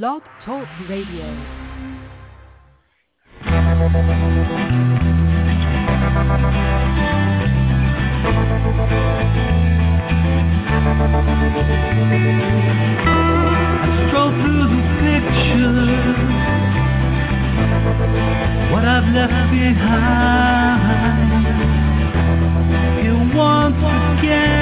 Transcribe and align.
Blog 0.00 0.22
Talk 0.46 0.66
Radio. 0.88 1.26
Stroll 14.08 14.32
through 14.40 14.66
the 14.72 14.82
pictures, 15.02 16.16
what 18.72 18.84
I've 18.86 19.08
left 19.12 19.50
behind. 19.52 21.02
Here 23.02 23.22
once 23.36 23.82
again. 24.20 24.61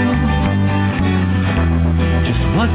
Good 2.61 2.69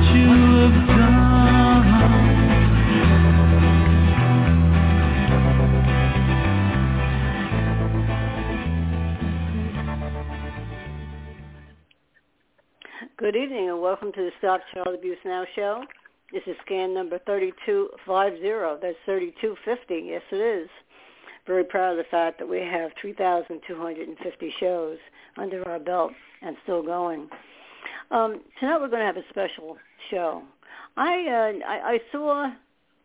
evening 13.37 13.69
and 13.69 13.81
welcome 13.81 14.11
to 14.11 14.23
the 14.23 14.33
Stop 14.39 14.61
Child 14.75 14.89
Abuse 14.93 15.19
Now 15.25 15.47
show. 15.55 15.85
This 16.33 16.43
is 16.49 16.57
scan 16.65 16.93
number 16.93 17.21
3250. 17.25 18.81
That's 18.83 18.99
3250. 19.07 20.03
Yes, 20.05 20.23
it 20.33 20.37
is. 20.37 20.69
Very 21.47 21.63
proud 21.63 21.93
of 21.93 21.99
the 21.99 22.11
fact 22.11 22.41
that 22.41 22.49
we 22.49 22.59
have 22.59 22.91
3,250 23.01 24.55
shows 24.59 24.99
under 25.37 25.69
our 25.69 25.79
belt 25.79 26.11
and 26.43 26.57
still 26.65 26.83
going. 26.83 27.31
Um, 28.11 28.41
tonight 28.61 28.81
we're 28.81 28.89
going 28.89 29.01
to 29.01 29.07
have 29.07 29.17
a 29.17 29.29
special 29.31 29.77
show. 30.11 30.43
I, 30.97 31.27
uh, 31.27 31.67
I 31.69 31.93
I 31.93 31.99
saw 32.13 32.53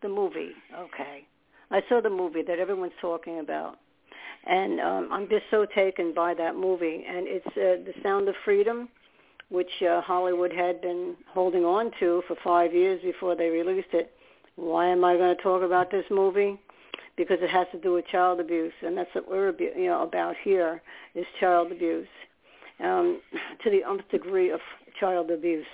the 0.04 0.10
movie. 0.10 0.52
Okay, 0.78 1.26
I 1.72 1.82
saw 1.90 2.02
the 2.02 2.10
movie 2.10 2.44
that 2.44 2.60
everyone's 2.60 2.94
talking 3.02 3.40
about, 3.40 3.78
and 4.46 4.80
um, 4.80 5.10
I'm 5.12 5.28
just 5.28 5.46
so 5.50 5.66
taken 5.66 6.14
by 6.14 6.36
that 6.36 6.56
movie. 6.56 7.04
And 7.08 7.28
it's 7.28 7.48
uh, 7.48 7.84
The 7.84 7.94
Sound 8.04 8.30
of 8.30 8.36
Freedom, 8.46 8.90
which 9.50 9.82
uh, 9.82 10.02
Hollywood 10.02 10.54
had 10.54 10.82
been 10.82 11.16
holding 11.28 11.66
on 11.66 11.92
to 12.00 12.22
for 12.28 12.38
five 12.44 12.72
years 12.72 13.02
before 13.02 13.36
they 13.36 13.50
released 13.50 13.94
it. 13.94 14.14
Why 14.56 14.86
am 14.88 15.04
I 15.04 15.18
going 15.18 15.36
to 15.36 15.42
talk 15.42 15.64
about 15.64 15.90
this 15.90 16.06
movie? 16.12 16.60
Because 17.18 17.40
it 17.42 17.50
has 17.50 17.66
to 17.72 17.80
do 17.80 17.94
with 17.94 18.06
child 18.08 18.40
abuse, 18.40 18.74
and 18.84 18.96
that's 18.96 19.14
what 19.16 19.28
we're 19.28 19.54
you 19.60 19.88
know 19.88 20.04
about 20.04 20.36
here 20.44 20.82
is 21.16 21.26
child 21.40 21.72
abuse 21.72 22.08
um, 22.84 23.22
to 23.64 23.70
the 23.70 23.84
nth 23.84 24.08
degree 24.12 24.52
of 24.52 24.60
child 25.02 25.30
abuse. 25.32 25.66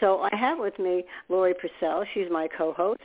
So 0.00 0.20
I 0.20 0.36
have 0.36 0.58
with 0.58 0.78
me 0.78 1.04
Lori 1.30 1.54
Purcell. 1.54 2.04
She's 2.12 2.30
my 2.30 2.46
co-host, 2.56 3.00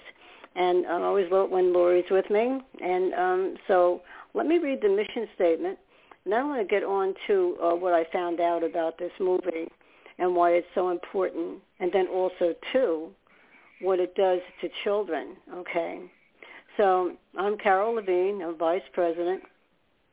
and 0.55 0.85
I 0.85 1.01
always 1.01 1.31
love 1.31 1.49
when 1.49 1.71
Lori's 1.71 2.09
with 2.11 2.29
me. 2.29 2.59
And 2.81 3.13
um, 3.13 3.55
so 3.67 4.01
let 4.33 4.45
me 4.45 4.57
read 4.57 4.79
the 4.81 4.89
mission 4.89 5.27
statement, 5.35 5.79
and 6.25 6.33
then 6.33 6.41
I'm 6.41 6.47
going 6.47 6.67
to 6.67 6.69
get 6.69 6.83
on 6.83 7.13
to 7.27 7.57
uh, 7.63 7.75
what 7.75 7.93
I 7.93 8.03
found 8.11 8.41
out 8.41 8.63
about 8.63 8.97
this 8.97 9.11
movie 9.19 9.69
and 10.19 10.35
why 10.35 10.51
it's 10.51 10.67
so 10.75 10.89
important, 10.89 11.59
and 11.79 11.91
then 11.91 12.07
also 12.07 12.53
too 12.71 13.09
what 13.81 13.99
it 13.99 14.13
does 14.15 14.39
to 14.61 14.69
children. 14.83 15.35
Okay. 15.53 16.01
So 16.77 17.13
I'm 17.37 17.57
Carol 17.57 17.95
Levine, 17.95 18.41
I'm 18.41 18.57
vice 18.57 18.81
president. 18.93 19.43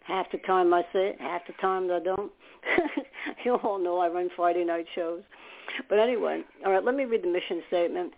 Half 0.04 0.32
the 0.32 0.38
time 0.38 0.72
I 0.74 0.84
say 0.92 1.16
half 1.20 1.46
the 1.46 1.52
time 1.54 1.90
I 1.90 2.00
don't. 2.00 2.32
you 3.44 3.54
all 3.56 3.78
know 3.78 3.98
I 3.98 4.08
run 4.08 4.30
Friday 4.34 4.64
night 4.64 4.86
shows. 4.94 5.22
But 5.88 5.98
anyway, 5.98 6.42
all 6.64 6.72
right, 6.72 6.84
let 6.84 6.94
me 6.94 7.04
read 7.04 7.22
the 7.22 7.28
mission 7.28 7.62
statement. 7.68 8.12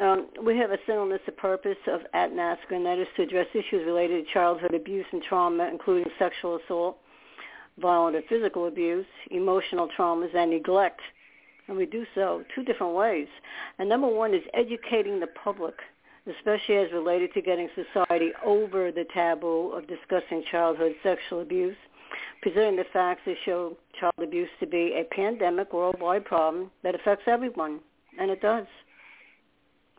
Um, 0.00 0.28
we 0.42 0.56
have 0.56 0.70
a 0.70 0.78
singleness 0.86 1.20
of 1.28 1.36
purpose 1.36 1.76
of 1.86 2.00
at 2.14 2.32
NAASCA, 2.32 2.72
and 2.72 2.86
that 2.86 2.98
is 2.98 3.06
to 3.16 3.22
address 3.22 3.46
issues 3.52 3.84
related 3.86 4.26
to 4.26 4.32
childhood 4.32 4.74
abuse 4.74 5.04
and 5.12 5.22
trauma, 5.22 5.68
including 5.70 6.10
sexual 6.18 6.56
assault, 6.56 6.98
violent 7.78 8.16
or 8.16 8.22
physical 8.28 8.66
abuse, 8.66 9.06
emotional 9.30 9.88
traumas, 9.96 10.34
and 10.34 10.50
neglect. 10.50 11.00
And 11.68 11.76
we 11.76 11.86
do 11.86 12.06
so 12.14 12.42
two 12.54 12.62
different 12.62 12.94
ways. 12.94 13.28
And 13.78 13.88
number 13.88 14.08
one 14.08 14.34
is 14.34 14.42
educating 14.54 15.20
the 15.20 15.26
public, 15.26 15.74
especially 16.26 16.76
as 16.76 16.92
related 16.92 17.32
to 17.34 17.42
getting 17.42 17.68
society 17.74 18.30
over 18.44 18.92
the 18.92 19.04
taboo 19.12 19.72
of 19.72 19.86
discussing 19.88 20.42
childhood 20.50 20.94
sexual 21.02 21.40
abuse 21.40 21.76
presenting 22.42 22.76
the 22.76 22.84
facts 22.92 23.22
that 23.24 23.36
show 23.44 23.76
child 23.98 24.12
abuse 24.20 24.48
to 24.60 24.66
be 24.66 24.94
a 24.98 25.14
pandemic 25.14 25.72
worldwide 25.72 26.24
problem 26.24 26.70
that 26.82 26.94
affects 26.94 27.24
everyone, 27.26 27.80
and 28.18 28.30
it 28.30 28.42
does. 28.42 28.66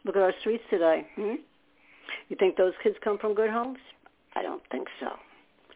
Look 0.05 0.17
at 0.17 0.21
our 0.21 0.33
streets 0.41 0.63
today. 0.69 1.07
Hmm? 1.15 1.35
You 2.27 2.35
think 2.37 2.57
those 2.57 2.73
kids 2.83 2.97
come 3.03 3.17
from 3.17 3.33
good 3.33 3.49
homes? 3.49 3.79
I 4.35 4.41
don't 4.41 4.61
think 4.71 4.87
so. 4.99 5.07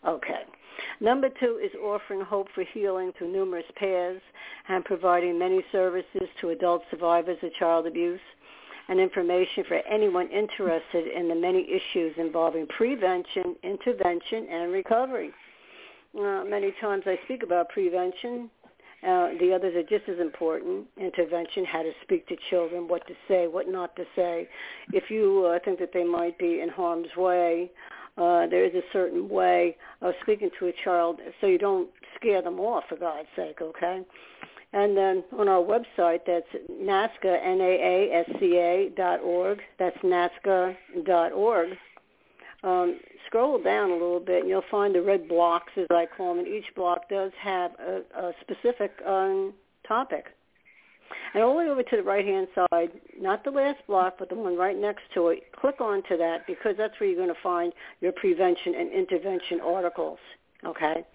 Okay. 0.06 0.42
Number 1.00 1.30
two 1.40 1.60
is 1.64 1.72
offering 1.82 2.22
hope 2.22 2.48
for 2.54 2.64
healing 2.74 3.12
through 3.18 3.32
numerous 3.32 3.66
paths 3.76 4.22
and 4.68 4.84
providing 4.84 5.40
many 5.40 5.64
services 5.72 6.28
to 6.42 6.50
adult 6.50 6.84
survivors 6.92 7.38
of 7.42 7.54
child 7.54 7.88
abuse 7.88 8.20
and 8.90 9.00
information 9.00 9.64
for 9.68 9.76
anyone 9.90 10.30
interested 10.30 11.08
in 11.08 11.28
the 11.28 11.36
many 11.36 11.68
issues 11.70 12.14
involving 12.18 12.68
prevention, 12.68 13.56
intervention, 13.64 14.48
and 14.50 14.72
recovery. 14.72 15.32
Uh, 16.18 16.44
many 16.46 16.74
times 16.80 17.04
I 17.06 17.20
speak 17.26 17.44
about 17.44 17.70
prevention. 17.70 18.50
Uh, 19.04 19.30
the 19.40 19.54
others 19.54 19.76
are 19.76 19.84
just 19.84 20.10
as 20.10 20.20
important. 20.20 20.88
Intervention, 20.98 21.66
how 21.66 21.84
to 21.84 21.92
speak 22.02 22.28
to 22.28 22.36
children, 22.50 22.88
what 22.88 23.06
to 23.08 23.14
say, 23.28 23.48
what 23.48 23.68
not 23.68 23.96
to 23.96 24.04
say. 24.16 24.48
If 24.92 25.12
you 25.12 25.46
uh, 25.46 25.60
think 25.64 25.80
that 25.80 25.92
they 25.94 26.04
might 26.04 26.38
be 26.40 26.62
in 26.62 26.70
harm's 26.70 27.16
way, 27.16 27.70
uh, 28.18 28.48
there 28.48 28.66
is 28.66 28.74
a 28.74 28.82
certain 28.92 29.30
way 29.30 29.78
of 30.02 30.14
speaking 30.24 30.50
to 30.60 30.68
a 30.68 30.74
child 30.84 31.20
so 31.40 31.46
you 31.46 31.60
don't 31.60 31.90
scare 32.16 32.42
them 32.42 32.60
off, 32.60 32.86
for 32.90 32.96
God's 32.96 33.28
sake, 33.36 33.62
okay? 33.62 34.02
And 34.74 34.98
then 34.98 35.24
on 35.38 35.48
our 35.48 35.64
website, 35.64 36.20
that's 36.28 36.48
NAASCA, 36.70 37.40
N-A-A-S-C-A 37.44 38.92
dot 38.96 39.22
org. 39.22 39.60
That's 39.80 39.98
NAASCA 40.00 40.76
dot 41.06 41.32
org. 41.32 41.70
Um, 42.64 43.00
scroll 43.28 43.62
down 43.62 43.92
a 43.92 43.94
little 43.94 44.20
bit 44.20 44.42
and 44.42 44.50
you'll 44.50 44.64
find 44.70 44.94
the 44.94 45.02
red 45.02 45.28
blocks, 45.28 45.72
as 45.78 45.86
I 45.90 46.06
call 46.06 46.36
them, 46.36 46.46
and 46.46 46.54
each 46.54 46.74
block 46.76 47.08
does 47.10 47.32
have 47.40 47.72
a, 47.80 48.02
a 48.20 48.34
specific 48.42 48.92
um, 49.06 49.54
topic. 49.88 50.26
And 51.34 51.44
all 51.44 51.54
the 51.54 51.60
way 51.60 51.70
over 51.70 51.84
to 51.84 51.96
the 51.96 52.04
right-hand 52.04 52.48
side, 52.56 52.92
not 53.20 53.44
the 53.44 53.52
last 53.52 53.80
block, 53.88 54.16
but 54.20 54.30
the 54.30 54.36
one 54.36 54.58
right 54.58 54.78
next 54.78 55.04
to 55.14 55.30
it, 55.30 55.52
click 55.54 55.80
onto 55.80 56.18
that 56.18 56.48
because 56.48 56.76
that's 56.78 57.00
where 57.00 57.10
you're 57.10 57.18
going 57.18 57.34
to 57.34 57.42
find 57.42 57.74
your 58.02 58.12
prevention 58.12 58.76
and 58.76 58.92
intervention 58.92 59.62
articles, 59.62 60.20
okay? 60.66 61.06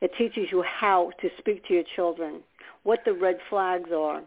It 0.00 0.12
teaches 0.16 0.48
you 0.50 0.62
how 0.62 1.12
to 1.20 1.28
speak 1.38 1.66
to 1.66 1.74
your 1.74 1.84
children, 1.96 2.42
what 2.82 3.00
the 3.04 3.12
red 3.12 3.38
flags 3.48 3.90
are, 3.94 4.22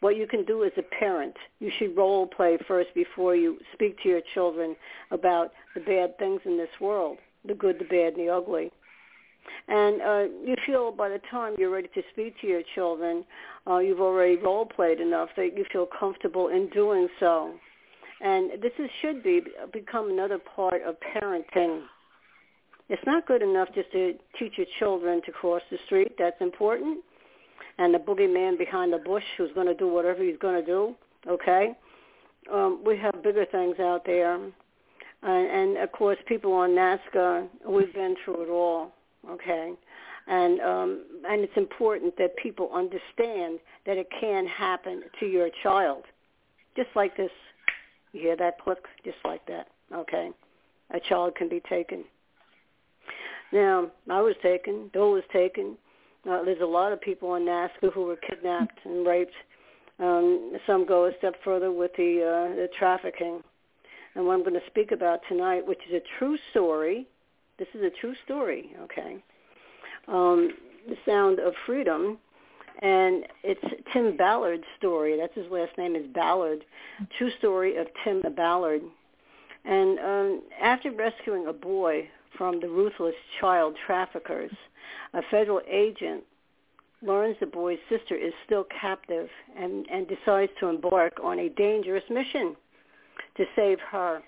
what 0.00 0.16
you 0.16 0.26
can 0.26 0.44
do 0.44 0.64
as 0.64 0.72
a 0.76 0.82
parent. 0.82 1.34
You 1.60 1.70
should 1.78 1.96
role 1.96 2.26
play 2.26 2.58
first 2.66 2.94
before 2.94 3.34
you 3.34 3.58
speak 3.72 4.02
to 4.02 4.08
your 4.08 4.20
children 4.34 4.76
about 5.10 5.52
the 5.74 5.80
bad 5.80 6.18
things 6.18 6.40
in 6.44 6.56
this 6.56 6.68
world, 6.80 7.18
the 7.46 7.54
good, 7.54 7.78
the 7.78 7.84
bad, 7.84 8.14
and 8.14 8.28
the 8.28 8.32
ugly. 8.32 8.70
And 9.68 10.00
uh, 10.00 10.24
you 10.44 10.56
feel 10.64 10.90
by 10.90 11.10
the 11.10 11.20
time 11.30 11.54
you're 11.58 11.70
ready 11.70 11.88
to 11.94 12.02
speak 12.12 12.40
to 12.40 12.46
your 12.46 12.62
children, 12.74 13.24
uh, 13.66 13.78
you've 13.78 14.00
already 14.00 14.36
role 14.36 14.64
played 14.64 15.00
enough 15.00 15.28
that 15.36 15.56
you 15.56 15.64
feel 15.70 15.86
comfortable 15.86 16.48
in 16.48 16.68
doing 16.70 17.08
so. 17.20 17.54
And 18.20 18.62
this 18.62 18.72
is, 18.78 18.88
should 19.02 19.22
be 19.22 19.42
become 19.72 20.10
another 20.10 20.38
part 20.38 20.80
of 20.86 20.96
parenting. 21.14 21.82
It's 22.88 23.02
not 23.06 23.26
good 23.26 23.42
enough 23.42 23.68
just 23.74 23.92
to 23.92 24.14
teach 24.38 24.52
your 24.56 24.66
children 24.78 25.20
to 25.26 25.32
cross 25.32 25.62
the 25.70 25.78
street. 25.86 26.12
That's 26.18 26.40
important 26.40 27.04
and 27.78 27.94
the 27.94 27.98
boogeyman 27.98 28.58
behind 28.58 28.92
the 28.92 28.98
bush 28.98 29.24
who's 29.36 29.52
going 29.54 29.66
to 29.66 29.74
do 29.74 29.88
whatever 29.88 30.22
he's 30.22 30.38
going 30.38 30.60
to 30.60 30.66
do. 30.66 30.94
Okay, 31.26 31.72
um, 32.52 32.82
we 32.84 32.96
have 32.98 33.22
bigger 33.22 33.46
things 33.46 33.76
out 33.80 34.04
there, 34.04 34.34
and, 34.34 34.52
and 35.22 35.78
of 35.78 35.90
course, 35.92 36.18
people 36.26 36.52
on 36.52 36.70
NAASCA, 36.70 37.48
we've 37.66 37.92
been 37.94 38.14
through 38.24 38.42
it 38.42 38.50
all. 38.50 38.92
Okay, 39.30 39.72
and 40.26 40.60
um, 40.60 41.04
and 41.28 41.42
it's 41.42 41.56
important 41.56 42.16
that 42.18 42.36
people 42.36 42.70
understand 42.74 43.58
that 43.86 43.96
it 43.96 44.08
can 44.20 44.46
happen 44.46 45.02
to 45.20 45.26
your 45.26 45.48
child, 45.62 46.04
just 46.76 46.90
like 46.94 47.16
this. 47.16 47.30
You 48.12 48.20
hear 48.20 48.36
that 48.36 48.60
click? 48.60 48.84
Just 49.04 49.16
like 49.24 49.44
that. 49.46 49.68
Okay, 49.92 50.30
a 50.90 51.00
child 51.00 51.34
can 51.36 51.48
be 51.48 51.60
taken. 51.68 52.04
Now, 53.52 53.90
I 54.10 54.20
was 54.20 54.34
taken. 54.42 54.90
Bill 54.92 55.12
was 55.12 55.22
taken. 55.32 55.76
Uh, 56.28 56.42
there's 56.44 56.60
a 56.60 56.66
lot 56.66 56.92
of 56.92 57.00
people 57.00 57.34
in 57.34 57.44
NAASCA 57.44 57.92
who 57.92 58.04
were 58.04 58.16
kidnapped 58.16 58.78
and 58.84 59.06
raped. 59.06 59.34
Um, 59.98 60.52
some 60.66 60.86
go 60.86 61.06
a 61.06 61.12
step 61.18 61.34
further 61.44 61.70
with 61.70 61.92
the 61.96 62.20
uh, 62.22 62.56
the 62.56 62.68
trafficking. 62.78 63.42
And 64.14 64.26
what 64.26 64.34
I'm 64.34 64.40
going 64.40 64.54
to 64.54 64.66
speak 64.66 64.92
about 64.92 65.20
tonight, 65.28 65.66
which 65.66 65.80
is 65.88 65.94
a 65.94 66.18
true 66.18 66.38
story. 66.50 67.06
This 67.58 67.68
is 67.74 67.82
a 67.82 67.90
true 68.00 68.14
story. 68.24 68.70
Okay 68.82 69.22
um, 70.08 70.50
The 70.88 70.96
Sound 71.06 71.38
of 71.40 71.54
Freedom, 71.66 72.18
and 72.80 73.24
it's 73.42 73.84
Tim 73.92 74.16
Ballard's 74.16 74.64
story. 74.78 75.16
That's 75.18 75.34
his 75.34 75.50
last 75.50 75.76
name 75.78 75.94
is 75.96 76.06
Ballard. 76.12 76.64
True 77.18 77.30
story 77.38 77.76
of 77.76 77.86
Tim 78.02 78.22
Ballard. 78.34 78.82
And 79.64 79.98
um, 79.98 80.42
after 80.60 80.90
rescuing 80.90 81.46
a 81.46 81.52
boy 81.52 82.08
from 82.36 82.60
the 82.60 82.68
ruthless 82.68 83.14
child 83.40 83.76
traffickers, 83.86 84.52
a 85.12 85.22
federal 85.30 85.60
agent 85.68 86.24
learns 87.02 87.36
the 87.40 87.46
boy's 87.46 87.78
sister 87.88 88.14
is 88.14 88.32
still 88.44 88.64
captive 88.80 89.28
and, 89.56 89.86
and 89.90 90.08
decides 90.08 90.50
to 90.58 90.68
embark 90.68 91.18
on 91.22 91.38
a 91.38 91.48
dangerous 91.50 92.04
mission 92.10 92.56
to 93.36 93.44
save 93.54 93.78
her. 93.80 94.22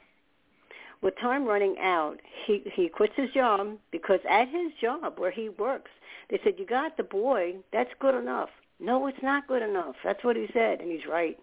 With 1.02 1.18
time 1.20 1.44
running 1.44 1.76
out, 1.78 2.18
he 2.46 2.62
he 2.74 2.88
quits 2.88 3.12
his 3.16 3.30
job 3.30 3.76
because 3.92 4.20
at 4.28 4.48
his 4.48 4.72
job 4.80 5.18
where 5.18 5.30
he 5.30 5.50
works, 5.50 5.90
they 6.30 6.40
said, 6.42 6.54
"You 6.58 6.66
got 6.66 6.96
the 6.96 7.02
boy. 7.02 7.56
That's 7.72 7.90
good 8.00 8.14
enough." 8.14 8.48
No, 8.80 9.06
it's 9.06 9.22
not 9.22 9.46
good 9.46 9.62
enough. 9.62 9.94
That's 10.02 10.24
what 10.24 10.36
he 10.36 10.48
said, 10.52 10.80
and 10.80 10.90
he's 10.90 11.06
right. 11.06 11.38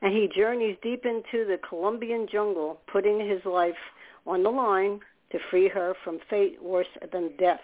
And 0.00 0.12
he 0.14 0.28
journeys 0.28 0.76
deep 0.82 1.04
into 1.06 1.44
the 1.46 1.58
Colombian 1.66 2.26
jungle, 2.30 2.80
putting 2.86 3.20
his 3.20 3.44
life 3.44 3.76
on 4.26 4.42
the 4.42 4.50
line 4.50 5.00
to 5.32 5.38
free 5.50 5.68
her 5.68 5.94
from 6.04 6.20
fate 6.30 6.62
worse 6.62 6.86
than 7.10 7.36
death. 7.38 7.60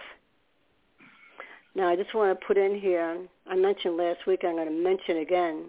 Now, 1.74 1.88
I 1.88 1.96
just 1.96 2.14
want 2.14 2.38
to 2.38 2.46
put 2.46 2.56
in 2.56 2.78
here, 2.78 3.18
I 3.46 3.54
mentioned 3.54 3.96
last 3.96 4.26
week, 4.26 4.40
I'm 4.42 4.56
going 4.56 4.66
to 4.66 4.72
mention 4.72 5.18
again, 5.18 5.66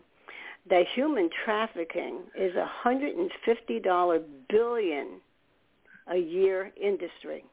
that 0.69 0.85
human 0.95 1.29
trafficking 1.45 2.21
is 2.35 2.55
a 2.55 2.69
$150 2.85 3.29
billion 4.49 5.07
a 6.07 6.17
year 6.17 6.71
industry. 6.81 7.45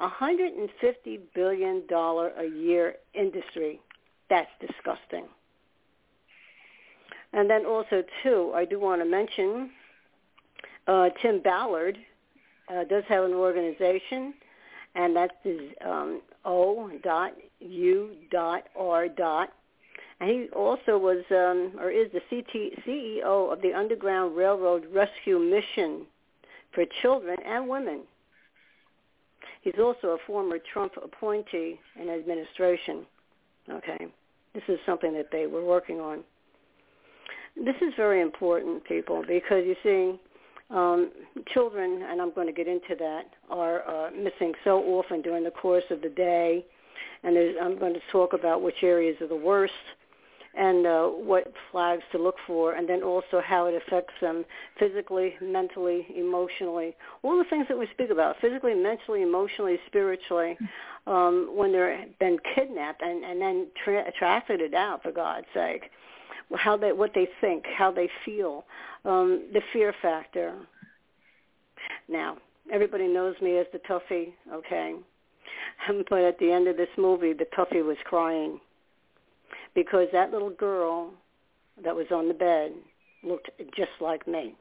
A 0.00 0.08
$150 0.08 1.20
billion 1.34 1.82
a 1.90 2.44
year 2.44 2.96
industry. 3.14 3.80
That's 4.28 4.50
disgusting. 4.60 5.26
And 7.32 7.48
then 7.48 7.64
also, 7.64 8.02
too, 8.22 8.52
I 8.54 8.64
do 8.64 8.78
want 8.78 9.00
to 9.00 9.08
mention 9.08 9.70
uh, 10.86 11.08
Tim 11.22 11.40
Ballard 11.40 11.98
uh, 12.68 12.84
does 12.84 13.04
have 13.08 13.24
an 13.24 13.32
organization, 13.32 14.34
and 14.94 15.16
that's 15.16 15.34
um, 15.84 16.20
O.U.R. 16.44 16.90
And 20.20 20.30
he 20.30 20.48
also 20.54 20.96
was, 20.96 21.24
um, 21.30 21.72
or 21.80 21.90
is 21.90 22.10
the 22.12 22.20
CT, 22.30 22.84
CEO 22.86 23.52
of 23.52 23.60
the 23.62 23.74
Underground 23.74 24.36
Railroad 24.36 24.86
Rescue 24.92 25.38
Mission 25.38 26.06
for 26.72 26.84
Children 27.02 27.36
and 27.44 27.68
Women. 27.68 28.02
He's 29.62 29.78
also 29.78 30.08
a 30.08 30.18
former 30.26 30.58
Trump 30.72 30.92
appointee 31.02 31.80
in 32.00 32.10
administration. 32.10 33.06
Okay, 33.70 34.06
this 34.54 34.62
is 34.68 34.78
something 34.84 35.14
that 35.14 35.30
they 35.32 35.46
were 35.46 35.64
working 35.64 36.00
on. 36.00 36.22
This 37.56 37.76
is 37.80 37.94
very 37.96 38.20
important, 38.20 38.84
people, 38.84 39.24
because 39.26 39.64
you 39.64 39.76
see, 39.82 40.20
um, 40.70 41.10
children, 41.52 42.02
and 42.10 42.20
I'm 42.20 42.32
going 42.32 42.46
to 42.46 42.52
get 42.52 42.68
into 42.68 42.94
that, 42.98 43.24
are 43.50 43.82
uh, 43.88 44.10
missing 44.10 44.52
so 44.64 44.80
often 44.80 45.22
during 45.22 45.44
the 45.44 45.50
course 45.50 45.84
of 45.90 46.00
the 46.02 46.08
day. 46.08 46.64
And 47.22 47.36
I'm 47.60 47.78
going 47.78 47.94
to 47.94 48.00
talk 48.12 48.34
about 48.34 48.62
which 48.62 48.82
areas 48.82 49.16
are 49.20 49.28
the 49.28 49.36
worst 49.36 49.72
and 50.56 50.86
uh, 50.86 51.06
what 51.06 51.52
flags 51.72 52.02
to 52.12 52.18
look 52.18 52.36
for, 52.46 52.74
and 52.74 52.88
then 52.88 53.02
also 53.02 53.40
how 53.44 53.66
it 53.66 53.74
affects 53.74 54.14
them 54.20 54.44
physically, 54.78 55.34
mentally, 55.42 56.06
emotionally, 56.16 56.94
all 57.22 57.36
the 57.36 57.44
things 57.50 57.66
that 57.68 57.78
we 57.78 57.88
speak 57.92 58.10
about, 58.10 58.36
physically, 58.40 58.74
mentally, 58.74 59.22
emotionally, 59.22 59.78
spiritually, 59.86 60.56
um, 61.06 61.50
when 61.54 61.72
they're 61.72 62.04
been 62.20 62.38
kidnapped 62.54 63.02
and, 63.02 63.24
and 63.24 63.40
then 63.40 63.66
tra- 63.82 64.10
trafficked 64.16 64.74
out, 64.74 65.02
for 65.02 65.12
God's 65.12 65.46
sake, 65.52 65.90
how 66.56 66.76
they, 66.76 66.92
what 66.92 67.12
they 67.14 67.28
think, 67.40 67.64
how 67.76 67.90
they 67.90 68.08
feel, 68.24 68.64
um, 69.04 69.44
the 69.52 69.60
fear 69.72 69.94
factor. 70.02 70.54
Now, 72.08 72.38
everybody 72.72 73.08
knows 73.08 73.34
me 73.40 73.58
as 73.58 73.66
the 73.72 73.78
toughie, 73.80 74.32
okay? 74.52 74.94
But 76.08 76.20
at 76.20 76.38
the 76.38 76.52
end 76.52 76.68
of 76.68 76.76
this 76.76 76.88
movie, 76.96 77.32
the 77.32 77.46
toughie 77.56 77.84
was 77.84 77.96
crying 78.04 78.60
because 79.74 80.06
that 80.12 80.30
little 80.30 80.50
girl 80.50 81.12
that 81.82 81.94
was 81.94 82.06
on 82.12 82.28
the 82.28 82.34
bed 82.34 82.72
looked 83.22 83.50
just 83.76 83.90
like 84.00 84.26
me. 84.26 84.54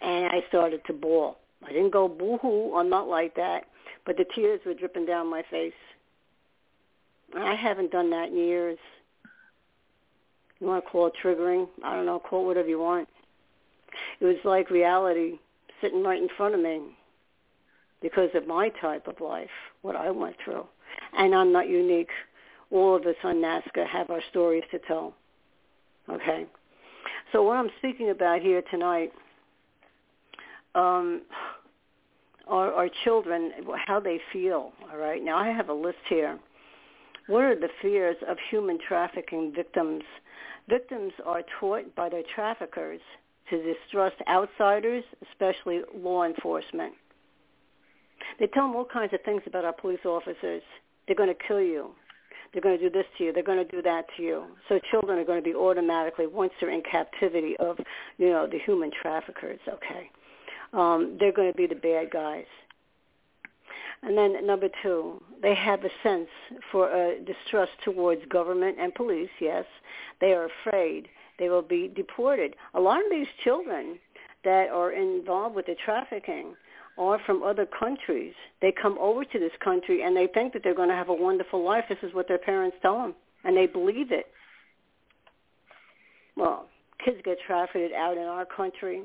And 0.00 0.26
I 0.26 0.42
started 0.48 0.84
to 0.86 0.92
bawl. 0.92 1.38
I 1.64 1.68
didn't 1.72 1.92
go 1.92 2.08
boo-hoo, 2.08 2.76
I'm 2.76 2.90
not 2.90 3.08
like 3.08 3.36
that, 3.36 3.64
but 4.04 4.16
the 4.16 4.26
tears 4.34 4.60
were 4.66 4.74
dripping 4.74 5.06
down 5.06 5.30
my 5.30 5.42
face. 5.50 5.72
I 7.36 7.54
haven't 7.54 7.90
done 7.90 8.10
that 8.10 8.28
in 8.28 8.36
years. 8.36 8.78
You 10.60 10.66
want 10.66 10.84
to 10.84 10.90
call 10.90 11.06
it 11.08 11.14
triggering? 11.22 11.68
I 11.84 11.94
don't 11.94 12.06
know, 12.06 12.18
call 12.18 12.44
it 12.44 12.46
whatever 12.46 12.68
you 12.68 12.78
want. 12.80 13.08
It 14.20 14.24
was 14.24 14.36
like 14.44 14.70
reality 14.70 15.38
sitting 15.80 16.02
right 16.02 16.20
in 16.20 16.28
front 16.36 16.54
of 16.54 16.60
me 16.60 16.80
because 18.00 18.30
of 18.34 18.46
my 18.46 18.68
type 18.80 19.06
of 19.06 19.20
life, 19.20 19.48
what 19.82 19.96
I 19.96 20.10
went 20.10 20.36
through. 20.44 20.66
And 21.16 21.34
I'm 21.34 21.52
not 21.52 21.68
unique 21.68 22.10
all 22.70 22.96
of 22.96 23.06
us 23.06 23.14
on 23.22 23.36
NAASCA 23.36 23.86
have 23.86 24.10
our 24.10 24.20
stories 24.30 24.64
to 24.70 24.78
tell. 24.80 25.14
Okay? 26.10 26.46
So 27.32 27.42
what 27.42 27.56
I'm 27.56 27.70
speaking 27.78 28.10
about 28.10 28.40
here 28.40 28.62
tonight 28.70 29.12
um, 30.74 31.22
are, 32.48 32.72
are 32.72 32.88
children, 33.04 33.52
how 33.86 34.00
they 34.00 34.20
feel. 34.32 34.72
All 34.90 34.98
right? 34.98 35.22
Now 35.22 35.38
I 35.38 35.48
have 35.48 35.68
a 35.68 35.74
list 35.74 35.98
here. 36.08 36.38
What 37.26 37.42
are 37.42 37.58
the 37.58 37.70
fears 37.80 38.16
of 38.28 38.36
human 38.50 38.78
trafficking 38.86 39.52
victims? 39.54 40.02
Victims 40.68 41.12
are 41.24 41.42
taught 41.58 41.94
by 41.94 42.08
their 42.08 42.22
traffickers 42.34 43.00
to 43.50 43.62
distrust 43.62 44.16
outsiders, 44.28 45.04
especially 45.30 45.82
law 45.94 46.24
enforcement. 46.24 46.94
They 48.38 48.46
tell 48.46 48.66
them 48.66 48.76
all 48.76 48.84
kinds 48.84 49.12
of 49.12 49.20
things 49.22 49.42
about 49.46 49.64
our 49.64 49.72
police 49.72 50.04
officers. 50.04 50.62
They're 51.06 51.16
going 51.16 51.28
to 51.28 51.46
kill 51.46 51.60
you. 51.60 51.90
They're 52.52 52.62
going 52.62 52.78
to 52.78 52.88
do 52.88 52.90
this 52.90 53.06
to 53.18 53.24
you. 53.24 53.32
They're 53.32 53.42
going 53.42 53.64
to 53.66 53.70
do 53.70 53.82
that 53.82 54.06
to 54.16 54.22
you. 54.22 54.44
So 54.68 54.78
children 54.90 55.18
are 55.18 55.24
going 55.24 55.42
to 55.42 55.44
be 55.44 55.54
automatically, 55.54 56.26
once 56.26 56.52
they're 56.60 56.70
in 56.70 56.82
captivity 56.82 57.56
of, 57.58 57.78
you 58.16 58.30
know, 58.30 58.46
the 58.46 58.58
human 58.64 58.90
traffickers, 59.02 59.58
okay, 59.68 60.10
um, 60.72 61.16
they're 61.18 61.32
going 61.32 61.50
to 61.50 61.56
be 61.56 61.66
the 61.66 61.74
bad 61.74 62.10
guys. 62.10 62.46
And 64.04 64.18
then 64.18 64.46
number 64.46 64.68
two, 64.82 65.22
they 65.40 65.54
have 65.54 65.82
a 65.84 65.88
sense 66.02 66.28
for 66.70 66.90
a 66.90 67.18
distrust 67.20 67.72
towards 67.84 68.20
government 68.26 68.76
and 68.78 68.94
police, 68.94 69.30
yes. 69.40 69.64
They 70.20 70.32
are 70.32 70.46
afraid 70.46 71.08
they 71.38 71.48
will 71.48 71.62
be 71.62 71.88
deported. 71.88 72.54
A 72.74 72.80
lot 72.80 72.98
of 72.98 73.10
these 73.10 73.26
children 73.42 73.98
that 74.44 74.68
are 74.68 74.92
involved 74.92 75.56
with 75.56 75.66
the 75.66 75.74
trafficking 75.84 76.54
are 76.98 77.18
from 77.24 77.42
other 77.42 77.66
countries. 77.66 78.34
They 78.60 78.72
come 78.72 78.98
over 79.00 79.24
to 79.24 79.38
this 79.38 79.52
country 79.62 80.02
and 80.02 80.14
they 80.14 80.26
think 80.26 80.52
that 80.52 80.62
they're 80.62 80.74
going 80.74 80.90
to 80.90 80.94
have 80.94 81.08
a 81.08 81.14
wonderful 81.14 81.64
life. 81.64 81.84
This 81.88 81.98
is 82.02 82.12
what 82.12 82.28
their 82.28 82.38
parents 82.38 82.76
tell 82.82 82.98
them, 82.98 83.14
and 83.42 83.56
they 83.56 83.66
believe 83.66 84.12
it. 84.12 84.26
Well, 86.36 86.68
kids 87.02 87.18
get 87.24 87.38
trafficked 87.46 87.94
out 87.94 88.18
in 88.18 88.24
our 88.24 88.44
country. 88.44 89.02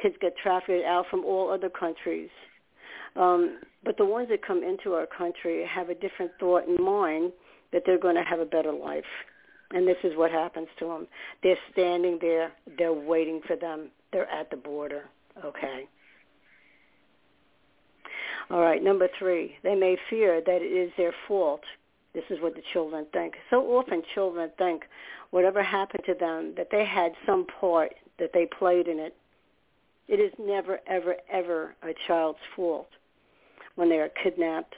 Kids 0.00 0.16
get 0.20 0.36
trafficked 0.36 0.84
out 0.84 1.06
from 1.10 1.24
all 1.24 1.50
other 1.50 1.70
countries. 1.70 2.28
Um, 3.16 3.58
but 3.84 3.96
the 3.96 4.04
ones 4.04 4.28
that 4.30 4.46
come 4.46 4.62
into 4.62 4.94
our 4.94 5.06
country 5.06 5.66
have 5.66 5.88
a 5.88 5.94
different 5.94 6.32
thought 6.38 6.66
in 6.66 6.82
mind 6.82 7.32
that 7.72 7.82
they're 7.84 7.98
going 7.98 8.14
to 8.14 8.22
have 8.22 8.40
a 8.40 8.44
better 8.44 8.72
life. 8.72 9.04
And 9.72 9.88
this 9.88 9.96
is 10.04 10.16
what 10.16 10.30
happens 10.30 10.68
to 10.78 10.86
them. 10.86 11.06
They're 11.42 11.58
standing 11.72 12.18
there. 12.20 12.52
They're 12.78 12.92
waiting 12.92 13.40
for 13.46 13.56
them. 13.56 13.88
They're 14.12 14.30
at 14.30 14.50
the 14.50 14.56
border. 14.56 15.04
Okay. 15.44 15.88
All 18.50 18.60
right, 18.60 18.82
number 18.82 19.08
three, 19.18 19.56
they 19.62 19.74
may 19.74 19.96
fear 20.10 20.42
that 20.44 20.62
it 20.62 20.66
is 20.66 20.90
their 20.98 21.14
fault. 21.26 21.62
This 22.12 22.24
is 22.28 22.38
what 22.40 22.54
the 22.54 22.62
children 22.72 23.06
think. 23.12 23.34
So 23.48 23.62
often 23.78 24.02
children 24.14 24.50
think 24.58 24.82
whatever 25.30 25.62
happened 25.62 26.04
to 26.04 26.14
them, 26.14 26.52
that 26.58 26.68
they 26.70 26.84
had 26.84 27.12
some 27.24 27.46
part 27.46 27.94
that 28.18 28.32
they 28.34 28.46
played 28.58 28.88
in 28.88 28.98
it. 28.98 29.16
It 30.08 30.20
is 30.20 30.32
never, 30.38 30.80
ever, 30.86 31.16
ever 31.30 31.74
a 31.82 31.94
child's 32.06 32.40
fault 32.54 32.88
when 33.76 33.88
they 33.88 33.98
are 33.98 34.10
kidnapped, 34.22 34.74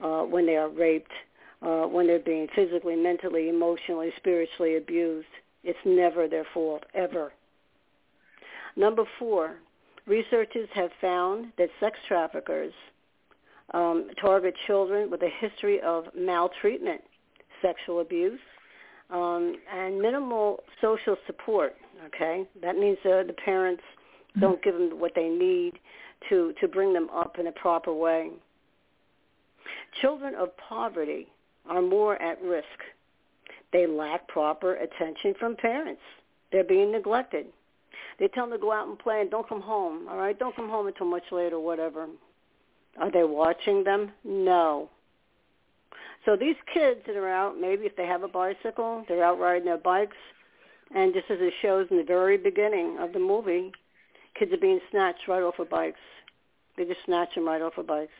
uh, 0.00 0.22
when 0.22 0.46
they 0.46 0.56
are 0.56 0.68
raped, 0.68 1.12
uh, 1.62 1.82
when 1.82 2.06
they're 2.06 2.18
being 2.18 2.48
physically, 2.54 2.96
mentally, 2.96 3.48
emotionally, 3.48 4.12
spiritually 4.16 4.76
abused. 4.76 5.26
It's 5.64 5.78
never 5.84 6.28
their 6.28 6.46
fault, 6.54 6.84
ever. 6.94 7.32
Number 8.76 9.04
four, 9.18 9.56
researchers 10.06 10.68
have 10.74 10.90
found 11.00 11.52
that 11.58 11.68
sex 11.80 11.98
traffickers 12.06 12.72
um, 13.74 14.10
target 14.20 14.54
children 14.66 15.10
with 15.10 15.22
a 15.22 15.30
history 15.40 15.80
of 15.80 16.04
maltreatment, 16.16 17.00
sexual 17.62 18.00
abuse, 18.00 18.38
um, 19.10 19.56
and 19.72 20.00
minimal 20.00 20.60
social 20.80 21.16
support. 21.26 21.74
Okay, 22.06 22.46
that 22.62 22.76
means 22.76 22.98
uh, 23.04 23.22
the 23.26 23.34
parents 23.44 23.82
don't 24.38 24.62
give 24.62 24.74
them 24.74 25.00
what 25.00 25.12
they 25.14 25.28
need 25.28 25.72
to 26.28 26.52
to 26.60 26.68
bring 26.68 26.92
them 26.92 27.08
up 27.10 27.38
in 27.38 27.46
a 27.46 27.52
proper 27.52 27.92
way. 27.92 28.30
Children 30.00 30.34
of 30.34 30.56
poverty 30.56 31.28
are 31.68 31.82
more 31.82 32.20
at 32.20 32.40
risk. 32.42 32.66
They 33.72 33.86
lack 33.86 34.28
proper 34.28 34.74
attention 34.74 35.34
from 35.38 35.56
parents. 35.56 36.02
They're 36.52 36.64
being 36.64 36.92
neglected. 36.92 37.46
They 38.18 38.28
tell 38.28 38.48
them 38.48 38.58
to 38.58 38.62
go 38.62 38.72
out 38.72 38.88
and 38.88 38.98
play 38.98 39.20
and 39.20 39.30
don't 39.30 39.48
come 39.48 39.60
home. 39.60 40.06
All 40.08 40.16
right, 40.16 40.38
don't 40.38 40.56
come 40.56 40.68
home 40.68 40.86
until 40.86 41.06
much 41.06 41.24
later, 41.32 41.58
whatever. 41.58 42.06
Are 42.98 43.10
they 43.10 43.24
watching 43.24 43.84
them? 43.84 44.12
No. 44.24 44.88
So 46.24 46.36
these 46.36 46.56
kids 46.72 47.00
that 47.06 47.16
are 47.16 47.28
out, 47.28 47.60
maybe 47.60 47.84
if 47.84 47.94
they 47.96 48.06
have 48.06 48.22
a 48.22 48.28
bicycle, 48.28 49.04
they're 49.06 49.24
out 49.24 49.38
riding 49.38 49.66
their 49.66 49.76
bikes, 49.76 50.16
and 50.94 51.12
just 51.12 51.30
as 51.30 51.38
it 51.40 51.52
shows 51.62 51.86
in 51.90 51.98
the 51.98 52.04
very 52.04 52.36
beginning 52.38 52.98
of 52.98 53.12
the 53.12 53.18
movie, 53.18 53.72
kids 54.38 54.52
are 54.52 54.58
being 54.58 54.80
snatched 54.90 55.28
right 55.28 55.42
off 55.42 55.58
of 55.58 55.70
bikes. 55.70 56.00
They 56.76 56.84
just 56.84 57.00
snatch 57.04 57.34
them 57.34 57.46
right 57.46 57.62
off 57.62 57.78
of 57.78 57.86
bikes. 57.86 58.12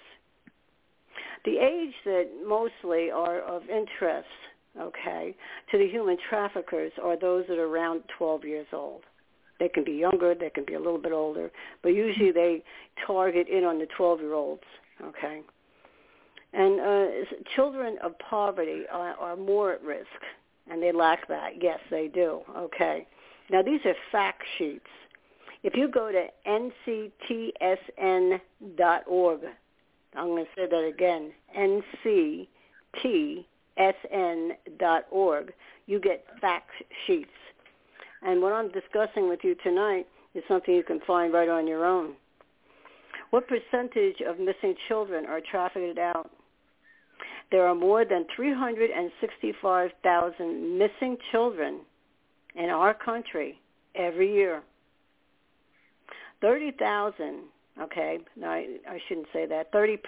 The 1.44 1.58
age 1.58 1.94
that 2.04 2.28
mostly 2.46 3.10
are 3.10 3.40
of 3.40 3.62
interest, 3.68 4.28
okay, 4.80 5.36
to 5.70 5.78
the 5.78 5.86
human 5.86 6.16
traffickers 6.28 6.92
are 7.02 7.16
those 7.16 7.44
that 7.48 7.58
are 7.58 7.66
around 7.68 8.02
12 8.18 8.44
years 8.44 8.66
old. 8.72 9.02
They 9.58 9.68
can 9.68 9.84
be 9.84 9.92
younger, 9.92 10.34
they 10.34 10.50
can 10.50 10.64
be 10.64 10.74
a 10.74 10.78
little 10.80 10.98
bit 10.98 11.12
older, 11.12 11.50
but 11.82 11.90
usually 11.90 12.30
they 12.30 12.62
target 13.06 13.48
in 13.48 13.64
on 13.64 13.78
the 13.78 13.86
12-year-olds, 13.98 14.64
okay? 15.02 15.40
And 16.52 16.80
uh, 16.80 17.06
children 17.54 17.96
of 18.02 18.18
poverty 18.18 18.82
are, 18.90 19.14
are 19.14 19.36
more 19.36 19.72
at 19.72 19.82
risk, 19.82 20.06
and 20.70 20.82
they 20.82 20.92
lack 20.92 21.28
that. 21.28 21.62
Yes, 21.62 21.78
they 21.90 22.08
do, 22.08 22.42
okay? 22.56 23.06
Now, 23.50 23.62
these 23.62 23.80
are 23.84 23.94
fact 24.10 24.42
sheets. 24.58 24.86
If 25.66 25.74
you 25.74 25.88
go 25.88 26.12
to 26.12 26.28
nctsn.org, 26.46 27.10
I'm 30.14 30.28
going 30.28 30.44
to 30.44 30.50
say 30.54 30.66
that 30.70 30.84
again, 30.94 31.32
nctsn.org, 31.58 32.46
you 35.86 35.98
get 35.98 36.24
fact 36.40 36.70
sheets. 37.04 37.30
And 38.22 38.40
what 38.40 38.52
I'm 38.52 38.70
discussing 38.70 39.28
with 39.28 39.40
you 39.42 39.56
tonight 39.64 40.06
is 40.36 40.44
something 40.46 40.72
you 40.72 40.84
can 40.84 41.00
find 41.04 41.32
right 41.32 41.48
on 41.48 41.66
your 41.66 41.84
own. 41.84 42.14
What 43.30 43.48
percentage 43.48 44.20
of 44.24 44.38
missing 44.38 44.76
children 44.86 45.26
are 45.26 45.40
trafficked 45.50 45.98
out? 45.98 46.30
There 47.50 47.66
are 47.66 47.74
more 47.74 48.04
than 48.04 48.24
365,000 48.36 50.78
missing 50.78 51.16
children 51.32 51.80
in 52.54 52.66
our 52.66 52.94
country 52.94 53.58
every 53.96 54.32
year. 54.32 54.62
30,000 56.40 57.44
okay, 57.80 58.18
no, 58.36 58.48
I, 58.48 58.66
I 58.88 58.98
shouldn't 59.06 59.26
say 59.32 59.46
that, 59.46 59.72
30% 59.72 59.98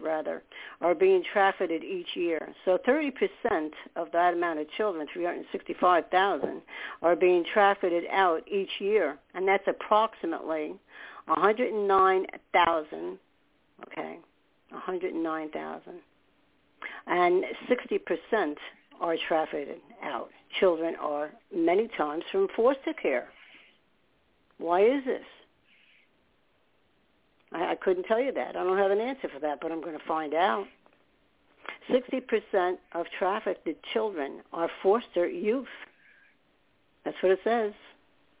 rather, 0.00 0.42
are 0.80 0.94
being 0.94 1.22
trafficked 1.32 1.84
each 1.84 2.14
year. 2.14 2.52
So 2.64 2.78
30% 2.86 3.12
of 3.96 4.08
that 4.12 4.34
amount 4.34 4.60
of 4.60 4.70
children, 4.76 5.06
365,000, 5.12 6.62
are 7.02 7.16
being 7.16 7.44
trafficked 7.52 8.06
out 8.10 8.42
each 8.48 8.70
year. 8.78 9.18
And 9.34 9.46
that's 9.46 9.66
approximately 9.66 10.74
109,000, 11.26 13.18
okay, 13.86 14.18
109,000. 14.70 15.92
And 17.06 17.44
60% 17.68 18.56
are 19.00 19.16
trafficked 19.28 19.80
out. 20.02 20.30
Children 20.58 20.94
are 21.00 21.30
many 21.54 21.88
times 21.96 22.24
from 22.30 22.48
foster 22.54 22.92
care. 22.92 23.28
Why 24.58 24.82
is 24.82 25.04
this? 25.04 25.24
I, 27.52 27.72
I 27.72 27.74
couldn't 27.74 28.04
tell 28.04 28.20
you 28.20 28.32
that. 28.32 28.56
I 28.56 28.64
don't 28.64 28.78
have 28.78 28.90
an 28.90 29.00
answer 29.00 29.28
for 29.32 29.40
that, 29.40 29.60
but 29.60 29.72
I'm 29.72 29.80
going 29.80 29.98
to 29.98 30.04
find 30.06 30.34
out. 30.34 30.66
60% 31.90 32.76
of 32.94 33.06
trafficked 33.18 33.68
children 33.92 34.42
are 34.52 34.70
foster 34.82 35.28
youth. 35.28 35.66
That's 37.04 37.16
what 37.22 37.32
it 37.32 37.40
says. 37.44 37.72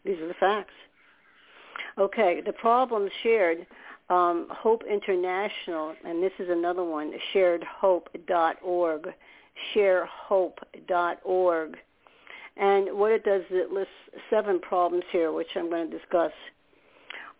These 0.04 0.18
are 0.20 0.28
the 0.28 0.34
facts. 0.34 0.74
Okay, 1.98 2.40
the 2.44 2.52
problems 2.52 3.10
shared. 3.22 3.66
Um, 4.08 4.46
Hope 4.50 4.82
International, 4.90 5.94
and 6.04 6.22
this 6.22 6.32
is 6.38 6.48
another 6.50 6.84
one, 6.84 7.12
sharedhope.org, 7.32 9.08
sharehope.org. 9.72 11.76
And 12.56 12.98
what 12.98 13.12
it 13.12 13.22
does 13.24 13.42
is 13.42 13.52
it 13.52 13.70
lists 13.70 13.92
seven 14.28 14.58
problems 14.58 15.04
here, 15.12 15.30
which 15.32 15.46
I'm 15.54 15.70
going 15.70 15.88
to 15.90 15.98
discuss. 15.98 16.32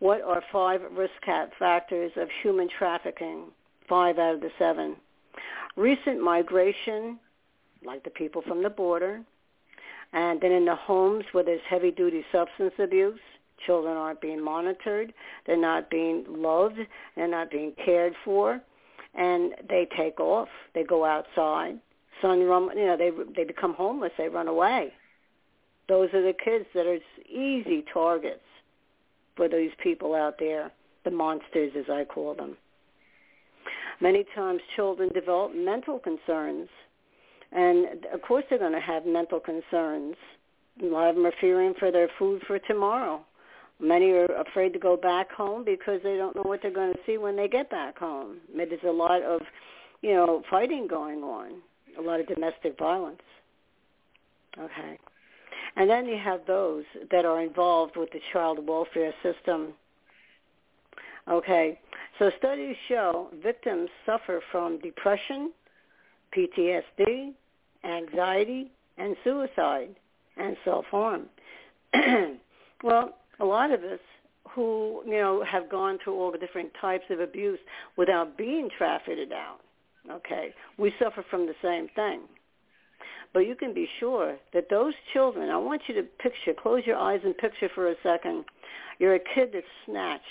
What 0.01 0.23
are 0.23 0.43
five 0.51 0.81
risk 0.93 1.13
factors 1.59 2.13
of 2.17 2.29
human 2.43 2.69
trafficking? 2.69 3.45
Five 3.87 4.19
out 4.19 4.37
of 4.37 4.41
the 4.41 4.51
seven. 4.59 4.97
Recent 5.77 6.23
migration, 6.23 7.19
like 7.85 8.03
the 8.03 8.11
people 8.11 8.43
from 8.43 8.63
the 8.63 8.71
border, 8.71 9.21
and 10.13 10.41
then 10.41 10.53
in 10.53 10.65
the 10.65 10.75
homes 10.75 11.25
where 11.33 11.45
there's 11.45 11.61
heavy-duty 11.69 12.25
substance 12.33 12.73
abuse, 12.79 13.21
children 13.65 13.97
aren't 13.97 14.23
being 14.23 14.43
monitored, 14.43 15.13
they're 15.47 15.57
not 15.57 15.91
being 15.91 16.25
loved, 16.29 16.79
they're 17.15 17.29
not 17.29 17.51
being 17.51 17.73
cared 17.85 18.15
for, 18.25 18.61
and 19.15 19.53
they 19.69 19.87
take 19.97 20.19
off. 20.19 20.49
They 20.75 20.83
go 20.83 21.05
outside. 21.05 21.79
Run, 22.23 22.41
you 22.77 22.87
know, 22.87 22.97
they 22.99 23.11
they 23.35 23.45
become 23.45 23.73
homeless. 23.73 24.13
They 24.19 24.29
run 24.29 24.47
away. 24.47 24.93
Those 25.89 26.13
are 26.13 26.23
the 26.23 26.35
kids 26.35 26.67
that 26.75 26.87
are 26.87 26.99
easy 27.27 27.83
targets 27.93 28.43
for 29.41 29.49
these 29.49 29.71
people 29.83 30.15
out 30.15 30.35
there, 30.39 30.71
the 31.05 31.11
monsters 31.11 31.73
as 31.75 31.87
I 31.91 32.05
call 32.05 32.35
them. 32.35 32.59
Many 33.99 34.27
times 34.35 34.61
children 34.77 35.09
develop 35.15 35.55
mental 35.55 35.99
concerns, 35.99 36.69
and 37.51 38.05
of 38.13 38.21
course 38.21 38.45
they're 38.51 38.59
going 38.59 38.75
to 38.75 38.81
have 38.81 39.07
mental 39.07 39.41
concerns. 39.41 40.17
A 40.83 40.85
lot 40.85 41.09
of 41.09 41.17
them 41.17 41.25
are 41.25 41.33
fearing 41.41 41.73
for 41.79 41.91
their 41.91 42.11
food 42.19 42.43
for 42.47 42.59
tomorrow. 42.59 43.25
Many 43.81 44.11
are 44.11 44.27
afraid 44.27 44.75
to 44.75 44.79
go 44.79 44.95
back 44.95 45.33
home 45.33 45.65
because 45.65 46.01
they 46.05 46.19
don't 46.19 46.37
know 46.37 46.43
what 46.43 46.61
they're 46.61 46.71
going 46.71 46.93
to 46.93 47.01
see 47.07 47.17
when 47.17 47.35
they 47.35 47.49
get 47.49 47.71
back 47.71 47.97
home. 47.97 48.41
There's 48.55 48.79
a 48.87 48.93
lot 48.93 49.23
of, 49.23 49.41
you 50.03 50.13
know, 50.13 50.43
fighting 50.51 50.87
going 50.87 51.23
on, 51.23 51.63
a 51.99 52.03
lot 52.03 52.21
of 52.21 52.27
domestic 52.29 52.79
violence. 52.79 53.23
Okay. 54.59 54.99
And 55.77 55.89
then 55.89 56.07
you 56.07 56.19
have 56.19 56.41
those 56.47 56.85
that 57.11 57.25
are 57.25 57.41
involved 57.41 57.97
with 57.97 58.11
the 58.13 58.21
child 58.33 58.67
welfare 58.67 59.15
system. 59.23 59.75
Okay, 61.29 61.79
so 62.19 62.31
studies 62.39 62.77
show 62.89 63.29
victims 63.43 63.89
suffer 64.05 64.43
from 64.51 64.79
depression, 64.81 65.53
PTSD, 66.37 67.33
anxiety, 67.85 68.71
and 68.99 69.17
suicide, 69.25 69.95
and 70.37 70.57
self-harm. 70.65 71.27
well, 72.83 73.17
a 73.39 73.45
lot 73.45 73.71
of 73.71 73.83
us 73.83 74.01
who, 74.51 75.03
you 75.07 75.13
know, 75.13 75.45
have 75.45 75.71
gone 75.71 75.99
through 76.03 76.15
all 76.15 76.33
the 76.33 76.39
different 76.39 76.71
types 76.81 77.05
of 77.11 77.21
abuse 77.21 77.59
without 77.97 78.37
being 78.37 78.69
trafficked 78.77 79.33
out, 79.33 79.61
okay, 80.11 80.53
we 80.77 80.93
suffer 80.99 81.25
from 81.31 81.47
the 81.47 81.55
same 81.63 81.89
thing. 81.95 82.21
But 83.33 83.41
you 83.41 83.55
can 83.55 83.73
be 83.73 83.89
sure 84.01 84.37
that 84.53 84.69
those 84.71 84.95
children, 85.13 85.51
I 85.51 85.57
want 85.57 85.83
you 85.87 85.95
to 85.95 86.03
picture, 86.03 86.53
close 86.53 86.83
your 86.85 86.97
eyes 86.97 87.21
and 87.25 87.37
picture 87.37 87.69
for 87.75 87.89
a 87.89 87.95
second. 88.03 88.45
You're 88.99 89.15
a 89.15 89.21
kid 89.21 89.51
that's 89.53 89.67
snatched 89.87 90.25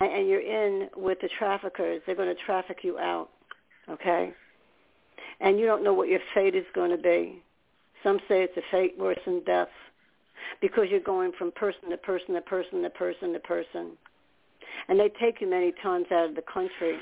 and, 0.00 0.26
you're 0.26 0.40
in 0.40 0.88
with 0.96 1.18
the 1.20 1.28
traffickers. 1.38 2.00
They're 2.06 2.14
going 2.14 2.34
to 2.34 2.42
traffic 2.42 2.78
you 2.82 2.98
out, 2.98 3.28
okay? 3.90 4.32
And 5.40 5.58
you 5.58 5.66
don't 5.66 5.84
know 5.84 5.92
what 5.92 6.08
your 6.08 6.20
fate 6.34 6.54
is 6.54 6.64
going 6.74 6.90
to 6.90 6.96
be. 6.96 7.42
Some 8.02 8.18
say 8.28 8.42
it's 8.42 8.56
a 8.56 8.62
fate 8.70 8.94
worse 8.98 9.18
than 9.26 9.44
death 9.44 9.68
because 10.60 10.86
you're 10.90 11.00
going 11.00 11.32
from 11.38 11.52
person 11.52 11.90
to 11.90 11.96
person 11.96 12.34
to 12.34 12.40
person 12.40 12.82
to 12.82 12.90
person 12.90 13.32
to 13.32 13.38
person. 13.40 13.92
And 14.88 14.98
they 14.98 15.10
take 15.20 15.40
you 15.40 15.48
many 15.48 15.72
times 15.82 16.06
out 16.10 16.30
of 16.30 16.34
the 16.34 16.42
country. 16.42 16.98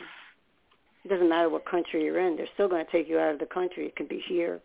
It 1.04 1.08
doesn't 1.08 1.28
matter 1.28 1.49
what 1.49 1.64
country 1.64 2.04
you're 2.04 2.18
in. 2.18 2.37
They're 2.37 2.49
still 2.54 2.68
going 2.68 2.84
to 2.84 2.90
take 2.90 3.08
you 3.08 3.18
out 3.18 3.32
of 3.32 3.38
the 3.38 3.46
country. 3.46 3.87
It 3.87 3.96
can 3.96 4.06
be 4.06 4.22
here. 4.28 4.60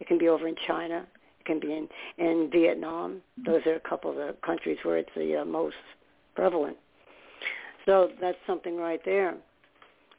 It 0.00 0.06
can 0.06 0.18
be 0.18 0.28
over 0.28 0.46
in 0.48 0.56
China. 0.66 1.06
It 1.40 1.46
can 1.46 1.60
be 1.60 1.72
in, 1.72 1.88
in 2.18 2.50
Vietnam. 2.50 3.20
Those 3.44 3.60
are 3.66 3.74
a 3.74 3.80
couple 3.80 4.10
of 4.10 4.16
the 4.16 4.34
countries 4.44 4.78
where 4.82 4.98
it's 4.98 5.10
the 5.16 5.42
uh, 5.42 5.44
most 5.44 5.76
prevalent. 6.34 6.76
So 7.86 8.10
that's 8.20 8.38
something 8.46 8.76
right 8.76 9.00
there. 9.04 9.34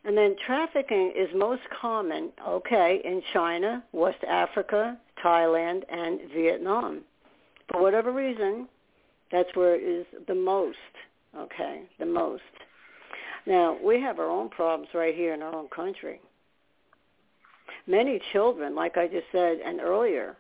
And 0.06 0.16
then 0.16 0.36
trafficking 0.46 1.14
is 1.18 1.28
most 1.36 1.64
common, 1.82 2.32
okay, 2.48 3.02
in 3.04 3.24
China, 3.34 3.84
West 3.92 4.24
Africa, 4.28 4.98
Thailand, 5.24 5.82
and 5.90 6.20
Vietnam. 6.32 7.02
For 7.72 7.82
whatever 7.82 8.12
reason, 8.12 8.68
that's 9.32 9.50
where 9.56 9.76
it 9.76 9.82
is 9.82 10.06
the 10.28 10.36
most, 10.36 10.78
okay, 11.36 11.84
the 11.98 12.06
most. 12.06 12.44
Now, 13.48 13.78
we 13.84 14.00
have 14.00 14.20
our 14.20 14.30
own 14.30 14.50
problems 14.50 14.90
right 14.94 15.16
here 15.16 15.34
in 15.34 15.42
our 15.42 15.54
own 15.56 15.68
country. 15.70 16.20
Many 17.88 18.20
children, 18.32 18.76
like 18.76 18.98
I 18.98 19.08
just 19.08 19.28
said 19.32 19.60
and 19.64 19.80
earlier, 19.80 20.36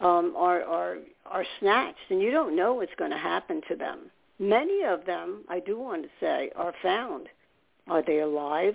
um, 0.00 0.34
are, 0.36 0.62
are, 0.62 0.98
are 1.26 1.44
snatched, 1.60 2.10
and 2.10 2.20
you 2.20 2.30
don't 2.30 2.56
know 2.56 2.74
what's 2.74 2.94
going 2.98 3.10
to 3.10 3.18
happen 3.18 3.62
to 3.68 3.76
them. 3.76 4.10
Many 4.38 4.82
of 4.84 5.06
them, 5.06 5.44
I 5.48 5.60
do 5.60 5.78
want 5.78 6.02
to 6.02 6.08
say, 6.20 6.50
are 6.56 6.74
found. 6.82 7.28
Are 7.88 8.02
they 8.02 8.20
alive? 8.20 8.74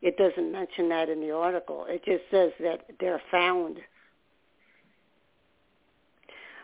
It 0.00 0.16
doesn't 0.16 0.52
mention 0.52 0.88
that 0.90 1.08
in 1.08 1.20
the 1.20 1.30
article. 1.32 1.86
It 1.88 2.04
just 2.04 2.24
says 2.30 2.52
that 2.60 2.86
they're 3.00 3.22
found. 3.30 3.78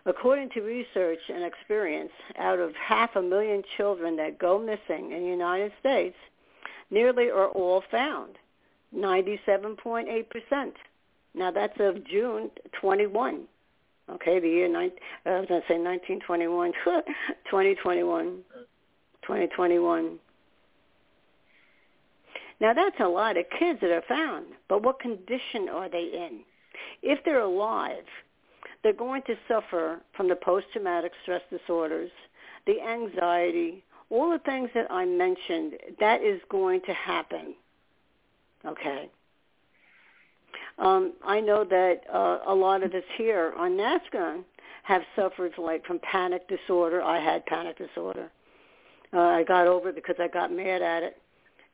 According 0.07 0.51
to 0.51 0.63
research 0.63 1.21
and 1.29 1.45
experience, 1.45 2.13
out 2.39 2.59
of 2.59 2.75
half 2.75 3.17
a 3.17 3.23
million 3.23 3.63
children 3.77 4.17
that 4.17 4.39
go 4.39 4.59
missing 4.59 5.13
in 5.13 5.23
the 5.23 5.29
United 5.29 5.73
States, 5.79 6.17
nearly 6.91 7.29
are 7.29 7.49
all 7.49 7.83
found, 7.91 8.37
97.8%. 8.95 10.73
Now 11.35 11.51
that's 11.51 11.79
of 11.79 12.05
June 12.07 12.51
21. 12.81 13.43
Okay, 14.11 14.41
the 14.41 14.49
year, 14.49 14.69
nine, 14.69 14.91
I 15.25 15.39
was 15.39 15.49
going 15.49 15.61
to 15.61 15.69
say 15.69 15.79
1921, 15.79 16.73
2021, 17.45 18.43
2021. 19.23 20.19
Now 22.61 22.75
that's 22.75 22.99
a 22.99 23.07
lot 23.07 23.37
of 23.37 23.45
kids 23.59 23.81
that 23.81 23.91
are 23.91 24.03
found, 24.09 24.47
but 24.69 24.83
what 24.83 24.99
condition 24.99 25.69
are 25.73 25.89
they 25.89 26.11
in? 26.13 26.41
If 27.03 27.25
they're 27.25 27.41
alive, 27.41 28.05
they're 28.83 28.93
going 28.93 29.23
to 29.23 29.37
suffer 29.47 30.01
from 30.17 30.29
the 30.29 30.37
post-traumatic 30.37 31.13
stress 31.23 31.43
disorders, 31.51 32.11
the 32.67 32.81
anxiety, 32.81 33.85
all 34.11 34.31
the 34.31 34.39
things 34.41 34.71
that 34.75 34.91
I 34.91 35.05
mentioned, 35.05 35.75
that 36.01 36.23
is 36.23 36.41
going 36.51 36.81
to 36.83 36.93
happen. 36.93 37.55
Okay. 38.67 39.11
Um, 40.79 41.13
I 41.25 41.41
know 41.41 41.65
that 41.65 42.01
uh, 42.13 42.39
a 42.47 42.55
lot 42.55 42.83
of 42.83 42.95
us 42.95 43.03
here 43.17 43.53
on 43.57 43.73
NAASCA 43.73 44.43
have 44.85 45.03
suffered 45.15 45.53
like 45.59 45.85
from 45.85 45.99
panic 46.01 46.49
disorder. 46.49 47.03
I 47.03 47.21
had 47.23 47.45
panic 47.47 47.79
disorder. 47.79 48.31
Uh, 49.13 49.19
I 49.21 49.45
got 49.45 49.67
over 49.67 49.91
it 49.91 49.95
because 49.95 50.17
I 50.19 50.29
got 50.29 50.53
mad 50.53 50.83
at 50.83 51.03
it, 51.03 51.21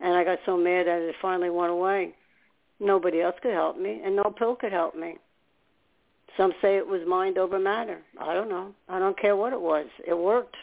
and 0.01 0.15
I 0.15 0.25
got 0.25 0.39
so 0.47 0.57
mad 0.57 0.89
at 0.89 1.03
it, 1.03 1.09
it 1.11 1.15
finally 1.21 1.51
went 1.51 1.71
away. 1.71 2.15
Nobody 2.81 3.21
else 3.21 3.37
could 3.43 3.53
help 3.53 3.79
me, 3.79 4.01
and 4.05 4.17
no 4.17 4.35
pill 4.37 4.57
could 4.57 4.73
help 4.73 4.97
me. 4.97 5.17
Some 6.37 6.53
say 6.61 6.77
it 6.77 6.87
was 6.87 7.01
mind 7.07 7.39
over 7.39 7.59
matter. 7.59 8.01
I 8.21 8.35
don't 8.35 8.49
know. 8.49 8.75
I 8.89 8.99
don't 8.99 9.19
care 9.19 9.37
what 9.37 9.53
it 9.53 9.61
was. 9.61 9.87
It 10.07 10.17
worked. 10.17 10.57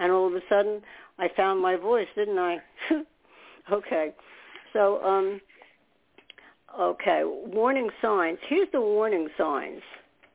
And 0.00 0.10
all 0.10 0.26
of 0.26 0.34
a 0.34 0.40
sudden, 0.48 0.82
I 1.18 1.28
found 1.36 1.60
my 1.60 1.76
voice, 1.76 2.08
didn't 2.16 2.38
I? 2.38 2.58
okay. 3.72 4.12
So, 4.72 5.02
um, 5.02 5.40
okay, 6.78 7.22
warning 7.24 7.90
signs. 8.00 8.38
Here's 8.48 8.68
the 8.72 8.80
warning 8.80 9.28
signs. 9.36 9.82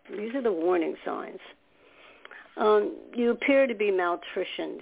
These 0.09 0.35
are 0.35 0.41
the 0.41 0.51
warning 0.51 0.95
signs. 1.03 1.39
Um, 2.57 2.95
you 3.15 3.31
appear 3.31 3.67
to 3.67 3.75
be 3.75 3.91
malnutritioned. 3.91 4.79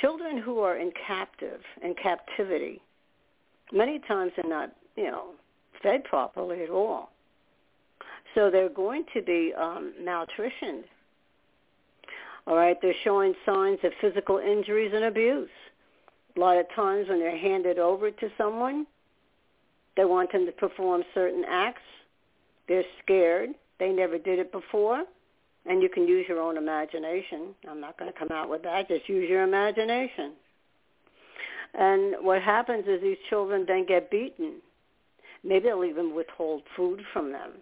Children 0.00 0.38
who 0.38 0.60
are 0.60 0.76
in 0.76 0.92
captive, 1.06 1.60
in 1.82 1.94
captivity, 1.94 2.82
many 3.72 3.98
times 4.00 4.32
are 4.42 4.48
not, 4.48 4.72
you 4.96 5.10
know, 5.10 5.30
fed 5.82 6.04
properly 6.04 6.62
at 6.62 6.70
all. 6.70 7.10
So 8.34 8.50
they're 8.50 8.68
going 8.68 9.04
to 9.14 9.22
be 9.22 9.52
um, 9.58 9.94
malnutritioned. 10.02 10.84
All 12.46 12.56
right, 12.56 12.76
they're 12.80 12.94
showing 13.02 13.34
signs 13.44 13.78
of 13.82 13.92
physical 14.00 14.38
injuries 14.38 14.92
and 14.94 15.04
abuse. 15.04 15.48
A 16.36 16.40
lot 16.40 16.58
of 16.58 16.66
times 16.74 17.08
when 17.08 17.18
they're 17.18 17.36
handed 17.36 17.78
over 17.78 18.10
to 18.10 18.28
someone, 18.36 18.86
they 19.96 20.04
want 20.04 20.30
them 20.32 20.44
to 20.46 20.52
perform 20.52 21.02
certain 21.14 21.44
acts. 21.48 21.82
They're 22.68 22.84
scared. 23.02 23.50
They 23.78 23.90
never 23.90 24.18
did 24.18 24.38
it 24.38 24.52
before. 24.52 25.04
And 25.64 25.82
you 25.82 25.88
can 25.88 26.06
use 26.06 26.26
your 26.28 26.40
own 26.40 26.56
imagination. 26.56 27.54
I'm 27.68 27.80
not 27.80 27.98
going 27.98 28.12
to 28.12 28.18
come 28.18 28.30
out 28.30 28.48
with 28.50 28.62
that. 28.62 28.88
Just 28.88 29.08
use 29.08 29.28
your 29.28 29.42
imagination. 29.42 30.32
And 31.74 32.14
what 32.20 32.42
happens 32.42 32.84
is 32.86 33.00
these 33.02 33.16
children 33.28 33.64
then 33.66 33.86
get 33.86 34.10
beaten. 34.10 34.56
Maybe 35.42 35.68
they'll 35.68 35.84
even 35.84 36.14
withhold 36.14 36.62
food 36.76 37.00
from 37.12 37.32
them. 37.32 37.52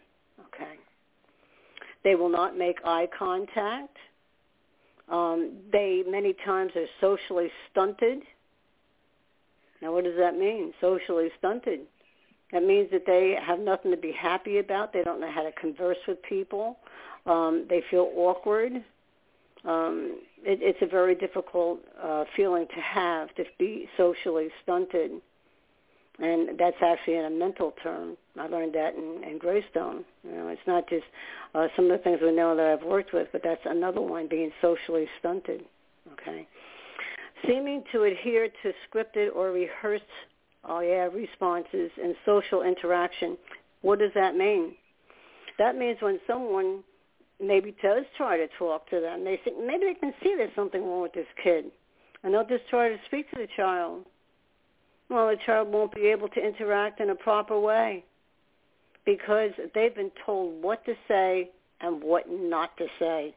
Okay. 0.41 0.75
They 2.03 2.15
will 2.15 2.29
not 2.29 2.57
make 2.57 2.79
eye 2.85 3.09
contact. 3.17 3.97
Um, 5.09 5.53
they 5.73 6.03
many 6.07 6.35
times 6.45 6.73
are 6.77 6.87
socially 7.01 7.51
stunted. 7.71 8.23
Now, 9.85 9.93
what 9.93 10.05
does 10.05 10.17
that 10.17 10.39
mean? 10.39 10.73
Socially 10.81 11.29
stunted. 11.39 11.81
That 12.53 12.65
means 12.65 12.89
that 12.91 13.05
they 13.07 13.37
have 13.47 13.61
nothing 13.61 13.91
to 13.91 13.99
be 13.99 14.13
happy 14.13 14.59
about. 14.59 14.95
They 14.95 15.03
don't 15.05 15.21
know 15.21 15.31
how 15.31 15.43
to 15.43 15.53
converse 15.53 15.99
with 16.09 16.23
people. 16.23 16.79
Um, 17.27 17.67
they 17.69 17.83
feel 17.91 18.11
awkward. 18.17 18.73
Um, 19.67 20.23
it, 20.43 20.61
it's 20.63 20.79
a 20.81 20.87
very 20.87 21.15
difficult 21.15 21.81
uh, 22.03 22.25
feeling 22.35 22.67
to 22.75 22.81
have 22.81 23.35
to 23.35 23.45
be 23.59 23.87
socially 23.99 24.49
stunted, 24.63 25.11
and 26.19 26.59
that's 26.59 26.77
actually 26.83 27.17
in 27.17 27.27
a 27.27 27.31
mental 27.31 27.75
term. 27.83 28.17
I 28.39 28.47
learned 28.47 28.75
that 28.75 28.95
in, 28.95 29.23
in 29.29 29.39
Greystone. 29.39 30.05
You 30.23 30.33
know, 30.33 30.49
it's 30.49 30.67
not 30.67 30.89
just 30.89 31.05
uh, 31.55 31.69
some 31.77 31.91
of 31.91 31.99
the 31.99 32.03
things 32.03 32.21
we 32.23 32.33
know 32.33 32.57
that 32.57 32.67
I've 32.67 32.87
worked 32.87 33.13
with, 33.13 33.29
but 33.33 33.43
that's 33.45 33.63
another 33.67 34.01
one, 34.01 34.29
being 34.29 34.51
socially 34.63 35.07
stunted. 35.19 35.65
Okay, 36.13 36.47
seeming 37.47 37.85
to 37.93 38.05
adhere 38.05 38.49
to 38.63 38.73
scripted 38.89 39.35
or 39.35 39.51
rehearsed 39.51 40.05
oh 40.69 40.81
yeah, 40.81 41.09
responses 41.13 41.91
and 42.03 42.15
social 42.25 42.63
interaction. 42.63 43.37
What 43.83 43.99
does 43.99 44.13
that 44.15 44.37
mean? 44.37 44.75
That 45.59 45.77
means 45.77 45.99
when 46.01 46.19
someone 46.27 46.83
maybe 47.41 47.77
does 47.83 48.05
try 48.17 48.37
to 48.37 48.49
talk 48.59 48.89
to 48.91 49.01
them, 49.01 49.25
they 49.25 49.39
think 49.45 49.57
maybe 49.65 49.85
they 49.87 49.95
can 49.95 50.15
see 50.23 50.35
there's 50.37 50.55
something 50.55 50.83
wrong 50.83 51.03
with 51.03 51.13
this 51.13 51.27
kid, 51.43 51.67
and 52.23 52.33
they'll 52.33 52.47
just 52.47 52.69
try 52.69 52.89
to 52.89 52.97
speak 53.07 53.31
to 53.31 53.37
the 53.37 53.49
child. 53.57 54.05
Well, 55.11 55.29
the 55.29 55.37
child 55.45 55.69
won't 55.69 55.95
be 55.95 56.07
able 56.07 56.29
to 56.29 56.41
interact 56.41 57.01
in 57.01 57.11
a 57.11 57.15
proper 57.15 57.59
way 57.61 58.05
because 59.05 59.51
they've 59.75 59.95
been 59.95 60.11
told 60.25 60.63
what 60.63 60.85
to 60.87 60.95
say 61.07 61.51
and 61.81 62.03
what 62.03 62.25
not 62.31 62.77
to 62.79 62.87
say. 62.99 63.35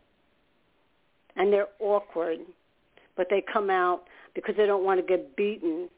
And 1.36 1.52
they're 1.52 1.68
awkward, 1.80 2.40
but 3.18 3.28
they 3.30 3.44
come 3.52 3.70
out 3.70 4.04
because 4.36 4.56
they 4.56 4.66
don't 4.66 4.86
want 4.86 5.00
to 5.00 5.06
get 5.06 5.36
beaten 5.36 5.90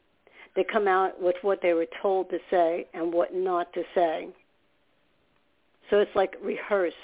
they 0.55 0.63
come 0.63 0.88
out 0.88 1.21
with 1.21 1.36
what 1.41 1.62
they 1.62 1.73
were 1.73 1.88
told 2.01 2.29
to 2.29 2.39
say 2.49 2.88
and 2.93 3.13
what 3.13 3.34
not 3.34 3.71
to 3.73 3.84
say. 3.93 4.27
So 5.89 5.99
it's 5.99 6.15
like 6.15 6.36
rehearsed. 6.43 6.95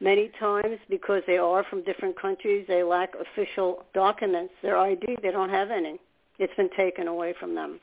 Many 0.00 0.30
times, 0.40 0.78
because 0.90 1.22
they 1.26 1.38
are 1.38 1.64
from 1.70 1.84
different 1.84 2.20
countries, 2.20 2.64
they 2.66 2.82
lack 2.82 3.12
official 3.14 3.84
documents. 3.94 4.52
Their 4.60 4.76
ID, 4.76 5.18
they 5.22 5.30
don't 5.30 5.50
have 5.50 5.70
any. 5.70 6.00
It's 6.40 6.54
been 6.56 6.70
taken 6.76 7.06
away 7.06 7.34
from 7.38 7.54
them. 7.54 7.78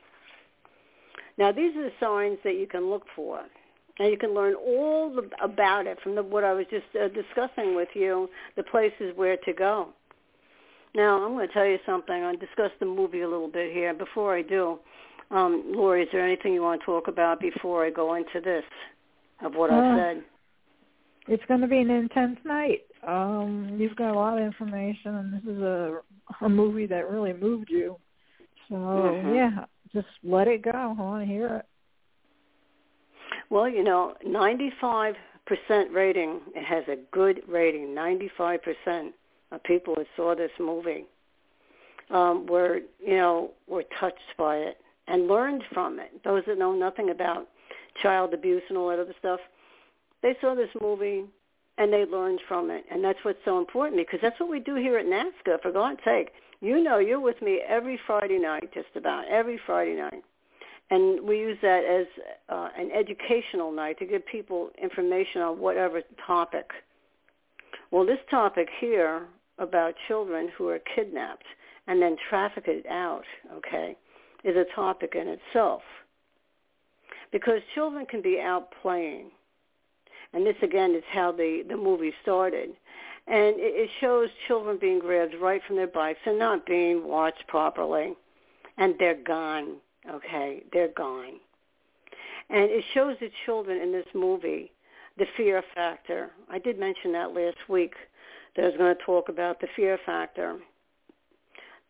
Now, 1.38 1.54
these 1.54 1.74
are 1.78 1.84
the 1.84 1.94
signs 2.02 2.40
that 2.44 2.56
you 2.56 2.68
can 2.68 2.90
look 2.90 3.06
for. 3.16 3.40
And 4.00 4.10
you 4.10 4.18
can 4.18 4.34
learn 4.34 4.56
all 4.56 5.14
the, 5.14 5.30
about 5.44 5.86
it 5.86 6.00
from 6.02 6.16
the, 6.16 6.24
what 6.24 6.44
I 6.44 6.54
was 6.54 6.66
just 6.70 6.86
uh, 6.96 7.10
discussing 7.10 7.76
with 7.76 7.90
you, 7.94 8.30
the 8.56 8.64
places 8.64 9.12
where 9.16 9.38
to 9.38 9.54
go. 9.54 9.90
Now, 10.96 11.24
I'm 11.24 11.34
going 11.34 11.48
to 11.48 11.54
tell 11.54 11.66
you 11.66 11.78
something. 11.86 12.16
I'll 12.16 12.38
discuss 12.38 12.72
the 12.80 12.86
movie 12.86 13.22
a 13.22 13.30
little 13.30 13.50
bit 13.50 13.72
here. 13.74 13.94
Before 13.94 14.36
I 14.36 14.42
do, 14.42 14.80
um, 15.32 15.66
Lori, 15.76 16.04
is 16.04 16.10
there 16.12 16.26
anything 16.26 16.54
you 16.54 16.62
want 16.62 16.82
to 16.82 16.86
talk 16.86 17.08
about 17.08 17.40
before 17.40 17.86
I 17.86 17.92
go 17.92 18.16
into 18.16 18.42
this 18.44 18.64
of 19.44 19.54
what 19.54 19.70
uh, 19.70 19.76
I've 19.76 20.00
said? 20.00 20.24
It's 21.28 21.44
going 21.48 21.62
to 21.62 21.68
be 21.68 21.80
an 21.80 21.92
intense 21.92 22.40
night. 22.44 22.82
Um, 23.06 23.78
you've 23.80 23.96
got 23.96 24.12
a 24.12 24.18
lot 24.18 24.38
of 24.40 24.44
information, 24.44 25.16
and 25.16 25.34
this 25.34 25.44
is 25.44 25.62
a 25.62 26.00
a 26.42 26.50
movie 26.50 26.86
that 26.88 27.10
really 27.10 27.34
moved 27.34 27.70
you. 27.70 27.98
So 28.68 28.76
mm-hmm. 28.76 29.36
yeah, 29.36 29.66
just 29.94 30.08
let 30.24 30.48
it 30.48 30.62
go. 30.62 30.72
I 30.72 31.02
want 31.02 31.28
to 31.28 31.32
hear 31.32 31.48
it. 31.58 31.66
Well, 33.50 33.68
you 33.68 33.84
know, 33.84 34.16
95% 34.26 35.16
rating. 35.92 36.42
It 36.56 36.64
has 36.64 36.84
a 36.88 36.98
good 37.12 37.42
rating, 37.48 37.88
95% 37.96 39.12
of 39.52 39.64
people 39.64 39.96
who 39.96 40.06
saw 40.16 40.36
this 40.36 40.52
movie 40.60 41.06
um, 42.12 42.46
were, 42.46 42.82
you 43.00 43.18
know, 43.18 43.52
were 43.68 43.84
touched 44.00 44.38
by 44.38 44.58
it 44.58 44.78
and 45.08 45.28
learned 45.28 45.64
from 45.74 46.00
it. 46.00 46.24
Those 46.24 46.44
that 46.48 46.60
know 46.60 46.74
nothing 46.74 47.10
about 47.10 47.48
child 48.02 48.34
abuse 48.34 48.62
and 48.70 48.78
all 48.78 48.90
that 48.90 49.00
other 49.00 49.16
stuff, 49.18 49.40
they 50.22 50.36
saw 50.42 50.54
this 50.54 50.70
movie 50.80 51.24
and 51.78 51.92
they 51.92 52.06
learned 52.06 52.42
from 52.48 52.70
it. 52.70 52.86
And 52.92 53.04
that's 53.04 53.20
what's 53.24 53.40
so 53.46 53.58
important 53.58 53.98
because 53.98 54.20
that's 54.22 54.40
what 54.40 54.50
we 54.50 54.60
do 54.60 54.76
here 54.76 54.98
at 54.98 55.06
NAASCA. 55.06 55.62
For 55.62 55.72
God's 55.72 56.02
sake, 56.06 56.32
You 56.62 56.84
know, 56.84 57.00
you're 57.00 57.22
with 57.22 57.42
me 57.42 57.62
every 57.68 58.00
Friday 58.06 58.38
night, 58.38 58.70
just 58.74 58.90
about 58.96 59.26
every 59.28 59.60
Friday 59.66 59.96
night. 59.96 60.24
And 60.92 61.28
we 61.28 61.38
use 61.38 61.58
that 61.62 61.84
as 61.84 62.08
uh, 62.50 62.70
an 62.78 62.90
educational 62.92 63.72
night 63.72 64.00
to 64.00 64.06
give 64.06 64.26
people 64.26 64.70
information 64.82 65.42
on 65.42 65.60
whatever 65.60 66.02
topic. 66.26 66.72
Well, 67.92 68.06
this 68.06 68.20
topic 68.30 68.70
here 68.80 69.28
about 69.60 69.94
children 70.08 70.50
who 70.58 70.70
are 70.70 70.80
kidnapped 70.96 71.46
and 71.88 72.02
then 72.02 72.16
trafficked 72.30 72.88
out, 72.88 73.24
okay, 73.54 73.96
is 74.44 74.56
a 74.56 74.66
topic 74.76 75.16
in 75.16 75.28
itself. 75.28 75.82
Because 77.32 77.62
children 77.76 78.06
can 78.06 78.22
be 78.22 78.40
out 78.40 78.70
playing. 78.82 79.32
And 80.34 80.46
this, 80.46 80.56
again, 80.62 80.96
is 80.96 81.04
how 81.12 81.32
the, 81.32 81.64
the 81.68 81.78
movie 81.78 82.14
started. 82.22 82.70
And 83.28 83.56
it, 83.58 83.74
it 83.76 83.90
shows 84.00 84.30
children 84.48 84.78
being 84.80 85.00
grabbed 85.00 85.36
right 85.40 85.62
from 85.68 85.76
their 85.76 85.88
bikes 85.88 86.20
and 86.26 86.40
not 86.40 86.66
being 86.66 87.08
watched 87.08 87.48
properly. 87.48 88.16
And 88.78 88.96
they're 88.98 89.22
gone, 89.24 89.78
okay? 90.10 90.64
They're 90.74 90.94
gone. 90.96 91.40
And 92.50 92.70
it 92.72 92.84
shows 92.94 93.16
the 93.20 93.30
children 93.46 93.82
in 93.82 93.92
this 93.92 94.08
movie 94.14 94.72
the 95.18 95.26
fear 95.36 95.62
factor. 95.76 96.32
I 96.50 96.60
did 96.60 96.80
mention 96.80 97.12
that 97.12 97.34
last 97.34 97.58
week 97.68 97.94
that 98.56 98.64
I 98.64 98.68
was 98.68 98.78
going 98.78 98.96
to 98.96 99.04
talk 99.04 99.30
about 99.30 99.60
the 99.60 99.68
fear 99.76 100.00
factor. 100.06 100.58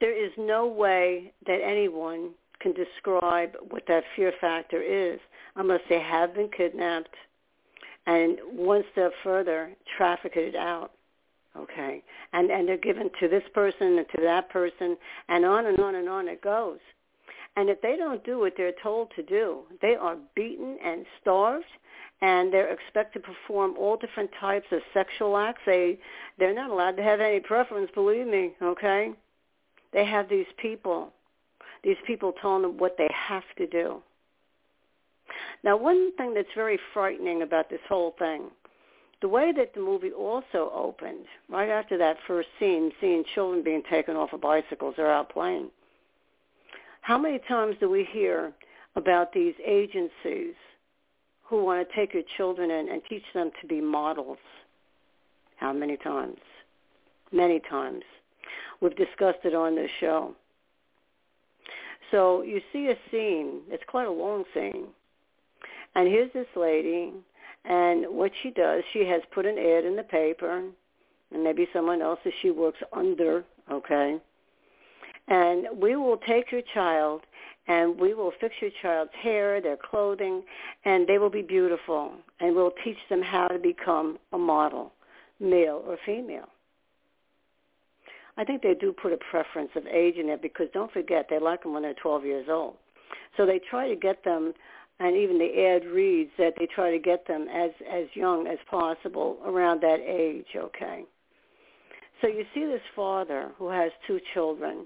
There 0.02 0.14
is 0.14 0.32
no 0.38 0.68
way 0.68 1.32
that 1.46 1.60
anyone 1.64 2.32
can 2.60 2.74
describe 2.74 3.56
what 3.70 3.84
that 3.88 4.04
fear 4.16 4.34
factor 4.42 4.82
is 4.82 5.20
unless 5.56 5.82
they 5.90 6.00
have 6.00 6.34
been 6.34 6.50
kidnapped 6.56 7.16
and 8.08 8.40
one 8.52 8.84
step 8.92 9.12
further, 9.24 9.72
trafficked 9.98 10.56
out. 10.56 10.92
Okay. 11.56 12.04
And 12.34 12.50
and 12.50 12.68
they're 12.68 12.78
given 12.78 13.10
to 13.20 13.28
this 13.28 13.44
person 13.54 13.98
and 13.98 14.06
to 14.16 14.22
that 14.24 14.50
person 14.50 14.98
and 15.28 15.46
on 15.46 15.66
and 15.66 15.80
on 15.80 15.96
and 15.96 16.10
on 16.10 16.28
it 16.28 16.42
goes. 16.42 16.80
And 17.60 17.70
if 17.70 17.82
they 17.82 17.98
don't 17.98 18.24
do 18.24 18.40
what 18.40 18.54
they're 18.56 18.72
told 18.82 19.12
to 19.18 19.22
do, 19.22 19.64
they 19.82 19.94
are 19.94 20.16
beaten 20.34 20.78
and 20.82 21.06
starved 21.22 21.66
and 22.22 22.54
they're 22.54 22.72
expected 22.72 23.22
to 23.22 23.34
perform 23.34 23.76
all 23.78 23.98
different 23.98 24.30
types 24.40 24.68
of 24.72 24.80
sexual 24.94 25.36
acts. 25.36 25.60
They 25.66 26.00
they're 26.38 26.54
not 26.54 26.70
allowed 26.72 26.96
to 26.96 27.04
have 27.04 27.20
any 27.20 27.42
preference, 27.42 27.92
believe 27.94 28.28
me, 28.28 28.54
okay? 28.64 29.12
They 29.92 30.06
have 30.06 30.30
these 30.30 30.46
people 30.56 31.12
these 31.84 31.98
people 32.08 32.34
telling 32.42 32.62
them 32.62 32.78
what 32.78 32.96
they 32.98 33.10
have 33.14 33.44
to 33.58 33.68
do. 33.68 34.02
Now, 35.62 35.76
one 35.76 36.16
thing 36.16 36.34
that's 36.34 36.48
very 36.56 36.80
frightening 36.94 37.42
about 37.42 37.70
this 37.70 37.82
whole 37.90 38.16
thing, 38.18 38.52
the 39.22 39.28
way 39.28 39.52
that 39.52 39.74
the 39.74 39.82
movie 39.82 40.12
also 40.12 40.72
opened, 40.74 41.26
right 41.50 41.70
after 41.70 41.98
that 41.98 42.18
first 42.26 42.48
scene, 42.58 42.94
seeing 43.02 43.26
children 43.36 43.64
being 43.64 43.84
taken 43.90 44.16
off 44.16 44.32
of 44.32 44.40
bicycles 44.40 44.96
or 44.98 45.08
out 45.08 45.30
playing, 45.30 45.70
how 47.10 47.18
many 47.18 47.40
times 47.48 47.76
do 47.80 47.90
we 47.90 48.08
hear 48.12 48.54
about 48.96 49.34
these 49.34 49.56
agencies 49.66 50.54
who 51.44 51.64
want 51.64 51.90
to 51.90 51.96
take 51.96 52.14
your 52.14 52.22
children 52.38 52.70
in 52.70 52.88
and 52.88 53.02
teach 53.10 53.24
them 53.34 53.50
to 53.60 53.68
be 53.68 53.82
models? 53.82 54.38
How 55.56 55.74
many 55.74 55.98
times? 55.98 56.38
Many 57.32 57.62
times. 57.68 58.04
We've 58.80 58.96
discussed 58.96 59.40
it 59.44 59.56
on 59.56 59.76
this 59.76 59.90
show. 60.00 60.36
So 62.12 62.44
you 62.44 62.62
see 62.72 62.90
a 62.90 62.96
scene. 63.10 63.62
It's 63.70 63.84
quite 63.88 64.06
a 64.06 64.12
long 64.12 64.44
scene. 64.54 64.90
And 65.96 66.08
here's 66.08 66.32
this 66.34 66.46
lady, 66.56 67.12
and 67.66 68.06
what 68.08 68.32
she 68.44 68.52
does, 68.52 68.84
she 68.94 69.04
has 69.08 69.24
put 69.34 69.48
an 69.48 69.58
ad 69.58 69.84
in 69.84 69.96
the 69.96 70.04
paper, 70.04 70.64
and 71.32 71.44
maybe 71.44 71.68
someone 71.74 72.04
else 72.04 72.20
that 72.24 72.34
she 72.44 72.52
works 72.52 72.78
under, 72.94 73.44
okay? 73.72 74.20
And 75.30 75.68
we 75.80 75.96
will 75.96 76.18
take 76.18 76.52
your 76.52 76.64
child 76.74 77.22
and 77.68 78.00
we 78.00 78.16
will 78.16 78.32
fix 78.42 78.56
your 78.62 78.72
child's 78.82 79.12
hair, 79.22 79.62
their 79.62 79.78
clothing, 79.78 80.42
and 80.86 81.08
they 81.08 81.20
will 81.20 81.30
be 81.30 81.44
beautiful. 81.44 82.14
And 82.40 82.56
we'll 82.56 82.74
teach 82.84 82.98
them 83.10 83.22
how 83.22 83.48
to 83.48 83.60
become 83.60 84.18
a 84.34 84.40
model, 84.40 84.92
male 85.40 85.84
or 85.86 85.98
female. 86.04 86.50
I 88.38 88.44
think 88.44 88.64
they 88.64 88.74
do 88.74 88.92
put 88.92 89.14
a 89.14 89.18
preference 89.30 89.70
of 89.76 89.86
age 89.86 90.16
in 90.16 90.30
it 90.30 90.42
because 90.42 90.68
don't 90.74 90.92
forget 90.92 91.28
they 91.30 91.40
like 91.40 91.62
them 91.62 91.74
when 91.74 91.84
they're 91.84 91.94
12 91.94 92.26
years 92.26 92.48
old. 92.50 92.76
So 93.38 93.46
they 93.46 93.60
try 93.70 93.88
to 93.88 93.96
get 93.96 94.24
them, 94.24 94.54
and 95.00 95.16
even 95.16 95.38
the 95.38 95.68
ad 95.68 95.86
reads 95.86 96.32
that 96.38 96.54
they 96.58 96.66
try 96.66 96.90
to 96.90 97.00
get 97.00 97.28
them 97.28 97.48
as 97.54 97.72
as 97.92 98.06
young 98.14 98.48
as 98.48 98.58
possible 98.70 99.38
around 99.46 99.82
that 99.82 100.00
age. 100.00 100.48
Okay. 100.56 101.04
So 102.22 102.28
you 102.28 102.46
see 102.54 102.66
this 102.66 102.82
father 102.96 103.52
who 103.58 103.70
has 103.70 103.92
two 104.08 104.20
children. 104.34 104.86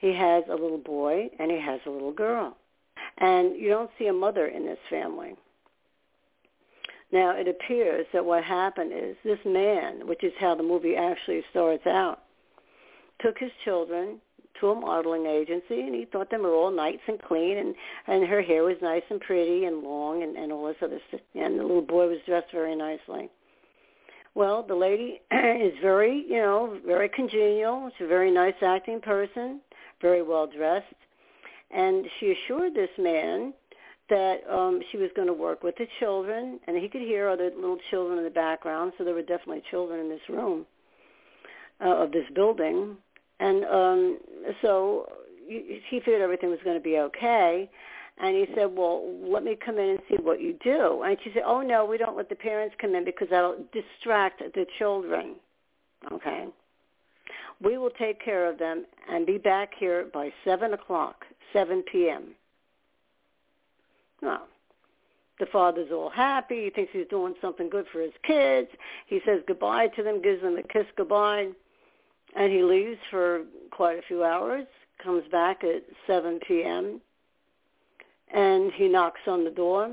He 0.00 0.12
has 0.14 0.44
a 0.48 0.54
little 0.54 0.78
boy 0.78 1.30
and 1.38 1.50
he 1.50 1.60
has 1.60 1.80
a 1.86 1.90
little 1.90 2.12
girl. 2.12 2.56
And 3.18 3.56
you 3.56 3.68
don't 3.68 3.90
see 3.98 4.06
a 4.06 4.12
mother 4.12 4.46
in 4.46 4.66
this 4.66 4.78
family. 4.90 5.34
Now, 7.12 7.30
it 7.30 7.46
appears 7.48 8.06
that 8.12 8.24
what 8.24 8.42
happened 8.42 8.92
is 8.92 9.16
this 9.24 9.38
man, 9.44 10.06
which 10.06 10.24
is 10.24 10.32
how 10.40 10.54
the 10.54 10.62
movie 10.62 10.96
actually 10.96 11.42
starts 11.50 11.86
out, 11.86 12.24
took 13.20 13.38
his 13.38 13.52
children 13.64 14.20
to 14.60 14.70
a 14.70 14.74
modeling 14.74 15.26
agency 15.26 15.80
and 15.80 15.94
he 15.94 16.06
thought 16.06 16.30
them 16.30 16.42
were 16.42 16.54
all 16.54 16.70
nice 16.70 16.98
and 17.08 17.20
clean 17.22 17.58
and 17.58 17.74
and 18.06 18.26
her 18.26 18.42
hair 18.42 18.64
was 18.64 18.76
nice 18.80 19.02
and 19.10 19.20
pretty 19.20 19.64
and 19.64 19.82
long 19.82 20.22
and 20.22 20.36
and 20.36 20.52
all 20.52 20.66
this 20.66 20.76
other 20.82 21.00
stuff 21.08 21.20
and 21.34 21.58
the 21.58 21.62
little 21.62 21.82
boy 21.82 22.06
was 22.08 22.18
dressed 22.26 22.50
very 22.52 22.74
nicely 22.74 23.28
well 24.34 24.62
the 24.62 24.74
lady 24.74 25.20
is 25.30 25.74
very 25.82 26.24
you 26.28 26.38
know 26.38 26.78
very 26.86 27.08
congenial 27.08 27.90
she's 27.96 28.04
a 28.04 28.08
very 28.08 28.30
nice 28.30 28.54
acting 28.62 29.00
person 29.00 29.60
very 30.06 30.22
well 30.22 30.46
dressed. 30.46 31.00
And 31.72 32.06
she 32.20 32.32
assured 32.32 32.74
this 32.74 32.94
man 32.96 33.52
that 34.08 34.36
um 34.48 34.80
she 34.92 34.98
was 34.98 35.10
going 35.16 35.26
to 35.26 35.34
work 35.34 35.64
with 35.64 35.74
the 35.78 35.86
children 35.98 36.60
and 36.68 36.76
he 36.76 36.88
could 36.88 37.00
hear 37.00 37.28
other 37.28 37.50
little 37.56 37.80
children 37.90 38.18
in 38.18 38.24
the 38.24 38.30
background 38.30 38.92
so 38.96 39.02
there 39.02 39.14
were 39.14 39.28
definitely 39.34 39.60
children 39.68 39.98
in 39.98 40.08
this 40.08 40.20
room 40.28 40.64
uh, 41.84 42.04
of 42.04 42.12
this 42.12 42.28
building. 42.32 42.96
And 43.40 43.64
um 43.64 44.18
so 44.62 45.10
he 45.48 46.00
figured 46.04 46.22
everything 46.22 46.50
was 46.50 46.60
going 46.62 46.76
to 46.76 46.88
be 46.92 46.98
okay. 46.98 47.68
And 48.18 48.36
he 48.36 48.46
said 48.54 48.66
well 48.66 48.96
let 49.34 49.42
me 49.42 49.58
come 49.66 49.76
in 49.78 49.88
and 49.94 50.00
see 50.08 50.18
what 50.22 50.40
you 50.40 50.52
do. 50.62 51.02
And 51.02 51.16
she 51.24 51.30
said 51.34 51.42
oh 51.44 51.62
no 51.62 51.84
we 51.84 51.98
don't 51.98 52.16
let 52.16 52.28
the 52.28 52.36
parents 52.36 52.76
come 52.80 52.94
in 52.94 53.04
because 53.04 53.26
that'll 53.28 53.58
distract 53.72 54.38
the 54.38 54.66
children. 54.78 55.34
Okay 56.12 56.46
we 57.62 57.78
will 57.78 57.90
take 57.90 58.22
care 58.24 58.50
of 58.50 58.58
them 58.58 58.84
and 59.10 59.26
be 59.26 59.38
back 59.38 59.72
here 59.78 60.06
by 60.12 60.32
seven 60.44 60.72
o'clock 60.72 61.24
seven 61.52 61.82
p.m 61.90 62.34
no. 64.22 64.40
The 65.38 65.46
father's 65.46 65.92
all 65.92 66.10
happy. 66.10 66.64
He 66.64 66.70
thinks 66.70 66.92
he's 66.92 67.06
doing 67.08 67.34
something 67.40 67.68
good 67.68 67.86
for 67.92 68.00
his 68.00 68.12
kids. 68.26 68.68
He 69.06 69.20
says 69.26 69.42
goodbye 69.46 69.88
to 69.88 70.02
them, 70.02 70.22
gives 70.22 70.42
them 70.42 70.56
a 70.56 70.62
kiss 70.62 70.86
goodbye, 70.96 71.48
and 72.34 72.52
he 72.52 72.62
leaves 72.62 72.98
for 73.10 73.44
quite 73.70 73.98
a 73.98 74.02
few 74.02 74.24
hours, 74.24 74.66
comes 75.02 75.24
back 75.30 75.62
at 75.62 75.82
7 76.06 76.40
p.m., 76.46 77.00
and 78.32 78.72
he 78.72 78.88
knocks 78.88 79.20
on 79.26 79.44
the 79.44 79.50
door 79.50 79.90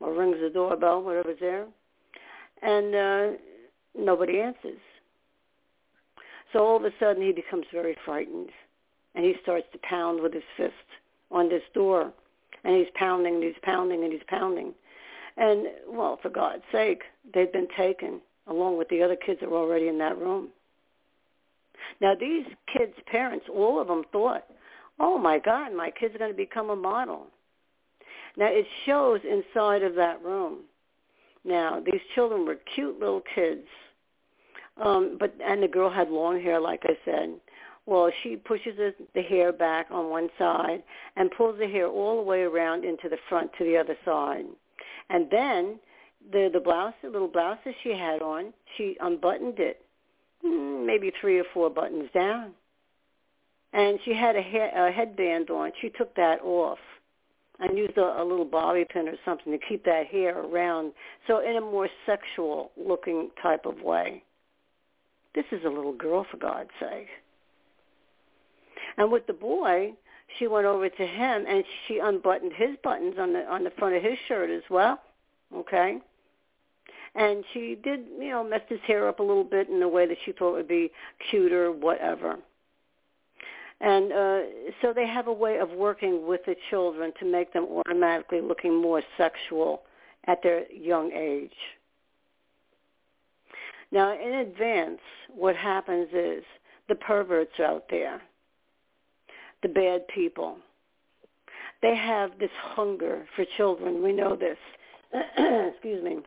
or 0.00 0.14
rings 0.14 0.36
the 0.40 0.48
doorbell, 0.48 1.02
whatever's 1.02 1.40
there, 1.40 1.66
and 2.62 2.94
uh, 2.94 3.36
nobody 3.98 4.40
answers. 4.40 4.78
So 6.52 6.60
all 6.60 6.76
of 6.76 6.84
a 6.84 6.92
sudden 6.98 7.22
he 7.22 7.32
becomes 7.32 7.66
very 7.72 7.96
frightened, 8.04 8.50
and 9.14 9.24
he 9.24 9.34
starts 9.42 9.66
to 9.72 9.78
pound 9.78 10.20
with 10.22 10.32
his 10.32 10.42
fist 10.56 10.72
on 11.30 11.48
this 11.48 11.62
door 11.74 12.12
and 12.64 12.76
he's 12.76 12.88
pounding 12.94 13.34
and 13.34 13.44
he's 13.44 13.54
pounding 13.62 14.04
and 14.04 14.12
he's 14.12 14.22
pounding. 14.28 14.74
And 15.36 15.68
well, 15.88 16.18
for 16.20 16.28
God's 16.28 16.62
sake, 16.72 17.02
they've 17.32 17.52
been 17.52 17.68
taken 17.76 18.20
along 18.46 18.78
with 18.78 18.88
the 18.88 19.02
other 19.02 19.16
kids 19.16 19.40
that 19.40 19.50
were 19.50 19.58
already 19.58 19.88
in 19.88 19.98
that 19.98 20.18
room. 20.18 20.48
Now 22.00 22.14
these 22.18 22.44
kids' 22.76 22.94
parents, 23.06 23.46
all 23.52 23.80
of 23.80 23.88
them 23.88 24.04
thought, 24.10 24.44
oh 24.98 25.18
my 25.18 25.38
God, 25.38 25.74
my 25.74 25.90
kid's 25.90 26.14
are 26.14 26.18
going 26.18 26.32
to 26.32 26.36
become 26.36 26.70
a 26.70 26.76
model. 26.76 27.26
Now 28.36 28.46
it 28.46 28.66
shows 28.84 29.20
inside 29.24 29.82
of 29.82 29.94
that 29.94 30.22
room. 30.22 30.60
Now 31.44 31.80
these 31.80 32.00
children 32.14 32.44
were 32.44 32.58
cute 32.74 32.98
little 32.98 33.22
kids, 33.34 33.66
um, 34.80 35.16
but 35.18 35.34
and 35.44 35.62
the 35.62 35.68
girl 35.68 35.90
had 35.90 36.10
long 36.10 36.40
hair, 36.40 36.60
like 36.60 36.82
I 36.84 36.96
said, 37.04 37.34
well, 37.86 38.10
she 38.22 38.36
pushes 38.36 38.76
the 39.14 39.22
hair 39.22 39.52
back 39.52 39.86
on 39.90 40.10
one 40.10 40.28
side 40.38 40.82
and 41.16 41.30
pulls 41.30 41.58
the 41.58 41.66
hair 41.66 41.86
all 41.88 42.16
the 42.16 42.22
way 42.22 42.42
around 42.42 42.84
into 42.84 43.08
the 43.08 43.16
front 43.28 43.50
to 43.58 43.64
the 43.64 43.76
other 43.76 43.96
side. 44.04 44.44
And 45.10 45.30
then 45.30 45.78
the 46.30 46.50
the 46.52 46.60
blouse, 46.60 46.94
the 47.02 47.08
little 47.08 47.28
blouse 47.28 47.58
that 47.64 47.74
she 47.82 47.90
had 47.90 48.20
on, 48.20 48.52
she 48.76 48.96
unbuttoned 49.00 49.58
it, 49.58 49.84
hmm, 50.42 50.84
maybe 50.86 51.12
three 51.20 51.38
or 51.38 51.44
four 51.54 51.70
buttons 51.70 52.10
down. 52.14 52.52
And 53.72 53.98
she 54.04 54.14
had 54.14 54.36
a, 54.36 54.42
hair, 54.42 54.70
a 54.88 54.90
headband 54.90 55.50
on. 55.50 55.72
She 55.80 55.90
took 55.90 56.14
that 56.16 56.40
off 56.42 56.78
and 57.58 57.76
used 57.76 57.98
a, 57.98 58.22
a 58.22 58.24
little 58.24 58.44
bobby 58.44 58.84
pin 58.88 59.08
or 59.08 59.16
something 59.24 59.52
to 59.52 59.58
keep 59.66 59.84
that 59.84 60.06
hair 60.06 60.38
around. 60.38 60.92
So 61.26 61.40
in 61.40 61.56
a 61.56 61.60
more 61.60 61.88
sexual 62.06 62.70
looking 62.76 63.30
type 63.42 63.66
of 63.66 63.80
way. 63.82 64.22
This 65.38 65.60
is 65.60 65.64
a 65.64 65.68
little 65.68 65.92
girl, 65.92 66.26
for 66.28 66.36
God's 66.36 66.70
sake. 66.80 67.06
And 68.96 69.12
with 69.12 69.28
the 69.28 69.32
boy, 69.32 69.92
she 70.36 70.48
went 70.48 70.66
over 70.66 70.88
to 70.88 71.06
him 71.06 71.44
and 71.48 71.62
she 71.86 72.00
unbuttoned 72.00 72.52
his 72.56 72.70
buttons 72.82 73.14
on 73.20 73.32
the 73.32 73.48
on 73.48 73.62
the 73.62 73.70
front 73.78 73.94
of 73.94 74.02
his 74.02 74.18
shirt 74.26 74.50
as 74.50 74.64
well. 74.68 75.00
Okay. 75.54 75.98
And 77.14 77.44
she 77.52 77.78
did, 77.84 78.00
you 78.18 78.30
know, 78.30 78.42
messed 78.42 78.68
his 78.68 78.80
hair 78.84 79.06
up 79.06 79.20
a 79.20 79.22
little 79.22 79.44
bit 79.44 79.68
in 79.68 79.80
a 79.80 79.88
way 79.88 80.08
that 80.08 80.16
she 80.24 80.32
thought 80.32 80.54
would 80.54 80.66
be 80.66 80.90
cuter, 81.30 81.70
whatever. 81.70 82.36
And 83.80 84.12
uh, 84.12 84.40
so 84.82 84.92
they 84.92 85.06
have 85.06 85.28
a 85.28 85.32
way 85.32 85.58
of 85.58 85.70
working 85.70 86.26
with 86.26 86.40
the 86.46 86.56
children 86.68 87.12
to 87.20 87.24
make 87.24 87.52
them 87.52 87.68
automatically 87.70 88.40
looking 88.40 88.74
more 88.74 89.02
sexual 89.16 89.82
at 90.26 90.42
their 90.42 90.68
young 90.72 91.12
age. 91.12 91.77
Now, 93.90 94.12
in 94.12 94.34
advance, 94.34 95.00
what 95.34 95.56
happens 95.56 96.08
is 96.12 96.44
the 96.88 96.94
perverts 96.94 97.58
out 97.60 97.84
there, 97.90 98.20
the 99.62 99.68
bad 99.68 100.06
people, 100.08 100.58
they 101.80 101.94
have 101.94 102.38
this 102.38 102.50
hunger 102.60 103.26
for 103.36 103.44
children. 103.56 104.02
We 104.02 104.12
know 104.12 104.36
this. 104.36 104.58
Excuse 105.72 106.02
me. 106.02 106.18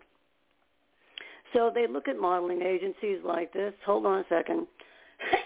So 1.53 1.71
they 1.73 1.87
look 1.87 2.07
at 2.07 2.17
modeling 2.17 2.61
agencies 2.61 3.19
like 3.25 3.51
this. 3.51 3.73
Hold 3.85 4.05
on 4.05 4.19
a 4.19 4.25
second. 4.29 4.67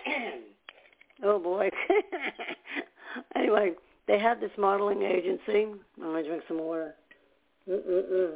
oh 1.23 1.39
boy. 1.39 1.69
anyway, 3.35 3.71
they 4.07 4.19
have 4.19 4.39
this 4.39 4.51
modeling 4.57 5.01
agency. 5.01 5.65
Oh, 5.65 5.77
I'm 5.97 6.03
going 6.03 6.23
to 6.23 6.29
drink 6.29 6.43
some 6.47 6.59
water. 6.59 6.93
Mm-mm-mm. 7.67 8.35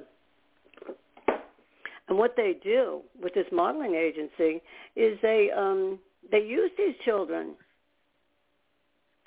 And 2.09 2.17
what 2.17 2.35
they 2.35 2.57
do 2.63 3.01
with 3.21 3.35
this 3.35 3.45
modeling 3.51 3.93
agency 3.93 4.61
is 4.95 5.17
they 5.21 5.51
um, 5.55 5.99
they 6.31 6.39
use 6.41 6.71
these 6.77 6.95
children 7.05 7.53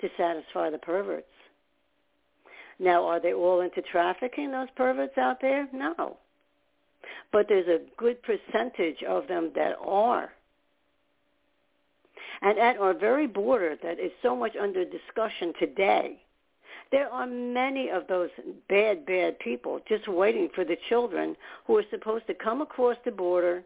to 0.01 0.09
satisfy 0.17 0.69
the 0.69 0.77
perverts. 0.77 1.25
Now, 2.79 3.05
are 3.05 3.21
they 3.21 3.33
all 3.33 3.61
into 3.61 3.81
trafficking, 3.81 4.51
those 4.51 4.67
perverts 4.75 5.17
out 5.17 5.39
there? 5.39 5.67
No. 5.71 6.17
But 7.31 7.47
there's 7.47 7.67
a 7.67 7.81
good 7.97 8.17
percentage 8.21 9.01
of 9.03 9.27
them 9.27 9.51
that 9.55 9.77
are. 9.81 10.33
And 12.41 12.59
at 12.59 12.77
our 12.77 12.93
very 12.93 13.27
border 13.27 13.77
that 13.81 13.99
is 13.99 14.11
so 14.21 14.35
much 14.35 14.55
under 14.59 14.83
discussion 14.83 15.53
today, 15.57 16.21
there 16.91 17.09
are 17.09 17.25
many 17.25 17.89
of 17.89 18.07
those 18.07 18.29
bad, 18.69 19.05
bad 19.05 19.39
people 19.39 19.79
just 19.87 20.07
waiting 20.07 20.49
for 20.53 20.63
the 20.63 20.77
children 20.89 21.35
who 21.65 21.77
are 21.77 21.85
supposed 21.89 22.27
to 22.27 22.33
come 22.33 22.61
across 22.61 22.97
the 23.05 23.11
border 23.11 23.63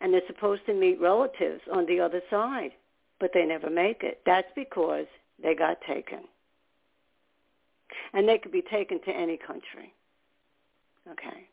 and 0.00 0.12
they're 0.12 0.20
supposed 0.26 0.64
to 0.66 0.74
meet 0.74 1.00
relatives 1.00 1.60
on 1.72 1.86
the 1.86 2.00
other 2.00 2.20
side, 2.30 2.70
but 3.18 3.30
they 3.34 3.44
never 3.44 3.68
make 3.68 4.02
it. 4.02 4.20
That's 4.24 4.48
because 4.54 5.06
they 5.42 5.54
got 5.54 5.78
taken. 5.86 6.20
And 8.12 8.28
they 8.28 8.38
could 8.38 8.52
be 8.52 8.62
taken 8.62 9.00
to 9.02 9.10
any 9.10 9.36
country. 9.36 9.92
Okay. 11.10 11.48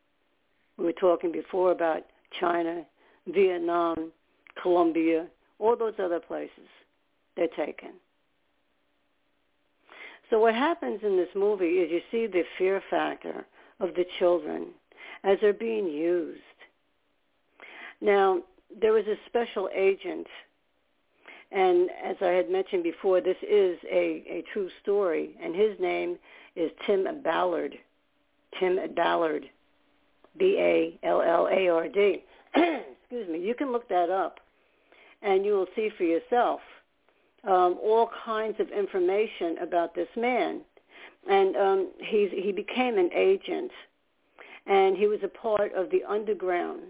We 0.77 0.85
were 0.85 0.93
talking 0.93 1.31
before 1.31 1.71
about 1.71 2.03
China, 2.39 2.85
Vietnam, 3.27 4.11
Colombia, 4.61 5.27
all 5.59 5.75
those 5.75 5.93
other 5.99 6.19
places. 6.19 6.69
They're 7.35 7.47
taken. 7.47 7.91
So 10.29 10.39
what 10.39 10.55
happens 10.55 11.01
in 11.03 11.17
this 11.17 11.29
movie 11.35 11.79
is 11.79 11.91
you 11.91 12.01
see 12.11 12.27
the 12.27 12.43
fear 12.57 12.81
factor 12.89 13.45
of 13.79 13.93
the 13.95 14.05
children 14.19 14.67
as 15.23 15.37
they're 15.41 15.53
being 15.53 15.87
used. 15.87 16.41
Now, 18.01 18.41
there 18.81 18.93
was 18.93 19.05
a 19.07 19.15
special 19.27 19.69
agent, 19.73 20.27
and 21.51 21.89
as 22.03 22.15
I 22.21 22.29
had 22.29 22.49
mentioned 22.49 22.83
before, 22.83 23.21
this 23.21 23.37
is 23.41 23.77
a, 23.89 24.23
a 24.27 24.43
true 24.51 24.69
story, 24.81 25.35
and 25.41 25.55
his 25.55 25.79
name 25.79 26.17
is 26.55 26.71
Tim 26.85 27.07
Ballard. 27.23 27.75
Tim 28.59 28.79
Ballard, 28.95 29.49
B-A-L-L-A-R-D. 30.37 32.23
Excuse 32.55 33.29
me. 33.29 33.39
You 33.39 33.53
can 33.55 33.71
look 33.71 33.87
that 33.89 34.09
up, 34.09 34.39
and 35.21 35.45
you 35.45 35.53
will 35.53 35.67
see 35.75 35.89
for 35.97 36.03
yourself 36.03 36.61
um, 37.45 37.77
all 37.83 38.09
kinds 38.25 38.59
of 38.59 38.69
information 38.69 39.57
about 39.61 39.95
this 39.95 40.07
man. 40.15 40.61
And 41.29 41.55
um, 41.55 41.91
he's, 41.99 42.29
he 42.31 42.51
became 42.51 42.97
an 42.97 43.09
agent, 43.13 43.71
and 44.67 44.95
he 44.95 45.07
was 45.07 45.19
a 45.23 45.27
part 45.27 45.73
of 45.73 45.89
the 45.89 46.03
underground. 46.07 46.81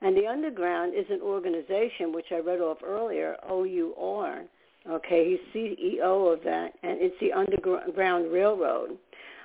And 0.00 0.16
the 0.16 0.26
underground 0.26 0.94
is 0.94 1.06
an 1.10 1.20
organization, 1.20 2.12
which 2.12 2.26
I 2.32 2.38
read 2.38 2.60
off 2.60 2.78
earlier, 2.84 3.36
O-U-R. 3.48 4.42
Okay, 4.88 5.30
he's 5.30 5.54
CEO 5.54 6.32
of 6.32 6.42
that, 6.44 6.72
and 6.82 6.98
it's 7.00 7.16
the 7.20 7.32
Underground 7.32 8.32
Railroad, 8.32 8.96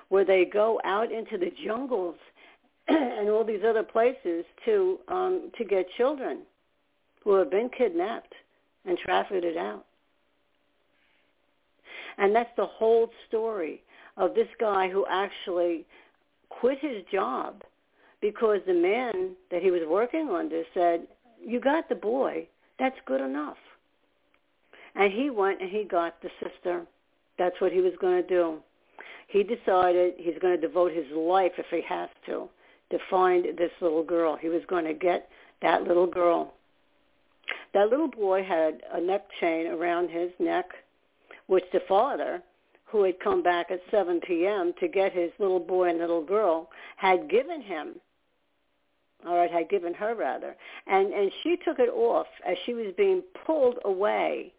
where 0.09 0.23
they 0.23 0.45
go 0.45 0.79
out 0.85 1.11
into 1.11 1.37
the 1.37 1.51
jungles 1.65 2.15
and 2.87 3.29
all 3.29 3.43
these 3.43 3.63
other 3.67 3.83
places 3.83 4.45
to 4.63 4.99
um, 5.07 5.51
to 5.57 5.65
get 5.65 5.85
children 5.97 6.39
who 7.23 7.33
have 7.33 7.49
been 7.49 7.69
kidnapped 7.75 8.33
and 8.85 8.97
trafficked 8.97 9.57
out. 9.57 9.85
And 12.17 12.35
that's 12.35 12.49
the 12.57 12.65
whole 12.65 13.09
story 13.27 13.81
of 14.17 14.35
this 14.35 14.47
guy 14.59 14.89
who 14.89 15.05
actually 15.09 15.85
quit 16.49 16.77
his 16.79 17.03
job 17.11 17.63
because 18.21 18.59
the 18.65 18.73
man 18.73 19.35
that 19.51 19.61
he 19.61 19.71
was 19.71 19.81
working 19.87 20.29
under 20.29 20.63
said, 20.73 21.07
you 21.45 21.59
got 21.59 21.89
the 21.89 21.95
boy. 21.95 22.47
That's 22.79 22.95
good 23.05 23.21
enough. 23.21 23.57
And 24.95 25.11
he 25.11 25.29
went 25.29 25.61
and 25.61 25.69
he 25.69 25.83
got 25.83 26.21
the 26.21 26.29
sister. 26.41 26.85
That's 27.37 27.59
what 27.59 27.71
he 27.71 27.81
was 27.81 27.93
going 27.99 28.21
to 28.21 28.27
do. 28.27 28.59
He 29.27 29.43
decided 29.43 30.13
he's 30.17 30.37
going 30.39 30.55
to 30.55 30.61
devote 30.61 30.91
his 30.91 31.05
life, 31.15 31.53
if 31.57 31.65
he 31.71 31.81
has 31.89 32.09
to, 32.27 32.47
to 32.91 32.97
find 33.09 33.45
this 33.57 33.71
little 33.81 34.03
girl. 34.03 34.37
He 34.39 34.49
was 34.49 34.61
going 34.67 34.85
to 34.85 34.93
get 34.93 35.27
that 35.61 35.83
little 35.83 36.05
girl. 36.05 36.53
That 37.73 37.89
little 37.89 38.07
boy 38.07 38.43
had 38.43 38.81
a 38.93 39.01
neck 39.01 39.25
chain 39.41 39.67
around 39.67 40.09
his 40.09 40.29
neck 40.39 40.65
which 41.47 41.63
the 41.71 41.81
father, 41.87 42.41
who 42.85 43.03
had 43.03 43.19
come 43.19 43.41
back 43.41 43.71
at 43.71 43.79
7 43.91 44.21
p.m. 44.21 44.73
to 44.79 44.87
get 44.87 45.13
his 45.13 45.31
little 45.39 45.59
boy 45.59 45.89
and 45.89 45.99
little 45.99 46.23
girl, 46.23 46.69
had 46.97 47.29
given 47.29 47.61
him. 47.61 47.95
All 49.25 49.37
right, 49.37 49.49
had 49.49 49.69
given 49.69 49.93
her 49.93 50.15
rather, 50.15 50.53
and 50.85 51.13
and 51.13 51.31
she 51.41 51.55
took 51.63 51.79
it 51.79 51.89
off 51.89 52.27
as 52.45 52.57
she 52.65 52.73
was 52.73 52.93
being 52.97 53.23
pulled 53.45 53.79
away. 53.85 54.51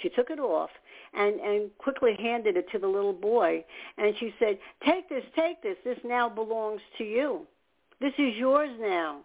She 0.00 0.08
took 0.10 0.30
it 0.30 0.38
off 0.38 0.70
and 1.12 1.40
and 1.40 1.76
quickly 1.78 2.14
handed 2.16 2.56
it 2.56 2.70
to 2.70 2.78
the 2.78 2.86
little 2.86 3.12
boy, 3.12 3.64
and 3.98 4.14
she 4.20 4.32
said, 4.38 4.60
"Take 4.84 5.08
this, 5.08 5.24
take 5.34 5.60
this. 5.60 5.76
This 5.82 5.98
now 6.04 6.28
belongs 6.28 6.82
to 6.98 7.04
you. 7.04 7.48
This 8.00 8.12
is 8.16 8.36
yours 8.36 8.70
now." 8.78 9.24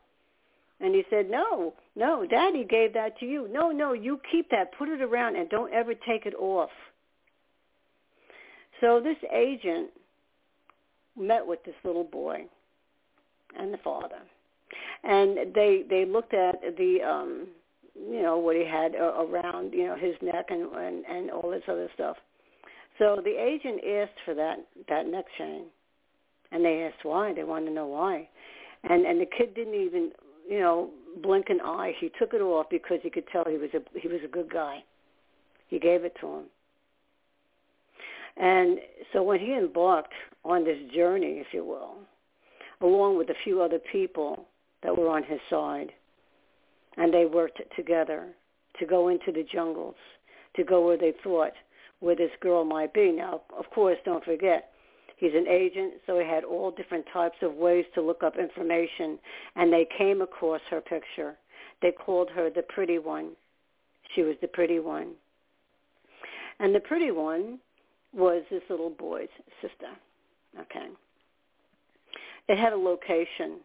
And 0.81 0.95
he 0.95 1.05
said, 1.11 1.29
no, 1.29 1.75
no, 1.95 2.25
Daddy 2.25 2.63
gave 2.63 2.93
that 2.93 3.17
to 3.19 3.25
you. 3.25 3.47
No, 3.51 3.69
no, 3.69 3.93
you 3.93 4.19
keep 4.31 4.49
that. 4.49 4.75
Put 4.77 4.89
it 4.89 5.01
around 5.01 5.35
and 5.35 5.47
don't 5.47 5.71
ever 5.71 5.93
take 5.93 6.25
it 6.25 6.33
off. 6.33 6.71
So 8.81 8.99
this 8.99 9.17
agent 9.33 9.91
met 11.17 11.45
with 11.45 11.63
this 11.63 11.75
little 11.83 12.03
boy 12.03 12.45
and 13.57 13.73
the 13.73 13.77
father, 13.77 14.19
and 15.03 15.53
they 15.53 15.83
they 15.89 16.05
looked 16.05 16.33
at 16.33 16.61
the 16.77 16.97
um, 17.07 17.47
you 17.95 18.21
know 18.21 18.39
what 18.39 18.55
he 18.55 18.65
had 18.65 18.95
around 18.95 19.73
you 19.73 19.85
know 19.85 19.95
his 19.95 20.15
neck 20.21 20.47
and 20.49 20.63
and, 20.73 21.05
and 21.05 21.31
all 21.31 21.51
this 21.51 21.63
other 21.67 21.87
stuff. 21.93 22.17
So 22.97 23.21
the 23.23 23.31
agent 23.31 23.81
asked 23.87 24.19
for 24.25 24.33
that 24.33 24.57
that 24.89 25.07
neck 25.07 25.25
chain, 25.37 25.65
and 26.51 26.65
they 26.65 26.83
asked 26.83 27.05
why. 27.05 27.33
They 27.33 27.43
wanted 27.43 27.67
to 27.67 27.71
know 27.73 27.87
why, 27.87 28.27
and 28.83 29.05
and 29.05 29.21
the 29.21 29.25
kid 29.25 29.53
didn't 29.53 29.75
even 29.75 30.11
you 30.49 30.59
know 30.59 30.89
blink 31.21 31.49
an 31.49 31.61
eye. 31.61 31.93
He 31.99 32.11
took 32.17 32.33
it 32.33 32.41
off 32.41 32.67
because 32.71 32.99
he 33.03 33.11
could 33.11 33.27
tell 33.31 33.43
he 33.47 33.57
was 33.57 33.69
a 33.75 33.99
he 33.99 34.07
was 34.07 34.21
a 34.25 34.27
good 34.27 34.51
guy. 34.51 34.83
He 35.67 35.77
gave 35.77 36.03
it 36.03 36.15
to 36.21 36.27
him. 36.27 36.43
And 38.37 38.79
so 39.13 39.23
when 39.23 39.39
he 39.39 39.53
embarked 39.53 40.13
on 40.43 40.63
this 40.63 40.77
journey, 40.93 41.39
if 41.39 41.47
you 41.53 41.63
will, 41.65 41.95
along 42.81 43.17
with 43.17 43.29
a 43.29 43.35
few 43.43 43.61
other 43.61 43.79
people 43.91 44.47
that 44.83 44.97
were 44.97 45.09
on 45.09 45.23
his 45.23 45.39
side, 45.49 45.91
and 46.97 47.13
they 47.13 47.25
worked 47.25 47.61
together 47.75 48.29
to 48.79 48.85
go 48.85 49.09
into 49.09 49.31
the 49.31 49.45
jungles, 49.51 49.95
to 50.55 50.63
go 50.63 50.85
where 50.85 50.97
they 50.97 51.13
thought 51.23 51.53
where 51.99 52.15
this 52.15 52.31
girl 52.41 52.65
might 52.65 52.93
be. 52.93 53.11
Now, 53.11 53.41
of 53.57 53.69
course, 53.69 53.97
don't 54.03 54.25
forget, 54.25 54.71
he's 55.17 55.35
an 55.35 55.47
agent, 55.47 55.93
so 56.05 56.17
he 56.17 56.25
had 56.25 56.43
all 56.43 56.71
different 56.71 57.05
types 57.13 57.37
of 57.43 57.53
ways 57.53 57.85
to 57.93 58.01
look 58.01 58.23
up 58.23 58.37
information, 58.37 59.19
and 59.55 59.71
they 59.71 59.87
came 59.97 60.21
across 60.21 60.61
her 60.69 60.81
picture. 60.81 61.37
They 61.81 61.91
called 61.91 62.29
her 62.31 62.49
the 62.49 62.63
pretty 62.63 62.97
one. 62.97 63.31
She 64.15 64.23
was 64.23 64.35
the 64.41 64.47
pretty 64.47 64.79
one. 64.79 65.13
And 66.59 66.75
the 66.75 66.79
pretty 66.79 67.11
one 67.11 67.59
was 68.13 68.43
this 68.51 68.63
little 68.69 68.89
boy's 68.89 69.29
sister. 69.61 69.91
Okay. 70.59 70.87
It 72.49 72.57
had 72.57 72.73
a 72.73 72.77
location. 72.77 73.59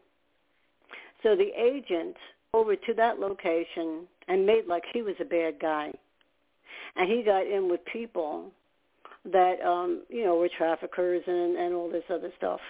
So 1.23 1.35
the 1.37 1.51
agent 1.59 2.17
over 2.55 2.77
to 2.77 2.95
that 2.95 3.19
location 3.19 4.07
and 4.29 4.47
made 4.47 4.67
like 4.67 4.85
he 4.93 5.03
was 5.03 5.15
a 5.21 5.25
bad 5.25 5.59
guy. 5.61 5.93
and 6.97 7.11
he 7.11 7.23
got 7.23 7.47
in 7.47 7.69
with 7.69 7.81
people 7.87 8.51
that 9.33 9.61
um, 9.65 10.03
you 10.09 10.25
know 10.25 10.37
were 10.37 10.49
traffickers 10.57 11.23
and 11.27 11.57
and 11.57 11.75
all 11.75 11.91
this 11.91 12.05
other 12.13 12.31
stuff. 12.37 12.61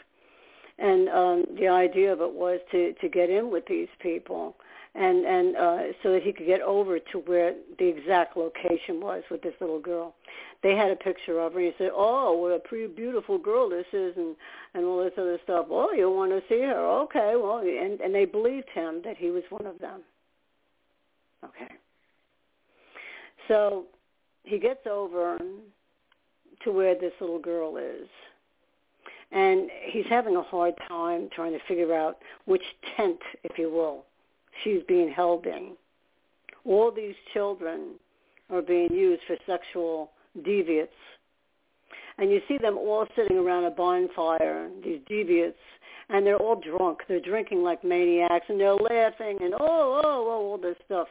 And 0.79 1.09
um, 1.09 1.45
the 1.59 1.69
idea 1.69 2.13
of 2.13 2.21
it 2.21 2.33
was 2.33 2.61
to 2.73 2.93
to 3.01 3.09
get 3.09 3.31
in 3.31 3.51
with 3.51 3.65
these 3.69 3.89
people 4.01 4.57
and 4.97 5.25
and 5.25 5.57
uh, 5.57 5.79
so 6.03 6.13
that 6.13 6.23
he 6.23 6.33
could 6.33 6.47
get 6.47 6.63
over 6.63 6.99
to 6.99 7.19
where 7.19 7.55
the 7.79 7.87
exact 7.87 8.37
location 8.37 9.01
was 9.01 9.23
with 9.31 9.43
this 9.43 9.55
little 9.61 9.81
girl. 9.81 10.15
They 10.63 10.75
had 10.75 10.91
a 10.91 10.97
picture 10.97 11.39
of 11.39 11.53
her. 11.53 11.59
and 11.61 11.69
He 11.69 11.75
said, 11.77 11.91
"Oh, 11.95 12.33
what 12.33 12.53
a 12.53 12.59
pretty 12.59 12.87
beautiful 12.87 13.39
girl 13.39 13.69
this 13.69 13.87
is," 13.93 14.17
and 14.17 14.35
and 14.75 14.85
all 14.85 15.05
this 15.05 15.13
other 15.19 15.39
stuff. 15.45 15.67
Oh, 15.71 15.93
you 15.93 16.11
want 16.11 16.33
to 16.33 16.43
see 16.49 16.63
her? 16.63 16.87
Okay, 17.03 17.35
well, 17.37 17.59
and 17.59 18.01
and 18.01 18.15
they 18.15 18.25
believed 18.25 18.69
him 18.71 19.03
that 19.05 19.17
he 19.17 19.31
was 19.31 19.43
one 19.51 19.67
of 19.67 19.79
them. 19.79 20.01
Okay. 21.45 21.73
So 23.49 23.85
he 24.45 24.59
gets 24.59 24.87
over 24.87 25.39
to 26.65 26.73
where 26.73 26.95
this 26.95 27.13
little 27.21 27.39
girl 27.39 27.77
is. 27.77 28.09
And 29.33 29.69
he's 29.85 30.07
having 30.09 30.37
a 30.37 30.43
hard 30.43 30.75
time 30.89 31.29
trying 31.35 31.53
to 31.53 31.59
figure 31.67 31.95
out 31.95 32.19
which 32.45 32.63
tent, 32.97 33.19
if 33.43 33.59
you 33.59 33.71
will, 33.71 34.05
she's 34.63 34.83
being 34.89 35.11
held 35.11 35.47
in. 35.47 35.73
All 36.65 36.91
these 36.91 37.15
children 37.33 37.95
are 38.51 38.63
being 38.63 38.93
used 38.93 39.23
for 39.27 39.37
sexual 39.47 40.11
deviates. 40.45 40.93
And 42.19 42.31
you 42.31 42.41
see 42.49 42.59
them 42.59 42.79
all 42.79 43.07
sitting 43.15 43.37
around 43.37 43.65
a 43.65 43.71
bonfire, 43.71 44.71
these 44.83 45.01
deviants, 45.11 45.55
and 46.09 46.27
they're 46.27 46.37
all 46.37 46.61
drunk. 46.61 47.01
They're 47.09 47.21
drinking 47.21 47.63
like 47.63 47.85
maniacs, 47.85 48.47
and 48.49 48.59
they're 48.61 48.75
laughing, 48.75 49.39
and 49.43 49.55
oh, 49.55 49.59
oh, 49.61 50.03
oh, 50.05 50.47
all 50.51 50.59
this 50.59 50.77
stuff. 50.87 51.09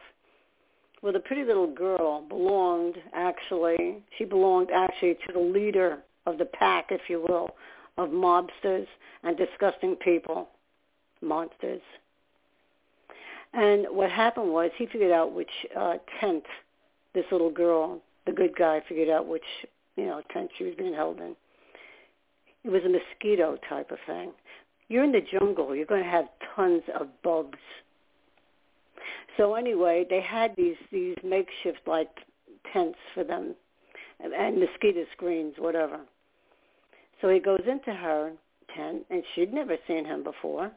Well, 1.01 1.13
the 1.13 1.19
pretty 1.19 1.43
little 1.43 1.71
girl 1.71 2.21
belonged, 2.27 2.95
actually, 3.13 4.03
she 4.17 4.25
belonged 4.25 4.69
actually 4.73 5.15
to 5.27 5.34
the 5.34 5.39
leader 5.39 5.99
of 6.25 6.38
the 6.38 6.45
pack, 6.45 6.88
if 6.89 7.01
you 7.10 7.21
will, 7.27 7.51
of 7.97 8.10
mobsters 8.10 8.88
and 9.23 9.38
disgusting 9.38 9.95
people, 9.97 10.49
monsters. 11.21 11.81
And 13.56 13.86
what 13.89 14.12
happened 14.12 14.52
was 14.52 14.72
he 14.78 14.86
figured 14.86 15.12
out 15.12 15.32
which 15.32 15.50
uh, 15.78 15.96
tent 16.20 16.44
this 17.13 17.24
little 17.32 17.50
girl, 17.50 18.02
the 18.26 18.34
good 18.34 18.56
guy, 18.56 18.82
figured 18.88 19.10
out 19.10 19.28
which 19.28 19.46
you 19.96 20.06
know 20.06 20.22
tent 20.34 20.52
she 20.58 20.65
was 20.65 20.76
being 20.78 20.94
held 20.94 21.20
in. 21.20 21.36
It 22.65 22.70
was 22.70 22.82
a 22.84 22.89
mosquito 22.89 23.58
type 23.70 23.91
of 23.91 23.98
thing. 24.06 24.34
You're 24.89 25.06
in 25.06 25.13
the 25.13 25.22
jungle. 25.22 25.74
You're 25.74 25.86
going 25.86 26.04
to 26.04 26.10
have 26.10 26.26
tons 26.56 26.84
of 27.00 27.08
bugs. 27.24 27.60
So 29.38 29.56
anyway, 29.56 30.06
they 30.10 30.22
had 30.22 30.54
these 30.58 30.76
these 30.91 31.15
makeshift 31.24 31.88
like 31.88 32.10
tents 32.74 33.00
for 33.13 33.24
them, 33.24 33.56
and, 34.22 34.34
and 34.34 34.60
mosquito 34.60 35.06
screens, 35.13 35.54
whatever. 35.58 36.02
So 37.22 37.30
he 37.30 37.39
goes 37.39 37.63
into 37.65 37.94
her 37.94 38.34
tent, 38.76 39.06
and 39.10 39.24
she'd 39.34 39.54
never 39.54 39.78
seen 39.88 40.04
him 40.04 40.26
before 40.26 40.72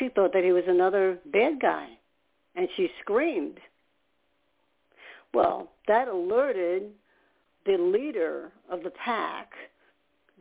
she 0.00 0.08
thought 0.08 0.32
that 0.32 0.42
he 0.42 0.50
was 0.50 0.64
another 0.66 1.18
bad 1.26 1.60
guy, 1.60 1.86
and 2.56 2.68
she 2.76 2.88
screamed. 3.00 3.60
Well, 5.32 5.70
that 5.86 6.08
alerted 6.08 6.90
the 7.66 7.76
leader 7.78 8.50
of 8.68 8.82
the 8.82 8.90
pack 8.90 9.50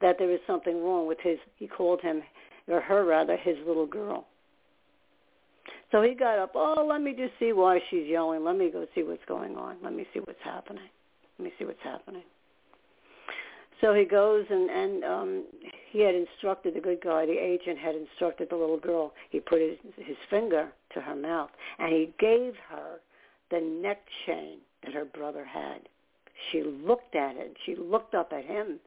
that 0.02 0.17
there 0.17 0.28
was 0.28 0.39
something 0.48 0.82
wrong 0.84 1.08
with 1.08 1.19
his, 1.22 1.38
he 1.58 1.67
called 1.67 2.02
him, 2.02 2.24
or 2.67 2.80
her 2.80 3.06
rather, 3.06 3.36
his 3.36 3.58
little 3.67 3.86
girl. 3.86 4.26
So 5.91 6.02
he 6.02 6.13
got 6.13 6.39
up, 6.39 6.52
oh, 6.56 6.86
let 6.88 7.02
me 7.02 7.13
just 7.13 7.34
see 7.39 7.52
why 7.52 7.80
she's 7.89 8.08
yelling. 8.08 8.43
Let 8.43 8.58
me 8.58 8.69
go 8.72 8.86
see 8.95 9.04
what's 9.04 9.26
going 9.28 9.58
on. 9.58 9.78
Let 9.84 9.93
me 9.93 10.08
see 10.13 10.19
what's 10.19 10.39
happening. 10.43 10.89
Let 11.38 11.45
me 11.45 11.54
see 11.60 11.65
what's 11.65 11.84
happening. 11.84 12.24
So 13.81 13.93
he 13.93 14.05
goes 14.05 14.45
and 14.49 14.69
and 14.69 15.03
um 15.03 15.43
he 15.91 16.01
had 16.01 16.15
instructed 16.15 16.75
the 16.75 16.81
good 16.81 17.01
guy, 17.01 17.25
the 17.25 17.37
agent 17.37 17.79
had 17.79 17.95
instructed 17.95 18.49
the 18.49 18.55
little 18.55 18.79
girl. 18.79 19.13
He 19.29 19.39
put 19.39 19.61
his 19.61 19.77
his 19.97 20.17
finger 20.29 20.69
to 20.93 21.01
her 21.01 21.15
mouth 21.15 21.49
and 21.77 21.91
he 21.93 22.13
gave 22.19 22.55
her 22.69 22.99
the 23.51 23.59
neck 23.59 24.01
chain 24.25 24.59
that 24.83 24.93
her 24.93 25.05
brother 25.05 25.45
had. 25.45 25.81
She 26.51 26.63
looked 26.63 27.15
at 27.15 27.35
it. 27.35 27.57
She 27.65 27.75
looked 27.75 28.15
up 28.15 28.31
at 28.33 28.45
him. 28.45 28.79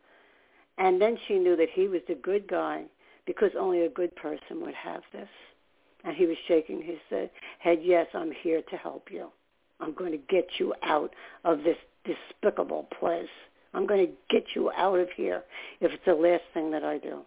And 0.79 1.01
then 1.01 1.19
she 1.27 1.39
knew 1.39 1.57
that 1.57 1.69
he 1.71 1.89
was 1.89 2.01
the 2.09 2.15
good 2.15 2.49
guy 2.49 2.85
because 3.27 3.51
only 3.59 3.83
a 3.83 3.91
good 3.91 4.15
person 4.17 4.61
would 4.63 4.75
have 4.75 5.03
this. 5.13 5.29
And 6.05 6.17
he 6.17 6.27
was 6.27 6.37
shaking 6.49 6.83
his 6.83 6.99
head, 7.59 7.81
yes, 7.83 8.07
I'm 8.15 8.33
here 8.33 8.63
to 8.63 8.77
help 8.77 9.09
you. 9.11 9.29
I'm 9.81 9.93
going 9.93 10.13
to 10.13 10.19
get 10.19 10.49
you 10.59 10.75
out 10.83 11.15
of 11.45 11.63
this 11.63 11.77
despicable 12.05 12.89
place. 12.99 13.29
I'm 13.75 13.87
going 13.87 14.07
to 14.07 14.13
get 14.31 14.45
you 14.55 14.71
out 14.73 14.99
of 14.99 15.09
here 15.17 15.43
if 15.81 15.93
it's 15.93 16.05
the 16.05 16.15
last 16.15 16.45
thing 16.53 16.71
that 16.73 16.85
I 16.85 16.99
do. 16.99 17.21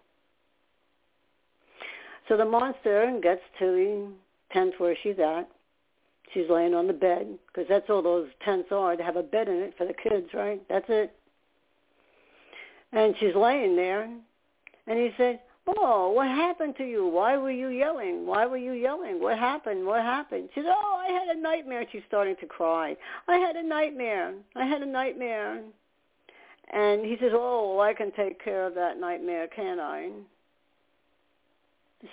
So 2.27 2.37
the 2.37 2.45
monster 2.45 3.19
gets 3.21 3.41
to 3.59 3.65
the 3.65 4.07
tent 4.53 4.73
where 4.79 4.95
she's 5.01 5.19
at. 5.19 5.47
She's 6.33 6.49
laying 6.49 6.73
on 6.73 6.87
the 6.87 6.93
bed 6.93 7.27
because 7.47 7.67
that's 7.69 7.89
all 7.89 8.01
those 8.01 8.27
tents 8.43 8.71
are. 8.71 8.95
to 8.95 9.03
have 9.03 9.15
a 9.15 9.23
bed 9.23 9.47
in 9.47 9.55
it 9.57 9.75
for 9.77 9.85
the 9.85 9.93
kids, 9.93 10.27
right? 10.33 10.61
That's 10.67 10.89
it. 10.89 11.13
And 12.91 13.15
she's 13.19 13.35
laying 13.35 13.75
there, 13.75 14.09
and 14.87 14.99
he 14.99 15.11
said, 15.17 15.41
"Oh, 15.67 16.11
what 16.11 16.27
happened 16.27 16.77
to 16.77 16.85
you? 16.85 17.05
Why 17.07 17.37
were 17.37 17.51
you 17.51 17.67
yelling? 17.67 18.25
Why 18.25 18.45
were 18.45 18.57
you 18.57 18.71
yelling? 18.71 19.21
What 19.21 19.37
happened? 19.37 19.85
What 19.85 20.01
happened?" 20.01 20.49
She 20.53 20.61
said, 20.61 20.73
"Oh, 20.75 20.95
I 20.95 21.11
had 21.11 21.35
a 21.35 21.39
nightmare." 21.39 21.85
She's 21.91 22.03
starting 22.07 22.35
to 22.37 22.45
cry. 22.45 22.95
"I 23.27 23.37
had 23.37 23.55
a 23.55 23.63
nightmare. 23.63 24.33
I 24.55 24.65
had 24.65 24.81
a 24.81 24.85
nightmare." 24.85 25.61
And 26.73 27.05
he 27.05 27.17
says, 27.19 27.31
oh, 27.33 27.75
well, 27.75 27.87
I 27.87 27.93
can 27.93 28.11
take 28.11 28.43
care 28.43 28.65
of 28.65 28.75
that 28.75 28.99
nightmare, 28.99 29.47
can 29.47 29.79
I? 29.79 30.09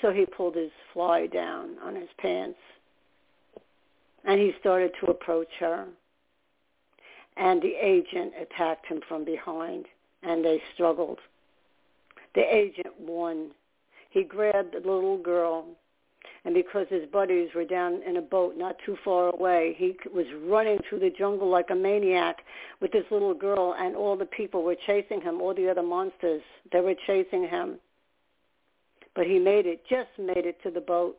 So 0.00 0.12
he 0.12 0.26
pulled 0.26 0.56
his 0.56 0.70
fly 0.92 1.26
down 1.26 1.76
on 1.82 1.94
his 1.94 2.08
pants 2.18 2.58
and 4.24 4.40
he 4.40 4.52
started 4.60 4.92
to 5.00 5.10
approach 5.10 5.48
her. 5.60 5.86
And 7.36 7.62
the 7.62 7.74
agent 7.80 8.32
attacked 8.40 8.86
him 8.86 9.00
from 9.08 9.24
behind 9.24 9.86
and 10.22 10.44
they 10.44 10.62
struggled. 10.74 11.18
The 12.34 12.42
agent 12.42 12.98
won. 13.00 13.50
He 14.10 14.22
grabbed 14.22 14.74
the 14.74 14.78
little 14.78 15.18
girl 15.18 15.66
and 16.44 16.54
because 16.54 16.86
his 16.90 17.08
buddies 17.12 17.50
were 17.54 17.64
down 17.64 18.02
in 18.02 18.16
a 18.16 18.22
boat 18.22 18.56
not 18.56 18.76
too 18.84 18.96
far 19.04 19.28
away, 19.28 19.74
he 19.78 19.96
was 20.12 20.26
running 20.44 20.78
through 20.88 20.98
the 20.98 21.10
jungle 21.10 21.48
like 21.48 21.70
a 21.70 21.74
maniac 21.74 22.38
with 22.80 22.90
this 22.90 23.04
little 23.10 23.34
girl, 23.34 23.76
and 23.78 23.94
all 23.94 24.16
the 24.16 24.26
people 24.26 24.64
were 24.64 24.76
chasing 24.86 25.20
him, 25.20 25.40
all 25.40 25.54
the 25.54 25.70
other 25.70 25.82
monsters, 25.82 26.42
they 26.72 26.80
were 26.80 26.96
chasing 27.06 27.46
him. 27.46 27.78
But 29.14 29.26
he 29.26 29.38
made 29.38 29.66
it, 29.66 29.84
just 29.88 30.10
made 30.18 30.46
it 30.46 30.60
to 30.64 30.70
the 30.70 30.80
boat, 30.80 31.16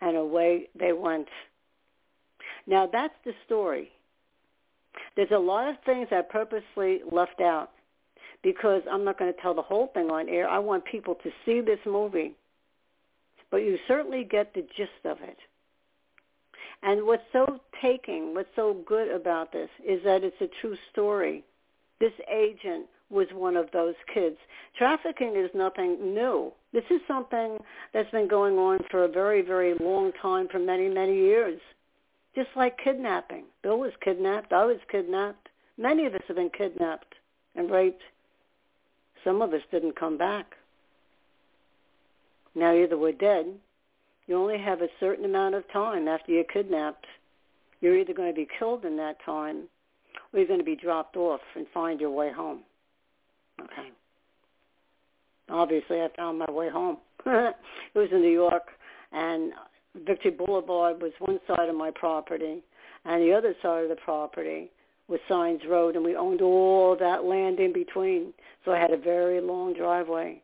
and 0.00 0.16
away 0.16 0.68
they 0.78 0.92
went. 0.92 1.28
Now 2.66 2.88
that's 2.90 3.14
the 3.24 3.32
story. 3.46 3.90
There's 5.14 5.30
a 5.30 5.38
lot 5.38 5.68
of 5.68 5.76
things 5.84 6.08
I 6.10 6.22
purposely 6.22 7.00
left 7.10 7.40
out 7.40 7.70
because 8.42 8.82
I'm 8.90 9.04
not 9.04 9.18
going 9.18 9.32
to 9.32 9.40
tell 9.40 9.54
the 9.54 9.62
whole 9.62 9.88
thing 9.94 10.10
on 10.10 10.28
air. 10.28 10.48
I 10.48 10.58
want 10.58 10.84
people 10.84 11.14
to 11.22 11.30
see 11.44 11.60
this 11.60 11.78
movie 11.86 12.34
but 13.52 13.58
you 13.58 13.78
certainly 13.86 14.24
get 14.24 14.54
the 14.54 14.66
gist 14.76 15.04
of 15.04 15.18
it. 15.20 15.36
And 16.82 17.04
what's 17.04 17.22
so 17.32 17.60
taking, 17.80 18.34
what's 18.34 18.48
so 18.56 18.82
good 18.86 19.08
about 19.08 19.52
this 19.52 19.68
is 19.86 20.02
that 20.04 20.24
it's 20.24 20.40
a 20.40 20.48
true 20.60 20.76
story. 20.90 21.44
This 22.00 22.14
agent 22.32 22.86
was 23.10 23.28
one 23.32 23.56
of 23.56 23.70
those 23.72 23.94
kids. 24.12 24.38
Trafficking 24.76 25.36
is 25.36 25.50
nothing 25.54 26.14
new. 26.14 26.50
This 26.72 26.82
is 26.90 27.00
something 27.06 27.58
that's 27.92 28.10
been 28.10 28.26
going 28.26 28.56
on 28.56 28.80
for 28.90 29.04
a 29.04 29.08
very, 29.08 29.42
very 29.42 29.74
long 29.74 30.12
time, 30.20 30.48
for 30.48 30.58
many, 30.58 30.88
many 30.88 31.14
years. 31.14 31.60
Just 32.34 32.48
like 32.56 32.78
kidnapping. 32.82 33.44
Bill 33.62 33.78
was 33.78 33.92
kidnapped. 34.02 34.54
I 34.54 34.64
was 34.64 34.78
kidnapped. 34.90 35.50
Many 35.76 36.06
of 36.06 36.14
us 36.14 36.22
have 36.26 36.36
been 36.36 36.50
kidnapped 36.50 37.14
and 37.54 37.70
raped. 37.70 38.02
Some 39.22 39.42
of 39.42 39.52
us 39.52 39.62
didn't 39.70 39.94
come 39.94 40.16
back. 40.16 40.56
Now 42.54 42.74
either 42.74 42.98
we're 42.98 43.12
dead, 43.12 43.46
you 44.26 44.36
only 44.36 44.58
have 44.58 44.82
a 44.82 44.88
certain 45.00 45.24
amount 45.24 45.54
of 45.54 45.70
time 45.72 46.08
after 46.08 46.32
you're 46.32 46.44
kidnapped. 46.44 47.06
You're 47.80 47.98
either 47.98 48.14
going 48.14 48.32
to 48.32 48.34
be 48.34 48.48
killed 48.58 48.84
in 48.84 48.96
that 48.98 49.16
time 49.24 49.64
or 50.32 50.38
you're 50.38 50.48
going 50.48 50.60
to 50.60 50.64
be 50.64 50.76
dropped 50.76 51.16
off 51.16 51.40
and 51.54 51.66
find 51.74 52.00
your 52.00 52.10
way 52.10 52.32
home. 52.32 52.60
Okay. 53.60 53.90
Obviously, 55.48 56.00
I 56.00 56.08
found 56.16 56.38
my 56.38 56.50
way 56.50 56.70
home. 56.70 56.98
it 57.26 57.54
was 57.94 58.08
in 58.12 58.22
New 58.22 58.30
York, 58.30 58.68
and 59.12 59.52
Victory 60.06 60.30
Boulevard 60.30 61.02
was 61.02 61.12
one 61.18 61.40
side 61.46 61.68
of 61.68 61.74
my 61.74 61.90
property, 61.90 62.62
and 63.04 63.22
the 63.22 63.32
other 63.32 63.54
side 63.62 63.82
of 63.82 63.90
the 63.90 63.96
property 63.96 64.70
was 65.08 65.20
Signs 65.28 65.60
Road, 65.68 65.96
and 65.96 66.04
we 66.04 66.16
owned 66.16 66.40
all 66.40 66.96
that 66.96 67.24
land 67.24 67.60
in 67.60 67.72
between. 67.72 68.32
So 68.64 68.72
I 68.72 68.78
had 68.78 68.92
a 68.92 68.96
very 68.96 69.40
long 69.40 69.74
driveway. 69.74 70.40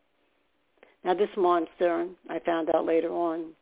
Now 1.09 1.15
this 1.15 1.31
monster, 1.39 2.07
I 2.29 2.39
found 2.41 2.69
out 2.69 2.85
later 2.85 3.11
on, 3.11 3.53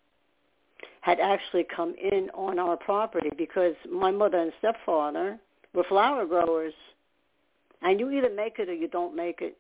had 1.01 1.20
actually 1.20 1.62
come 1.62 1.94
in 1.94 2.28
on 2.34 2.59
our 2.59 2.76
property 2.76 3.30
because 3.38 3.76
my 3.88 4.11
mother 4.11 4.38
and 4.38 4.53
stepfather 4.59 5.38
were 5.72 5.84
flower 5.84 6.26
growers. 6.26 6.74
And 7.82 8.01
you 8.01 8.11
either 8.11 8.30
make 8.34 8.59
it 8.59 8.68
or 8.68 8.74
you 8.74 8.88
don't 8.88 9.14
make 9.14 9.42
it. 9.42 9.57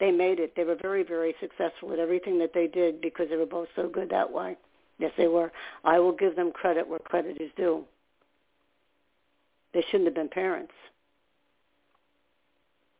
They 0.00 0.10
made 0.10 0.38
it. 0.38 0.52
They 0.54 0.64
were 0.64 0.76
very, 0.82 1.02
very 1.02 1.34
successful 1.40 1.94
at 1.94 1.98
everything 1.98 2.38
that 2.40 2.52
they 2.52 2.66
did 2.66 3.00
because 3.00 3.30
they 3.30 3.38
were 3.38 3.46
both 3.46 3.68
so 3.74 3.88
good 3.88 4.10
that 4.10 4.30
way. 4.30 4.58
Yes, 4.98 5.12
they 5.16 5.28
were. 5.28 5.50
I 5.84 5.98
will 5.98 6.12
give 6.12 6.36
them 6.36 6.52
credit 6.52 6.86
where 6.86 6.98
credit 6.98 7.40
is 7.40 7.50
due. 7.56 7.86
They 9.72 9.82
shouldn't 9.90 10.08
have 10.08 10.14
been 10.14 10.28
parents. 10.28 10.74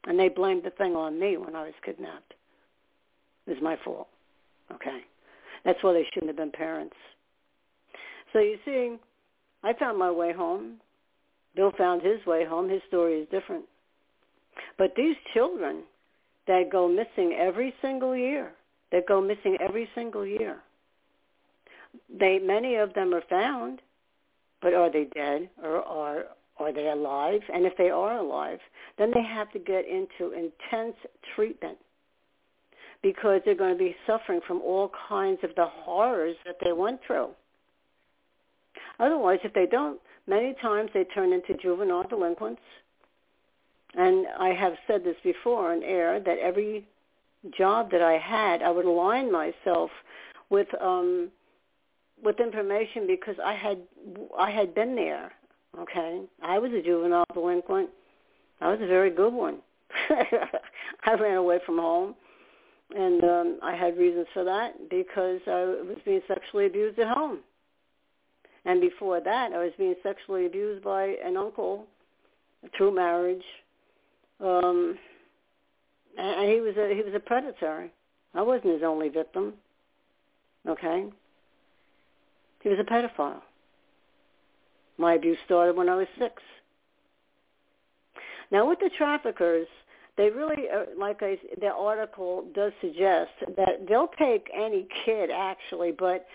And 0.06 0.18
they 0.18 0.30
blamed 0.30 0.62
the 0.62 0.70
thing 0.70 0.96
on 0.96 1.20
me 1.20 1.36
when 1.36 1.54
I 1.54 1.64
was 1.64 1.74
kidnapped. 1.84 2.32
It 3.46 3.50
was 3.50 3.62
my 3.62 3.76
fault. 3.84 4.08
Okay. 4.72 5.00
That's 5.64 5.82
why 5.82 5.92
they 5.92 6.06
shouldn't 6.12 6.28
have 6.28 6.36
been 6.36 6.50
parents. 6.50 6.96
So 8.32 8.38
you 8.38 8.56
see, 8.64 8.96
I 9.62 9.72
found 9.74 9.98
my 9.98 10.10
way 10.10 10.32
home. 10.32 10.80
Bill 11.54 11.72
found 11.76 12.02
his 12.02 12.24
way 12.26 12.44
home. 12.44 12.68
His 12.68 12.80
story 12.88 13.20
is 13.20 13.28
different. 13.30 13.64
But 14.78 14.94
these 14.96 15.16
children 15.34 15.82
that 16.46 16.70
go 16.70 16.88
missing 16.88 17.36
every 17.38 17.74
single 17.82 18.16
year, 18.16 18.52
that 18.90 19.06
go 19.06 19.20
missing 19.20 19.56
every 19.60 19.88
single 19.94 20.26
year, 20.26 20.58
they 22.08 22.38
many 22.38 22.76
of 22.76 22.94
them 22.94 23.14
are 23.14 23.22
found, 23.28 23.80
but 24.60 24.74
are 24.74 24.90
they 24.90 25.04
dead 25.14 25.50
or 25.62 25.82
are 25.82 26.24
are 26.58 26.72
they 26.72 26.88
alive? 26.88 27.40
And 27.52 27.66
if 27.66 27.76
they 27.76 27.90
are 27.90 28.18
alive, 28.18 28.60
then 28.98 29.10
they 29.14 29.22
have 29.22 29.50
to 29.52 29.58
get 29.58 29.84
into 29.86 30.32
intense 30.32 30.96
treatment 31.34 31.78
because 33.02 33.40
they're 33.44 33.54
going 33.54 33.76
to 33.76 33.78
be 33.78 33.96
suffering 34.06 34.40
from 34.46 34.60
all 34.62 34.90
kinds 35.08 35.40
of 35.42 35.50
the 35.56 35.66
horrors 35.66 36.36
that 36.46 36.56
they 36.64 36.72
went 36.72 37.00
through. 37.06 37.28
Otherwise, 39.00 39.40
if 39.42 39.52
they 39.52 39.66
don't, 39.66 40.00
many 40.26 40.54
times 40.62 40.90
they 40.94 41.04
turn 41.04 41.32
into 41.32 41.54
juvenile 41.60 42.04
delinquents. 42.04 42.62
And 43.94 44.26
I 44.38 44.50
have 44.50 44.74
said 44.86 45.04
this 45.04 45.16
before 45.22 45.72
on 45.72 45.82
air 45.82 46.20
that 46.20 46.38
every 46.38 46.86
job 47.56 47.90
that 47.90 48.02
I 48.02 48.18
had, 48.18 48.62
I 48.62 48.70
would 48.70 48.84
align 48.84 49.30
myself 49.30 49.90
with 50.48 50.68
um, 50.80 51.30
with 52.22 52.38
information 52.38 53.06
because 53.06 53.34
I 53.44 53.54
had 53.54 53.78
I 54.38 54.50
had 54.50 54.74
been 54.74 54.94
there. 54.94 55.32
Okay, 55.78 56.20
I 56.42 56.58
was 56.58 56.72
a 56.72 56.82
juvenile 56.82 57.24
delinquent. 57.34 57.90
I 58.60 58.70
was 58.70 58.80
a 58.80 58.86
very 58.86 59.10
good 59.10 59.32
one. 59.32 59.58
I 61.04 61.14
ran 61.14 61.36
away 61.36 61.58
from 61.66 61.78
home, 61.78 62.14
and 62.94 63.24
um, 63.24 63.58
I 63.62 63.74
had 63.74 63.96
reasons 63.96 64.26
for 64.32 64.44
that 64.44 64.90
because 64.90 65.40
I 65.46 65.64
was 65.86 65.98
being 66.04 66.20
sexually 66.28 66.66
abused 66.66 66.98
at 66.98 67.08
home. 67.08 67.40
And 68.64 68.80
before 68.80 69.20
that, 69.20 69.52
I 69.52 69.58
was 69.58 69.72
being 69.76 69.94
sexually 70.02 70.46
abused 70.46 70.84
by 70.84 71.16
an 71.24 71.36
uncle 71.36 71.86
through 72.76 72.94
marriage. 72.94 73.42
Um, 74.40 74.98
and 76.16 76.50
he 76.50 76.60
was 76.60 76.76
a 76.76 76.94
he 76.94 77.02
was 77.02 77.14
a 77.14 77.20
predator. 77.20 77.88
I 78.34 78.42
wasn't 78.42 78.74
his 78.74 78.82
only 78.82 79.08
victim. 79.08 79.54
Okay. 80.68 81.06
He 82.62 82.68
was 82.68 82.78
a 82.78 82.84
pedophile. 82.84 83.42
My 84.98 85.14
abuse 85.14 85.38
started 85.44 85.76
when 85.76 85.88
I 85.88 85.96
was 85.96 86.06
six. 86.18 86.42
Now 88.50 88.68
with 88.68 88.78
the 88.78 88.90
traffickers, 88.96 89.66
they 90.16 90.30
really, 90.30 90.68
uh, 90.68 90.84
like 90.98 91.22
I, 91.22 91.38
the 91.60 91.68
article 91.68 92.44
does 92.54 92.72
suggest 92.80 93.30
that 93.56 93.86
they'll 93.88 94.10
take 94.18 94.50
any 94.54 94.86
kid 95.04 95.30
actually, 95.30 95.92
but 95.92 96.26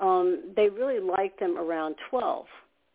um, 0.00 0.52
they 0.56 0.68
really 0.68 0.98
like 0.98 1.38
them 1.38 1.56
around 1.56 1.94
12, 2.08 2.46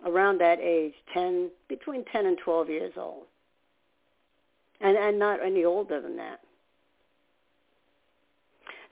around 0.05 0.39
that 0.41 0.59
age, 0.59 0.93
10, 1.13 1.49
between 1.69 2.03
10 2.11 2.25
and 2.25 2.37
12 2.43 2.69
years 2.69 2.93
old, 2.97 3.23
and 4.81 4.97
and 4.97 5.17
not 5.17 5.43
any 5.43 5.63
older 5.63 6.01
than 6.01 6.17
that. 6.17 6.41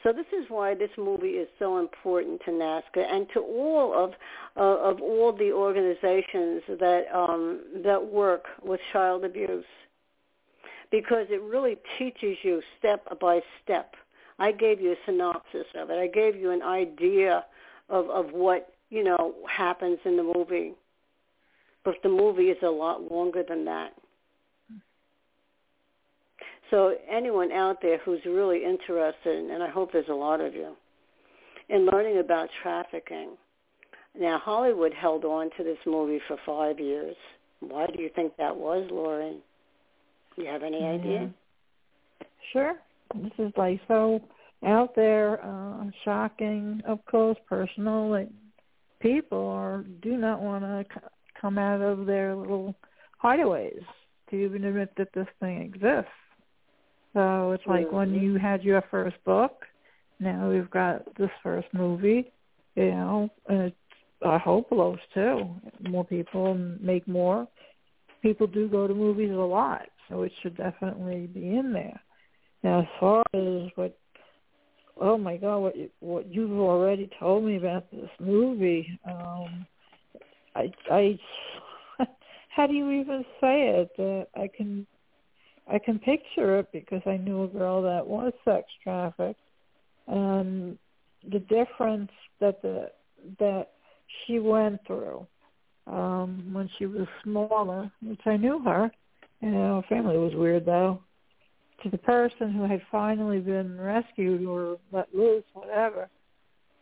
So 0.03 0.11
this 0.11 0.25
is 0.37 0.45
why 0.49 0.75
this 0.75 0.89
movie 0.97 1.37
is 1.37 1.47
so 1.59 1.79
important 1.79 2.41
to 2.43 2.51
NAASCA 2.51 3.09
and 3.09 3.25
to 3.33 3.39
all 3.39 3.93
of 3.93 4.11
uh, 4.57 4.89
of 4.89 5.01
all 5.01 5.31
the 5.31 5.51
organizations 5.51 6.61
that 6.67 7.05
um, 7.13 7.61
that 7.83 8.05
work 8.05 8.45
with 8.61 8.81
child 8.91 9.23
abuse, 9.23 9.65
because 10.93 11.25
it 11.31 11.41
really 11.41 11.75
teaches 11.97 12.37
you 12.43 12.61
step 12.77 13.19
by 13.19 13.41
step. 13.63 13.95
I 14.37 14.51
gave 14.51 14.79
you 14.79 14.91
a 14.91 14.95
synopsis 15.07 15.65
of 15.73 15.89
it. 15.89 15.97
I 15.97 16.05
gave 16.05 16.35
you 16.35 16.51
an 16.51 16.61
idea 16.61 17.43
of 17.89 18.09
of 18.11 18.31
what 18.31 18.73
you 18.91 19.03
know 19.03 19.33
happens 19.49 19.97
in 20.05 20.17
the 20.17 20.23
movie, 20.35 20.73
but 21.83 21.95
the 22.03 22.09
movie 22.09 22.49
is 22.51 22.61
a 22.61 22.69
lot 22.69 23.11
longer 23.11 23.41
than 23.41 23.65
that. 23.65 23.93
So 26.69 26.95
anyone 27.09 27.51
out 27.51 27.81
there 27.81 27.97
who's 27.97 28.23
really 28.25 28.63
interested, 28.63 29.49
and 29.49 29.63
I 29.63 29.69
hope 29.69 29.91
there's 29.91 30.09
a 30.09 30.13
lot 30.13 30.41
of 30.41 30.53
you, 30.53 30.75
in 31.69 31.87
learning 31.87 32.19
about 32.19 32.49
trafficking. 32.61 33.31
Now, 34.19 34.37
Hollywood 34.37 34.93
held 34.93 35.25
on 35.25 35.49
to 35.57 35.63
this 35.63 35.77
movie 35.87 36.21
for 36.27 36.37
five 36.45 36.79
years. 36.79 37.15
Why 37.61 37.87
do 37.87 38.01
you 38.01 38.09
think 38.15 38.37
that 38.37 38.55
was, 38.55 38.87
Lori? 38.91 39.37
Do 40.35 40.43
you 40.43 40.47
have 40.47 40.63
any 40.63 40.83
idea? 40.83 41.33
Sure. 42.51 42.75
This 43.15 43.31
is 43.37 43.51
like 43.57 43.79
so 43.87 44.21
out 44.65 44.95
there, 44.95 45.43
uh, 45.43 45.85
shocking, 46.03 46.81
up 46.87 47.05
close, 47.05 47.35
personal. 47.47 48.09
Like 48.09 48.29
people 48.99 49.47
are 49.47 49.83
do 50.01 50.17
not 50.17 50.41
want 50.41 50.63
to 50.63 50.85
c- 50.93 51.07
come 51.39 51.57
out 51.57 51.81
of 51.81 52.05
their 52.05 52.35
little 52.35 52.75
hideaways 53.23 53.83
to 54.29 54.35
even 54.35 54.63
admit 54.63 54.89
that 54.97 55.09
this 55.13 55.27
thing 55.39 55.61
exists. 55.61 56.11
So 57.13 57.51
it's 57.51 57.65
like 57.67 57.87
mm-hmm. 57.87 57.95
when 57.95 58.13
you 58.13 58.37
had 58.37 58.63
your 58.63 58.83
first 58.89 59.17
book, 59.23 59.65
now 60.19 60.49
we've 60.49 60.71
got 60.71 61.05
this 61.17 61.29
first 61.43 61.67
movie, 61.73 62.31
you 62.75 62.91
know, 62.91 63.29
and 63.47 63.61
it's, 63.63 63.75
I 64.25 64.37
hope 64.37 64.69
those 64.69 64.97
too. 65.13 65.49
More 65.81 66.05
people 66.05 66.55
make 66.81 67.07
more. 67.07 67.47
People 68.21 68.47
do 68.47 68.69
go 68.69 68.87
to 68.87 68.93
movies 68.93 69.31
a 69.31 69.35
lot, 69.35 69.89
so 70.09 70.23
it 70.23 70.31
should 70.41 70.57
definitely 70.57 71.27
be 71.27 71.55
in 71.55 71.73
there. 71.73 71.99
Now, 72.63 72.81
as 72.81 72.87
far 72.99 73.23
as 73.33 73.69
what, 73.75 73.97
oh 74.99 75.17
my 75.17 75.37
God, 75.37 75.59
what 75.59 75.77
you, 75.77 75.89
what 75.99 76.33
you've 76.33 76.59
already 76.59 77.09
told 77.19 77.43
me 77.43 77.57
about 77.57 77.89
this 77.91 78.09
movie, 78.19 78.99
um, 79.05 79.65
I, 80.55 80.71
I, 80.89 81.19
how 82.49 82.67
do 82.67 82.73
you 82.73 82.89
even 82.91 83.25
say 83.41 83.85
it? 83.85 83.91
Uh, 83.99 84.39
I 84.39 84.47
can 84.55 84.87
I 85.67 85.79
can 85.79 85.97
picture 85.99 86.59
it 86.59 86.67
because 86.73 87.01
I 87.05 87.17
knew 87.17 87.43
a 87.43 87.47
girl 87.47 87.81
that 87.83 88.05
was 88.05 88.33
sex 88.43 88.65
trafficked, 88.83 89.39
and 90.07 90.77
the 91.31 91.39
difference 91.39 92.11
that 92.41 92.61
the 92.61 92.91
that 93.39 93.69
she 94.25 94.39
went 94.39 94.85
through 94.85 95.25
um, 95.87 96.49
when 96.51 96.69
she 96.77 96.85
was 96.85 97.07
smaller, 97.23 97.91
which 98.01 98.19
I 98.25 98.37
knew 98.37 98.59
her. 98.63 98.91
You 99.43 99.51
know, 99.51 99.83
family 99.89 100.17
was 100.17 100.33
weird 100.35 100.65
though. 100.65 101.01
To 101.83 101.89
the 101.89 101.97
person 101.97 102.53
who 102.53 102.63
had 102.63 102.81
finally 102.89 103.41
been 103.41 103.79
rescued 103.79 104.45
or 104.45 104.77
let 104.93 105.13
loose, 105.13 105.43
whatever, 105.53 106.07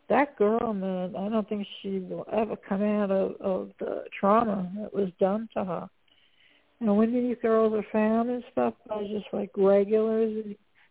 that 0.10 0.38
girl, 0.38 0.72
man, 0.72 1.16
I 1.16 1.28
don't 1.28 1.50
think 1.50 1.66
she 1.82 1.98
will 2.00 2.28
ever 2.32 2.56
come 2.56 2.84
out 2.84 3.10
of, 3.10 3.36
of 3.42 3.72
the 3.80 4.04
trauma 4.20 4.72
that 4.78 4.94
was 4.94 5.10
done 5.20 5.50
to 5.56 5.66
her. 5.66 5.90
And 6.82 6.96
when 6.96 7.12
these 7.12 7.38
girls 7.42 7.74
are 7.74 7.86
found 7.92 8.30
and 8.30 8.44
stuff 8.52 8.76
by 8.88 9.08
just 9.08 9.26
like 9.34 9.50
regulars, 9.58 10.46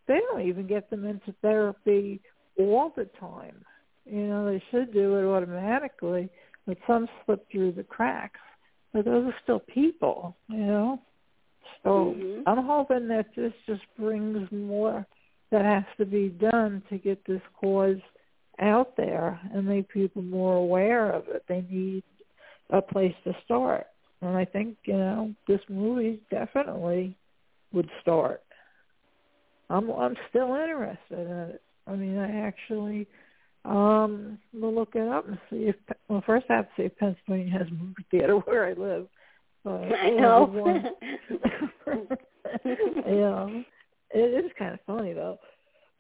they 0.08 0.18
don't 0.18 0.40
even 0.40 0.66
get 0.66 0.90
them 0.90 1.04
into 1.04 1.32
therapy 1.40 2.20
all 2.58 2.92
the 2.96 3.08
time. 3.20 3.64
You 4.06 4.26
know, 4.26 4.46
they 4.46 4.60
should 4.72 4.92
do 4.92 5.18
it 5.18 5.24
automatically, 5.24 6.30
but 6.66 6.78
some 6.88 7.06
slip 7.24 7.46
through 7.52 7.72
the 7.72 7.84
cracks. 7.84 8.40
But 8.92 9.04
those 9.04 9.26
are 9.26 9.36
still 9.44 9.60
people, 9.60 10.36
you 10.48 10.64
know. 10.64 11.02
So 11.82 12.14
mm-hmm. 12.16 12.42
I'm 12.46 12.64
hoping 12.64 13.08
that 13.08 13.26
this 13.36 13.52
just 13.66 13.82
brings 13.98 14.50
more 14.50 15.06
that 15.50 15.64
has 15.64 15.84
to 15.98 16.06
be 16.06 16.28
done 16.28 16.82
to 16.90 16.98
get 16.98 17.24
this 17.26 17.40
cause 17.60 17.96
out 18.60 18.96
there 18.96 19.40
and 19.52 19.66
make 19.66 19.88
people 19.88 20.22
more 20.22 20.56
aware 20.56 21.10
of 21.10 21.24
it. 21.28 21.44
They 21.48 21.64
need 21.68 22.04
a 22.70 22.80
place 22.80 23.14
to 23.24 23.32
start. 23.44 23.86
And 24.20 24.36
I 24.36 24.44
think, 24.44 24.76
you 24.84 24.96
know, 24.96 25.34
this 25.48 25.60
movie 25.68 26.20
definitely 26.30 27.16
would 27.72 27.88
start. 28.02 28.42
I'm 29.70 29.88
I'm 29.90 30.16
still 30.28 30.54
interested 30.54 30.98
in 31.18 31.26
it. 31.26 31.62
I 31.86 31.94
mean, 31.94 32.18
I 32.18 32.46
actually 32.46 33.06
um 33.64 34.38
will 34.54 34.74
look 34.74 34.94
it 34.94 35.06
up 35.06 35.28
and 35.28 35.38
see 35.48 35.68
if 35.68 35.76
well 36.08 36.22
first 36.26 36.46
I 36.50 36.54
have 36.56 36.64
to 36.64 36.70
see 36.76 36.82
if 36.84 36.96
Pennsylvania 36.98 37.52
has 37.58 37.68
a 37.68 37.70
movie 37.70 38.06
theater 38.10 38.36
where 38.44 38.66
I 38.66 38.72
live. 38.72 39.06
But 39.64 39.94
I 40.00 40.10
know. 40.10 40.82
yeah. 42.64 43.62
It 44.12 44.44
is 44.44 44.50
kind 44.58 44.74
of 44.74 44.80
funny 44.86 45.12
though. 45.12 45.38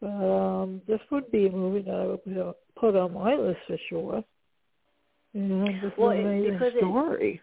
But 0.00 0.08
um 0.08 0.82
this 0.86 1.00
would 1.10 1.30
be 1.30 1.46
a 1.46 1.52
movie 1.52 1.82
that 1.82 1.94
I 1.94 2.06
would 2.06 2.54
put 2.78 2.96
on 2.96 3.14
my 3.14 3.34
list 3.34 3.60
for 3.66 3.76
sure. 3.88 4.24
You 5.32 5.42
know, 5.42 5.92
well, 5.96 6.10
an 6.10 6.20
amazing 6.20 6.52
because 6.54 6.72
story. 6.76 7.40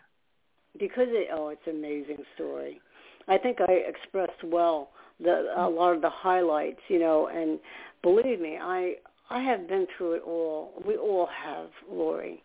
It, 0.73 0.79
because 0.79 1.07
it 1.09 1.29
oh 1.33 1.49
it's 1.49 1.61
an 1.67 1.77
amazing 1.77 2.23
story. 2.35 2.81
I 3.27 3.37
think 3.37 3.59
I 3.61 3.71
expressed 3.71 4.43
well 4.43 4.89
the 5.19 5.53
a 5.57 5.67
lot 5.67 5.95
of 5.95 6.01
the 6.01 6.09
highlights, 6.09 6.81
you 6.89 6.99
know, 6.99 7.27
and 7.27 7.59
believe 8.01 8.39
me, 8.39 8.57
I 8.61 8.95
I 9.29 9.41
have 9.41 9.67
been 9.67 9.87
through 9.97 10.13
it 10.13 10.23
all. 10.25 10.73
We 10.85 10.97
all 10.97 11.27
have, 11.27 11.69
Lori. 11.89 12.43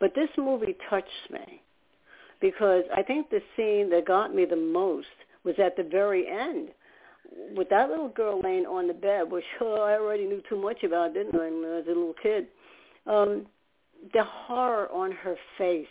But 0.00 0.14
this 0.14 0.28
movie 0.36 0.76
touched 0.90 1.30
me 1.30 1.62
because 2.44 2.84
I 2.94 3.02
think 3.02 3.30
the 3.30 3.40
scene 3.56 3.88
that 3.88 4.04
got 4.06 4.34
me 4.34 4.44
the 4.44 4.54
most 4.54 5.06
was 5.44 5.54
at 5.58 5.78
the 5.78 5.82
very 5.82 6.28
end 6.28 6.68
with 7.56 7.70
that 7.70 7.88
little 7.88 8.10
girl 8.10 8.38
laying 8.44 8.66
on 8.66 8.86
the 8.86 8.92
bed, 8.92 9.30
which 9.30 9.44
oh, 9.62 9.80
I 9.80 9.94
already 9.94 10.26
knew 10.26 10.42
too 10.46 10.60
much 10.60 10.84
about, 10.84 11.14
didn't 11.14 11.34
I, 11.34 11.38
when 11.38 11.64
I 11.64 11.76
was 11.76 11.84
a 11.86 11.88
little 11.88 12.14
kid. 12.22 12.48
Um, 13.06 13.46
the 14.12 14.24
horror 14.24 14.92
on 14.92 15.10
her 15.10 15.36
face, 15.56 15.86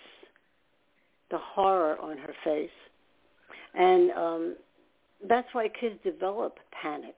the 1.31 1.39
horror 1.39 1.97
on 1.99 2.19
her 2.19 2.35
face, 2.43 2.69
and 3.73 4.11
um, 4.11 4.55
that's 5.27 5.47
why 5.53 5.69
kids 5.69 5.95
develop 6.03 6.59
panic. 6.83 7.15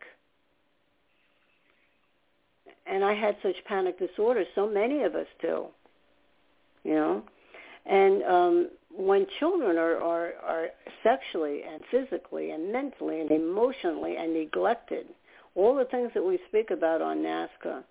And 2.87 3.03
I 3.03 3.13
had 3.13 3.35
such 3.43 3.55
panic 3.67 3.99
disorders. 3.99 4.47
So 4.55 4.69
many 4.69 5.03
of 5.03 5.13
us 5.13 5.27
do. 5.41 5.65
You 6.83 6.93
know, 6.93 7.23
and 7.85 8.23
um, 8.23 8.69
when 8.97 9.25
children 9.39 9.77
are, 9.77 9.97
are, 10.01 10.33
are 10.43 10.67
sexually 11.03 11.61
and 11.63 11.81
physically 11.91 12.51
and 12.51 12.71
mentally 12.71 13.21
and 13.21 13.31
emotionally 13.31 14.15
and 14.17 14.33
neglected, 14.33 15.07
all 15.55 15.75
the 15.75 15.85
things 15.85 16.11
that 16.13 16.23
we 16.23 16.39
speak 16.47 16.71
about 16.71 17.01
on 17.01 17.17
NAASCA, 17.17 17.83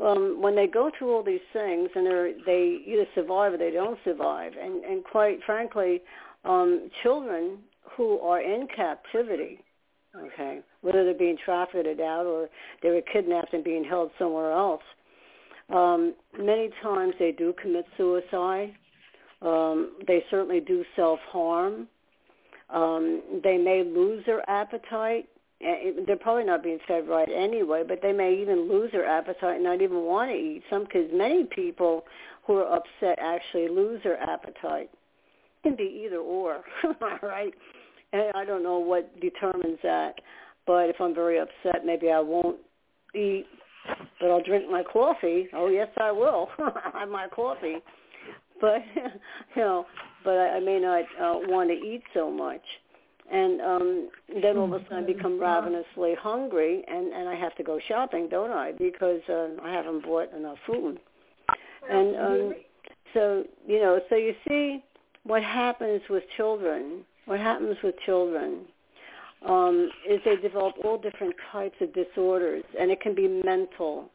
um, 0.00 0.40
when 0.40 0.56
they 0.56 0.66
go 0.66 0.90
through 0.98 1.14
all 1.14 1.22
these 1.22 1.40
things 1.52 1.88
and 1.94 2.06
they're, 2.06 2.32
they 2.46 2.78
either 2.86 3.06
survive 3.14 3.52
or 3.52 3.58
they 3.58 3.70
don't 3.70 3.98
survive, 4.04 4.52
and, 4.60 4.84
and 4.84 5.04
quite 5.04 5.38
frankly, 5.46 6.02
um, 6.44 6.90
children 7.02 7.58
who 7.96 8.18
are 8.18 8.40
in 8.40 8.66
captivity, 8.74 9.60
okay, 10.16 10.60
whether 10.80 11.04
they're 11.04 11.14
being 11.14 11.38
trafficked 11.44 12.00
out 12.00 12.26
or 12.26 12.48
they 12.82 12.90
were 12.90 13.02
kidnapped 13.12 13.52
and 13.52 13.62
being 13.62 13.84
held 13.84 14.10
somewhere 14.18 14.52
else, 14.52 14.82
um, 15.72 16.14
many 16.38 16.70
times 16.82 17.14
they 17.18 17.32
do 17.32 17.54
commit 17.60 17.86
suicide 17.96 18.74
um, 19.42 19.92
they 20.06 20.24
certainly 20.30 20.60
do 20.60 20.84
self-harm. 20.96 21.88
Um, 22.70 23.22
they 23.42 23.58
may 23.58 23.84
lose 23.84 24.24
their 24.26 24.48
appetite. 24.48 25.28
They're 25.60 26.16
probably 26.16 26.44
not 26.44 26.62
being 26.62 26.78
fed 26.86 27.08
right 27.08 27.28
anyway, 27.34 27.84
but 27.86 28.00
they 28.02 28.12
may 28.12 28.34
even 28.34 28.68
lose 28.68 28.90
their 28.92 29.06
appetite 29.06 29.56
and 29.56 29.64
not 29.64 29.80
even 29.80 30.02
want 30.02 30.30
to 30.30 30.36
eat. 30.36 30.62
Some 30.68 30.86
kids, 30.86 31.10
many 31.12 31.44
people 31.44 32.04
who 32.46 32.54
are 32.56 32.76
upset 32.76 33.18
actually 33.20 33.68
lose 33.68 34.02
their 34.02 34.20
appetite. 34.20 34.90
It 34.92 35.62
can 35.62 35.76
be 35.76 36.02
either 36.04 36.18
or, 36.18 36.62
right? 37.22 37.54
And 38.12 38.32
I 38.34 38.44
don't 38.44 38.62
know 38.62 38.78
what 38.78 39.20
determines 39.20 39.78
that, 39.82 40.16
but 40.66 40.90
if 40.90 41.00
I'm 41.00 41.14
very 41.14 41.38
upset, 41.38 41.84
maybe 41.84 42.10
I 42.10 42.20
won't 42.20 42.58
eat, 43.14 43.46
but 44.20 44.30
I'll 44.30 44.42
drink 44.42 44.70
my 44.70 44.82
coffee. 44.82 45.48
Oh 45.54 45.68
yes, 45.68 45.88
I 45.98 46.12
will. 46.12 46.48
I 46.58 47.00
have 47.00 47.08
my 47.08 47.28
coffee 47.28 47.76
but 48.64 48.82
you 49.56 49.62
know, 49.62 49.86
but 50.24 50.36
I, 50.36 50.56
I 50.56 50.60
may 50.60 50.80
not 50.80 51.04
uh, 51.20 51.38
want 51.48 51.70
to 51.70 51.74
eat 51.74 52.02
so 52.14 52.30
much. 52.30 52.62
And 53.32 53.60
um 53.62 54.10
then 54.42 54.58
all 54.58 54.72
of 54.74 54.80
a 54.80 54.84
sudden 54.84 54.98
I 54.98 55.00
mm-hmm. 55.00 55.16
become 55.16 55.40
ravenously 55.40 56.14
hungry 56.20 56.84
and 56.86 57.12
and 57.12 57.28
I 57.28 57.34
have 57.34 57.54
to 57.56 57.62
go 57.62 57.78
shopping, 57.88 58.28
don't 58.28 58.50
I? 58.50 58.72
Because 58.72 59.22
uh, 59.28 59.48
I 59.62 59.72
haven't 59.72 60.04
bought 60.04 60.32
enough 60.34 60.58
food. 60.66 61.00
And 61.90 62.16
um 62.16 62.54
so, 63.14 63.44
you 63.66 63.80
know, 63.80 64.00
so 64.10 64.16
you 64.16 64.34
see 64.48 64.82
what 65.22 65.42
happens 65.42 66.02
with 66.10 66.24
children, 66.36 67.04
what 67.26 67.38
happens 67.38 67.76
with 67.82 67.94
children 68.04 68.66
um, 69.46 69.90
is 70.08 70.20
they 70.24 70.36
develop 70.36 70.74
all 70.84 70.98
different 70.98 71.34
types 71.52 71.76
of 71.80 71.92
disorders, 71.94 72.64
and 72.78 72.90
it 72.90 73.00
can 73.00 73.14
be 73.14 73.28
mental, 73.28 74.10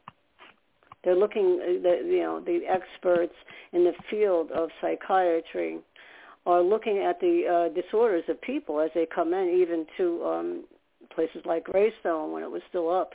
they're 1.04 1.16
looking, 1.16 1.60
uh, 1.62 1.82
the, 1.82 2.02
you 2.04 2.22
know, 2.22 2.40
the 2.40 2.60
experts 2.68 3.34
in 3.72 3.84
the 3.84 3.92
field 4.10 4.50
of 4.50 4.68
psychiatry 4.80 5.78
are 6.46 6.62
looking 6.62 6.98
at 6.98 7.20
the 7.20 7.68
uh, 7.70 7.80
disorders 7.80 8.24
of 8.28 8.40
people 8.40 8.80
as 8.80 8.90
they 8.94 9.06
come 9.06 9.32
in, 9.34 9.48
even 9.60 9.86
to 9.96 10.24
um, 10.24 10.64
places 11.14 11.42
like 11.44 11.64
Greystone 11.64 12.32
when 12.32 12.42
it 12.42 12.50
was 12.50 12.62
still 12.68 12.90
up. 12.90 13.12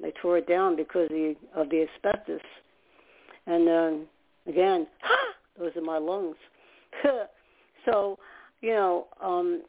They 0.00 0.12
tore 0.22 0.38
it 0.38 0.46
down 0.46 0.76
because 0.76 1.04
of 1.04 1.10
the, 1.10 1.36
of 1.54 1.70
the 1.70 1.86
asbestos. 1.86 2.40
And 3.46 3.68
uh, 3.68 4.50
again, 4.50 4.86
those 5.58 5.72
are 5.76 5.82
my 5.82 5.98
lungs. 5.98 6.36
so, 7.84 8.18
you 8.60 8.70
know, 8.70 9.06
um, 9.22 9.62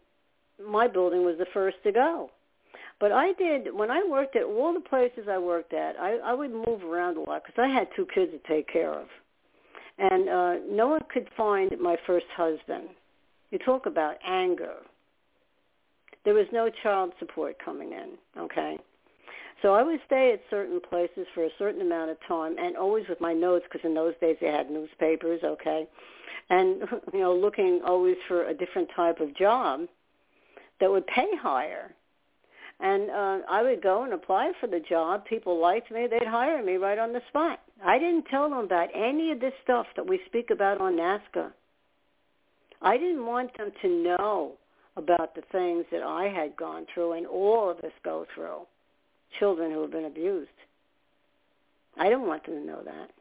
my 0.65 0.87
building 0.87 1.25
was 1.25 1.35
the 1.37 1.47
first 1.53 1.77
to 1.83 1.91
go. 1.91 2.29
But 2.99 3.13
I 3.13 3.31
did 3.33 3.73
when 3.73 3.89
I 3.89 4.03
worked 4.03 4.35
at 4.35 4.43
all 4.43 4.73
the 4.73 4.81
places 4.81 5.27
I 5.29 5.37
worked 5.37 5.73
at. 5.73 5.95
I, 5.97 6.17
I 6.17 6.33
would 6.33 6.51
move 6.51 6.83
around 6.83 7.17
a 7.17 7.21
lot 7.21 7.43
because 7.45 7.61
I 7.61 7.67
had 7.67 7.87
two 7.95 8.05
kids 8.13 8.31
to 8.31 8.39
take 8.47 8.67
care 8.67 8.93
of, 8.93 9.07
and 9.97 10.27
uh, 10.27 10.55
no 10.69 10.87
one 10.87 11.01
could 11.11 11.29
find 11.37 11.71
my 11.79 11.95
first 12.05 12.25
husband. 12.35 12.89
You 13.51 13.59
talk 13.59 13.85
about 13.85 14.17
anger. 14.25 14.75
There 16.25 16.33
was 16.33 16.47
no 16.51 16.69
child 16.83 17.13
support 17.19 17.55
coming 17.63 17.93
in. 17.93 18.17
Okay, 18.37 18.77
so 19.61 19.73
I 19.73 19.81
would 19.81 20.01
stay 20.05 20.33
at 20.33 20.41
certain 20.49 20.81
places 20.81 21.25
for 21.33 21.45
a 21.45 21.49
certain 21.57 21.81
amount 21.81 22.11
of 22.11 22.17
time, 22.27 22.57
and 22.59 22.75
always 22.75 23.07
with 23.07 23.21
my 23.21 23.33
notes 23.33 23.65
because 23.71 23.85
in 23.85 23.93
those 23.93 24.13
days 24.19 24.35
they 24.41 24.47
had 24.47 24.69
newspapers. 24.69 25.39
Okay, 25.41 25.87
and 26.49 26.81
you 27.13 27.19
know 27.19 27.33
looking 27.33 27.79
always 27.85 28.17
for 28.27 28.47
a 28.47 28.53
different 28.53 28.89
type 28.93 29.21
of 29.21 29.33
job 29.37 29.87
that 30.81 30.91
would 30.91 31.07
pay 31.07 31.29
higher 31.41 31.93
and 32.79 33.09
uh, 33.09 33.39
I 33.49 33.61
would 33.61 33.81
go 33.81 34.03
and 34.03 34.13
apply 34.13 34.51
for 34.59 34.67
the 34.67 34.79
job. 34.79 35.25
People 35.25 35.59
liked 35.59 35.91
me; 35.91 36.07
they'd 36.09 36.27
hire 36.27 36.63
me 36.63 36.75
right 36.75 36.97
on 36.97 37.13
the 37.13 37.21
spot. 37.29 37.59
I 37.85 37.99
didn't 37.99 38.25
tell 38.25 38.49
them 38.49 38.59
about 38.59 38.89
any 38.93 39.31
of 39.31 39.39
this 39.39 39.53
stuff 39.63 39.87
that 39.95 40.07
we 40.07 40.19
speak 40.27 40.49
about 40.49 40.81
on 40.81 40.95
NAASCA. 40.95 41.51
I 42.81 42.97
didn't 42.97 43.25
want 43.25 43.57
them 43.57 43.71
to 43.81 43.87
know 43.87 44.53
about 44.95 45.35
the 45.35 45.43
things 45.51 45.85
that 45.91 46.03
I 46.03 46.25
had 46.27 46.55
gone 46.55 46.85
through 46.93 47.13
and 47.13 47.25
all 47.25 47.69
of 47.69 47.79
us 47.79 47.91
go 48.03 48.25
through. 48.33 48.61
Children 49.39 49.71
who 49.71 49.81
have 49.81 49.91
been 49.91 50.05
abused. 50.05 50.49
I 51.97 52.05
didn't 52.05 52.27
want 52.27 52.45
them 52.45 52.55
to 52.55 52.65
know 52.65 52.81
that. 52.83 53.11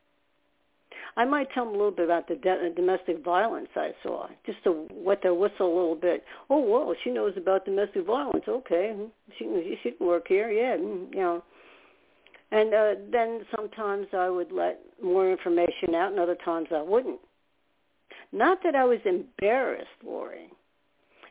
I 1.18 1.24
might 1.24 1.50
tell 1.50 1.64
them 1.64 1.74
a 1.74 1.76
little 1.76 1.90
bit 1.90 2.04
about 2.04 2.28
the 2.28 2.36
de- 2.36 2.70
domestic 2.76 3.24
violence 3.24 3.66
I 3.74 3.90
saw, 4.04 4.28
just 4.46 4.62
to 4.62 4.86
wet 4.92 5.18
their 5.20 5.34
whistle 5.34 5.66
a 5.66 5.74
little 5.74 5.96
bit. 5.96 6.22
Oh, 6.48 6.60
well, 6.60 6.94
she 7.02 7.10
knows 7.10 7.32
about 7.36 7.64
domestic 7.64 8.06
violence. 8.06 8.44
Okay, 8.48 8.94
she 9.36 9.78
she 9.82 9.90
can 9.90 10.06
work 10.06 10.28
here. 10.28 10.48
Yeah, 10.48 10.76
mm, 10.76 11.12
you 11.12 11.20
know. 11.20 11.42
And 12.52 12.72
uh, 12.72 12.94
then 13.10 13.44
sometimes 13.54 14.06
I 14.16 14.30
would 14.30 14.52
let 14.52 14.78
more 15.02 15.28
information 15.28 15.92
out, 15.96 16.12
and 16.12 16.20
other 16.20 16.36
times 16.44 16.68
I 16.72 16.82
wouldn't. 16.82 17.18
Not 18.30 18.62
that 18.62 18.76
I 18.76 18.84
was 18.84 19.00
embarrassed, 19.04 19.88
Lori. 20.06 20.48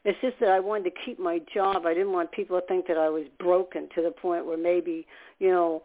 It's 0.03 0.19
just 0.21 0.37
that 0.41 0.49
I 0.49 0.59
wanted 0.59 0.83
to 0.91 0.95
keep 1.05 1.17
my 1.17 1.39
job. 1.53 1.85
I 1.85 1.93
didn't 1.93 2.11
want 2.11 2.33
people 2.33 2.59
to 2.59 2.67
think 2.67 2.87
that 2.87 2.97
I 2.97 3.07
was 3.07 3.23
broken 3.39 3.87
to 3.95 4.01
the 4.01 4.11
point 4.11 4.45
where 4.45 4.57
maybe, 4.57 5.07
you 5.39 5.49
know, 5.49 5.83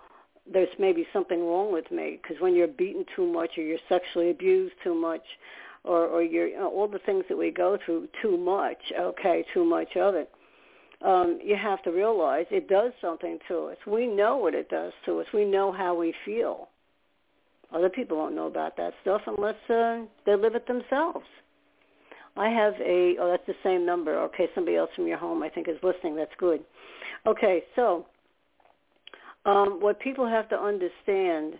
there's 0.50 0.68
maybe 0.78 1.06
something 1.12 1.40
wrong 1.40 1.72
with 1.72 1.90
me 1.90 2.18
because 2.20 2.40
when 2.40 2.54
you're 2.54 2.66
beaten 2.66 3.04
too 3.14 3.26
much 3.26 3.50
or 3.56 3.62
you're 3.62 3.78
sexually 3.88 4.30
abused 4.30 4.74
too 4.82 4.94
much 4.94 5.22
or 5.84 6.06
or 6.06 6.22
you're 6.22 6.48
you 6.48 6.56
know, 6.56 6.70
all 6.70 6.88
the 6.88 6.98
things 7.00 7.24
that 7.28 7.38
we 7.38 7.50
go 7.50 7.78
through 7.84 8.08
too 8.20 8.36
much 8.36 8.78
okay 8.98 9.44
too 9.54 9.64
much 9.64 9.96
of 9.96 10.14
it 10.14 10.30
um 11.04 11.38
you 11.42 11.56
have 11.56 11.82
to 11.82 11.90
realize 11.90 12.46
it 12.50 12.68
does 12.68 12.92
something 13.00 13.38
to 13.48 13.66
us. 13.66 13.76
We 13.86 14.06
know 14.06 14.36
what 14.36 14.54
it 14.54 14.68
does 14.68 14.92
to 15.06 15.20
us. 15.20 15.26
We 15.34 15.44
know 15.44 15.72
how 15.72 15.94
we 15.94 16.14
feel. 16.24 16.68
Other 17.72 17.88
people 17.88 18.16
don't 18.16 18.34
know 18.34 18.46
about 18.46 18.76
that 18.76 18.92
stuff 19.00 19.22
unless 19.26 19.56
uh, 19.68 20.04
they 20.26 20.36
live 20.36 20.54
it 20.54 20.66
themselves. 20.66 21.26
I 22.36 22.48
have 22.48 22.74
a 22.80 23.16
oh 23.20 23.30
that's 23.30 23.46
the 23.46 23.54
same 23.62 23.84
number. 23.84 24.18
Okay 24.24 24.48
somebody 24.54 24.76
else 24.76 24.90
from 24.94 25.06
your 25.06 25.18
home 25.18 25.42
I 25.42 25.48
think 25.48 25.68
is 25.68 25.76
listening. 25.82 26.16
That's 26.16 26.32
good. 26.38 26.62
Okay 27.26 27.62
so 27.76 28.06
um, 29.44 29.78
what 29.80 30.00
people 30.00 30.26
have 30.26 30.48
to 30.50 30.58
understand 30.58 31.54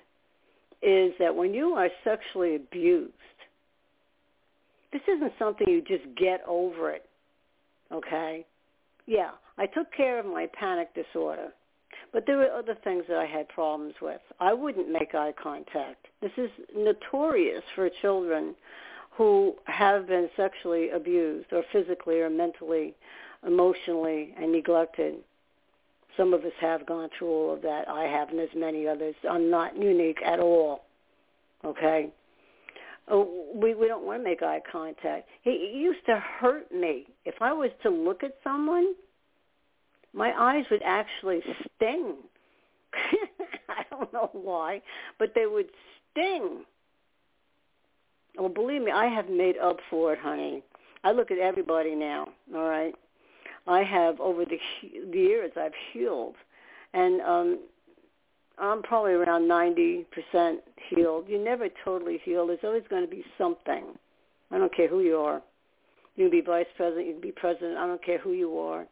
is 0.82 1.12
that 1.18 1.34
when 1.34 1.54
you 1.54 1.70
are 1.70 1.88
sexually 2.04 2.56
abused, 2.56 3.12
this 4.92 5.02
isn't 5.08 5.32
something 5.38 5.68
you 5.68 5.82
just 5.82 6.04
get 6.16 6.42
over 6.46 6.90
it. 6.90 7.08
Okay? 7.92 8.44
Yeah, 9.06 9.30
I 9.58 9.66
took 9.66 9.92
care 9.92 10.18
of 10.18 10.26
my 10.26 10.48
panic 10.58 10.94
disorder. 10.94 11.48
But 12.12 12.24
there 12.26 12.36
were 12.36 12.50
other 12.50 12.76
things 12.84 13.04
that 13.08 13.16
I 13.16 13.26
had 13.26 13.48
problems 13.48 13.94
with. 14.02 14.20
I 14.38 14.52
wouldn't 14.52 14.90
make 14.90 15.14
eye 15.14 15.32
contact. 15.42 16.06
This 16.20 16.32
is 16.36 16.50
notorious 16.76 17.62
for 17.74 17.88
children 18.02 18.54
who 19.12 19.54
have 19.64 20.08
been 20.08 20.28
sexually 20.36 20.90
abused 20.90 21.52
or 21.52 21.62
physically 21.72 22.20
or 22.20 22.30
mentally, 22.30 22.94
emotionally, 23.46 24.34
and 24.38 24.52
neglected. 24.52 25.16
Some 26.16 26.34
of 26.34 26.44
us 26.44 26.52
have 26.60 26.86
gone 26.86 27.08
through 27.18 27.28
all 27.28 27.54
of 27.54 27.62
that. 27.62 27.88
I 27.88 28.04
haven't 28.04 28.38
as 28.38 28.48
many 28.54 28.86
others. 28.86 29.14
I'm 29.28 29.50
not 29.50 29.76
unique 29.76 30.18
at 30.24 30.40
all. 30.40 30.84
Okay? 31.64 32.10
oh, 33.08 33.46
we 33.54 33.74
we 33.74 33.88
don't 33.88 34.04
want 34.04 34.20
to 34.20 34.24
make 34.24 34.42
eye 34.42 34.60
contact. 34.70 35.28
It 35.44 35.74
used 35.74 36.04
to 36.06 36.16
hurt 36.18 36.72
me 36.72 37.06
if 37.24 37.34
I 37.40 37.52
was 37.52 37.70
to 37.82 37.90
look 37.90 38.22
at 38.22 38.36
someone. 38.44 38.94
My 40.12 40.32
eyes 40.38 40.64
would 40.70 40.82
actually 40.84 41.40
sting. 41.76 42.16
I 43.68 43.84
don't 43.90 44.12
know 44.12 44.30
why, 44.32 44.82
but 45.18 45.32
they 45.34 45.46
would 45.46 45.70
sting. 46.10 46.64
Well, 48.36 48.48
believe 48.48 48.82
me, 48.82 48.90
I 48.90 49.06
have 49.06 49.28
made 49.28 49.56
up 49.58 49.78
for 49.90 50.12
it, 50.12 50.18
honey. 50.18 50.62
I 51.04 51.12
look 51.12 51.30
at 51.30 51.38
everybody 51.38 51.94
now. 51.94 52.28
All 52.54 52.68
right, 52.68 52.94
I 53.66 53.82
have 53.82 54.20
over 54.20 54.44
the, 54.44 54.58
the 55.12 55.18
years 55.18 55.52
I've 55.56 55.72
healed, 55.92 56.34
and 56.92 57.20
um 57.22 57.58
I'm 58.58 58.82
probably 58.82 59.12
around 59.12 59.48
90% 59.48 60.04
healed. 60.88 61.26
You're 61.28 61.42
never 61.42 61.68
totally 61.84 62.20
healed. 62.24 62.50
There's 62.50 62.60
always 62.62 62.84
going 62.88 63.02
to 63.02 63.10
be 63.10 63.24
something. 63.38 63.84
I 64.50 64.58
don't 64.58 64.74
care 64.74 64.88
who 64.88 65.00
you 65.00 65.16
are. 65.16 65.42
You 66.16 66.24
can 66.28 66.30
be 66.30 66.42
vice 66.42 66.66
president. 66.76 67.06
You 67.06 67.12
can 67.14 67.22
be 67.22 67.32
president. 67.32 67.78
I 67.78 67.86
don't 67.86 68.04
care 68.04 68.18
who 68.18 68.32
you 68.32 68.58
are. 68.58 68.86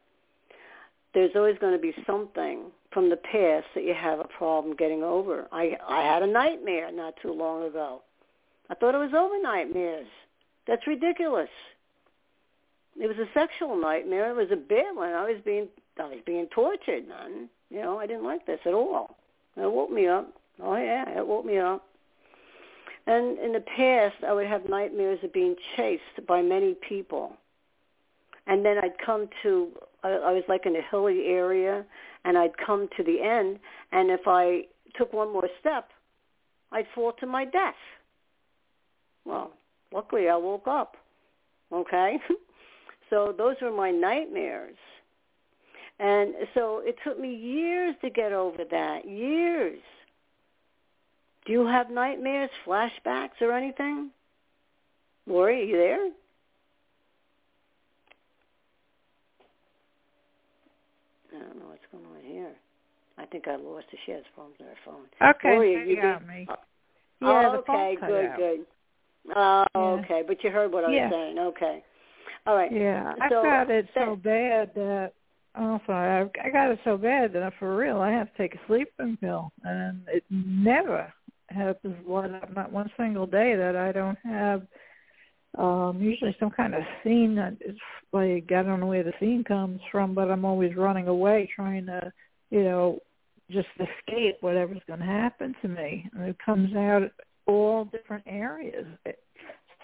There's 1.12 1.32
always 1.34 1.58
going 1.58 1.74
to 1.74 1.78
be 1.78 1.94
something 2.06 2.70
from 2.92 3.10
the 3.10 3.16
past 3.16 3.66
that 3.74 3.84
you 3.84 3.94
have 3.94 4.20
a 4.20 4.24
problem 4.24 4.76
getting 4.76 5.02
over. 5.02 5.46
I 5.52 5.76
I 5.86 6.02
had 6.02 6.22
a 6.22 6.26
nightmare 6.26 6.90
not 6.92 7.14
too 7.20 7.32
long 7.32 7.64
ago. 7.64 8.02
I 8.70 8.74
thought 8.74 8.94
it 8.94 8.98
was 8.98 9.12
over 9.14 9.40
nightmares. 9.42 10.06
That's 10.66 10.86
ridiculous. 10.86 11.48
It 12.99 13.07
was 13.07 13.18
a 13.18 13.28
sexual 13.34 13.76
nightmare. 13.76 14.30
It 14.30 14.36
was 14.36 14.51
a 14.53 14.57
bad 14.57 14.95
one. 14.95 15.12
I 15.12 15.30
was 15.30 15.41
being 15.45 15.68
I 15.99 16.05
was 16.05 16.18
being 16.24 16.47
tortured, 16.47 17.09
man. 17.09 17.49
You 17.70 17.82
know, 17.82 17.99
I 17.99 18.07
didn't 18.07 18.24
like 18.24 18.47
this 18.47 18.61
at 18.64 18.74
all. 18.74 19.16
It 19.57 19.70
woke 19.70 19.91
me 19.91 20.07
up. 20.07 20.32
Oh 20.62 20.76
yeah, 20.76 21.18
it 21.18 21.26
woke 21.26 21.45
me 21.45 21.59
up. 21.59 21.84
And 23.07 23.38
in 23.38 23.53
the 23.53 23.61
past, 23.61 24.16
I 24.26 24.32
would 24.32 24.47
have 24.47 24.68
nightmares 24.68 25.18
of 25.22 25.32
being 25.32 25.57
chased 25.76 26.26
by 26.26 26.43
many 26.43 26.74
people. 26.74 27.32
And 28.47 28.64
then 28.64 28.78
I'd 28.78 28.99
come 29.05 29.28
to, 29.43 29.68
I, 30.03 30.09
I 30.09 30.32
was 30.32 30.43
like 30.49 30.66
in 30.66 30.76
a 30.76 30.82
hilly 30.91 31.26
area, 31.26 31.84
and 32.24 32.36
I'd 32.36 32.57
come 32.57 32.88
to 32.97 33.03
the 33.03 33.20
end, 33.22 33.59
and 33.93 34.11
if 34.11 34.22
I 34.26 34.62
took 34.97 35.12
one 35.12 35.32
more 35.32 35.49
step, 35.61 35.91
I'd 36.72 36.86
fall 36.95 37.12
to 37.20 37.26
my 37.26 37.45
death. 37.45 37.74
Well, 39.24 39.53
luckily 39.93 40.28
I 40.28 40.36
woke 40.36 40.66
up. 40.66 40.97
Okay? 41.72 42.18
so 43.11 43.34
those 43.36 43.56
were 43.61 43.72
my 43.72 43.90
nightmares. 43.90 44.76
And 45.98 46.34
so 46.54 46.80
it 46.82 46.96
took 47.04 47.20
me 47.20 47.34
years 47.34 47.94
to 48.02 48.08
get 48.08 48.32
over 48.32 48.64
that. 48.70 49.06
Years. 49.06 49.80
Do 51.44 51.52
you 51.52 51.66
have 51.66 51.90
nightmares, 51.90 52.50
flashbacks, 52.66 53.40
or 53.40 53.52
anything? 53.52 54.11
Lori, 55.26 55.61
are 55.61 55.64
you 55.64 55.76
there? 55.76 56.06
I 61.36 61.38
don't 61.38 61.58
know 61.58 61.66
what's 61.68 61.80
going 61.92 62.04
on 62.04 62.22
here. 62.24 62.52
I 63.18 63.26
think 63.26 63.46
I 63.46 63.56
lost 63.56 63.86
her. 63.92 63.98
She 64.06 64.12
has 64.12 64.22
problems 64.34 64.56
with 64.58 64.68
her 64.68 64.74
phone. 64.84 65.06
Okay, 65.22 65.54
Lori, 65.54 65.88
you 65.88 66.00
got 66.00 66.26
me. 66.26 66.46
Oh, 66.48 66.54
yeah, 67.20 67.48
oh, 67.48 67.52
the 67.52 67.58
okay, 67.58 67.64
phone 67.66 67.96
cut 67.98 68.08
good, 68.08 68.24
out. 68.24 68.36
good. 68.36 68.66
Oh, 69.36 69.64
Yeah. 69.74 69.80
okay. 70.02 70.22
But 70.26 70.42
you 70.42 70.50
heard 70.50 70.72
what 70.72 70.84
I 70.84 70.92
Yeah. 70.92 71.08
was 71.08 71.12
saying. 71.12 71.38
Okay. 71.38 71.84
All 72.46 72.56
right. 72.56 72.72
Yeah, 72.72 73.14
I 73.20 73.28
So, 73.28 73.42
got 73.42 73.70
it 73.70 73.86
so 73.94 74.16
bad 74.16 74.72
that 74.74 75.12
oh 75.56 75.80
sorry, 75.86 76.30
I, 76.44 76.46
I 76.46 76.50
got 76.50 76.70
it 76.70 76.78
so 76.84 76.96
bad 76.96 77.32
that 77.32 77.52
for 77.58 77.76
real 77.76 78.00
I 78.00 78.10
have 78.10 78.32
to 78.32 78.38
take 78.38 78.54
a 78.54 78.60
sleeping 78.66 79.16
pill, 79.20 79.52
and 79.64 80.02
it 80.08 80.24
never 80.30 81.12
happens 81.48 81.96
up 82.08 82.54
not 82.54 82.72
one 82.72 82.90
single 82.96 83.26
day 83.26 83.56
that 83.56 83.76
I 83.76 83.92
don't 83.92 84.18
have 84.24 84.62
um 85.58 86.00
usually 86.00 86.36
some 86.38 86.50
kind 86.50 86.74
of 86.76 86.82
scene 87.02 87.34
that 87.34 87.56
is 87.60 87.76
like 88.12 88.44
I 88.52 88.62
don't 88.62 88.80
know 88.80 88.86
where 88.86 89.02
the 89.02 89.12
scene 89.20 89.44
comes 89.44 89.80
from, 89.90 90.14
but 90.14 90.30
I'm 90.30 90.44
always 90.44 90.76
running 90.76 91.08
away 91.08 91.50
trying 91.54 91.86
to, 91.86 92.12
you 92.50 92.62
know, 92.62 93.00
just 93.50 93.68
escape 93.74 94.36
whatever's 94.40 94.82
going 94.86 95.00
to 95.00 95.06
happen 95.06 95.54
to 95.62 95.68
me. 95.68 96.08
And 96.14 96.28
it 96.28 96.36
comes 96.44 96.74
out 96.74 97.02
all 97.46 97.84
different 97.86 98.24
areas. 98.26 98.86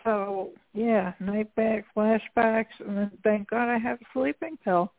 So 0.06 0.52
yeah, 0.72 1.14
night 1.18 1.52
back 1.56 1.84
flashbacks, 1.94 2.66
and 2.78 2.96
then 2.96 3.10
thank 3.24 3.50
God 3.50 3.68
I 3.68 3.76
have 3.76 3.98
a 4.00 4.04
sleeping 4.12 4.56
pill. 4.64 4.92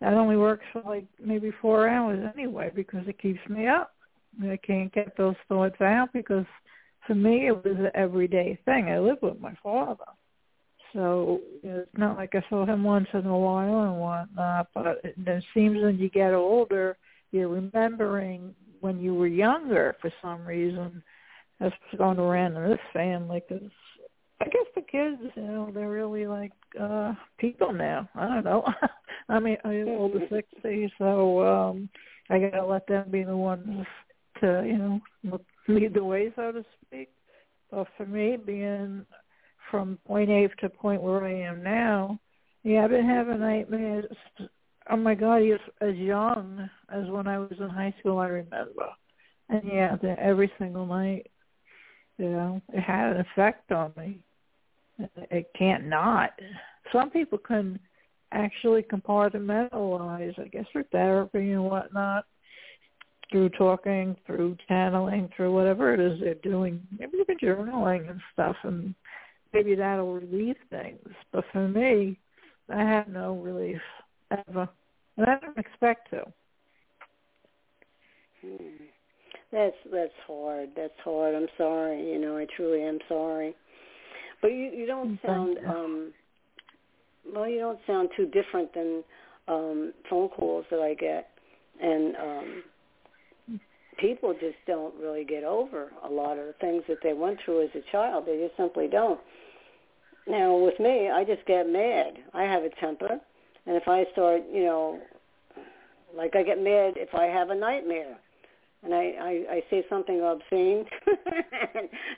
That 0.00 0.14
only 0.14 0.38
works 0.38 0.64
for 0.72 0.82
like 0.82 1.04
maybe 1.22 1.52
four 1.60 1.88
hours 1.88 2.26
anyway 2.34 2.72
because 2.74 3.06
it 3.06 3.20
keeps 3.20 3.40
me 3.50 3.68
up. 3.68 3.92
I 4.42 4.58
can't 4.66 4.92
get 4.94 5.14
those 5.18 5.34
thoughts 5.46 5.80
out 5.82 6.08
because 6.14 6.46
for 7.06 7.14
me 7.14 7.48
it 7.48 7.52
was 7.52 7.76
an 7.76 7.90
everyday 7.94 8.58
thing. 8.64 8.88
I 8.88 8.98
live 8.98 9.18
with 9.20 9.38
my 9.40 9.54
father. 9.62 10.04
So 10.94 11.40
it's 11.62 11.90
not 11.98 12.16
like 12.16 12.34
I 12.34 12.42
saw 12.48 12.64
him 12.64 12.82
once 12.82 13.08
in 13.12 13.26
a 13.26 13.38
while 13.38 13.82
and 13.82 14.00
whatnot, 14.00 14.68
but 14.74 15.00
it, 15.04 15.14
it 15.18 15.44
seems 15.52 15.82
when 15.82 15.98
you 15.98 16.08
get 16.08 16.32
older, 16.32 16.96
you're 17.30 17.48
remembering 17.48 18.54
when 18.80 18.98
you 18.98 19.14
were 19.14 19.26
younger 19.26 19.96
for 20.00 20.10
some 20.22 20.46
reason. 20.46 21.02
That's 21.60 21.74
what's 21.82 21.98
going 21.98 22.18
around 22.18 22.56
in 22.56 22.70
this 22.70 22.80
family 22.94 23.42
because 23.46 23.70
I 24.40 24.44
guess 24.46 24.66
the 24.74 24.82
kids, 24.82 25.20
you 25.36 25.42
know, 25.42 25.70
they're 25.72 25.90
really 25.90 26.26
like 26.26 26.52
uh 26.80 27.14
people 27.38 27.72
now. 27.72 28.08
I 28.14 28.26
don't 28.26 28.44
know. 28.44 28.64
I 29.28 29.38
mean, 29.38 29.58
I'm 29.64 29.88
over 29.88 30.20
sixty, 30.30 30.92
so 30.98 31.44
um 31.46 31.88
I 32.30 32.38
gotta 32.38 32.64
let 32.64 32.86
them 32.86 33.10
be 33.10 33.22
the 33.22 33.36
ones 33.36 33.84
to, 34.40 34.64
you 34.66 34.78
know, 34.78 35.40
lead 35.68 35.94
the 35.94 36.04
way, 36.04 36.32
so 36.36 36.52
to 36.52 36.64
speak. 36.86 37.10
But 37.70 37.86
for 37.96 38.06
me, 38.06 38.36
being 38.36 39.04
from 39.70 39.98
point 40.06 40.30
A 40.30 40.48
to 40.60 40.68
point 40.68 41.02
where 41.02 41.24
I 41.24 41.34
am 41.34 41.62
now, 41.62 42.18
yeah, 42.62 42.84
I've 42.84 42.90
been 42.90 43.08
having 43.08 43.40
nightmares. 43.40 44.06
Oh 44.90 44.96
my 44.96 45.14
God, 45.14 45.42
he 45.42 45.50
was 45.50 45.60
as 45.80 45.94
young 45.96 46.68
as 46.92 47.06
when 47.08 47.26
I 47.26 47.38
was 47.38 47.52
in 47.60 47.68
high 47.68 47.94
school. 48.00 48.18
I 48.18 48.26
remember, 48.26 48.86
and 49.48 49.62
yeah, 49.64 49.96
every 50.18 50.50
single 50.58 50.86
night, 50.86 51.26
you 52.18 52.30
know, 52.30 52.60
it 52.72 52.80
had 52.80 53.16
an 53.16 53.20
effect 53.20 53.70
on 53.72 53.92
me. 53.96 54.20
It- 55.30 55.52
can't 55.54 55.86
not. 55.86 56.38
Some 56.92 57.10
people 57.10 57.38
can 57.38 57.78
actually 58.32 58.82
compartmentalize, 58.82 60.38
I 60.38 60.48
guess, 60.48 60.64
through 60.72 60.84
therapy 60.84 61.52
and 61.52 61.64
whatnot, 61.64 62.24
through 63.30 63.50
talking, 63.50 64.16
through 64.26 64.56
channeling, 64.68 65.28
through 65.36 65.52
whatever 65.52 65.94
it 65.94 66.00
is 66.00 66.20
they're 66.20 66.34
doing, 66.34 66.80
maybe 66.98 67.18
even 67.18 67.38
journaling 67.38 68.10
and 68.10 68.20
stuff, 68.32 68.56
and 68.62 68.94
maybe 69.52 69.74
that'll 69.74 70.14
relieve 70.14 70.56
things. 70.70 71.08
But 71.32 71.44
for 71.52 71.68
me, 71.68 72.18
I 72.68 72.82
have 72.82 73.08
no 73.08 73.36
relief 73.36 73.80
ever, 74.30 74.68
and 75.16 75.26
I 75.26 75.38
don't 75.40 75.58
expect 75.58 76.10
to. 76.10 76.24
Hmm. 78.42 78.84
That's 79.52 79.76
that's 79.92 80.12
hard. 80.26 80.70
That's 80.76 80.92
hard. 81.04 81.34
I'm 81.34 81.48
sorry. 81.58 82.12
You 82.12 82.20
know, 82.20 82.36
I 82.36 82.46
truly 82.56 82.82
am 82.82 82.98
sorry. 83.08 83.54
But 84.42 84.48
you 84.48 84.70
you 84.70 84.86
don't 84.86 85.18
sound 85.24 85.58
um 85.66 86.12
well, 87.34 87.48
you 87.48 87.58
don't 87.58 87.78
sound 87.86 88.10
too 88.16 88.26
different 88.26 88.72
than 88.74 89.04
um 89.48 89.92
phone 90.08 90.28
calls 90.28 90.64
that 90.70 90.80
I 90.80 90.94
get 90.94 91.30
and 91.80 92.16
um 92.16 92.62
people 93.98 94.32
just 94.32 94.56
don't 94.66 94.94
really 95.00 95.24
get 95.24 95.44
over 95.44 95.90
a 96.04 96.10
lot 96.10 96.38
of 96.38 96.46
the 96.46 96.54
things 96.60 96.82
that 96.88 96.98
they 97.02 97.12
went 97.12 97.38
through 97.44 97.62
as 97.64 97.70
a 97.74 97.92
child. 97.92 98.24
They 98.26 98.38
just 98.38 98.56
simply 98.56 98.88
don't. 98.88 99.20
Now 100.26 100.56
with 100.56 100.78
me, 100.80 101.10
I 101.10 101.24
just 101.24 101.44
get 101.46 101.68
mad. 101.68 102.14
I 102.32 102.44
have 102.44 102.62
a 102.62 102.70
temper, 102.80 103.20
and 103.66 103.76
if 103.76 103.86
I 103.86 104.04
start, 104.12 104.42
you 104.50 104.64
know, 104.64 105.00
like 106.16 106.34
I 106.34 106.42
get 106.42 106.62
mad 106.62 106.94
if 106.96 107.14
I 107.14 107.24
have 107.24 107.50
a 107.50 107.54
nightmare 107.54 108.16
and 108.82 108.94
I, 108.94 108.98
I, 108.98 109.54
I 109.54 109.62
say 109.70 109.84
something 109.88 110.22
obscene 110.22 110.84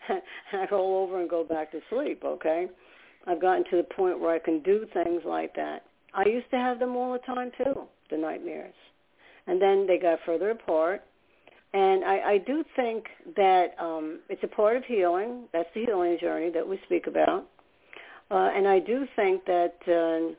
and 0.09 0.23
I 0.53 0.67
roll 0.71 1.03
over 1.03 1.21
and 1.21 1.29
go 1.29 1.45
back 1.45 1.73
to 1.73 1.81
sleep, 1.91 2.23
okay? 2.25 2.69
I've 3.27 3.41
gotten 3.41 3.65
to 3.71 3.77
the 3.77 3.95
point 3.95 4.21
where 4.21 4.35
I 4.35 4.39
can 4.39 4.63
do 4.63 4.87
things 4.93 5.23
like 5.25 5.55
that. 5.57 5.85
I 6.15 6.27
used 6.27 6.51
to 6.51 6.57
have 6.57 6.79
them 6.79 6.97
all 6.97 7.13
the 7.13 7.19
time 7.21 7.51
too, 7.57 7.83
the 8.11 8.17
nightmares. 8.17 8.75
And 9.47 9.61
then 9.61 9.87
they 9.87 9.99
got 9.99 10.21
further 10.25 10.51
apart. 10.51 11.03
And 11.75 12.05
I, 12.05 12.33
I 12.33 12.39
do 12.39 12.65
think 12.77 13.07
that 13.35 13.75
um, 13.79 14.21
it's 14.29 14.43
a 14.45 14.49
part 14.49 14.77
of 14.77 14.85
healing. 14.85 15.45
That's 15.53 15.69
the 15.75 15.85
healing 15.87 16.19
journey 16.21 16.51
that 16.51 16.67
we 16.67 16.79
speak 16.85 17.07
about. 17.07 17.49
Uh, 18.31 18.51
and 18.55 18.69
I 18.69 18.79
do 18.79 19.07
think 19.17 19.45
that 19.47 19.75
uh, 19.89 20.35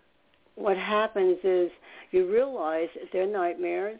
what 0.56 0.78
happens 0.78 1.38
is 1.44 1.72
you 2.12 2.32
realize 2.32 2.90
that 2.96 3.10
they're 3.12 3.28
nightmares. 3.28 4.00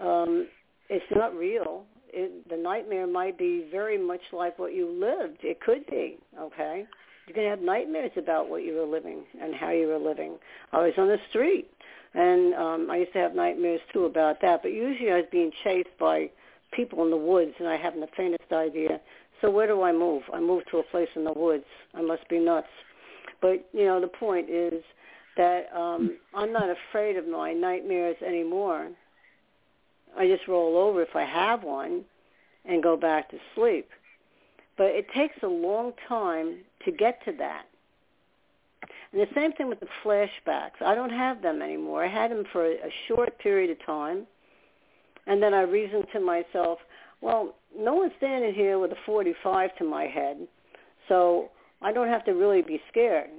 Um, 0.00 0.48
it's 0.88 1.04
not 1.14 1.34
real. 1.36 1.84
It, 2.10 2.48
the 2.48 2.56
nightmare 2.56 3.06
might 3.06 3.38
be 3.38 3.66
very 3.70 3.98
much 3.98 4.20
like 4.32 4.58
what 4.58 4.74
you 4.74 4.88
lived. 4.88 5.38
It 5.42 5.60
could 5.60 5.86
be, 5.86 6.18
okay? 6.38 6.86
You're 7.26 7.34
going 7.34 7.46
to 7.46 7.50
have 7.50 7.60
nightmares 7.60 8.12
about 8.16 8.48
what 8.48 8.64
you 8.64 8.74
were 8.74 8.86
living 8.86 9.24
and 9.40 9.54
how 9.54 9.70
you 9.70 9.88
were 9.88 9.98
living. 9.98 10.38
I 10.72 10.78
was 10.78 10.94
on 10.96 11.08
the 11.08 11.18
street, 11.28 11.70
and 12.14 12.54
um, 12.54 12.90
I 12.90 12.98
used 12.98 13.12
to 13.12 13.18
have 13.18 13.34
nightmares 13.34 13.80
too 13.92 14.06
about 14.06 14.40
that. 14.40 14.62
But 14.62 14.72
usually 14.72 15.12
I 15.12 15.16
was 15.16 15.26
being 15.30 15.52
chased 15.62 15.90
by 16.00 16.30
people 16.72 17.04
in 17.04 17.10
the 17.10 17.16
woods, 17.16 17.52
and 17.58 17.68
I 17.68 17.76
haven't 17.76 18.00
the 18.00 18.08
faintest 18.16 18.50
idea. 18.50 19.00
So 19.42 19.50
where 19.50 19.66
do 19.66 19.82
I 19.82 19.92
move? 19.92 20.22
I 20.32 20.40
move 20.40 20.62
to 20.70 20.78
a 20.78 20.82
place 20.84 21.08
in 21.14 21.24
the 21.24 21.32
woods. 21.32 21.64
I 21.94 22.00
must 22.00 22.26
be 22.28 22.38
nuts. 22.38 22.68
But 23.42 23.68
you 23.72 23.84
know, 23.84 24.00
the 24.00 24.08
point 24.08 24.48
is 24.48 24.82
that 25.36 25.66
um, 25.74 26.16
I'm 26.34 26.52
not 26.52 26.68
afraid 26.70 27.16
of 27.16 27.28
my 27.28 27.52
nightmares 27.52 28.16
anymore. 28.26 28.88
I 30.16 30.26
just 30.26 30.48
roll 30.48 30.76
over 30.76 31.02
if 31.02 31.14
I 31.14 31.24
have 31.24 31.62
one 31.62 32.04
and 32.64 32.82
go 32.82 32.96
back 32.96 33.30
to 33.30 33.38
sleep. 33.54 33.88
But 34.76 34.88
it 34.88 35.06
takes 35.14 35.36
a 35.42 35.48
long 35.48 35.92
time 36.08 36.58
to 36.84 36.92
get 36.92 37.24
to 37.24 37.32
that. 37.38 37.66
And 39.12 39.20
the 39.20 39.28
same 39.34 39.52
thing 39.52 39.68
with 39.68 39.80
the 39.80 39.88
flashbacks. 40.04 40.80
I 40.84 40.94
don't 40.94 41.10
have 41.10 41.42
them 41.42 41.62
anymore. 41.62 42.04
I 42.04 42.08
had 42.08 42.30
them 42.30 42.44
for 42.52 42.64
a 42.66 42.92
short 43.06 43.38
period 43.38 43.70
of 43.70 43.84
time. 43.84 44.26
And 45.26 45.42
then 45.42 45.54
I 45.54 45.62
reasoned 45.62 46.06
to 46.12 46.20
myself, 46.20 46.78
well, 47.20 47.54
no 47.76 47.94
one's 47.94 48.12
standing 48.18 48.54
here 48.54 48.78
with 48.78 48.92
a 48.92 48.96
45 49.04 49.76
to 49.76 49.84
my 49.84 50.06
head, 50.06 50.46
so 51.08 51.50
I 51.82 51.92
don't 51.92 52.08
have 52.08 52.24
to 52.26 52.32
really 52.32 52.62
be 52.62 52.80
scared. 52.88 53.30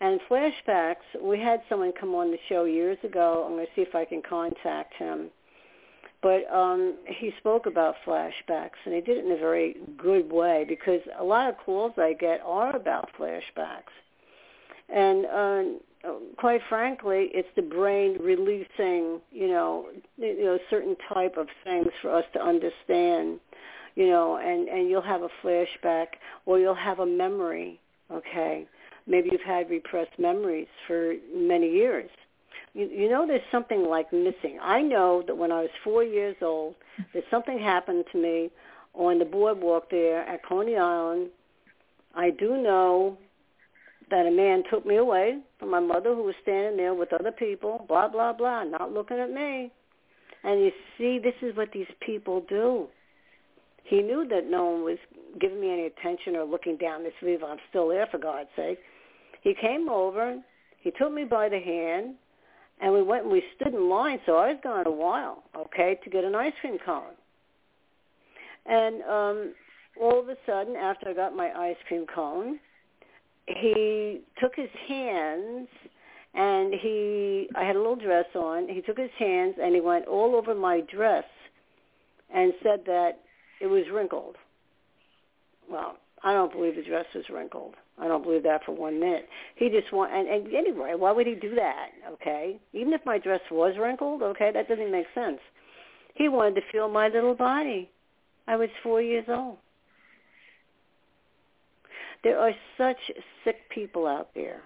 And 0.00 0.20
flashbacks, 0.28 1.04
we 1.20 1.38
had 1.38 1.62
someone 1.68 1.92
come 1.92 2.14
on 2.14 2.30
the 2.30 2.38
show 2.48 2.64
years 2.64 2.98
ago. 3.04 3.44
I'm 3.46 3.52
going 3.52 3.66
to 3.66 3.72
see 3.76 3.82
if 3.82 3.94
I 3.94 4.04
can 4.04 4.22
contact 4.22 4.94
him. 4.94 5.30
But 6.22 6.48
um, 6.54 6.94
he 7.06 7.32
spoke 7.38 7.66
about 7.66 7.96
flashbacks, 8.06 8.78
and 8.84 8.94
he 8.94 9.00
did 9.00 9.18
it 9.18 9.24
in 9.24 9.32
a 9.32 9.36
very 9.36 9.76
good 9.98 10.30
way 10.32 10.64
because 10.68 11.00
a 11.18 11.24
lot 11.24 11.48
of 11.48 11.56
calls 11.58 11.92
I 11.96 12.12
get 12.12 12.40
are 12.44 12.74
about 12.76 13.10
flashbacks. 13.18 13.92
And 14.88 15.26
uh, 15.26 16.12
quite 16.36 16.60
frankly, 16.68 17.30
it's 17.32 17.48
the 17.56 17.62
brain 17.62 18.18
releasing, 18.20 19.20
you 19.32 19.48
know, 19.48 19.88
you 20.16 20.44
know, 20.44 20.58
certain 20.70 20.96
type 21.12 21.36
of 21.36 21.48
things 21.64 21.88
for 22.00 22.14
us 22.14 22.24
to 22.34 22.40
understand, 22.40 23.40
you 23.96 24.08
know, 24.08 24.36
and 24.36 24.68
and 24.68 24.88
you'll 24.88 25.02
have 25.02 25.22
a 25.22 25.30
flashback 25.42 26.06
or 26.46 26.58
you'll 26.58 26.74
have 26.74 27.00
a 27.00 27.06
memory, 27.06 27.80
okay? 28.12 28.66
Maybe 29.06 29.30
you've 29.32 29.40
had 29.40 29.68
repressed 29.70 30.18
memories 30.18 30.68
for 30.86 31.14
many 31.34 31.68
years. 31.68 32.10
You, 32.74 32.86
you 32.86 33.08
know, 33.10 33.26
there's 33.26 33.42
something 33.50 33.84
like 33.88 34.12
missing. 34.12 34.58
I 34.62 34.80
know 34.82 35.22
that 35.26 35.36
when 35.36 35.52
I 35.52 35.60
was 35.62 35.70
four 35.84 36.02
years 36.02 36.36
old, 36.40 36.74
that 37.14 37.24
something 37.30 37.58
happened 37.58 38.04
to 38.12 38.18
me 38.18 38.50
on 38.94 39.18
the 39.18 39.24
boardwalk 39.24 39.90
there 39.90 40.22
at 40.22 40.44
Coney 40.44 40.76
Island. 40.76 41.30
I 42.14 42.30
do 42.30 42.56
know 42.56 43.18
that 44.10 44.26
a 44.26 44.30
man 44.30 44.62
took 44.70 44.84
me 44.84 44.96
away 44.96 45.38
from 45.58 45.70
my 45.70 45.80
mother 45.80 46.14
who 46.14 46.22
was 46.22 46.34
standing 46.42 46.76
there 46.76 46.94
with 46.94 47.12
other 47.12 47.32
people, 47.32 47.84
blah, 47.88 48.08
blah, 48.08 48.32
blah, 48.32 48.64
not 48.64 48.92
looking 48.92 49.18
at 49.18 49.30
me. 49.30 49.70
And 50.44 50.60
you 50.60 50.72
see, 50.98 51.18
this 51.18 51.34
is 51.40 51.56
what 51.56 51.72
these 51.72 51.86
people 52.00 52.44
do. 52.48 52.88
He 53.84 54.02
knew 54.02 54.26
that 54.28 54.50
no 54.50 54.64
one 54.64 54.84
was 54.84 54.98
giving 55.40 55.60
me 55.60 55.72
any 55.72 55.86
attention 55.86 56.36
or 56.36 56.44
looking 56.44 56.76
down 56.76 57.04
this 57.04 57.12
if 57.22 57.42
I'm 57.42 57.58
still 57.70 57.88
there, 57.88 58.06
for 58.10 58.18
God's 58.18 58.48
sake. 58.54 58.78
He 59.42 59.54
came 59.54 59.88
over, 59.88 60.38
he 60.80 60.90
took 60.90 61.12
me 61.12 61.24
by 61.24 61.48
the 61.48 61.58
hand, 61.58 62.14
and 62.80 62.92
we 62.92 63.02
went 63.02 63.24
and 63.24 63.32
we 63.32 63.42
stood 63.56 63.74
in 63.74 63.88
line, 63.88 64.18
so 64.26 64.36
I 64.36 64.48
was 64.48 64.58
gone 64.62 64.86
a 64.86 64.90
while, 64.90 65.44
okay, 65.56 65.98
to 66.02 66.10
get 66.10 66.24
an 66.24 66.34
ice 66.34 66.52
cream 66.60 66.78
cone. 66.84 67.14
And 68.66 69.02
um, 69.02 69.54
all 70.00 70.18
of 70.20 70.28
a 70.28 70.36
sudden, 70.46 70.76
after 70.76 71.08
I 71.08 71.14
got 71.14 71.36
my 71.36 71.50
ice 71.52 71.76
cream 71.86 72.06
cone, 72.12 72.58
he 73.46 74.20
took 74.40 74.52
his 74.54 74.70
hands 74.88 75.68
and 76.34 76.72
he 76.74 77.48
I 77.54 77.64
had 77.64 77.76
a 77.76 77.78
little 77.78 77.96
dress 77.96 78.26
on. 78.34 78.68
He 78.68 78.80
took 78.80 78.98
his 78.98 79.10
hands 79.18 79.56
and 79.60 79.74
he 79.74 79.80
went 79.80 80.06
all 80.06 80.34
over 80.34 80.54
my 80.54 80.80
dress 80.80 81.24
and 82.34 82.52
said 82.62 82.80
that 82.86 83.18
it 83.60 83.66
was 83.66 83.84
wrinkled. 83.92 84.36
Well, 85.70 85.96
I 86.24 86.32
don't 86.32 86.52
believe 86.52 86.76
the 86.76 86.82
dress 86.82 87.06
was 87.14 87.24
wrinkled. 87.30 87.74
I 87.98 88.08
don't 88.08 88.22
believe 88.22 88.42
that 88.44 88.64
for 88.64 88.72
one 88.72 88.98
minute. 88.98 89.28
He 89.56 89.68
just 89.68 89.92
want 89.92 90.12
and, 90.12 90.28
and 90.28 90.54
anyway, 90.54 90.94
why 90.96 91.12
would 91.12 91.26
he 91.26 91.34
do 91.34 91.54
that? 91.54 91.90
Okay, 92.12 92.58
even 92.72 92.92
if 92.92 93.00
my 93.04 93.18
dress 93.18 93.40
was 93.50 93.74
wrinkled, 93.78 94.22
okay, 94.22 94.50
that 94.52 94.68
doesn't 94.68 94.90
make 94.90 95.06
sense. 95.14 95.38
He 96.14 96.28
wanted 96.28 96.56
to 96.56 96.62
feel 96.70 96.88
my 96.88 97.08
little 97.08 97.34
body. 97.34 97.90
I 98.46 98.56
was 98.56 98.68
four 98.82 99.00
years 99.00 99.24
old. 99.28 99.58
There 102.24 102.38
are 102.38 102.52
such 102.78 102.98
sick 103.44 103.56
people 103.70 104.06
out 104.06 104.28
there 104.34 104.62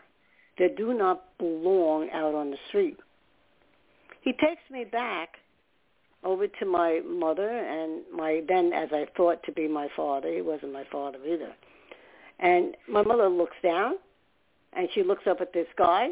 that 0.58 0.76
do 0.76 0.94
not 0.94 1.24
belong 1.38 2.08
out 2.12 2.34
on 2.34 2.50
the 2.50 2.56
street. 2.68 2.96
He 4.22 4.32
takes 4.32 4.62
me 4.70 4.84
back 4.84 5.30
over 6.24 6.48
to 6.48 6.66
my 6.66 7.00
mother 7.06 7.48
and 7.48 8.02
my 8.12 8.42
then 8.48 8.72
as 8.72 8.88
I 8.92 9.06
thought 9.16 9.42
to 9.44 9.52
be 9.52 9.68
my 9.68 9.88
father. 9.96 10.32
He 10.32 10.40
wasn't 10.40 10.72
my 10.72 10.84
father 10.90 11.18
either. 11.24 11.54
And 12.38 12.76
my 12.88 13.02
mother 13.02 13.28
looks 13.28 13.56
down 13.62 13.94
and 14.72 14.88
she 14.94 15.02
looks 15.02 15.26
up 15.26 15.40
at 15.40 15.52
this 15.52 15.68
guy 15.76 16.10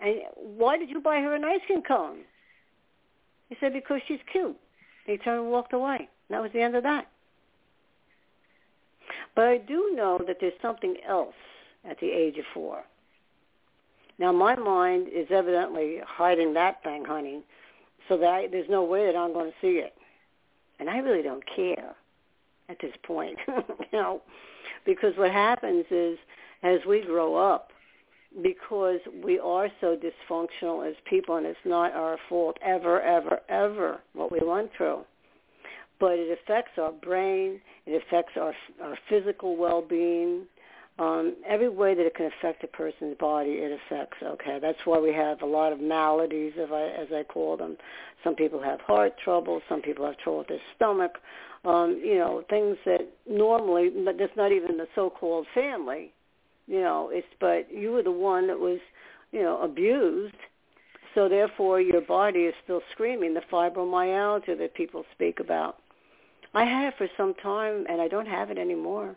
and 0.00 0.20
why 0.36 0.76
did 0.76 0.90
you 0.90 1.00
buy 1.00 1.20
her 1.20 1.34
an 1.34 1.44
ice 1.44 1.60
cream 1.66 1.82
cone? 1.82 2.18
He 3.48 3.56
said, 3.60 3.72
Because 3.72 4.00
she's 4.06 4.20
cute. 4.30 4.56
He 5.06 5.16
turned 5.16 5.42
and 5.42 5.50
walked 5.50 5.72
away. 5.72 5.96
And 5.96 6.36
that 6.36 6.42
was 6.42 6.50
the 6.52 6.60
end 6.60 6.76
of 6.76 6.82
that. 6.82 7.06
But 9.34 9.44
I 9.44 9.58
do 9.58 9.92
know 9.94 10.20
that 10.26 10.38
there's 10.40 10.60
something 10.60 10.96
else 11.06 11.34
at 11.88 12.00
the 12.00 12.10
age 12.10 12.38
of 12.38 12.44
four. 12.52 12.82
Now 14.18 14.32
my 14.32 14.56
mind 14.56 15.08
is 15.14 15.26
evidently 15.30 15.98
hiding 16.04 16.54
that 16.54 16.82
thing, 16.82 17.04
honey, 17.04 17.42
so 18.08 18.16
that 18.16 18.28
I, 18.28 18.46
there's 18.48 18.68
no 18.68 18.82
way 18.82 19.06
that 19.06 19.16
I'm 19.16 19.32
going 19.32 19.50
to 19.50 19.56
see 19.60 19.78
it. 19.78 19.94
And 20.80 20.88
I 20.88 20.98
really 20.98 21.22
don't 21.22 21.44
care 21.54 21.94
at 22.68 22.78
this 22.80 22.94
point, 23.04 23.38
you 23.48 23.86
know, 23.92 24.22
because 24.84 25.12
what 25.16 25.30
happens 25.30 25.84
is 25.90 26.18
as 26.62 26.80
we 26.86 27.02
grow 27.02 27.36
up, 27.36 27.70
because 28.42 29.00
we 29.24 29.38
are 29.38 29.68
so 29.80 29.96
dysfunctional 29.96 30.88
as 30.88 30.94
people, 31.08 31.36
and 31.36 31.46
it's 31.46 31.58
not 31.64 31.92
our 31.92 32.18
fault 32.28 32.58
ever, 32.62 33.00
ever, 33.00 33.40
ever 33.48 34.00
what 34.12 34.30
we 34.30 34.40
went 34.40 34.70
through 34.76 35.04
but 35.98 36.12
it 36.12 36.38
affects 36.38 36.72
our 36.78 36.92
brain. 36.92 37.60
It 37.86 38.02
affects 38.06 38.32
our 38.36 38.52
our 38.82 38.98
physical 39.08 39.56
well-being. 39.56 40.42
Um, 40.98 41.36
every 41.46 41.68
way 41.68 41.94
that 41.94 42.06
it 42.06 42.14
can 42.14 42.30
affect 42.38 42.64
a 42.64 42.66
person's 42.66 43.18
body, 43.18 43.50
it 43.50 43.78
affects. 43.86 44.16
Okay, 44.22 44.58
that's 44.60 44.78
why 44.86 44.98
we 44.98 45.12
have 45.12 45.42
a 45.42 45.46
lot 45.46 45.72
of 45.72 45.80
maladies, 45.80 46.54
as 46.58 46.70
I, 46.72 46.84
as 46.84 47.08
I 47.12 47.22
call 47.22 47.58
them. 47.58 47.76
Some 48.24 48.34
people 48.34 48.62
have 48.62 48.80
heart 48.80 49.12
trouble. 49.22 49.60
Some 49.68 49.82
people 49.82 50.06
have 50.06 50.16
trouble 50.16 50.38
with 50.38 50.48
their 50.48 50.60
stomach. 50.74 51.18
Um, 51.64 52.00
you 52.02 52.16
know, 52.16 52.44
things 52.48 52.78
that 52.86 53.06
normally, 53.28 53.90
but 53.90 54.16
that's 54.18 54.36
not 54.36 54.52
even 54.52 54.78
the 54.78 54.86
so-called 54.94 55.46
family. 55.54 56.12
You 56.66 56.80
know, 56.80 57.10
it's 57.12 57.26
but 57.40 57.70
you 57.72 57.92
were 57.92 58.02
the 58.02 58.10
one 58.10 58.46
that 58.46 58.58
was, 58.58 58.78
you 59.32 59.42
know, 59.42 59.60
abused. 59.60 60.34
So 61.14 61.28
therefore, 61.28 61.80
your 61.80 62.00
body 62.00 62.40
is 62.40 62.54
still 62.64 62.82
screaming 62.92 63.34
the 63.34 63.42
fibromyalgia 63.52 64.58
that 64.58 64.74
people 64.74 65.04
speak 65.12 65.40
about. 65.40 65.78
I 66.54 66.64
had 66.64 66.88
it 66.88 66.94
for 66.96 67.08
some 67.16 67.34
time, 67.34 67.84
and 67.88 68.00
I 68.00 68.08
don't 68.08 68.26
have 68.26 68.50
it 68.50 68.58
anymore. 68.58 69.16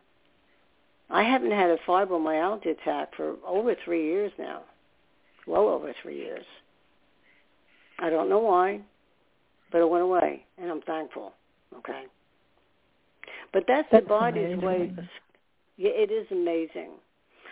I 1.09 1.23
haven't 1.23 1.51
had 1.51 1.69
a 1.69 1.77
fibromyalgia 1.87 2.79
attack 2.79 3.15
for 3.15 3.35
over 3.45 3.75
three 3.83 4.05
years 4.05 4.31
now, 4.37 4.61
well 5.47 5.67
over 5.67 5.93
three 6.01 6.17
years. 6.17 6.45
I 7.97 8.09
don't 8.09 8.29
know 8.29 8.39
why, 8.39 8.81
but 9.71 9.79
it 9.79 9.89
went 9.89 10.03
away, 10.03 10.45
and 10.57 10.69
I'm 10.71 10.81
thankful. 10.81 11.33
Okay, 11.77 12.03
but 13.53 13.63
that's, 13.67 13.87
that's 13.91 14.03
the 14.03 14.09
body's 14.09 14.53
amazing. 14.53 14.61
way. 14.61 14.93
Yeah, 15.77 15.91
it 15.93 16.11
is 16.11 16.27
amazing. 16.31 16.91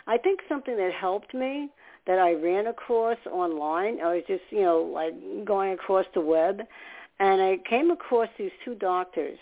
I 0.05 0.17
think 0.17 0.39
something 0.47 0.77
that 0.77 0.91
helped 0.93 1.33
me 1.33 1.69
that 2.05 2.19
I 2.19 2.33
ran 2.33 2.67
across 2.67 3.17
online. 3.29 3.99
I 4.01 4.15
was 4.15 4.23
just, 4.27 4.43
you 4.49 4.61
know, 4.61 4.81
like 4.93 5.13
going 5.45 5.73
across 5.73 6.05
the 6.13 6.21
web, 6.21 6.61
and 7.19 7.41
I 7.41 7.57
came 7.69 7.91
across 7.91 8.29
these 8.37 8.51
two 8.63 8.75
doctors 8.75 9.37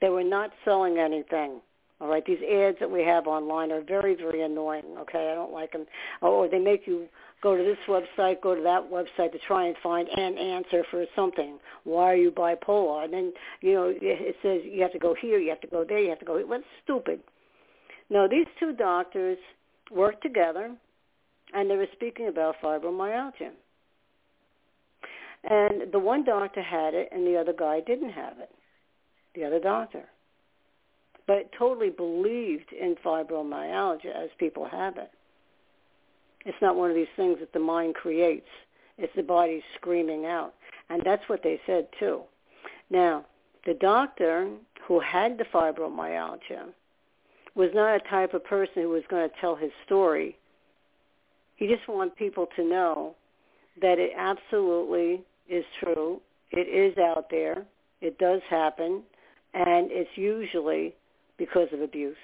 they 0.00 0.10
were 0.10 0.24
not 0.24 0.50
selling 0.66 0.98
anything. 0.98 1.60
All 2.04 2.10
right, 2.10 2.24
these 2.26 2.42
ads 2.42 2.76
that 2.80 2.90
we 2.90 3.02
have 3.02 3.26
online 3.26 3.72
are 3.72 3.80
very, 3.80 4.14
very 4.14 4.42
annoying. 4.42 4.84
Okay, 4.98 5.30
I 5.32 5.34
don't 5.34 5.54
like 5.54 5.72
them. 5.72 5.86
Or 6.20 6.44
oh, 6.44 6.48
they 6.50 6.58
make 6.58 6.86
you 6.86 7.06
go 7.42 7.56
to 7.56 7.62
this 7.62 7.78
website, 7.88 8.42
go 8.42 8.54
to 8.54 8.60
that 8.60 8.90
website 8.90 9.32
to 9.32 9.38
try 9.38 9.68
and 9.68 9.74
find 9.82 10.06
an 10.08 10.36
answer 10.36 10.84
for 10.90 11.06
something. 11.16 11.58
Why 11.84 12.12
are 12.12 12.14
you 12.14 12.30
bipolar? 12.30 13.04
And 13.04 13.12
then 13.14 13.32
you 13.62 13.72
know 13.72 13.94
it 13.98 14.36
says 14.42 14.60
you 14.70 14.82
have 14.82 14.92
to 14.92 14.98
go 14.98 15.14
here, 15.18 15.38
you 15.38 15.48
have 15.48 15.62
to 15.62 15.66
go 15.66 15.82
there, 15.82 15.98
you 15.98 16.10
have 16.10 16.18
to 16.18 16.26
go. 16.26 16.38
What's 16.40 16.64
stupid? 16.82 17.20
No, 18.10 18.28
these 18.28 18.48
two 18.60 18.74
doctors 18.74 19.38
worked 19.90 20.22
together, 20.22 20.76
and 21.54 21.70
they 21.70 21.76
were 21.76 21.88
speaking 21.94 22.28
about 22.28 22.56
fibromyalgia. 22.62 23.48
And 25.44 25.90
the 25.90 25.98
one 25.98 26.22
doctor 26.22 26.60
had 26.60 26.92
it, 26.92 27.08
and 27.12 27.26
the 27.26 27.38
other 27.38 27.54
guy 27.58 27.80
didn't 27.80 28.10
have 28.10 28.40
it 28.40 28.50
the 29.34 29.44
other 29.44 29.58
doctor, 29.58 30.04
but 31.26 31.50
totally 31.58 31.90
believed 31.90 32.72
in 32.72 32.96
fibromyalgia 33.04 34.14
as 34.14 34.30
people 34.38 34.66
have 34.66 34.96
it. 34.98 35.10
It's 36.44 36.60
not 36.60 36.76
one 36.76 36.90
of 36.90 36.96
these 36.96 37.06
things 37.16 37.38
that 37.40 37.52
the 37.52 37.58
mind 37.58 37.94
creates. 37.94 38.48
It's 38.98 39.14
the 39.16 39.22
body 39.22 39.62
screaming 39.76 40.26
out. 40.26 40.54
And 40.90 41.02
that's 41.04 41.26
what 41.28 41.42
they 41.42 41.60
said 41.66 41.88
too. 41.98 42.22
Now, 42.90 43.24
The 43.64 43.74
doctor 43.74 44.48
who 44.86 45.00
had 45.00 45.38
the 45.38 45.44
fibromyalgia 45.44 46.66
was 47.54 47.70
not 47.72 47.96
a 47.96 48.00
type 48.10 48.34
of 48.34 48.44
person 48.44 48.82
who 48.82 48.90
was 48.90 49.04
going 49.08 49.28
to 49.28 49.34
tell 49.40 49.56
his 49.56 49.70
story. 49.86 50.36
He 51.56 51.66
just 51.66 51.88
wanted 51.88 52.16
people 52.16 52.48
to 52.56 52.64
know 52.64 53.14
that 53.80 53.98
it 53.98 54.12
absolutely 54.16 55.22
is 55.48 55.64
true. 55.82 56.20
It 56.50 56.68
is 56.68 56.98
out 56.98 57.30
there. 57.30 57.64
It 58.00 58.18
does 58.18 58.42
happen. 58.50 59.02
And 59.54 59.90
it's 59.90 60.10
usually 60.16 60.94
because 61.38 61.68
of 61.72 61.80
abuse. 61.80 62.16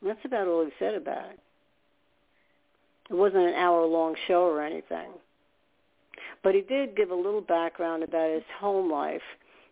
And 0.00 0.10
that's 0.10 0.24
about 0.24 0.46
all 0.46 0.64
he 0.64 0.70
said 0.78 0.94
about 0.94 1.30
it. 1.30 1.40
It 3.10 3.14
wasn't 3.14 3.46
an 3.46 3.54
hour-long 3.54 4.16
show 4.26 4.42
or 4.42 4.62
anything. 4.62 5.10
But 6.42 6.54
he 6.54 6.60
did 6.60 6.96
give 6.96 7.10
a 7.10 7.14
little 7.14 7.40
background 7.40 8.02
about 8.02 8.30
his 8.32 8.42
home 8.58 8.90
life. 8.90 9.22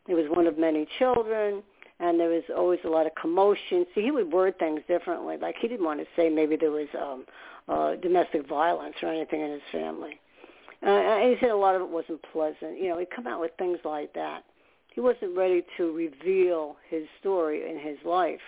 He 0.07 0.15
was 0.15 0.27
one 0.29 0.47
of 0.47 0.59
many 0.59 0.87
children, 0.99 1.63
and 2.01 2.19
there 2.19 2.29
was 2.29 2.45
always 2.57 2.81
a 2.85 2.89
lot 2.89 3.07
of 3.07 3.13
commotion. 3.21 3.87
See, 3.95 4.03
he 4.03 4.11
would 4.11 4.33
word 4.33 4.59
things 4.59 4.81
differently. 4.89 5.37
Like 5.41 5.57
he 5.61 5.69
didn't 5.69 5.87
want 5.87 6.01
to 6.01 6.07
say 6.17 6.29
maybe 6.29 6.57
there 6.57 6.71
was 6.71 6.89
um, 7.01 7.25
uh, 7.69 7.97
domestic 7.97 8.49
violence 8.49 8.95
or 9.03 9.09
anything 9.09 9.41
in 9.41 9.51
his 9.51 9.63
family. 9.73 10.21
Uh, 10.83 10.91
and 10.91 11.31
he 11.31 11.37
said 11.41 11.51
a 11.51 11.57
lot 11.57 11.75
of 11.75 11.83
it 11.83 11.89
wasn't 11.89 12.21
pleasant. 12.33 12.81
You 12.81 12.91
know, 12.91 12.99
he'd 12.99 13.11
come 13.11 13.27
out 13.27 13.41
with 13.41 13.53
things 13.59 13.79
like 13.85 14.13
that. 14.15 14.45
He 14.95 15.01
wasn't 15.01 15.37
ready 15.37 15.65
to 15.77 15.93
reveal 15.93 16.77
his 16.89 17.03
story 17.19 17.69
in 17.69 17.79
his 17.79 17.99
life, 18.05 18.41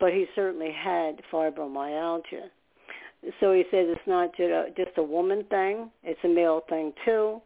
but 0.00 0.12
he 0.12 0.24
certainly 0.34 0.72
had 0.72 1.20
fibromyalgia. 1.30 2.48
So 3.40 3.52
he 3.52 3.64
says 3.70 3.86
it's 3.88 4.00
not 4.06 4.30
uh, 4.40 4.70
just 4.74 4.96
a, 4.96 5.02
woman 5.02 5.44
thing; 5.50 5.90
it's 6.02 6.20
a 6.24 6.28
male 6.28 6.62
thing 6.68 6.94
too, 7.04 7.42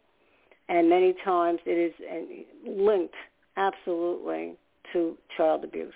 and 0.69 0.89
many 0.89 1.15
times 1.25 1.59
it 1.67 1.73
is 1.73 2.47
linked 2.65 3.15
absolutely 3.57 4.55
to 4.93 5.17
child 5.37 5.65
abuse. 5.65 5.93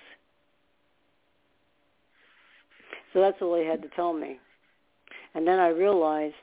So 3.13 3.21
that's 3.21 3.41
all 3.41 3.57
he 3.57 3.65
had 3.65 3.81
to 3.81 3.89
tell 3.95 4.13
me. 4.13 4.39
And 5.35 5.47
then 5.47 5.59
I 5.59 5.69
realized 5.69 6.35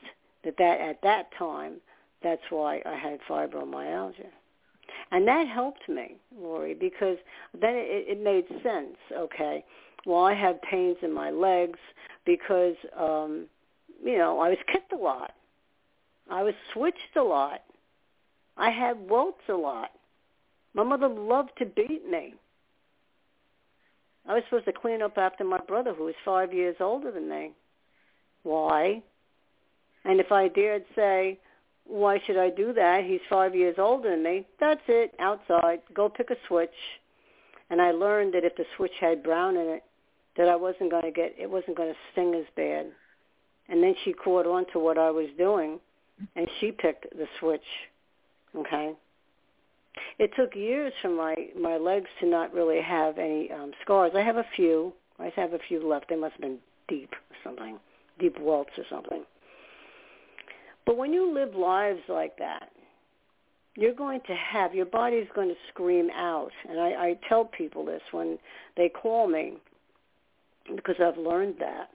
that, 0.43 0.57
that 0.57 0.79
at 0.79 1.01
that 1.03 1.27
time, 1.37 1.81
that's 2.23 2.41
why 2.49 2.81
I 2.85 2.95
had 2.95 3.19
fibromyalgia. 3.29 4.29
And 5.11 5.27
that 5.27 5.47
helped 5.47 5.87
me, 5.89 6.15
Lori, 6.35 6.73
because 6.73 7.17
then 7.59 7.75
it, 7.75 8.17
it 8.17 8.23
made 8.23 8.45
sense, 8.63 8.95
okay. 9.13 9.63
Well, 10.05 10.23
I 10.23 10.33
have 10.33 10.61
pains 10.61 10.97
in 11.01 11.13
my 11.13 11.29
legs 11.29 11.79
because, 12.25 12.75
um, 12.97 13.47
you 14.03 14.17
know, 14.17 14.39
I 14.39 14.49
was 14.49 14.57
kicked 14.71 14.93
a 14.93 14.97
lot. 14.97 15.33
I 16.29 16.43
was 16.43 16.53
switched 16.73 17.17
a 17.17 17.23
lot. 17.23 17.61
I 18.57 18.69
had 18.69 19.09
welts 19.09 19.41
a 19.49 19.53
lot. 19.53 19.89
My 20.73 20.83
mother 20.83 21.09
loved 21.09 21.51
to 21.59 21.65
beat 21.65 22.09
me. 22.09 22.33
I 24.27 24.35
was 24.35 24.43
supposed 24.45 24.65
to 24.65 24.73
clean 24.73 25.01
up 25.01 25.17
after 25.17 25.43
my 25.43 25.59
brother 25.67 25.93
who 25.93 26.05
was 26.05 26.15
five 26.23 26.53
years 26.53 26.77
older 26.79 27.11
than 27.11 27.29
me. 27.29 27.51
Why? 28.43 29.01
And 30.05 30.19
if 30.19 30.31
I 30.31 30.47
dared 30.47 30.85
say, 30.95 31.39
why 31.85 32.19
should 32.25 32.37
I 32.37 32.49
do 32.49 32.73
that? 32.73 33.03
He's 33.03 33.19
five 33.29 33.55
years 33.55 33.75
older 33.77 34.11
than 34.11 34.23
me. 34.23 34.47
That's 34.59 34.81
it. 34.87 35.13
Outside. 35.19 35.81
Go 35.93 36.09
pick 36.09 36.29
a 36.29 36.35
switch. 36.47 36.69
And 37.69 37.81
I 37.81 37.91
learned 37.91 38.33
that 38.33 38.43
if 38.43 38.55
the 38.55 38.65
switch 38.75 38.91
had 38.99 39.23
brown 39.23 39.55
in 39.55 39.67
it, 39.67 39.83
that 40.37 40.47
I 40.47 40.55
wasn't 40.55 40.91
going 40.91 41.03
to 41.03 41.11
get, 41.11 41.35
it 41.37 41.49
wasn't 41.49 41.77
going 41.77 41.89
to 41.89 41.99
sting 42.11 42.33
as 42.35 42.45
bad. 42.55 42.87
And 43.69 43.81
then 43.83 43.95
she 44.03 44.13
caught 44.13 44.45
on 44.45 44.65
to 44.73 44.79
what 44.79 44.97
I 44.97 45.11
was 45.11 45.27
doing, 45.37 45.79
and 46.35 46.47
she 46.59 46.71
picked 46.71 47.09
the 47.17 47.27
switch. 47.39 47.61
Okay. 48.55 48.93
It 50.19 50.31
took 50.35 50.55
years 50.55 50.93
for 51.01 51.09
my 51.09 51.35
my 51.59 51.77
legs 51.77 52.09
to 52.19 52.25
not 52.25 52.53
really 52.53 52.81
have 52.81 53.17
any 53.17 53.51
um, 53.51 53.71
scars. 53.81 54.11
I 54.15 54.21
have 54.21 54.37
a 54.37 54.45
few. 54.55 54.93
I 55.19 55.31
have 55.35 55.53
a 55.53 55.59
few 55.67 55.85
left. 55.87 56.09
They 56.09 56.15
must 56.15 56.33
have 56.33 56.41
been 56.41 56.59
deep 56.87 57.11
or 57.13 57.35
something, 57.43 57.77
deep 58.19 58.39
welts 58.39 58.71
or 58.77 58.83
something. 58.89 59.23
But 60.85 60.97
when 60.97 61.13
you 61.13 61.33
live 61.33 61.55
lives 61.55 62.01
like 62.09 62.37
that, 62.37 62.69
you're 63.75 63.93
going 63.93 64.21
to 64.27 64.35
have 64.35 64.75
your 64.75 64.85
body's 64.85 65.27
going 65.33 65.49
to 65.49 65.55
scream 65.69 66.09
out. 66.13 66.51
And 66.69 66.79
I, 66.79 66.89
I 66.89 67.19
tell 67.29 67.45
people 67.45 67.85
this 67.85 68.01
when 68.11 68.37
they 68.75 68.89
call 68.89 69.27
me 69.27 69.53
because 70.75 70.95
I've 70.99 71.17
learned 71.17 71.55
that. 71.59 71.89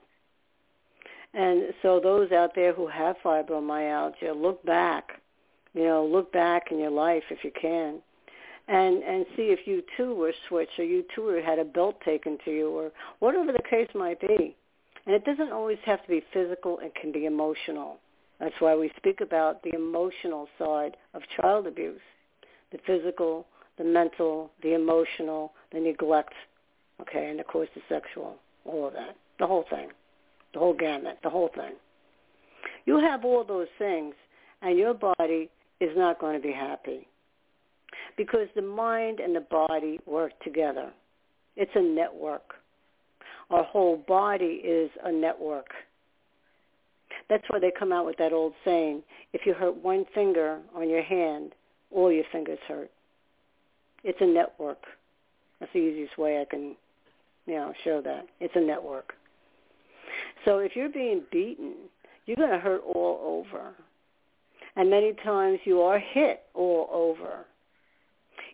And 1.33 1.73
so 1.81 1.99
those 1.99 2.31
out 2.31 2.55
there 2.55 2.73
who 2.73 2.87
have 2.87 3.15
fibromyalgia, 3.23 4.35
look 4.35 4.63
back. 4.65 5.21
You 5.73 5.83
know, 5.83 6.05
look 6.05 6.31
back 6.31 6.71
in 6.71 6.79
your 6.79 6.89
life 6.89 7.23
if 7.29 7.43
you 7.43 7.51
can, 7.61 7.99
and 8.67 9.03
and 9.03 9.25
see 9.35 9.49
if 9.49 9.67
you 9.67 9.83
too 9.95 10.15
were 10.15 10.33
switched 10.47 10.79
or 10.79 10.83
you 10.83 11.03
too 11.13 11.27
had 11.45 11.59
a 11.59 11.65
belt 11.65 12.01
taken 12.03 12.39
to 12.45 12.51
you 12.51 12.69
or 12.69 12.91
whatever 13.19 13.51
the 13.51 13.61
case 13.69 13.89
might 13.93 14.19
be. 14.19 14.55
And 15.05 15.13
it 15.13 15.23
doesn't 15.23 15.51
always 15.51 15.77
have 15.85 16.01
to 16.01 16.07
be 16.09 16.23
physical; 16.33 16.79
it 16.81 16.95
can 16.99 17.11
be 17.11 17.25
emotional. 17.25 17.99
That's 18.39 18.55
why 18.59 18.75
we 18.75 18.91
speak 18.97 19.21
about 19.21 19.63
the 19.63 19.73
emotional 19.73 20.47
side 20.59 20.95
of 21.13 21.21
child 21.39 21.67
abuse, 21.67 22.01
the 22.71 22.77
physical, 22.85 23.47
the 23.77 23.83
mental, 23.83 24.51
the 24.61 24.73
emotional, 24.73 25.53
the 25.71 25.79
neglect, 25.79 26.33
okay, 27.01 27.29
and 27.29 27.39
of 27.39 27.47
course 27.47 27.69
the 27.75 27.81
sexual, 27.89 28.37
all 28.65 28.87
of 28.87 28.93
that, 28.93 29.15
the 29.39 29.47
whole 29.47 29.65
thing, 29.69 29.89
the 30.53 30.59
whole 30.59 30.73
gamut, 30.73 31.17
the 31.23 31.29
whole 31.29 31.49
thing. 31.55 31.73
You 32.85 32.99
have 32.99 33.25
all 33.25 33.43
those 33.43 33.67
things, 33.77 34.13
and 34.61 34.77
your 34.77 34.93
body 34.93 35.49
is 35.79 35.91
not 35.95 36.19
going 36.19 36.39
to 36.39 36.45
be 36.45 36.53
happy 36.53 37.07
because 38.17 38.47
the 38.55 38.61
mind 38.61 39.19
and 39.19 39.35
the 39.35 39.41
body 39.41 39.99
work 40.05 40.31
together. 40.43 40.91
It's 41.55 41.71
a 41.75 41.81
network. 41.81 42.53
Our 43.49 43.63
whole 43.63 44.03
body 44.07 44.61
is 44.63 44.89
a 45.03 45.11
network. 45.11 45.67
That's 47.29 47.43
why 47.49 47.59
they 47.59 47.71
come 47.77 47.91
out 47.91 48.05
with 48.05 48.17
that 48.17 48.33
old 48.33 48.53
saying, 48.63 49.03
if 49.33 49.45
you 49.45 49.53
hurt 49.53 49.75
one 49.75 50.05
finger 50.13 50.59
on 50.75 50.89
your 50.89 51.03
hand, 51.03 51.53
all 51.91 52.11
your 52.11 52.23
fingers 52.31 52.59
hurt. 52.67 52.91
It's 54.03 54.19
a 54.21 54.25
network. 54.25 54.83
That's 55.59 55.71
the 55.73 55.79
easiest 55.79 56.17
way 56.17 56.41
I 56.41 56.45
can, 56.45 56.75
you 57.45 57.55
know, 57.55 57.73
show 57.83 58.01
that. 58.01 58.27
It's 58.39 58.55
a 58.55 58.61
network. 58.61 59.13
So 60.45 60.59
if 60.59 60.75
you're 60.75 60.89
being 60.89 61.23
beaten, 61.31 61.73
you're 62.25 62.37
going 62.37 62.51
to 62.51 62.59
hurt 62.59 62.81
all 62.85 63.19
over. 63.23 63.73
And 64.75 64.89
many 64.89 65.13
times 65.23 65.59
you 65.65 65.81
are 65.81 65.99
hit 65.99 66.43
all 66.53 66.87
over. 66.91 67.45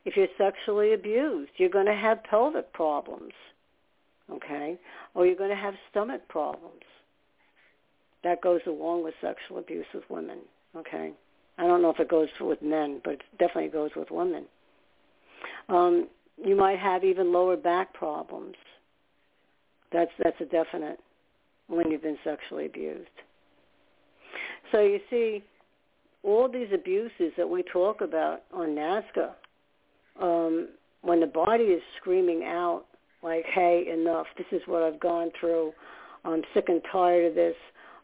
If 0.05 0.15
you're 0.15 0.27
sexually 0.37 0.93
abused, 0.93 1.51
you're 1.57 1.69
going 1.69 1.85
to 1.85 1.95
have 1.95 2.23
pelvic 2.23 2.71
problems, 2.73 3.33
okay? 4.31 4.77
Or 5.13 5.25
you're 5.25 5.35
going 5.35 5.49
to 5.49 5.55
have 5.55 5.73
stomach 5.91 6.27
problems 6.27 6.83
that 8.23 8.41
goes 8.41 8.61
along 8.67 9.03
with 9.03 9.13
sexual 9.21 9.59
abuse 9.59 9.85
with 9.93 10.03
women. 10.09 10.39
Okay, 10.75 11.11
I 11.57 11.67
don't 11.67 11.81
know 11.81 11.89
if 11.89 11.99
it 11.99 12.09
goes 12.09 12.29
with 12.39 12.61
men, 12.61 13.01
but 13.03 13.13
it 13.13 13.21
definitely 13.37 13.69
goes 13.69 13.91
with 13.95 14.09
women. 14.11 14.45
Um, 15.69 16.07
you 16.43 16.55
might 16.55 16.79
have 16.79 17.03
even 17.03 17.31
lower 17.31 17.55
back 17.55 17.93
problems. 17.93 18.55
That's 19.91 20.11
that's 20.23 20.39
a 20.41 20.45
definite 20.45 20.99
when 21.67 21.91
you've 21.91 22.01
been 22.01 22.17
sexually 22.23 22.65
abused. 22.65 23.07
So 24.71 24.81
you 24.81 24.99
see, 25.09 25.43
all 26.23 26.49
these 26.49 26.69
abuses 26.73 27.31
that 27.37 27.47
we 27.47 27.63
talk 27.63 28.01
about 28.01 28.43
on 28.51 28.69
NAASCA, 28.69 29.31
um, 30.19 30.69
when 31.01 31.19
the 31.19 31.27
body 31.27 31.65
is 31.65 31.81
screaming 31.97 32.43
out 32.43 32.85
like, 33.21 33.45
"Hey, 33.45 33.87
enough! 33.87 34.27
This 34.37 34.47
is 34.51 34.61
what 34.65 34.81
I've 34.81 34.99
gone 34.99 35.31
through. 35.39 35.73
I'm 36.25 36.43
sick 36.53 36.69
and 36.69 36.81
tired 36.91 37.25
of 37.25 37.35
this. 37.35 37.55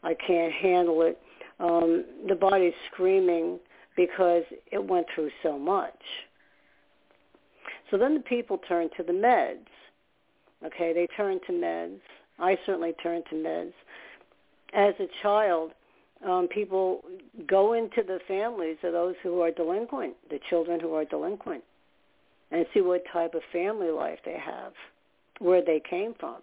I 0.04 0.14
can't 0.14 0.54
handle 0.54 1.02
it. 1.02 1.20
Um, 1.60 2.06
the 2.28 2.36
body's 2.36 2.74
screaming 2.92 3.60
because 3.98 4.44
it 4.72 4.84
went 4.84 5.08
through 5.14 5.30
so 5.44 5.60
much. 5.60 6.02
So 7.92 7.98
then 7.98 8.14
the 8.14 8.22
people 8.22 8.58
turn 8.58 8.90
to 8.98 9.04
the 9.04 9.14
meds. 9.14 9.66
Okay, 10.66 10.94
they 10.94 11.08
turn 11.18 11.40
to 11.48 11.54
meds. 11.54 12.00
I 12.38 12.58
certainly 12.66 12.94
turn 13.04 13.24
to 13.30 13.36
meds. 13.36 13.74
As 14.74 14.94
a 15.00 15.08
child, 15.22 15.72
um, 16.26 16.48
people 16.48 17.04
go 17.48 17.74
into 17.74 18.04
the 18.06 18.20
families 18.28 18.78
of 18.84 18.94
those 18.94 19.16
who 19.24 19.42
are 19.42 19.52
delinquent, 19.52 20.16
the 20.30 20.40
children 20.50 20.80
who 20.80 20.94
are 20.94 21.06
delinquent, 21.06 21.64
and 22.52 22.66
see 22.74 22.82
what 22.82 23.04
type 23.12 23.34
of 23.34 23.42
family 23.52 23.90
life 23.90 24.20
they 24.26 24.38
have, 24.38 24.74
where 25.40 25.64
they 25.64 25.82
came 25.90 26.14
from. 26.20 26.38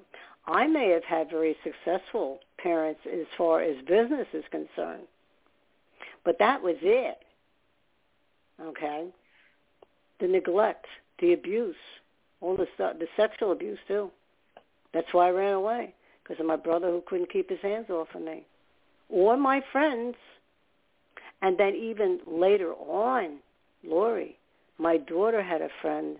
I 0.46 0.66
may 0.66 0.90
have 0.90 1.04
had 1.04 1.30
very 1.30 1.56
successful 1.62 2.40
parents 2.66 3.00
as 3.06 3.26
far 3.38 3.60
as 3.60 3.76
business 3.86 4.26
is 4.32 4.44
concerned, 4.50 5.06
but 6.24 6.38
that 6.40 6.62
was 6.62 6.74
it. 6.82 7.18
Okay, 8.60 9.06
the 10.18 10.26
neglect, 10.26 10.86
the 11.20 11.32
abuse, 11.32 11.76
all 12.40 12.56
the 12.56 12.66
stuff, 12.74 12.94
the 12.98 13.06
sexual 13.16 13.52
abuse 13.52 13.78
too. 13.86 14.10
That's 14.92 15.12
why 15.12 15.28
I 15.28 15.30
ran 15.30 15.52
away 15.52 15.94
because 16.22 16.40
of 16.40 16.46
my 16.46 16.56
brother 16.56 16.88
who 16.88 17.04
couldn't 17.06 17.30
keep 17.30 17.50
his 17.50 17.60
hands 17.60 17.88
off 17.88 18.08
of 18.14 18.22
me, 18.22 18.44
or 19.08 19.36
my 19.36 19.62
friends. 19.70 20.16
And 21.42 21.58
then 21.58 21.74
even 21.74 22.18
later 22.26 22.72
on, 22.72 23.36
Lori, 23.84 24.38
my 24.78 24.96
daughter 24.96 25.42
had 25.42 25.60
a 25.62 25.68
friend 25.82 26.16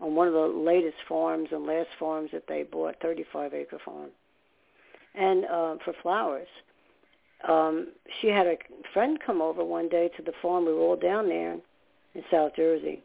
on 0.00 0.16
one 0.16 0.26
of 0.26 0.34
the 0.34 0.48
latest 0.48 0.96
farms 1.08 1.48
and 1.52 1.64
last 1.64 1.88
farms 1.98 2.30
that 2.32 2.48
they 2.48 2.64
bought, 2.64 2.96
35 3.00 3.54
acre 3.54 3.78
farm, 3.84 4.10
and 5.14 5.44
uh, 5.44 5.76
for 5.84 5.94
flowers. 6.02 6.48
Um, 7.48 7.88
she 8.20 8.28
had 8.28 8.46
a 8.46 8.56
friend 8.92 9.18
come 9.24 9.42
over 9.42 9.64
one 9.64 9.88
day 9.88 10.10
to 10.16 10.22
the 10.22 10.32
farm. 10.40 10.64
We 10.64 10.72
were 10.72 10.80
all 10.80 10.96
down 10.96 11.28
there 11.28 11.54
in 12.14 12.22
South 12.30 12.52
Jersey, 12.56 13.02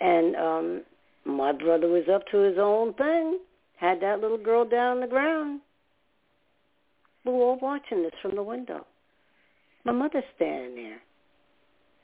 and 0.00 0.36
um, 0.36 0.82
my 1.24 1.52
brother 1.52 1.88
was 1.88 2.04
up 2.12 2.22
to 2.32 2.38
his 2.38 2.58
own 2.58 2.94
thing. 2.94 3.38
Had 3.76 4.00
that 4.02 4.20
little 4.20 4.38
girl 4.38 4.64
down 4.64 4.96
on 4.96 5.00
the 5.00 5.06
ground. 5.06 5.60
We 7.24 7.32
were 7.32 7.38
all 7.38 7.58
watching 7.60 8.02
this 8.02 8.12
from 8.20 8.34
the 8.34 8.42
window. 8.42 8.86
My 9.84 9.92
mother's 9.92 10.24
standing 10.36 10.74
there. 10.74 11.00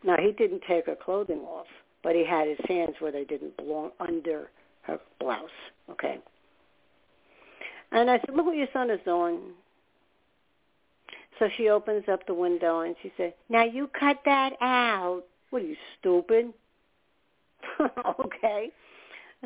Now 0.04 0.16
he 0.22 0.32
didn't 0.32 0.62
take 0.68 0.86
her 0.86 0.96
clothing 0.96 1.40
off, 1.40 1.66
but 2.02 2.14
he 2.14 2.24
had 2.24 2.48
his 2.48 2.58
hands 2.68 2.94
where 3.00 3.12
they 3.12 3.24
didn't 3.24 3.56
belong 3.56 3.90
under 4.00 4.50
her 4.82 4.98
blouse. 5.20 5.50
Okay. 5.90 6.18
And 7.96 8.10
I 8.10 8.18
said, 8.18 8.34
"Look 8.34 8.44
what 8.44 8.56
your 8.56 8.68
son 8.74 8.90
is 8.90 9.00
doing." 9.06 9.54
So 11.38 11.48
she 11.56 11.70
opens 11.70 12.04
up 12.08 12.26
the 12.26 12.34
window 12.34 12.80
and 12.80 12.94
she 13.02 13.10
said, 13.16 13.32
"Now 13.48 13.64
you 13.64 13.88
cut 13.88 14.18
that 14.26 14.52
out." 14.60 15.24
What 15.48 15.62
are 15.62 15.66
you 15.66 15.76
stupid? 15.98 16.52
okay. 17.80 18.70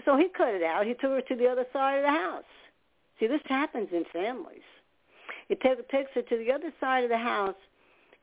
So 0.04 0.16
he 0.16 0.28
cut 0.28 0.52
it 0.54 0.64
out. 0.64 0.84
He 0.84 0.94
took 0.94 1.12
her 1.12 1.20
to 1.20 1.36
the 1.36 1.46
other 1.46 1.64
side 1.72 1.98
of 1.98 2.02
the 2.02 2.10
house. 2.10 2.44
See, 3.20 3.28
this 3.28 3.42
happens 3.44 3.88
in 3.92 4.04
families. 4.12 4.66
He 5.48 5.54
take, 5.54 5.88
takes 5.88 6.10
her 6.14 6.22
to 6.22 6.36
the 6.36 6.50
other 6.50 6.72
side 6.80 7.04
of 7.04 7.10
the 7.10 7.18
house, 7.18 7.56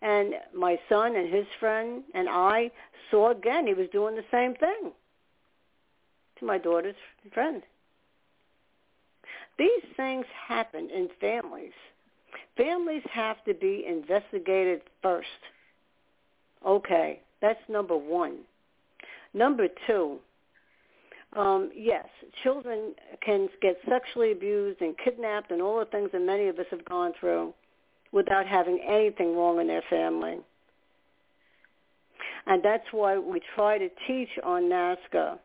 and 0.02 0.34
my 0.54 0.78
son 0.90 1.16
and 1.16 1.34
his 1.34 1.46
friend 1.60 2.04
and 2.14 2.28
I 2.28 2.72
saw 3.12 3.32
again 3.32 3.66
he 3.66 3.74
was 3.74 3.88
doing 3.90 4.16
the 4.16 4.26
same 4.30 4.56
thing 4.56 4.92
to 6.40 6.46
my 6.46 6.58
daughter's 6.58 6.96
friend. 7.34 7.64
These 9.58 9.84
things 9.96 10.26
happen 10.48 10.90
in 10.90 11.10
families. 11.20 11.74
Families 12.56 13.04
have 13.12 13.44
to 13.46 13.54
be 13.54 13.86
investigated 13.88 14.82
first. 15.02 15.28
Okay, 16.66 17.22
that's 17.42 17.60
number 17.70 17.96
one. 17.96 18.40
Number 19.34 19.68
two, 19.86 20.18
um, 21.34 21.72
yes, 21.76 22.06
children 22.44 22.96
can 23.24 23.50
get 23.62 23.78
sexually 23.88 24.32
abused 24.32 24.82
and 24.82 24.96
kidnapped 24.98 25.52
and 25.52 25.62
all 25.62 25.80
the 25.80 25.86
things 25.86 26.10
that 26.14 26.22
many 26.22 26.48
of 26.48 26.58
us 26.58 26.66
have 26.72 26.86
gone 26.86 27.14
through 27.20 27.54
without 28.12 28.48
having 28.48 28.80
anything 28.88 29.36
wrong 29.36 29.60
in 29.60 29.68
their 29.68 29.84
family. 29.90 30.38
And 32.48 32.64
that's 32.64 32.86
why 32.92 33.18
we 33.18 33.42
try 33.56 33.78
to 33.78 33.90
teach 34.08 34.30
on 34.44 34.64
NAASCA 34.64 35.38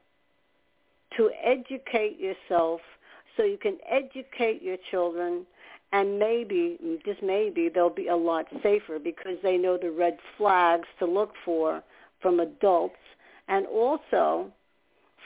to 1.16 1.30
educate 1.44 2.18
yourself 2.18 2.80
so 3.36 3.44
you 3.44 3.58
can 3.58 3.78
educate 3.88 4.62
your 4.62 4.76
children 4.90 5.46
and 5.92 6.18
maybe, 6.18 6.78
just 7.04 7.22
maybe, 7.22 7.68
they'll 7.68 7.90
be 7.90 8.08
a 8.08 8.16
lot 8.16 8.46
safer 8.62 8.98
because 8.98 9.36
they 9.42 9.58
know 9.58 9.76
the 9.76 9.90
red 9.90 10.18
flags 10.38 10.88
to 10.98 11.06
look 11.06 11.34
for 11.44 11.82
from 12.20 12.40
adults 12.40 12.96
and 13.48 13.66
also 13.66 14.50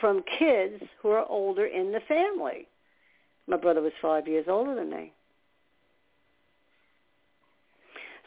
from 0.00 0.24
kids 0.38 0.82
who 1.00 1.10
are 1.10 1.24
older 1.28 1.66
in 1.66 1.92
the 1.92 2.00
family. 2.08 2.66
My 3.46 3.56
brother 3.56 3.80
was 3.80 3.92
five 4.02 4.26
years 4.26 4.46
older 4.48 4.74
than 4.74 4.90
me. 4.90 5.12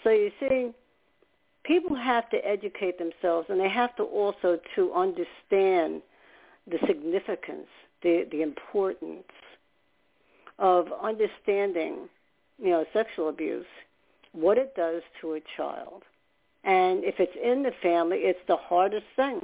So 0.03 0.11
you 0.11 0.31
see, 0.39 0.71
people 1.65 1.95
have 1.95 2.29
to 2.29 2.37
educate 2.37 2.97
themselves, 2.97 3.47
and 3.49 3.59
they 3.59 3.67
have 3.67 3.93
to 3.97 4.03
also 4.03 4.59
to 4.75 4.93
understand 4.93 6.01
the 6.65 6.77
significance, 6.87 7.67
the 8.01 8.25
the 8.31 8.41
importance 8.41 9.25
of 10.59 10.87
understanding, 11.01 12.09
you 12.57 12.69
know, 12.69 12.85
sexual 12.93 13.29
abuse, 13.29 13.65
what 14.33 14.57
it 14.57 14.75
does 14.75 15.01
to 15.21 15.33
a 15.33 15.39
child, 15.57 16.03
and 16.63 17.03
if 17.03 17.15
it's 17.19 17.35
in 17.41 17.63
the 17.63 17.71
family, 17.81 18.17
it's 18.19 18.39
the 18.47 18.57
hardest 18.57 19.05
thing. 19.15 19.41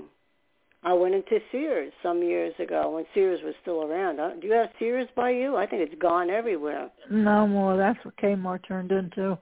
I 0.83 0.93
went 0.93 1.15
into 1.15 1.39
Sears 1.51 1.91
some 2.03 2.21
years 2.21 2.53
ago 2.59 2.91
when 2.91 3.05
Sears 3.13 3.39
was 3.43 3.55
still 3.61 3.83
around. 3.83 4.17
Do 4.39 4.47
you 4.47 4.53
have 4.53 4.69
Sears 4.77 5.07
by 5.15 5.31
you? 5.31 5.55
I 5.55 5.65
think 5.65 5.81
it's 5.81 5.99
gone 5.99 6.29
everywhere. 6.29 6.91
No 7.09 7.47
more. 7.47 7.75
That's 7.75 7.97
what 8.05 8.15
Kmart 8.17 8.67
turned 8.67 8.91
into. 8.91 9.37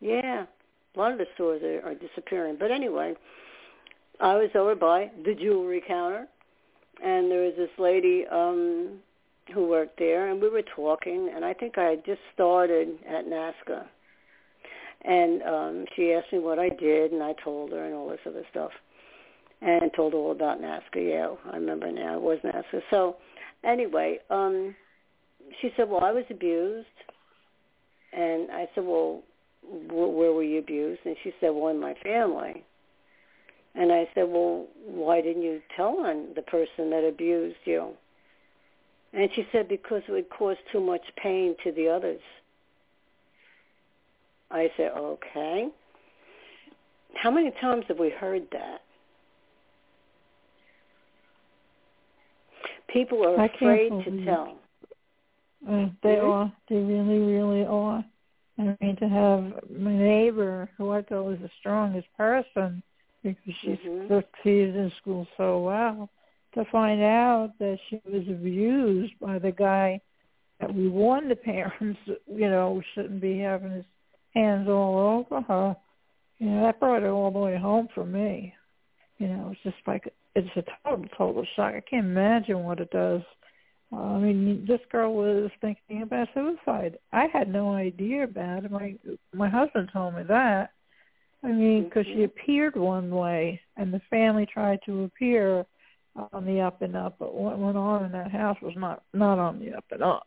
Yeah, 0.00 0.46
a 0.94 0.98
lot 0.98 1.12
of 1.12 1.18
the 1.18 1.26
stores 1.34 1.62
are, 1.62 1.90
are 1.90 1.94
disappearing. 1.94 2.56
But 2.58 2.70
anyway, 2.70 3.14
I 4.20 4.34
was 4.36 4.50
over 4.54 4.74
by 4.74 5.10
the 5.24 5.34
jewelry 5.34 5.82
counter, 5.86 6.26
and 7.04 7.30
there 7.30 7.42
was 7.42 7.54
this 7.58 7.70
lady 7.78 8.24
um 8.30 9.00
who 9.52 9.68
worked 9.68 9.98
there, 9.98 10.28
and 10.28 10.40
we 10.40 10.48
were 10.48 10.62
talking, 10.62 11.30
and 11.34 11.44
I 11.44 11.54
think 11.54 11.78
I 11.78 11.84
had 11.84 12.04
just 12.04 12.20
started 12.34 12.98
at 13.08 13.26
NAASCA. 13.26 13.86
And 15.02 15.42
um 15.42 15.84
she 15.94 16.12
asked 16.12 16.32
me 16.32 16.38
what 16.38 16.58
I 16.58 16.68
did, 16.68 17.12
and 17.12 17.22
I 17.22 17.34
told 17.44 17.70
her 17.72 17.84
and 17.84 17.94
all 17.94 18.08
this 18.08 18.18
other 18.26 18.44
stuff, 18.50 18.72
and 19.60 19.90
told 19.94 20.12
her 20.14 20.18
all 20.18 20.32
about 20.32 20.60
NAASCA. 20.60 20.96
Yeah, 20.96 21.34
I 21.52 21.56
remember 21.56 21.92
now. 21.92 22.16
It 22.16 22.22
was 22.22 22.38
NAASCA. 22.44 22.82
So 22.90 23.16
anyway, 23.62 24.18
um 24.30 24.74
she 25.60 25.70
said, 25.76 25.88
well, 25.88 26.02
I 26.02 26.12
was 26.12 26.24
abused. 26.30 26.86
And 28.12 28.50
I 28.50 28.68
said, 28.74 28.84
well, 28.84 29.22
where 29.62 30.32
were 30.32 30.42
you 30.42 30.58
abused? 30.58 31.00
And 31.04 31.16
she 31.22 31.32
said, 31.40 31.50
well, 31.50 31.68
in 31.68 31.80
my 31.80 31.94
family. 32.02 32.64
And 33.74 33.92
I 33.92 34.08
said, 34.14 34.24
well, 34.28 34.66
why 34.86 35.20
didn't 35.20 35.42
you 35.42 35.60
tell 35.76 35.98
on 35.98 36.28
the 36.34 36.42
person 36.42 36.90
that 36.90 37.06
abused 37.06 37.58
you? 37.64 37.90
And 39.12 39.30
she 39.34 39.46
said, 39.52 39.68
because 39.68 40.02
it 40.08 40.12
would 40.12 40.28
cause 40.30 40.56
too 40.72 40.80
much 40.80 41.02
pain 41.22 41.54
to 41.64 41.72
the 41.72 41.88
others. 41.88 42.20
I 44.50 44.70
said, 44.76 44.92
okay. 44.96 45.68
How 47.14 47.30
many 47.30 47.50
times 47.60 47.84
have 47.88 47.98
we 47.98 48.10
heard 48.10 48.46
that? 48.52 48.82
People 52.88 53.26
are 53.26 53.44
afraid 53.44 53.90
to 54.04 54.24
tell. 54.24 54.58
Uh, 55.68 55.86
they 56.02 56.10
mm-hmm. 56.10 56.26
are. 56.26 56.52
They 56.68 56.76
really, 56.76 57.18
really 57.18 57.64
are. 57.64 58.04
I 58.58 58.76
mean, 58.80 58.96
to 58.96 59.08
have 59.08 59.70
my 59.70 59.92
neighbor, 59.92 60.68
who 60.78 60.90
I 60.92 61.02
thought 61.02 61.24
was 61.24 61.38
the 61.42 61.50
strongest 61.58 62.06
person, 62.16 62.82
because 63.22 63.54
she 63.60 63.68
mm-hmm. 63.68 64.14
succeeded 64.14 64.76
in 64.76 64.92
school 65.00 65.26
so 65.36 65.58
well, 65.60 66.08
to 66.56 66.64
find 66.70 67.02
out 67.02 67.52
that 67.58 67.78
she 67.88 68.00
was 68.04 68.24
abused 68.28 69.12
by 69.20 69.38
the 69.38 69.52
guy 69.52 70.00
that 70.60 70.74
we 70.74 70.88
warned 70.88 71.30
the 71.30 71.36
parents, 71.36 71.98
you 72.06 72.50
know, 72.50 72.82
shouldn't 72.94 73.20
be 73.20 73.38
having 73.38 73.72
his 73.72 73.84
hands 74.34 74.68
all 74.68 75.26
over 75.30 75.42
her. 75.42 75.76
You 76.38 76.50
know, 76.50 76.62
that 76.64 76.80
brought 76.80 77.02
it 77.02 77.08
all 77.08 77.30
the 77.30 77.38
way 77.38 77.56
home 77.56 77.88
for 77.94 78.04
me. 78.04 78.54
You 79.18 79.28
know, 79.28 79.52
it's 79.52 79.62
just 79.62 79.86
like 79.86 80.12
it's 80.34 80.48
a 80.56 80.64
total, 80.84 81.06
total 81.16 81.46
shock. 81.56 81.74
I 81.74 81.82
can't 81.88 82.06
imagine 82.06 82.62
what 82.62 82.80
it 82.80 82.90
does 82.90 83.22
I 83.92 84.18
mean, 84.18 84.64
this 84.66 84.80
girl 84.90 85.14
was 85.14 85.50
thinking 85.60 86.02
about 86.02 86.28
suicide. 86.34 86.98
I 87.12 87.26
had 87.32 87.48
no 87.48 87.72
idea 87.72 88.24
about 88.24 88.64
it. 88.64 88.70
My 88.70 88.96
my 89.32 89.48
husband 89.48 89.90
told 89.92 90.14
me 90.14 90.24
that. 90.24 90.72
I 91.44 91.48
mean, 91.48 91.84
because 91.84 92.06
mm-hmm. 92.06 92.18
she 92.18 92.24
appeared 92.24 92.76
one 92.76 93.10
way, 93.10 93.60
and 93.76 93.92
the 93.94 94.00
family 94.10 94.46
tried 94.46 94.80
to 94.86 95.04
appear 95.04 95.64
on 96.32 96.44
the 96.44 96.60
up 96.60 96.82
and 96.82 96.96
up, 96.96 97.16
but 97.18 97.34
what 97.34 97.58
went 97.58 97.76
on 97.76 98.04
in 98.04 98.12
that 98.12 98.30
house 98.30 98.56
was 98.62 98.74
not 98.76 99.02
not 99.12 99.38
on 99.38 99.58
the 99.58 99.74
up 99.74 99.84
and 99.90 100.02
up. 100.02 100.26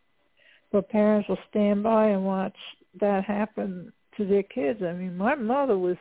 But 0.71 0.89
parents 0.89 1.27
will 1.27 1.39
stand 1.49 1.83
by 1.83 2.07
and 2.07 2.25
watch 2.25 2.55
that 2.99 3.23
happen 3.23 3.91
to 4.17 4.25
their 4.25 4.43
kids. 4.43 4.81
I 4.83 4.93
mean, 4.93 5.17
my 5.17 5.35
mother 5.35 5.77
was 5.77 5.97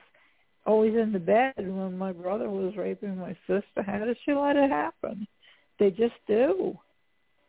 always 0.66 0.94
in 0.94 1.12
the 1.12 1.18
bed 1.18 1.54
when 1.56 1.96
my 1.96 2.12
brother 2.12 2.50
was 2.50 2.76
raping 2.76 3.16
my 3.16 3.36
sister. 3.46 3.82
How 3.84 4.04
did 4.04 4.16
she 4.24 4.34
let 4.34 4.56
it 4.56 4.70
happen? 4.70 5.26
They 5.78 5.90
just 5.90 6.14
do. 6.26 6.78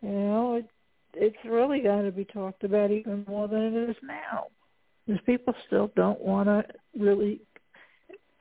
You 0.02 0.10
know, 0.10 0.56
it, 0.56 0.70
it's 1.14 1.46
really 1.46 1.82
got 1.82 2.04
to 2.04 2.12
be 2.12 2.24
talked 2.24 2.64
about 2.64 2.92
even 2.92 3.26
more 3.28 3.48
than 3.48 3.62
it 3.62 3.90
is 3.90 3.96
now. 4.02 4.46
Because 5.06 5.22
people 5.26 5.54
still 5.68 5.92
don't 5.96 6.22
want 6.22 6.48
to 6.48 6.64
really, 6.98 7.42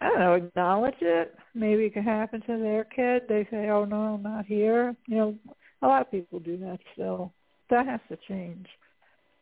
I 0.00 0.08
don't 0.08 0.18
know, 0.18 0.34
acknowledge 0.34 0.94
it. 1.00 1.34
Maybe 1.54 1.84
it 1.84 1.94
could 1.94 2.04
happen 2.04 2.40
to 2.42 2.58
their 2.58 2.84
kid. 2.84 3.22
They 3.28 3.46
say, 3.50 3.68
oh, 3.68 3.84
no, 3.84 4.14
I'm 4.14 4.22
not 4.22 4.46
here. 4.46 4.94
You 5.06 5.16
know, 5.16 5.34
a 5.82 5.86
lot 5.86 6.02
of 6.02 6.10
people 6.10 6.38
do 6.38 6.56
that 6.58 6.78
still. 6.92 7.32
That 7.70 7.86
has 7.86 8.00
to 8.08 8.18
change. 8.28 8.66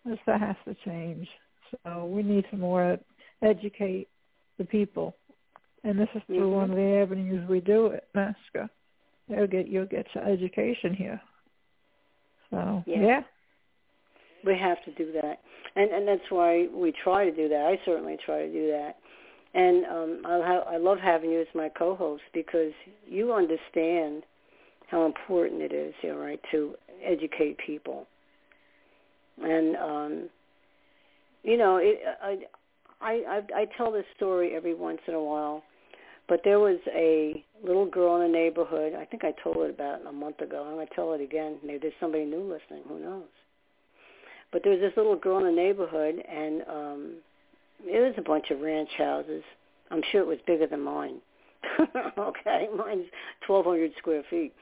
This, 0.04 0.18
that 0.26 0.40
has 0.40 0.56
to 0.66 0.74
change. 0.84 1.28
So 1.84 2.06
we 2.06 2.22
need 2.22 2.44
to 2.50 2.56
more 2.56 2.98
educate 3.42 4.08
the 4.58 4.64
people. 4.64 5.14
And 5.84 5.98
this 5.98 6.08
is 6.14 6.22
through 6.26 6.40
mm-hmm. 6.40 6.50
one 6.50 6.70
of 6.70 6.76
the 6.76 7.00
avenues 7.02 7.48
we 7.48 7.60
do 7.60 7.86
it, 7.86 8.04
NAASCA. 8.16 8.68
You'll 9.28 9.46
get 9.46 9.68
you'll 9.68 9.86
get 9.86 10.06
your 10.14 10.24
education 10.24 10.94
here. 10.94 11.20
So 12.50 12.84
yeah. 12.86 13.00
yeah. 13.00 13.20
We 14.44 14.56
have 14.56 14.82
to 14.84 14.92
do 14.92 15.12
that. 15.12 15.40
And 15.74 15.90
and 15.90 16.08
that's 16.08 16.30
why 16.30 16.68
we 16.72 16.92
try 17.04 17.24
to 17.28 17.34
do 17.34 17.48
that. 17.48 17.66
I 17.66 17.84
certainly 17.84 18.16
try 18.24 18.46
to 18.46 18.52
do 18.52 18.68
that. 18.68 18.96
And 19.56 19.86
um, 19.86 20.22
I, 20.26 20.40
ha- 20.44 20.70
I 20.70 20.76
love 20.76 20.98
having 21.02 21.30
you 21.30 21.40
as 21.40 21.46
my 21.54 21.70
co-host 21.70 22.22
because 22.34 22.72
you 23.06 23.32
understand 23.32 24.22
how 24.90 25.06
important 25.06 25.62
it 25.62 25.72
is, 25.72 25.94
you 26.02 26.10
know, 26.10 26.18
right, 26.18 26.38
to 26.52 26.74
educate 27.02 27.56
people. 27.66 28.06
And 29.42 29.76
um, 29.76 30.28
you 31.42 31.56
know, 31.56 31.78
it, 31.78 32.00
I, 32.22 32.36
I 33.00 33.12
I 33.12 33.60
I 33.62 33.66
tell 33.78 33.90
this 33.90 34.04
story 34.14 34.54
every 34.54 34.74
once 34.74 35.00
in 35.08 35.14
a 35.14 35.22
while, 35.22 35.62
but 36.28 36.40
there 36.44 36.58
was 36.58 36.78
a 36.94 37.42
little 37.64 37.86
girl 37.86 38.16
in 38.20 38.30
the 38.30 38.38
neighborhood. 38.38 38.92
I 38.94 39.06
think 39.06 39.24
I 39.24 39.32
told 39.42 39.58
it 39.58 39.70
about 39.70 40.06
a 40.06 40.12
month 40.12 40.40
ago. 40.40 40.66
I'm 40.70 40.86
to 40.86 40.94
tell 40.94 41.14
it 41.14 41.22
again. 41.22 41.56
Maybe 41.64 41.78
there's 41.78 41.94
somebody 41.98 42.26
new 42.26 42.42
listening. 42.42 42.82
Who 42.88 42.98
knows? 42.98 43.24
But 44.52 44.62
there 44.64 44.72
was 44.72 44.80
this 44.82 44.96
little 44.98 45.16
girl 45.16 45.38
in 45.38 45.44
the 45.44 45.62
neighborhood, 45.62 46.16
and 46.28 46.62
um, 46.68 47.14
it 47.84 48.00
was 48.00 48.14
a 48.16 48.22
bunch 48.22 48.50
of 48.50 48.60
ranch 48.60 48.90
houses. 48.96 49.42
I'm 49.90 50.02
sure 50.10 50.20
it 50.20 50.26
was 50.26 50.38
bigger 50.46 50.66
than 50.66 50.82
mine. 50.82 51.20
okay, 52.18 52.68
mine's 52.76 53.06
1,200 53.46 53.92
square 53.98 54.22
feet. 54.28 54.52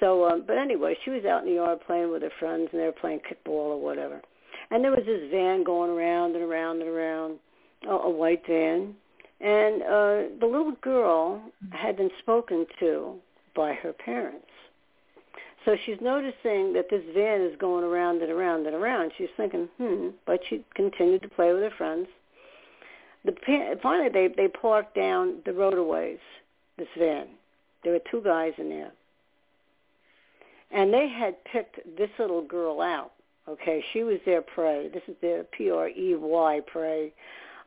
So, 0.00 0.26
um, 0.26 0.44
but 0.46 0.56
anyway, 0.56 0.96
she 1.04 1.10
was 1.10 1.24
out 1.24 1.42
in 1.42 1.48
the 1.48 1.56
yard 1.56 1.80
playing 1.86 2.10
with 2.10 2.22
her 2.22 2.32
friends, 2.38 2.68
and 2.72 2.80
they 2.80 2.86
were 2.86 2.92
playing 2.92 3.20
kickball 3.20 3.74
or 3.74 3.80
whatever. 3.80 4.20
And 4.70 4.82
there 4.82 4.90
was 4.90 5.04
this 5.04 5.30
van 5.30 5.62
going 5.64 5.90
around 5.90 6.34
and 6.34 6.44
around 6.44 6.80
and 6.80 6.88
around, 6.88 7.38
a, 7.86 7.92
a 7.92 8.10
white 8.10 8.42
van. 8.46 8.94
And 9.40 9.82
uh, 9.82 10.36
the 10.40 10.46
little 10.46 10.72
girl 10.82 11.42
had 11.72 11.96
been 11.96 12.10
spoken 12.20 12.66
to 12.80 13.16
by 13.54 13.74
her 13.74 13.92
parents. 13.92 14.46
So 15.64 15.76
she's 15.84 15.98
noticing 16.00 16.72
that 16.72 16.86
this 16.90 17.02
van 17.14 17.42
is 17.42 17.56
going 17.58 17.84
around 17.84 18.22
and 18.22 18.30
around 18.30 18.66
and 18.66 18.74
around. 18.74 19.12
She's 19.18 19.28
thinking, 19.36 19.68
hmm, 19.76 20.08
but 20.26 20.40
she 20.48 20.64
continued 20.74 21.22
to 21.22 21.28
play 21.28 21.52
with 21.52 21.62
her 21.62 21.72
friends. 21.76 22.08
The 23.24 23.34
finally 23.82 24.08
they 24.08 24.28
they 24.28 24.48
parked 24.48 24.94
down 24.94 25.42
the 25.44 25.52
roadways. 25.52 26.18
This 26.78 26.88
van. 26.98 27.26
There 27.82 27.92
were 27.92 28.00
two 28.10 28.22
guys 28.22 28.52
in 28.58 28.68
there, 28.68 28.92
and 30.70 30.92
they 30.92 31.08
had 31.08 31.42
picked 31.44 31.76
this 31.96 32.10
little 32.18 32.42
girl 32.42 32.80
out 32.80 33.12
Okay, 33.50 33.82
she 33.92 34.04
was 34.04 34.18
their 34.24 34.42
prey. 34.42 34.88
This 34.92 35.02
is 35.08 35.16
their 35.20 35.42
P-R-E-Y 35.44 36.60
prey. 36.66 37.12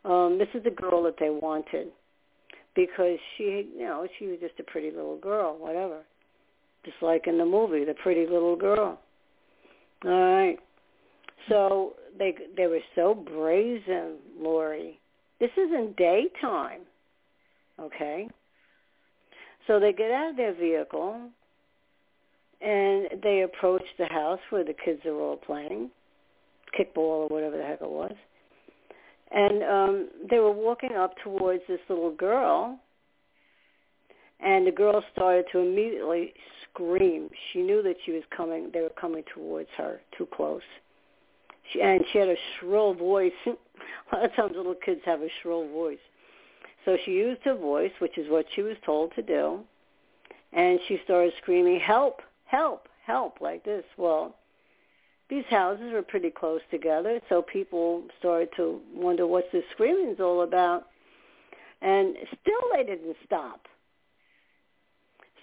Um, 0.06 0.38
this 0.38 0.47
is 0.54 0.64
the 0.64 0.72
girl 0.72 1.04
that 1.04 1.16
they 1.20 1.30
wanted 1.30 1.88
because 2.74 3.18
she, 3.36 3.70
you 3.76 3.86
know, 3.86 4.08
she 4.18 4.28
was 4.28 4.39
just 4.39 4.60
a 4.60 4.64
pretty 4.64 4.91
little 4.91 5.18
girl, 5.18 5.58
whatever. 5.58 6.01
Just 6.86 6.97
like 7.01 7.28
in 7.28 7.38
the 7.38 7.45
movie, 7.45 7.84
the 7.84 7.95
pretty 7.95 8.26
little 8.26 8.56
girl. 8.56 8.99
All 10.06 10.12
right. 10.12 10.58
So 11.49 11.93
they 12.18 12.36
they 12.56 12.68
were 12.68 12.82
so 12.95 13.14
brazen, 13.14 14.18
Lori. 14.39 14.99
This 15.40 15.52
is 15.58 15.72
in 15.72 15.94
daytime. 15.98 16.82
Okay. 17.80 18.30
So 19.68 19.80
they 19.80 19.94
get 19.94 20.12
out 20.12 20.32
of 20.32 20.38
their 20.38 20.54
vehicle 20.54 21.30
and 22.62 23.22
they 23.22 23.42
approach 23.42 23.84
the 23.98 24.06
house 24.06 24.40
where 24.50 24.64
the 24.64 24.74
kids 24.74 25.02
are 25.06 25.20
all 25.20 25.36
playing, 25.36 25.90
kickball 26.78 26.98
or 26.98 27.28
whatever 27.28 27.58
the 27.58 27.64
heck 27.64 27.82
it 27.82 27.90
was. 27.90 28.14
And 29.32 29.64
um, 29.64 30.10
they 30.30 30.40
were 30.40 30.52
walking 30.52 30.94
up 30.96 31.16
towards 31.24 31.64
this 31.68 31.80
little 31.90 32.14
girl, 32.14 32.80
and 34.40 34.68
the 34.68 34.72
girl 34.72 35.04
started 35.12 35.46
to 35.52 35.60
immediately 35.60 36.34
scream. 36.70 37.30
She 37.52 37.64
knew 37.64 37.82
that 37.82 37.96
she 38.06 38.12
was 38.12 38.24
coming. 38.36 38.70
They 38.72 38.82
were 38.82 38.92
coming 39.00 39.24
towards 39.34 39.70
her, 39.78 40.02
too 40.18 40.28
close. 40.34 40.62
She, 41.72 41.82
and 41.82 42.03
she 42.11 42.20
had 42.20 42.28
a 42.28 42.36
shrill 42.59 42.93
voice. 42.93 43.32
a 43.45 44.16
lot 44.16 44.26
of 44.26 44.36
times 44.36 44.53
little 44.55 44.76
kids 44.76 45.01
have 45.05 45.22
a 45.22 45.30
shrill 45.41 45.68
voice. 45.70 45.97
So 46.86 46.97
she 47.05 47.11
used 47.11 47.41
her 47.43 47.55
voice, 47.55 47.91
which 47.99 48.18
is 48.18 48.30
what 48.30 48.45
she 48.55 48.61
was 48.61 48.76
told 48.86 49.16
to 49.16 49.22
do, 49.22 49.61
and 50.51 50.80
she 50.88 50.99
started 51.05 51.34
screaming, 51.41 51.80
"Help! 51.80 52.22
help, 52.53 52.88
help 53.05 53.41
like 53.41 53.66
this. 53.66 53.84
Well, 53.97 54.36
these 55.30 55.43
houses 55.49 55.91
were 55.91 56.03
pretty 56.03 56.30
close 56.30 56.61
together, 56.70 57.20
so 57.28 57.41
people 57.41 58.03
started 58.20 58.49
to 58.57 58.80
wonder 58.93 59.26
what's 59.26 59.51
this 59.51 59.64
screaming's 59.72 60.20
all 60.20 60.43
about. 60.43 60.86
And 61.82 62.16
still 62.41 62.61
they 62.74 62.84
didn't 62.84 63.18
stop. 63.26 63.68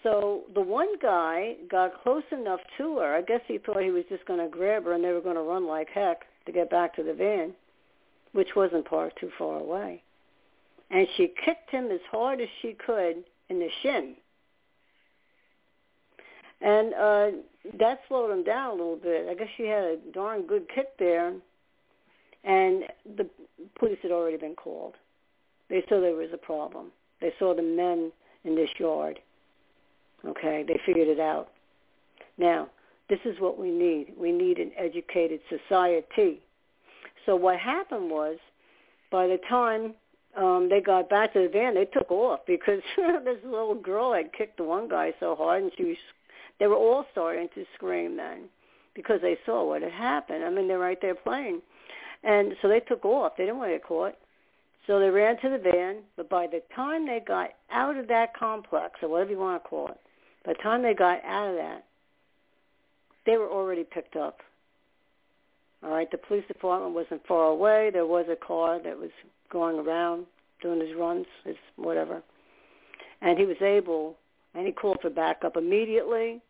So 0.03 0.43
the 0.55 0.61
one 0.61 0.99
guy 1.01 1.57
got 1.71 2.03
close 2.03 2.23
enough 2.33 2.61
to 2.79 2.99
her. 2.99 3.15
I 3.15 3.23
guess 3.23 3.41
he 3.47 3.59
thought 3.59 3.83
he 3.83 3.91
was 3.91 4.05
just 4.09 4.25
going 4.25 4.41
to 4.41 4.49
grab 4.49 4.85
her 4.85 4.93
and 4.93 5.05
they 5.05 5.13
were 5.13 5.21
going 5.21 5.37
to 5.37 5.43
run 5.43 5.67
like 5.67 5.89
heck 5.91 6.23
to 6.47 6.53
get 6.53 6.71
back 6.71 6.95
to 6.97 7.03
the 7.03 7.13
van, 7.13 7.53
which 8.33 8.57
wasn't 8.57 8.87
parked 8.87 9.19
too 9.21 9.31
far 9.37 9.59
away. 9.59 10.03
And 10.91 11.07
she 11.17 11.33
kicked 11.45 11.71
him 11.71 11.91
as 11.91 12.01
hard 12.11 12.41
as 12.41 12.49
she 12.63 12.75
could 12.85 13.25
in 13.49 13.59
the 13.59 13.69
shin 13.83 14.17
and 16.61 16.95
uh, 16.95 17.31
that 17.79 18.01
slowed 18.09 18.31
him 18.31 18.45
down 18.45 18.71
a 18.71 18.73
little 18.73 18.97
bit. 18.97 19.29
I 19.31 19.35
guess 19.35 19.49
she 19.57 19.65
had 19.65 19.85
a 19.85 19.97
darn 20.13 20.43
good 20.47 20.69
kick 20.75 20.99
there, 20.99 21.33
and 22.45 22.85
the 23.17 23.29
police 23.79 23.99
had 24.03 24.13
already 24.13 24.37
been 24.37 24.55
called. 24.55 24.95
They 25.69 25.85
saw 25.89 26.01
there 26.01 26.15
was 26.15 26.31
a 26.33 26.39
problem. 26.39 26.87
They 27.21 27.33
saw 27.39 27.55
the 27.55 27.63
men 27.63 28.13
in 28.45 28.55
this 28.55 28.71
yard. 28.79 29.19
Okay, 30.27 30.65
they 30.67 30.79
figured 30.85 31.09
it 31.09 31.21
out. 31.21 31.49
Now, 32.39 32.69
this 33.09 33.19
is 33.25 33.41
what 33.41 33.59
we 33.59 33.71
need. 33.71 34.15
We 34.19 34.33
need 34.33 34.59
an 34.59 34.71
educated 34.77 35.41
society. 35.49 36.41
So 37.27 37.37
what 37.37 37.59
happened 37.59 38.11
was, 38.11 38.37
by 39.11 39.27
the 39.27 39.39
time 39.49 39.95
um, 40.37 40.69
they 40.71 40.81
got 40.81 41.09
back 41.11 41.33
to 41.33 41.43
the 41.43 41.49
van, 41.49 41.75
they 41.75 41.87
took 41.87 42.11
off 42.11 42.41
because 42.47 42.81
this 42.97 43.39
little 43.45 43.75
girl 43.75 44.15
had 44.15 44.33
kicked 44.33 44.59
the 44.59 44.65
one 44.65 44.89
guy 44.89 45.13
so 45.21 45.35
hard, 45.35 45.63
and 45.63 45.73
she 45.77 45.85
was 45.85 45.97
they 46.61 46.67
were 46.67 46.77
all 46.77 47.07
starting 47.11 47.49
to 47.55 47.65
scream 47.75 48.17
then 48.17 48.49
because 48.95 49.21
they 49.23 49.37
saw 49.47 49.67
what 49.67 49.83
had 49.83 49.93
happened. 49.93 50.45
I 50.45 50.51
mean, 50.51 50.69
they're 50.69 50.79
right 50.79 50.99
there 51.01 51.15
playing. 51.15 51.63
And 52.23 52.53
so 52.61 52.69
they 52.69 52.81
took 52.81 53.05
off. 53.05 53.33
They 53.37 53.45
didn't 53.45 53.59
want 53.59 53.71
to 53.71 53.79
get 53.79 53.85
caught. 53.85 54.15
So 54.87 54.99
they 54.99 55.09
ran 55.09 55.41
to 55.41 55.49
the 55.49 55.59
van, 55.59 55.99
but 56.17 56.29
by 56.29 56.47
the 56.47 56.63
time 56.75 57.07
they 57.07 57.21
got 57.27 57.51
out 57.71 57.97
of 57.97 58.09
that 58.09 58.37
complex, 58.37 58.95
or 59.03 59.09
whatever 59.09 59.31
you 59.31 59.39
want 59.39 59.63
to 59.63 59.69
call 59.69 59.89
it, 59.89 60.01
by 60.45 60.53
the 60.53 60.63
time 60.63 60.83
they 60.83 60.95
got 60.95 61.25
out 61.25 61.51
of 61.51 61.57
that, 61.57 61.85
they 63.27 63.37
were 63.37 63.49
already 63.49 63.85
picked 63.85 64.17
up. 64.17 64.39
All 65.83 65.91
right, 65.91 66.11
the 66.11 66.19
police 66.19 66.45
department 66.47 66.95
wasn't 66.95 67.27
far 67.27 67.47
away. 67.47 67.91
There 67.93 68.07
was 68.07 68.27
a 68.31 68.37
car 68.37 68.81
that 68.83 68.99
was 68.99 69.11
going 69.51 69.79
around 69.79 70.27
doing 70.63 70.81
his 70.81 70.97
runs, 70.97 71.27
his 71.45 71.57
whatever. 71.77 72.23
And 73.23 73.39
he 73.39 73.45
was 73.45 73.61
able, 73.61 74.17
and 74.55 74.67
he 74.67 74.73
called 74.73 74.99
for 75.01 75.11
backup 75.11 75.57
immediately 75.57 76.41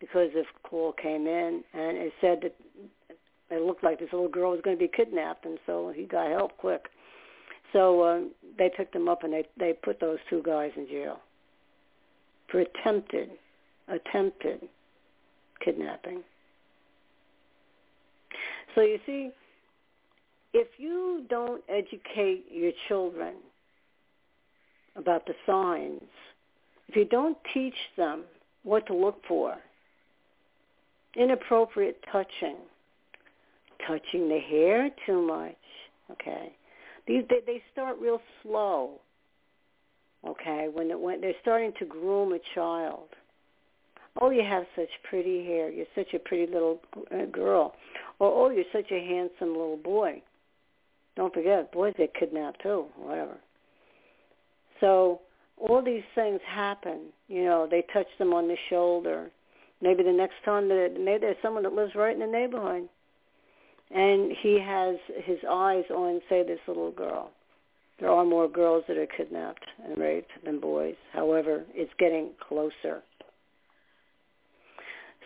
because 0.00 0.30
this 0.34 0.46
call 0.62 0.92
came 0.92 1.26
in 1.26 1.62
and 1.72 1.96
it 1.96 2.12
said 2.20 2.40
that 2.42 2.54
it 3.50 3.62
looked 3.62 3.84
like 3.84 4.00
this 4.00 4.12
little 4.12 4.28
girl 4.28 4.52
was 4.52 4.60
going 4.62 4.76
to 4.76 4.82
be 4.82 4.90
kidnapped, 4.94 5.44
and 5.44 5.58
so 5.66 5.92
he 5.94 6.04
got 6.04 6.30
help 6.30 6.56
quick. 6.56 6.88
So 7.72 8.02
uh, 8.02 8.20
they 8.56 8.70
picked 8.74 8.94
him 8.94 9.08
up 9.08 9.24
and 9.24 9.32
they 9.32 9.44
they 9.58 9.72
put 9.72 10.00
those 10.00 10.18
two 10.30 10.42
guys 10.42 10.72
in 10.76 10.86
jail 10.86 11.20
for 12.54 12.60
attempted 12.60 13.30
attempted 13.88 14.60
kidnapping. 15.62 16.22
So 18.74 18.80
you 18.80 18.98
see, 19.04 19.30
if 20.52 20.68
you 20.78 21.24
don't 21.28 21.62
educate 21.68 22.44
your 22.50 22.70
children 22.86 23.34
about 24.94 25.26
the 25.26 25.34
signs, 25.44 26.08
if 26.88 26.94
you 26.94 27.04
don't 27.04 27.36
teach 27.52 27.74
them 27.96 28.22
what 28.62 28.86
to 28.86 28.94
look 28.94 29.20
for, 29.26 29.56
inappropriate 31.16 31.98
touching, 32.12 32.56
touching 33.84 34.28
the 34.28 34.38
hair 34.38 34.90
too 35.06 35.26
much. 35.26 35.56
Okay, 36.12 36.54
these 37.08 37.24
they, 37.28 37.40
they 37.44 37.62
start 37.72 37.96
real 38.00 38.20
slow. 38.42 39.00
Okay, 40.26 40.68
when 40.72 40.90
it, 40.90 40.98
when 40.98 41.20
they're 41.20 41.34
starting 41.42 41.72
to 41.78 41.84
groom 41.84 42.32
a 42.32 42.38
child. 42.54 43.08
Oh, 44.20 44.30
you 44.30 44.42
have 44.42 44.64
such 44.76 44.88
pretty 45.08 45.44
hair. 45.44 45.70
You're 45.70 45.86
such 45.94 46.14
a 46.14 46.18
pretty 46.18 46.50
little 46.50 46.80
uh, 47.12 47.24
girl. 47.26 47.74
Or 48.20 48.46
oh, 48.46 48.50
you're 48.50 48.64
such 48.72 48.90
a 48.92 49.00
handsome 49.00 49.48
little 49.48 49.76
boy. 49.76 50.22
Don't 51.16 51.34
forget, 51.34 51.72
boys 51.72 51.94
get 51.96 52.14
kidnapped 52.14 52.62
too. 52.62 52.86
Whatever. 52.96 53.36
So 54.80 55.20
all 55.58 55.82
these 55.82 56.04
things 56.14 56.40
happen. 56.46 57.06
You 57.28 57.44
know, 57.44 57.68
they 57.68 57.84
touch 57.92 58.06
them 58.18 58.32
on 58.32 58.48
the 58.48 58.56
shoulder 58.70 59.30
Maybe 59.84 60.02
the 60.02 60.12
next 60.12 60.36
time 60.46 60.68
that 60.68 60.96
maybe 60.98 61.20
there's 61.20 61.36
someone 61.42 61.62
that 61.64 61.74
lives 61.74 61.94
right 61.94 62.14
in 62.14 62.20
the 62.20 62.26
neighborhood, 62.26 62.88
and 63.90 64.32
he 64.40 64.58
has 64.58 64.96
his 65.24 65.38
eyes 65.48 65.84
on, 65.90 66.22
say, 66.28 66.42
this 66.42 66.60
little 66.66 66.90
girl. 66.90 67.30
There 68.00 68.10
are 68.10 68.24
more 68.24 68.48
girls 68.48 68.84
that 68.88 68.96
are 68.96 69.06
kidnapped 69.06 69.64
and 69.84 69.96
raped 69.96 70.32
than 70.44 70.58
boys. 70.58 70.96
However, 71.12 71.64
it's 71.74 71.92
getting 71.98 72.30
closer. 72.40 73.02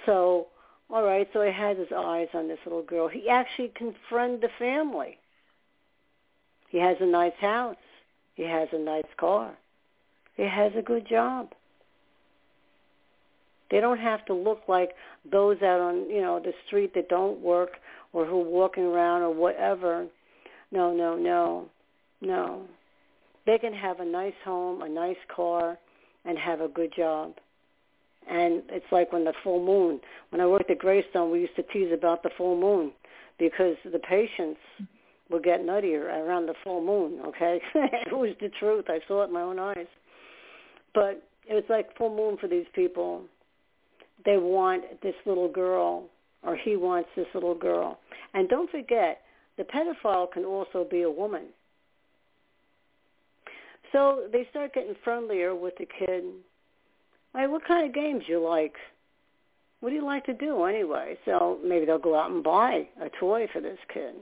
So, 0.07 0.49
all 0.91 1.03
right, 1.03 1.29
so 1.33 1.43
he 1.43 1.53
has 1.53 1.79
his 1.79 1.89
eyes 1.95 2.29
on 2.35 2.49
this 2.49 2.59
little 2.65 2.83
girl. 2.83 3.09
He 3.09 3.29
actually 3.29 3.73
confronted 3.75 4.43
the 4.43 4.49
family. 4.59 5.19
He 6.69 6.79
has 6.79 6.97
a 7.01 7.07
nice 7.07 7.33
house. 7.41 7.77
He 8.35 8.43
has 8.45 8.69
a 8.73 8.79
nice 8.79 9.09
car. 9.19 9.57
He 10.37 10.45
has 10.45 10.73
a 10.77 10.83
good 10.83 11.09
job. 11.09 11.53
They 13.71 13.81
don't 13.81 13.99
have 13.99 14.25
to 14.27 14.35
look 14.35 14.63
like 14.69 14.91
those 15.31 15.61
out 15.63 15.81
on, 15.81 16.09
you 16.09 16.21
know, 16.21 16.41
the 16.41 16.53
street 16.67 16.95
that 16.95 17.09
don't 17.09 17.41
work 17.41 17.71
or 18.13 18.25
who 18.25 18.41
are 18.41 18.49
walking 18.49 18.85
around 18.85 19.23
or 19.23 19.35
whatever. 19.35 20.07
No, 20.71 20.95
no, 20.95 21.17
no. 21.17 21.69
No. 22.21 22.65
They 23.47 23.59
can 23.59 23.73
have 23.73 24.01
a 24.01 24.05
nice 24.05 24.35
home, 24.45 24.83
a 24.83 24.89
nice 24.89 25.17
car, 25.35 25.79
and 26.25 26.39
have 26.39 26.61
a 26.61 26.69
good 26.69 26.93
job. 26.95 27.35
And 28.29 28.63
it's 28.69 28.87
like 28.93 29.13
when 29.13 29.25
the 29.25 29.33
full 29.43 29.65
moon, 29.65 30.01
when 30.31 30.41
I 30.41 30.47
worked 30.47 30.71
at 30.71 30.79
Greystone, 30.79 31.31
we 31.31 31.41
used 31.41 31.57
to 31.57 31.63
tease 31.63 31.93
about 31.93 32.23
the 32.23 32.31
full 32.37 32.61
moon 32.61 32.93
because 33.39 33.77
the 33.91 33.99
patients 33.99 34.61
would 35.31 35.45
get 35.45 35.61
nuttier 35.61 36.05
around 36.05 36.47
the 36.47 36.55
full 36.63 36.85
moon, 36.85 37.21
okay? 37.27 37.61
it 37.75 38.13
was 38.13 38.35
the 38.41 38.51
truth. 38.59 38.87
I 38.89 38.99
saw 39.07 39.23
it 39.23 39.29
in 39.29 39.33
my 39.33 39.43
own 39.43 39.59
eyes. 39.59 39.87
But 40.95 41.23
it 41.49 41.55
was 41.55 41.65
like 41.71 41.97
full 41.97 42.15
moon 42.15 42.37
for 42.39 42.49
these 42.49 42.67
people. 42.75 43.23
They 44.25 44.37
want 44.37 45.01
this 45.03 45.15
little 45.25 45.49
girl 45.49 46.09
or 46.43 46.57
he 46.57 46.77
wants 46.77 47.09
this 47.17 47.27
little 47.35 47.55
girl. 47.55 47.99
And 48.35 48.49
don't 48.49 48.71
forget, 48.71 49.23
the 49.57 49.65
pedophile 49.65 50.31
can 50.31 50.45
also 50.45 50.87
be 50.89 51.03
a 51.03 51.11
woman. 51.11 51.47
So 53.93 54.29
they 54.33 54.47
start 54.51 54.75
getting 54.75 54.95
friendlier 55.03 55.55
with 55.55 55.75
the 55.79 55.87
kid. 55.87 56.25
Hey, 57.35 57.47
what 57.47 57.67
kind 57.67 57.87
of 57.87 57.95
games 57.95 58.25
you 58.27 58.43
like? 58.47 58.75
What 59.81 59.91
do 59.91 59.95
you 59.95 60.05
like 60.05 60.25
to 60.27 60.35
do 60.35 60.65
anyway? 60.65 61.17
So 61.25 61.59
maybe 61.65 61.87
they'll 61.87 61.99
go 61.99 62.19
out 62.19 62.31
and 62.31 62.43
buy 62.43 62.89
a 63.01 63.09
toy 63.21 63.47
for 63.53 63.61
this 63.61 63.79
kid 63.93 64.15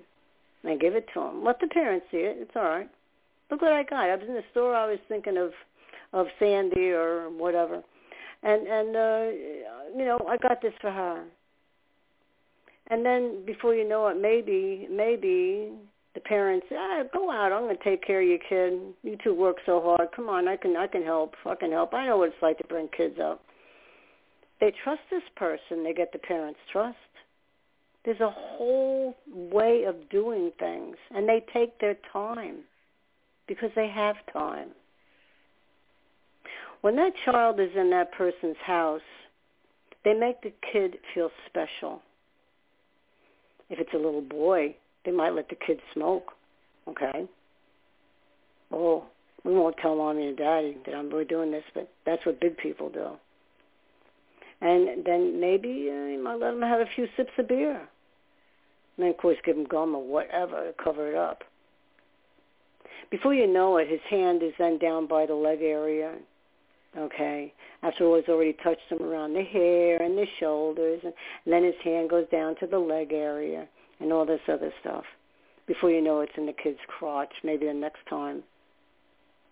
and 0.64 0.80
give 0.80 0.94
it 0.94 1.06
to 1.14 1.20
him. 1.20 1.44
Let 1.44 1.60
the 1.60 1.68
parents 1.68 2.06
see 2.10 2.18
it. 2.18 2.36
It's 2.38 2.50
all 2.54 2.64
right. 2.64 2.90
Look 3.50 3.62
what 3.62 3.72
I 3.72 3.84
got. 3.84 4.10
I 4.10 4.16
was 4.16 4.28
in 4.28 4.34
the 4.34 4.44
store. 4.50 4.74
I 4.74 4.86
was 4.86 4.98
thinking 5.08 5.36
of 5.36 5.52
of 6.12 6.26
Sandy 6.38 6.90
or 6.90 7.28
whatever, 7.30 7.82
and 8.42 8.66
and 8.66 8.96
uh, 8.96 9.30
you 9.96 10.04
know 10.04 10.18
I 10.28 10.36
got 10.36 10.62
this 10.62 10.72
for 10.80 10.90
her. 10.90 11.24
And 12.88 13.04
then 13.04 13.44
before 13.44 13.74
you 13.74 13.88
know 13.88 14.06
it, 14.08 14.20
maybe 14.20 14.88
maybe 14.90 15.72
the 16.16 16.20
parents, 16.22 16.66
ah, 16.72 17.02
go 17.12 17.30
out. 17.30 17.52
I'm 17.52 17.64
going 17.64 17.76
to 17.76 17.84
take 17.84 18.04
care 18.04 18.22
of 18.22 18.26
your 18.26 18.38
kid. 18.38 18.80
You 19.02 19.18
two 19.22 19.34
work 19.34 19.58
so 19.66 19.80
hard. 19.82 20.08
Come 20.16 20.28
on, 20.28 20.48
I 20.48 20.56
can 20.56 20.74
I 20.74 20.86
can 20.86 21.04
help. 21.04 21.34
Can 21.60 21.70
help. 21.70 21.92
I 21.94 22.06
know 22.06 22.16
what 22.16 22.28
it's 22.28 22.42
like 22.42 22.58
to 22.58 22.64
bring 22.64 22.88
kids 22.96 23.18
up. 23.22 23.42
They 24.58 24.72
trust 24.82 25.02
this 25.10 25.22
person. 25.36 25.84
They 25.84 25.92
get 25.92 26.12
the 26.12 26.18
parents' 26.18 26.58
trust. 26.72 26.96
There's 28.04 28.20
a 28.20 28.30
whole 28.30 29.14
way 29.30 29.84
of 29.86 30.08
doing 30.08 30.52
things, 30.58 30.96
and 31.14 31.28
they 31.28 31.44
take 31.52 31.78
their 31.80 31.96
time 32.12 32.60
because 33.46 33.70
they 33.76 33.88
have 33.88 34.16
time. 34.32 34.68
When 36.80 36.96
that 36.96 37.12
child 37.26 37.60
is 37.60 37.70
in 37.76 37.90
that 37.90 38.12
person's 38.12 38.56
house, 38.64 39.00
they 40.04 40.14
make 40.14 40.40
the 40.40 40.52
kid 40.72 40.96
feel 41.12 41.30
special. 41.46 42.00
If 43.68 43.80
it's 43.80 43.92
a 43.92 43.98
little 43.98 44.22
boy, 44.22 44.76
they 45.06 45.12
might 45.12 45.30
let 45.30 45.48
the 45.48 45.54
kids 45.54 45.80
smoke. 45.94 46.32
Okay. 46.88 47.26
Oh, 48.72 49.04
we 49.44 49.54
won't 49.54 49.76
tell 49.80 49.96
mommy 49.96 50.26
and 50.26 50.36
daddy 50.36 50.76
that 50.84 50.94
I'm 50.94 51.10
we're 51.10 51.24
doing 51.24 51.52
this, 51.52 51.62
but 51.72 51.88
that's 52.04 52.26
what 52.26 52.40
big 52.40 52.58
people 52.58 52.90
do. 52.90 53.10
And 54.60 55.04
then 55.04 55.40
maybe 55.40 55.68
uh, 55.90 56.06
you 56.06 56.20
might 56.22 56.40
let 56.40 56.50
them 56.50 56.62
have 56.62 56.80
a 56.80 56.90
few 56.94 57.06
sips 57.16 57.30
of 57.38 57.48
beer. 57.48 57.76
And 57.76 59.04
then, 59.04 59.08
of 59.08 59.16
course, 59.18 59.36
give 59.44 59.54
them 59.54 59.66
gum 59.66 59.94
or 59.94 60.02
whatever 60.02 60.64
to 60.64 60.74
cover 60.82 61.10
it 61.10 61.16
up. 61.16 61.42
Before 63.10 63.34
you 63.34 63.46
know 63.46 63.76
it, 63.76 63.88
his 63.88 64.00
hand 64.10 64.42
is 64.42 64.52
then 64.58 64.78
down 64.78 65.06
by 65.06 65.26
the 65.26 65.34
leg 65.34 65.60
area. 65.60 66.14
Okay. 66.98 67.52
After 67.82 68.04
all, 68.04 68.16
he's 68.16 68.28
already 68.28 68.56
touched 68.64 68.88
him 68.88 69.02
around 69.02 69.34
the 69.34 69.44
hair 69.44 70.02
and 70.02 70.16
the 70.16 70.26
shoulders, 70.40 71.00
and 71.04 71.12
then 71.46 71.62
his 71.62 71.74
hand 71.84 72.10
goes 72.10 72.26
down 72.32 72.56
to 72.60 72.66
the 72.66 72.78
leg 72.78 73.12
area 73.12 73.68
and 74.00 74.12
all 74.12 74.26
this 74.26 74.40
other 74.48 74.72
stuff. 74.80 75.04
Before 75.66 75.90
you 75.90 76.00
know 76.00 76.20
it's 76.20 76.32
in 76.36 76.46
the 76.46 76.52
kid's 76.52 76.78
crotch, 76.86 77.32
maybe 77.42 77.66
the 77.66 77.74
next 77.74 78.06
time. 78.08 78.42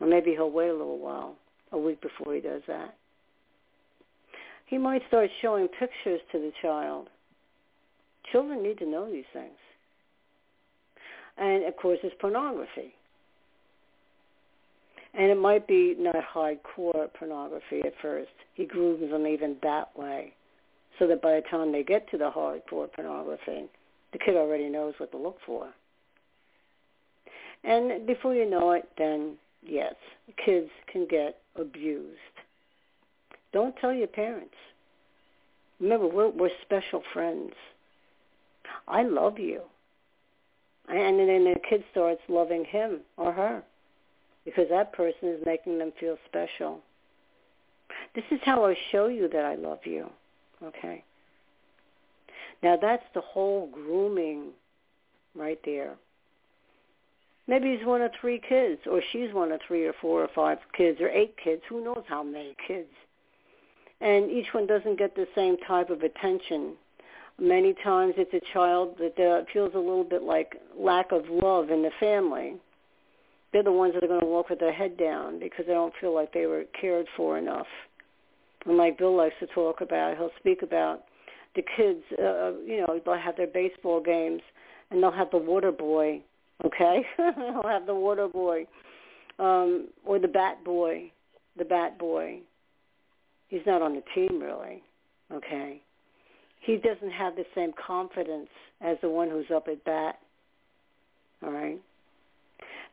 Or 0.01 0.07
maybe 0.07 0.33
he'll 0.33 0.51
wait 0.51 0.69
a 0.69 0.73
little 0.73 0.99
while, 0.99 1.37
a 1.73 1.79
week 1.79 2.01
before 2.01 2.35
he 2.35 2.41
does 2.41 2.63
that. 2.67 2.95
He 4.67 4.79
might 4.79 5.03
start 5.09 5.31
showing 5.43 5.69
pictures 5.69 6.21
to 6.33 6.39
the 6.39 6.53
child. 6.63 7.09
Children 8.33 8.63
need 8.63 8.79
to 8.79 8.87
know 8.87 9.11
these 9.11 9.25
things. 9.33 9.59
And 11.37 11.65
of 11.65 11.77
course, 11.77 11.99
it's 12.03 12.15
pornography. 12.21 12.95
And 15.15 15.31
it 15.31 15.39
might 15.39 15.69
be 15.69 15.95
not 15.99 16.17
hardcore 16.35 17.13
pornography 17.19 17.83
at 17.85 17.93
first. 18.03 18.31
He 18.55 18.65
grooms 18.65 19.11
them 19.11 19.27
even 19.27 19.57
that 19.63 19.97
way. 19.97 20.35
So 20.99 21.07
that 21.09 21.23
by 21.23 21.37
the 21.37 21.43
time 21.51 21.73
they 21.73 21.83
get 21.83 22.09
to 22.11 22.19
the 22.19 22.31
hardcore 22.31 22.93
pornography, 22.93 23.69
the 24.15 24.19
kid 24.25 24.37
already 24.37 24.69
knows 24.69 24.95
what 24.99 25.11
to 25.11 25.19
look 25.19 25.39
for. 25.45 25.69
And 27.65 28.07
before 28.07 28.35
you 28.35 28.49
know 28.49 28.71
it, 28.73 28.89
then 28.97 29.35
yes, 29.67 29.95
kids 30.45 30.71
can 30.91 31.07
get 31.11 31.39
abused. 31.57 32.19
Don't 33.53 33.77
tell 33.77 33.93
your 33.93 34.07
parents. 34.07 34.55
Remember, 35.81 36.07
we're, 36.07 36.31
we're 36.31 36.51
special 36.63 37.03
friends. 37.13 37.53
I 38.87 39.03
love 39.03 39.39
you. 39.39 39.63
And 40.89 41.19
then 41.19 41.45
the 41.45 41.57
kid 41.69 41.83
starts 41.91 42.21
loving 42.29 42.65
him 42.65 43.01
or 43.17 43.33
her 43.33 43.63
because 44.45 44.67
that 44.71 44.93
person 44.93 45.29
is 45.29 45.41
making 45.45 45.79
them 45.79 45.93
feel 45.99 46.17
special. 46.29 46.81
This 48.15 48.25
is 48.31 48.39
how 48.45 48.65
I 48.67 48.77
show 48.93 49.09
you 49.09 49.29
that 49.33 49.45
I 49.45 49.57
love 49.57 49.81
you. 49.85 50.09
Okay. 50.63 51.03
Now 52.65 52.79
that's 52.81 53.05
the 53.15 53.21
whole 53.21 53.69
grooming 53.71 54.53
right 55.37 55.59
there. 55.67 55.97
Maybe 57.47 57.77
he's 57.77 57.87
one 57.87 58.01
of 58.01 58.11
three 58.19 58.41
kids, 58.49 58.81
or 58.91 59.03
she's 59.13 59.35
one 59.35 59.53
of 59.53 59.61
three 59.69 59.85
or 59.85 59.93
four 60.01 60.23
or 60.23 60.31
five 60.35 60.57
kids, 60.75 60.99
or 61.03 61.11
eight 61.11 61.35
kids. 61.37 61.61
Who 61.69 61.85
knows 61.85 62.05
how 62.09 62.23
many 62.23 62.57
kids? 62.67 62.89
And 64.01 64.31
each 64.31 64.47
one 64.53 64.67
doesn't 64.67 64.99
get 64.99 65.15
the 65.15 65.29
same 65.35 65.59
type 65.69 65.91
of 65.91 66.01
attention. 66.01 66.73
Many 67.39 67.75
times 67.85 68.15
it's 68.17 68.33
a 68.33 68.53
child 68.55 68.97
that 68.99 69.23
uh, 69.23 69.45
feels 69.53 69.75
a 69.75 69.79
little 69.79 70.05
bit 70.05 70.23
like 70.23 70.57
lack 70.75 71.13
of 71.13 71.25
love 71.29 71.69
in 71.69 71.83
the 71.83 71.91
family. 72.01 72.55
They're 73.53 73.63
the 73.63 73.73
ones 73.73 73.93
that 73.93 74.03
are 74.03 74.09
going 74.09 74.21
to 74.21 74.27
walk 74.27 74.49
with 74.49 74.61
their 74.61 74.73
head 74.73 74.97
down 74.97 75.39
because 75.39 75.67
they 75.67 75.75
don't 75.75 75.93
feel 76.01 76.15
like 76.15 76.33
they 76.33 76.47
were 76.47 76.65
cared 76.81 77.09
for 77.15 77.37
enough. 77.37 77.67
And 78.65 78.79
like 78.79 78.97
Bill 78.97 79.15
likes 79.15 79.35
to 79.41 79.47
talk 79.49 79.83
about, 79.83 80.17
he'll 80.17 80.31
speak 80.41 80.63
about 80.63 81.03
the 81.55 81.63
kids, 81.77 82.03
uh, 82.19 82.53
you 82.67 82.81
know, 82.81 83.01
they'll 83.05 83.17
have 83.17 83.37
their 83.37 83.47
baseball 83.47 84.01
games 84.01 84.43
and 84.91 85.03
they'll 85.03 85.13
have 85.13 85.31
the 85.31 85.39
water 85.39 85.73
boy, 85.73 86.21
okay? 86.65 87.05
they'll 87.19 87.63
have 87.69 87.87
the 87.87 87.95
water 87.95 88.29
boy 88.29 88.67
um, 89.39 89.89
or 90.05 90.19
the 90.19 90.29
bat 90.29 90.65
boy, 90.65 91.11
the 91.57 91.65
bat 91.65 91.99
boy. 91.99 92.39
He's 93.49 93.63
not 93.67 93.83
on 93.83 93.95
the 93.95 94.03
team 94.15 94.41
really, 94.41 94.83
okay? 95.33 95.81
He 96.61 96.77
doesn't 96.77 97.11
have 97.11 97.37
the 97.37 97.45
same 97.55 97.73
confidence 97.87 98.49
as 98.81 98.97
the 99.03 99.09
one 99.09 99.29
who's 99.29 99.51
up 99.55 99.69
at 99.69 99.85
bat, 99.85 100.19
all 101.43 101.53
right? 101.53 101.81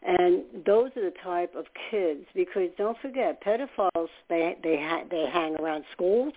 And 0.03 0.43
those 0.65 0.89
are 0.95 1.03
the 1.03 1.13
type 1.23 1.53
of 1.55 1.65
kids 1.89 2.25
because 2.33 2.69
don't 2.77 2.97
forget 3.01 3.43
pedophiles 3.43 4.09
they 4.29 4.57
they 4.63 4.77
ha- 4.77 5.03
they 5.09 5.27
hang 5.31 5.55
around 5.57 5.85
schools 5.91 6.33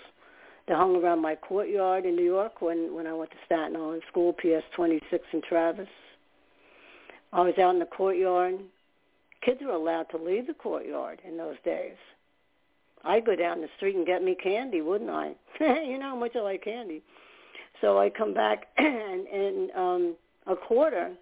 they 0.66 0.74
hung 0.74 0.97
around 0.97 1.20
my 1.20 1.35
courtyard 1.35 2.07
in 2.07 2.16
New 2.16 2.24
York 2.24 2.62
when 2.62 2.95
when 2.95 3.07
I 3.07 3.12
went 3.12 3.31
to 3.31 3.36
Staten 3.47 3.77
Island 3.77 4.03
School, 4.09 4.32
PS 4.32 4.65
26 4.74 5.24
in 5.32 5.43
Travis. 5.43 5.89
I 7.32 7.43
was 7.43 7.55
out 7.59 7.74
in 7.74 7.81
the 7.81 7.86
courtyard. 7.86 8.61
Kids 9.43 9.61
were 9.62 9.73
allowed 9.73 10.05
to 10.11 10.16
leave 10.16 10.47
the 10.47 10.55
courtyard 10.55 11.20
in 11.27 11.36
those 11.36 11.57
days. 11.65 11.97
I'd 13.05 13.27
go 13.27 13.36
down 13.36 13.61
the 13.61 13.69
street 13.77 13.97
and 13.97 14.07
get 14.07 14.23
me 14.23 14.35
candy, 14.35 14.81
wouldn't 14.81 15.11
I? 15.11 15.35
you 15.61 15.99
know 15.99 16.11
how 16.11 16.16
much 16.16 16.35
I 16.35 16.41
like 16.41 16.65
candy. 16.65 17.03
So 17.81 17.99
I 17.99 18.09
come 18.09 18.32
back 18.32 18.69
and, 18.78 19.27
and 19.27 19.70
um, 19.73 20.16
a 20.47 20.57
quarter 20.57 21.12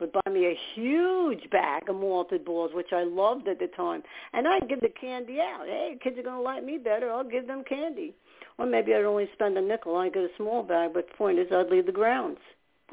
would 0.00 0.12
buy 0.12 0.30
me 0.30 0.46
a 0.46 0.58
huge 0.74 1.48
bag 1.50 1.88
of 1.88 1.96
malted 1.96 2.44
balls, 2.44 2.70
which 2.74 2.92
I 2.92 3.04
loved 3.04 3.46
at 3.48 3.58
the 3.58 3.68
time. 3.68 4.02
And 4.32 4.48
I'd 4.48 4.68
give 4.68 4.80
the 4.80 4.92
candy 5.00 5.38
out. 5.40 5.66
Hey, 5.66 5.98
kids 6.02 6.18
are 6.18 6.22
going 6.22 6.36
to 6.36 6.42
like 6.42 6.64
me 6.64 6.78
better. 6.78 7.10
I'll 7.10 7.22
give 7.22 7.46
them 7.46 7.62
candy. 7.68 8.14
Or 8.60 8.66
maybe 8.66 8.94
I'd 8.94 9.06
only 9.06 9.26
spend 9.32 9.56
a 9.56 9.62
nickel. 9.62 9.96
I'd 9.96 10.12
get 10.12 10.22
a 10.22 10.36
small 10.36 10.62
bag, 10.62 10.90
but 10.92 11.08
the 11.08 11.16
point 11.16 11.38
is 11.38 11.46
I'd 11.50 11.70
leave 11.70 11.86
the 11.86 11.92
grounds. 11.92 12.38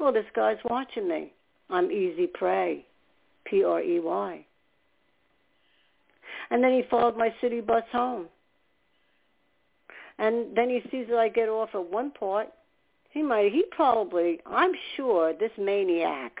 Well, 0.00 0.14
this 0.14 0.24
guy's 0.34 0.56
watching 0.64 1.06
me. 1.06 1.34
I'm 1.68 1.92
easy 1.92 2.26
prey, 2.26 2.86
P-R-E-Y. 3.44 4.46
And 6.50 6.64
then 6.64 6.72
he 6.72 6.84
followed 6.90 7.18
my 7.18 7.34
city 7.42 7.60
bus 7.60 7.84
home. 7.92 8.28
And 10.18 10.56
then 10.56 10.70
he 10.70 10.80
sees 10.90 11.06
that 11.10 11.18
I 11.18 11.28
get 11.28 11.50
off 11.50 11.68
at 11.74 11.84
one 11.84 12.12
part. 12.12 12.48
He 13.10 13.22
might, 13.22 13.52
he 13.52 13.64
probably, 13.70 14.40
I'm 14.46 14.72
sure 14.96 15.34
this 15.34 15.52
maniac 15.58 16.32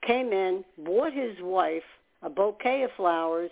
came 0.00 0.32
in, 0.32 0.64
bought 0.78 1.12
his 1.12 1.36
wife 1.42 1.82
a 2.22 2.30
bouquet 2.30 2.84
of 2.84 2.90
flowers, 2.96 3.50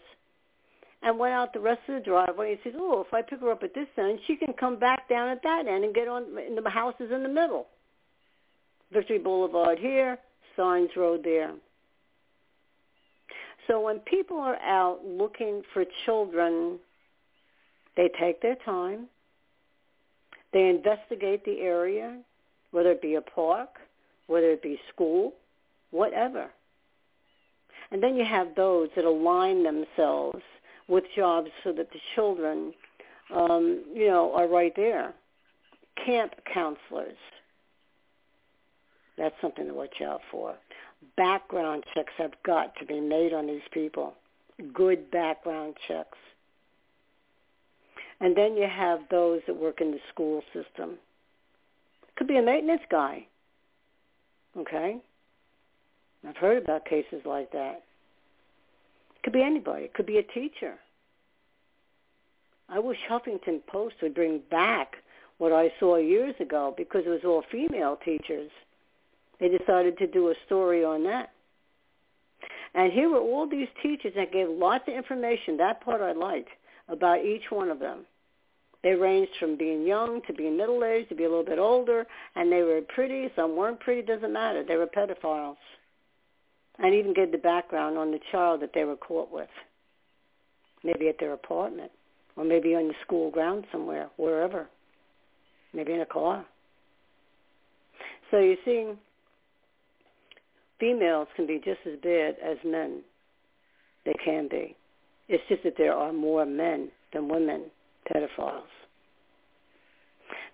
and 1.03 1.19
went 1.19 1.33
out 1.33 1.53
the 1.53 1.61
rest 1.61 1.81
of 1.89 1.95
the 1.95 2.01
driveway. 2.01 2.53
And 2.53 2.61
says, 2.65 2.75
"Oh, 2.77 3.01
if 3.01 3.13
I 3.15 3.23
pick 3.23 3.41
her 3.41 3.51
up 3.51 3.63
at 3.63 3.75
this 3.75 3.89
end, 3.97 4.21
she 4.27 4.37
can 4.37 4.53
come 4.53 4.77
back 4.77 5.09
down 5.09 5.29
at 5.29 5.43
that 5.43 5.67
end 5.67 5.85
and 5.85 5.95
get 5.95 6.09
on 6.09 6.37
in 6.39 6.55
the 6.55 6.71
houses 6.71 7.11
in 7.13 7.23
the 7.23 7.29
middle. 7.29 7.69
Victory 8.91 9.19
Boulevard 9.19 9.79
here, 9.79 10.19
Signs 10.57 10.97
Road 10.97 11.23
there." 11.23 11.55
So 13.67 13.81
when 13.81 14.01
people 14.01 14.39
are 14.39 14.57
out 14.57 15.05
looking 15.05 15.63
for 15.75 15.85
children, 16.07 16.81
they 17.97 18.09
take 18.09 18.41
their 18.41 18.57
time. 18.57 19.09
They 20.53 20.69
investigate 20.69 21.45
the 21.45 21.61
area, 21.61 22.19
whether 22.71 22.93
it 22.93 23.03
be 23.03 23.17
a 23.17 23.21
park, 23.21 23.79
whether 24.27 24.51
it 24.51 24.63
be 24.63 24.81
school, 24.89 25.35
whatever. 25.91 26.51
And 27.91 28.03
then 28.03 28.17
you 28.17 28.25
have 28.25 28.55
those 28.55 28.89
that 28.97 29.05
align 29.05 29.63
themselves 29.63 30.43
with 30.89 31.05
jobs 31.15 31.51
so 31.63 31.73
that 31.73 31.91
the 31.93 32.01
children, 32.15 32.73
um, 33.35 33.85
you 33.95 34.09
know, 34.09 34.35
are 34.35 34.49
right 34.49 34.73
there. 34.75 35.15
Camp 36.05 36.33
counselors. 36.53 37.17
That's 39.17 39.35
something 39.41 39.67
to 39.67 39.75
watch 39.75 40.01
out 40.01 40.21
for. 40.31 40.55
Background 41.17 41.85
checks 41.95 42.13
have 42.17 42.33
got 42.45 42.75
to 42.77 42.87
be 42.87 43.01
made 43.01 43.33
on 43.33 43.47
these 43.47 43.61
people. 43.73 44.15
Good 44.73 45.11
background 45.11 45.75
checks. 45.87 46.19
And 48.21 48.37
then 48.37 48.57
you 48.57 48.67
have 48.67 49.01
those 49.11 49.41
that 49.47 49.57
work 49.57 49.81
in 49.81 49.93
the 49.93 50.01
school 50.13 50.43
system. 50.53 50.99
Could 52.17 52.27
be 52.27 52.37
a 52.37 52.43
maintenance 52.43 52.83
guy. 52.91 53.27
Okay? 54.57 54.97
I've 56.27 56.37
heard 56.37 56.63
about 56.63 56.85
cases 56.85 57.23
like 57.25 57.53
that. 57.53 57.85
Could 59.29 59.35
be 59.35 59.43
anybody. 59.43 59.85
It 59.85 59.93
could 59.93 60.07
be 60.07 60.17
a 60.17 60.23
teacher. 60.23 60.79
I 62.67 62.79
wish 62.79 62.97
Huffington 63.11 63.61
Post 63.67 63.97
would 64.01 64.15
bring 64.15 64.41
back 64.51 64.95
what 65.37 65.53
I 65.53 65.71
saw 65.79 65.97
years 65.97 66.35
ago 66.41 66.73
because 66.75 67.03
it 67.05 67.11
was 67.11 67.21
all 67.27 67.45
female 67.53 67.99
teachers. 68.03 68.51
They 69.39 69.51
decided 69.51 69.99
to 69.99 70.07
do 70.07 70.31
a 70.31 70.35
story 70.47 70.83
on 70.83 71.05
that. 71.05 71.33
And 72.75 72.91
here 72.91 73.11
were 73.11 73.21
all 73.21 73.47
these 73.47 73.69
teachers 73.83 74.15
that 74.17 74.33
gave 74.33 74.49
lots 74.49 74.85
of 74.89 74.95
information. 74.95 75.59
That 75.59 75.83
part 75.83 76.01
I 76.01 76.13
liked 76.13 76.49
about 76.89 77.23
each 77.23 77.51
one 77.51 77.69
of 77.69 77.81
them. 77.81 78.07
They 78.83 78.95
ranged 78.95 79.33
from 79.39 79.59
being 79.59 79.87
young 79.87 80.23
to 80.27 80.33
being 80.33 80.57
middle-aged 80.57 81.11
to 81.11 81.15
be 81.15 81.25
a 81.25 81.29
little 81.29 81.45
bit 81.45 81.59
older, 81.59 82.07
and 82.35 82.51
they 82.51 82.63
were 82.63 82.81
pretty. 82.81 83.29
Some 83.37 83.57
weren't 83.57 83.81
pretty. 83.81 84.01
Doesn't 84.01 84.33
matter. 84.33 84.65
They 84.65 84.77
were 84.77 84.87
pedophiles 84.87 85.57
and 86.79 86.95
even 86.95 87.15
gave 87.15 87.33
the 87.33 87.39
background 87.39 87.99
on 87.99 88.11
the 88.11 88.21
child 88.31 88.63
that 88.63 88.71
they 88.75 88.85
were 88.85 88.97
caught 88.97 89.33
with, 89.33 89.49
maybe 90.85 91.09
at 91.09 91.17
their 91.19 91.33
apartment 91.33 91.91
or 92.37 92.45
maybe 92.45 92.75
on 92.75 92.89
the 92.89 92.95
school 93.05 93.31
ground 93.31 93.65
somewhere, 93.73 94.09
wherever, 94.17 94.69
maybe 95.75 95.93
in 95.93 96.01
a 96.01 96.07
car. 96.07 96.47
So 98.31 98.39
you 98.39 98.57
see, 98.65 98.93
females 100.79 101.27
can 101.35 101.47
be 101.47 101.57
just 101.57 101.81
as 101.85 101.99
bad 102.01 102.37
as 102.45 102.59
men. 102.65 103.03
They 104.05 104.15
can 104.25 104.49
be. 104.49 104.77
It's 105.29 105.43
just 105.49 105.65
that 105.65 105.75
there 105.77 105.93
are 105.93 106.13
more 106.13 106.47
men 106.47 106.91
than 107.13 107.29
women 107.29 107.65
pedophiles. 108.09 108.63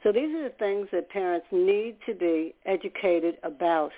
So 0.02 0.12
these 0.12 0.34
are 0.34 0.44
the 0.44 0.54
things 0.58 0.88
that 0.92 1.10
parents 1.10 1.46
need 1.52 1.96
to 2.06 2.14
be 2.14 2.54
educated 2.64 3.36
about 3.42 3.90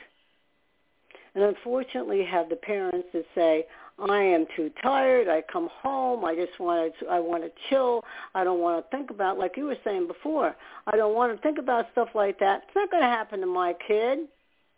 and 1.36 1.44
unfortunately 1.44 2.24
have 2.24 2.48
the 2.48 2.56
parents 2.56 3.08
that 3.12 3.26
say, 3.34 3.66
I 3.98 4.22
am 4.22 4.46
too 4.56 4.70
tired. 4.82 5.28
I 5.28 5.42
come 5.42 5.68
home. 5.70 6.24
I 6.24 6.34
just 6.34 6.58
want 6.58 6.94
to. 7.00 7.06
I 7.06 7.20
want 7.20 7.44
to 7.44 7.50
chill. 7.68 8.04
I 8.34 8.42
don't 8.42 8.60
want 8.60 8.84
to 8.84 8.96
think 8.96 9.10
about, 9.10 9.38
like 9.38 9.56
you 9.56 9.64
were 9.66 9.76
saying 9.84 10.06
before. 10.06 10.56
I 10.86 10.96
don't 10.96 11.14
want 11.14 11.36
to 11.36 11.42
think 11.42 11.58
about 11.58 11.86
stuff 11.92 12.08
like 12.14 12.38
that. 12.40 12.62
It's 12.66 12.74
not 12.74 12.90
going 12.90 13.02
to 13.02 13.08
happen 13.08 13.40
to 13.40 13.46
my 13.46 13.74
kid. 13.86 14.20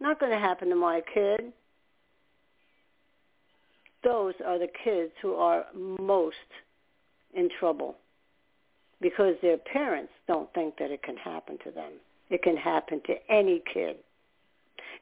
Not 0.01 0.20
going 0.20 0.32
to 0.32 0.39
happen 0.39 0.68
to 0.68 0.76
my 0.76 1.02
kid. 1.12 1.52
Those 4.05 4.35
are 4.44 4.59
the 4.59 4.68
kids 4.85 5.12
who 5.22 5.35
are 5.35 5.66
most 5.74 6.36
in 7.35 7.48
trouble 7.59 7.97
because 9.01 9.35
their 9.43 9.59
parents 9.59 10.12
don't 10.26 10.52
think 10.55 10.76
that 10.78 10.90
it 10.90 11.02
can 11.02 11.16
happen 11.16 11.59
to 11.64 11.70
them. 11.70 11.93
It 12.30 12.43
can 12.43 12.56
happen 12.56 13.01
to 13.06 13.14
any 13.30 13.62
kid. 13.72 13.97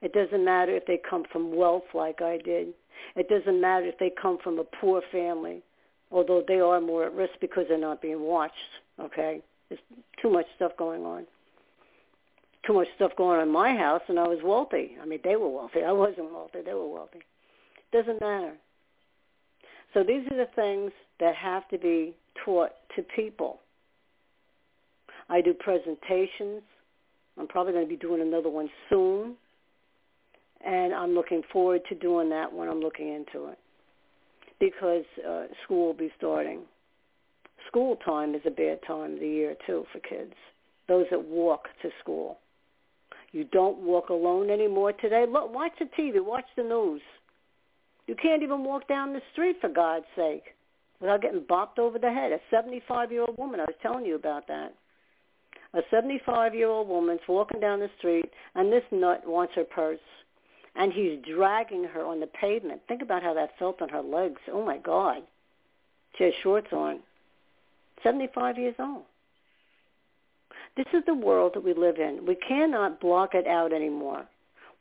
It 0.02 0.12
doesn't 0.12 0.44
matter 0.44 0.74
if 0.76 0.86
they 0.86 1.00
come 1.08 1.24
from 1.32 1.54
wealth 1.54 1.84
like 1.94 2.22
I 2.22 2.38
did. 2.38 2.68
It 3.14 3.28
doesn't 3.28 3.60
matter 3.60 3.86
if 3.86 3.98
they 3.98 4.10
come 4.10 4.38
from 4.42 4.58
a 4.58 4.64
poor 4.64 5.02
family, 5.10 5.62
although 6.10 6.42
they 6.46 6.60
are 6.60 6.80
more 6.80 7.04
at 7.04 7.14
risk 7.14 7.34
because 7.40 7.64
they're 7.68 7.78
not 7.78 8.02
being 8.02 8.20
watched, 8.20 8.54
okay? 9.00 9.40
There's 9.68 9.80
too 10.20 10.30
much 10.30 10.46
stuff 10.56 10.72
going 10.78 11.04
on. 11.04 11.26
Too 12.66 12.74
much 12.74 12.88
stuff 12.96 13.12
going 13.16 13.38
on 13.38 13.46
in 13.46 13.52
my 13.52 13.76
house, 13.76 14.02
and 14.08 14.18
I 14.18 14.26
was 14.26 14.38
wealthy. 14.42 14.96
I 15.00 15.06
mean, 15.06 15.20
they 15.24 15.36
were 15.36 15.48
wealthy. 15.48 15.82
I 15.82 15.92
wasn't 15.92 16.32
wealthy. 16.32 16.60
They 16.64 16.74
were 16.74 16.88
wealthy. 16.88 17.20
Doesn't 17.92 18.20
matter. 18.20 18.54
So 19.94 20.02
these 20.02 20.26
are 20.30 20.36
the 20.36 20.48
things 20.54 20.92
that 21.20 21.34
have 21.36 21.68
to 21.68 21.78
be 21.78 22.14
taught 22.44 22.72
to 22.96 23.02
people. 23.02 23.60
I 25.28 25.40
do 25.40 25.54
presentations. 25.54 26.62
I'm 27.38 27.46
probably 27.46 27.72
going 27.72 27.84
to 27.84 27.88
be 27.88 27.96
doing 27.96 28.20
another 28.20 28.48
one 28.48 28.68
soon 28.90 29.36
and 30.66 30.92
I'm 30.92 31.14
looking 31.14 31.42
forward 31.52 31.82
to 31.88 31.94
doing 31.94 32.28
that 32.30 32.52
when 32.52 32.68
I'm 32.68 32.80
looking 32.80 33.08
into 33.08 33.48
it 33.48 33.58
because 34.58 35.04
uh, 35.26 35.44
school 35.64 35.86
will 35.86 35.94
be 35.94 36.10
starting. 36.16 36.62
School 37.68 37.96
time 38.04 38.34
is 38.34 38.40
a 38.46 38.50
bad 38.50 38.80
time 38.86 39.14
of 39.14 39.20
the 39.20 39.28
year 39.28 39.54
too 39.66 39.84
for 39.92 40.00
kids. 40.00 40.34
Those 40.88 41.06
that 41.10 41.24
walk 41.24 41.64
to 41.82 41.90
school. 42.00 42.38
You 43.32 43.44
don't 43.44 43.78
walk 43.78 44.08
alone 44.08 44.50
anymore 44.50 44.92
today. 44.92 45.24
Look, 45.28 45.54
watch 45.54 45.72
the 45.78 45.86
TV, 45.98 46.24
watch 46.24 46.46
the 46.56 46.62
news. 46.62 47.02
You 48.06 48.14
can't 48.14 48.42
even 48.42 48.64
walk 48.64 48.88
down 48.88 49.12
the 49.12 49.20
street 49.32 49.56
for 49.60 49.68
God's 49.68 50.06
sake 50.16 50.44
without 51.00 51.22
getting 51.22 51.40
bopped 51.40 51.78
over 51.78 51.98
the 51.98 52.10
head. 52.10 52.32
A 52.32 52.54
75-year-old 52.54 53.36
woman, 53.36 53.60
I 53.60 53.64
was 53.64 53.74
telling 53.82 54.06
you 54.06 54.14
about 54.14 54.46
that. 54.46 54.74
A 55.74 55.80
75-year-old 55.92 56.88
woman's 56.88 57.20
walking 57.28 57.60
down 57.60 57.80
the 57.80 57.90
street, 57.98 58.30
and 58.54 58.72
this 58.72 58.84
nut 58.92 59.22
wants 59.26 59.54
her 59.56 59.64
purse 59.64 59.98
and 60.76 60.92
he's 60.92 61.18
dragging 61.34 61.84
her 61.84 62.04
on 62.04 62.20
the 62.20 62.26
pavement. 62.26 62.82
Think 62.86 63.02
about 63.02 63.22
how 63.22 63.34
that 63.34 63.58
felt 63.58 63.80
on 63.80 63.88
her 63.88 64.02
legs. 64.02 64.40
Oh 64.52 64.64
my 64.64 64.78
God. 64.78 65.22
She 66.16 66.24
has 66.24 66.34
shorts 66.42 66.68
on. 66.72 67.00
75 68.02 68.58
years 68.58 68.74
old. 68.78 69.04
This 70.76 70.86
is 70.92 71.02
the 71.06 71.14
world 71.14 71.52
that 71.54 71.64
we 71.64 71.72
live 71.72 71.96
in. 71.96 72.26
We 72.26 72.34
cannot 72.34 73.00
block 73.00 73.34
it 73.34 73.46
out 73.46 73.72
anymore. 73.72 74.26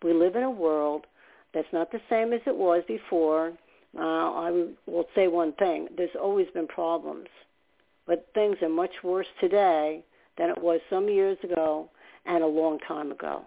We 0.04 0.14
live 0.14 0.36
in 0.36 0.44
a 0.44 0.52
world 0.52 1.06
that's 1.54 1.72
not 1.72 1.92
the 1.92 2.02
same 2.10 2.34
as 2.34 2.42
it 2.46 2.56
was 2.56 2.84
before. 2.88 3.54
Uh, 3.98 4.02
I 4.02 4.52
will 4.86 5.08
say 5.16 5.28
one 5.28 5.54
thing. 5.54 5.88
There's 5.96 6.10
always 6.22 6.48
been 6.54 6.68
problems. 6.68 7.28
But 8.06 8.28
things 8.34 8.58
are 8.62 8.70
much 8.70 8.92
worse 9.04 9.28
today 9.40 10.04
than 10.38 10.50
it 10.50 10.62
was 10.62 10.82
some 10.90 11.08
years 11.08 11.38
ago 11.44 11.90
and 12.26 12.44
a 12.44 12.48
long 12.48 12.80
time 12.80 13.12
ago. 13.12 13.46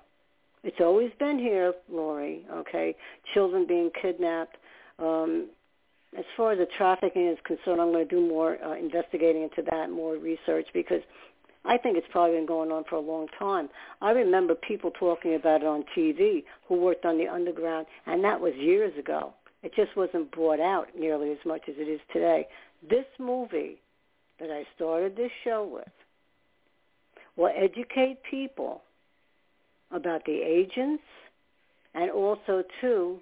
It's 0.64 0.80
always 0.80 1.10
been 1.18 1.39
here, 1.39 1.72
Lori, 1.90 2.44
okay? 2.52 2.97
Children 3.32 3.66
being 3.66 3.90
kidnapped. 4.01 4.56
Um, 4.98 5.48
as 6.16 6.24
far 6.36 6.52
as 6.52 6.59
the 6.59 6.66
trafficking 6.76 7.28
is 7.28 7.39
concerned, 7.44 7.80
I'm 7.80 7.93
going 7.93 8.09
to 8.09 8.14
do 8.14 8.26
more 8.26 8.59
uh, 8.64 8.74
investigating 8.76 9.43
into 9.43 9.62
that, 9.70 9.90
more 9.90 10.16
research, 10.16 10.66
because 10.72 11.02
I 11.64 11.76
think 11.76 11.97
it's 11.97 12.06
probably 12.10 12.36
been 12.36 12.47
going 12.47 12.72
on 12.72 12.85
for 12.89 12.97
a 12.97 13.01
long 13.01 13.28
time. 13.39 13.68
I 14.01 14.10
remember 14.10 14.55
people 14.55 14.90
talking 14.90 15.35
about 15.35 15.62
it 15.62 15.66
on 15.66 15.85
TV 15.97 16.44
who 16.66 16.76
worked 16.76 17.05
on 17.05 17.18
the 17.18 17.28
underground, 17.28 17.86
and 18.06 18.24
that 18.24 18.40
was 18.40 18.55
years 18.56 18.97
ago. 18.98 19.35
It 19.62 19.74
just 19.74 19.97
wasn't 19.97 20.30
brought 20.30 20.60
out 20.60 20.89
nearly 20.98 21.30
as 21.30 21.39
much 21.44 21.62
as 21.68 21.74
it 21.78 21.89
is 21.89 22.01
today. 22.12 22.47
This 22.89 23.06
movie 23.18 23.80
that 24.40 24.51
I 24.51 24.64
started 24.76 25.16
this 25.16 25.32
show 25.44 25.68
with 25.70 25.89
will 27.36 27.52
educate 27.55 28.18
people 28.28 28.82
about 29.90 30.24
the 30.24 30.40
agents 30.43 31.02
and 31.94 32.10
also, 32.10 32.62
too, 32.81 33.19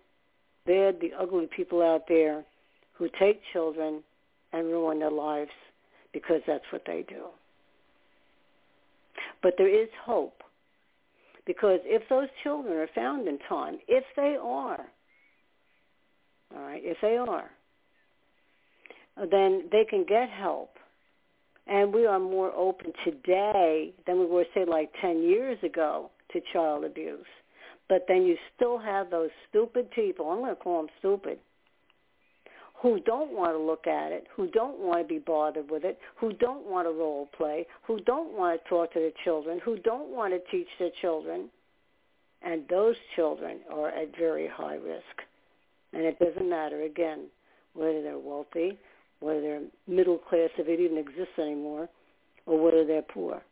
they're 0.66 0.92
the 0.92 1.12
ugly 1.18 1.48
people 1.54 1.82
out 1.82 2.02
there 2.08 2.44
who 2.94 3.08
take 3.18 3.40
children 3.52 4.02
and 4.52 4.66
ruin 4.66 4.98
their 4.98 5.10
lives 5.10 5.50
because 6.12 6.40
that's 6.46 6.64
what 6.70 6.82
they 6.86 7.04
do. 7.08 7.26
But 9.42 9.54
there 9.58 9.68
is 9.68 9.88
hope 10.04 10.42
because 11.46 11.80
if 11.84 12.02
those 12.08 12.28
children 12.42 12.76
are 12.76 12.88
found 12.94 13.28
in 13.28 13.38
time, 13.48 13.78
if 13.86 14.04
they 14.16 14.36
are, 14.40 14.86
all 16.54 16.62
right, 16.62 16.82
if 16.84 16.98
they 17.00 17.16
are, 17.16 17.50
then 19.30 19.68
they 19.70 19.84
can 19.88 20.04
get 20.04 20.28
help. 20.28 20.70
And 21.68 21.92
we 21.92 22.06
are 22.06 22.20
more 22.20 22.52
open 22.52 22.92
today 23.04 23.92
than 24.06 24.18
we 24.18 24.26
were, 24.26 24.44
say, 24.54 24.64
like 24.64 24.90
10 25.00 25.22
years 25.22 25.58
ago 25.62 26.10
to 26.32 26.40
child 26.52 26.84
abuse. 26.84 27.26
But 27.88 28.06
then 28.08 28.22
you 28.22 28.36
still 28.54 28.78
have 28.78 29.10
those 29.10 29.30
stupid 29.48 29.90
people, 29.90 30.30
I'm 30.30 30.38
going 30.38 30.50
to 30.50 30.60
call 30.60 30.82
them 30.82 30.90
stupid, 30.98 31.38
who 32.82 33.00
don't 33.00 33.32
want 33.32 33.54
to 33.54 33.58
look 33.58 33.86
at 33.86 34.12
it, 34.12 34.26
who 34.34 34.48
don't 34.48 34.78
want 34.78 35.00
to 35.00 35.08
be 35.08 35.18
bothered 35.18 35.70
with 35.70 35.84
it, 35.84 35.98
who 36.16 36.32
don't 36.32 36.66
want 36.66 36.86
to 36.86 36.92
role 36.92 37.28
play, 37.36 37.66
who 37.86 38.00
don't 38.00 38.36
want 38.36 38.62
to 38.62 38.68
talk 38.68 38.92
to 38.92 38.98
their 38.98 39.12
children, 39.24 39.60
who 39.64 39.78
don't 39.78 40.10
want 40.10 40.34
to 40.34 40.50
teach 40.50 40.68
their 40.78 40.90
children. 41.00 41.48
And 42.42 42.64
those 42.68 42.96
children 43.14 43.60
are 43.72 43.88
at 43.88 44.16
very 44.16 44.46
high 44.46 44.74
risk. 44.74 45.22
And 45.92 46.02
it 46.02 46.18
doesn't 46.18 46.48
matter, 46.48 46.82
again, 46.82 47.26
whether 47.72 48.02
they're 48.02 48.18
wealthy, 48.18 48.78
whether 49.20 49.40
they're 49.40 49.62
middle 49.86 50.18
class, 50.18 50.50
if 50.58 50.68
it 50.68 50.80
even 50.80 50.98
exists 50.98 51.38
anymore, 51.38 51.88
or 52.44 52.62
whether 52.62 52.84
they're 52.84 53.02
poor. 53.02 53.42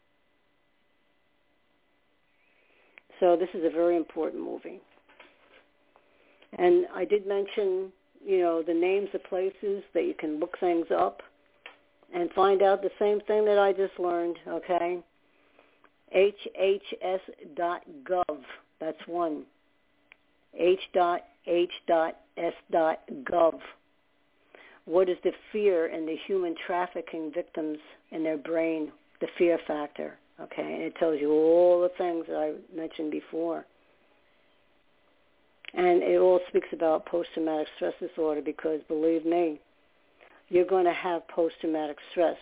So 3.21 3.37
this 3.37 3.49
is 3.55 3.65
a 3.65 3.71
very 3.71 3.97
important 3.97 4.43
movie. 4.43 4.81
And 6.59 6.87
I 6.95 7.05
did 7.05 7.27
mention, 7.27 7.93
you 8.25 8.39
know, 8.41 8.63
the 8.63 8.75
names 8.75 9.09
of 9.15 9.25
places 9.25 9.83
that 9.93 10.05
you 10.05 10.15
can 10.15 10.39
look 10.39 10.59
things 10.61 10.87
up 10.97 11.23
and 12.15 12.31
find 12.33 12.63
out 12.63 12.83
the 12.83 12.91
same 12.99 13.21
thing 13.21 13.45
that 13.47 13.59
I 13.59 13.73
just 13.73 13.99
learned, 13.99 14.39
okay? 14.49 15.03
hhs.gov. 16.15 16.65
That's 18.81 19.07
one. 19.07 19.45
h.h.s.gov. 20.55 21.21
What 24.85 25.09
is 25.09 25.17
the 25.25 25.33
fear 25.51 25.87
in 25.87 26.05
the 26.07 26.17
human 26.27 26.55
trafficking 26.67 27.33
victims 27.35 27.79
in 28.11 28.23
their 28.23 28.37
brain, 28.37 28.93
the 29.21 29.29
fear 29.39 29.59
factor? 29.67 30.19
Okay, 30.41 30.75
and 30.75 30.83
it 30.83 30.97
tells 30.97 31.21
you 31.21 31.31
all 31.31 31.81
the 31.81 31.91
things 31.97 32.27
that 32.29 32.37
I 32.37 32.53
mentioned 32.77 33.11
before. 33.11 33.65
And 35.75 36.03
it 36.03 36.19
all 36.19 36.41
speaks 36.49 36.69
about 36.73 37.07
post-traumatic 37.07 37.69
stress 37.77 37.95
disorder 38.01 38.41
because 38.43 38.81
believe 38.89 39.25
me, 39.25 39.61
you're 40.49 40.67
going 40.67 40.85
to 40.85 40.93
have 40.93 41.27
post-traumatic 41.29 41.97
stress. 42.11 42.37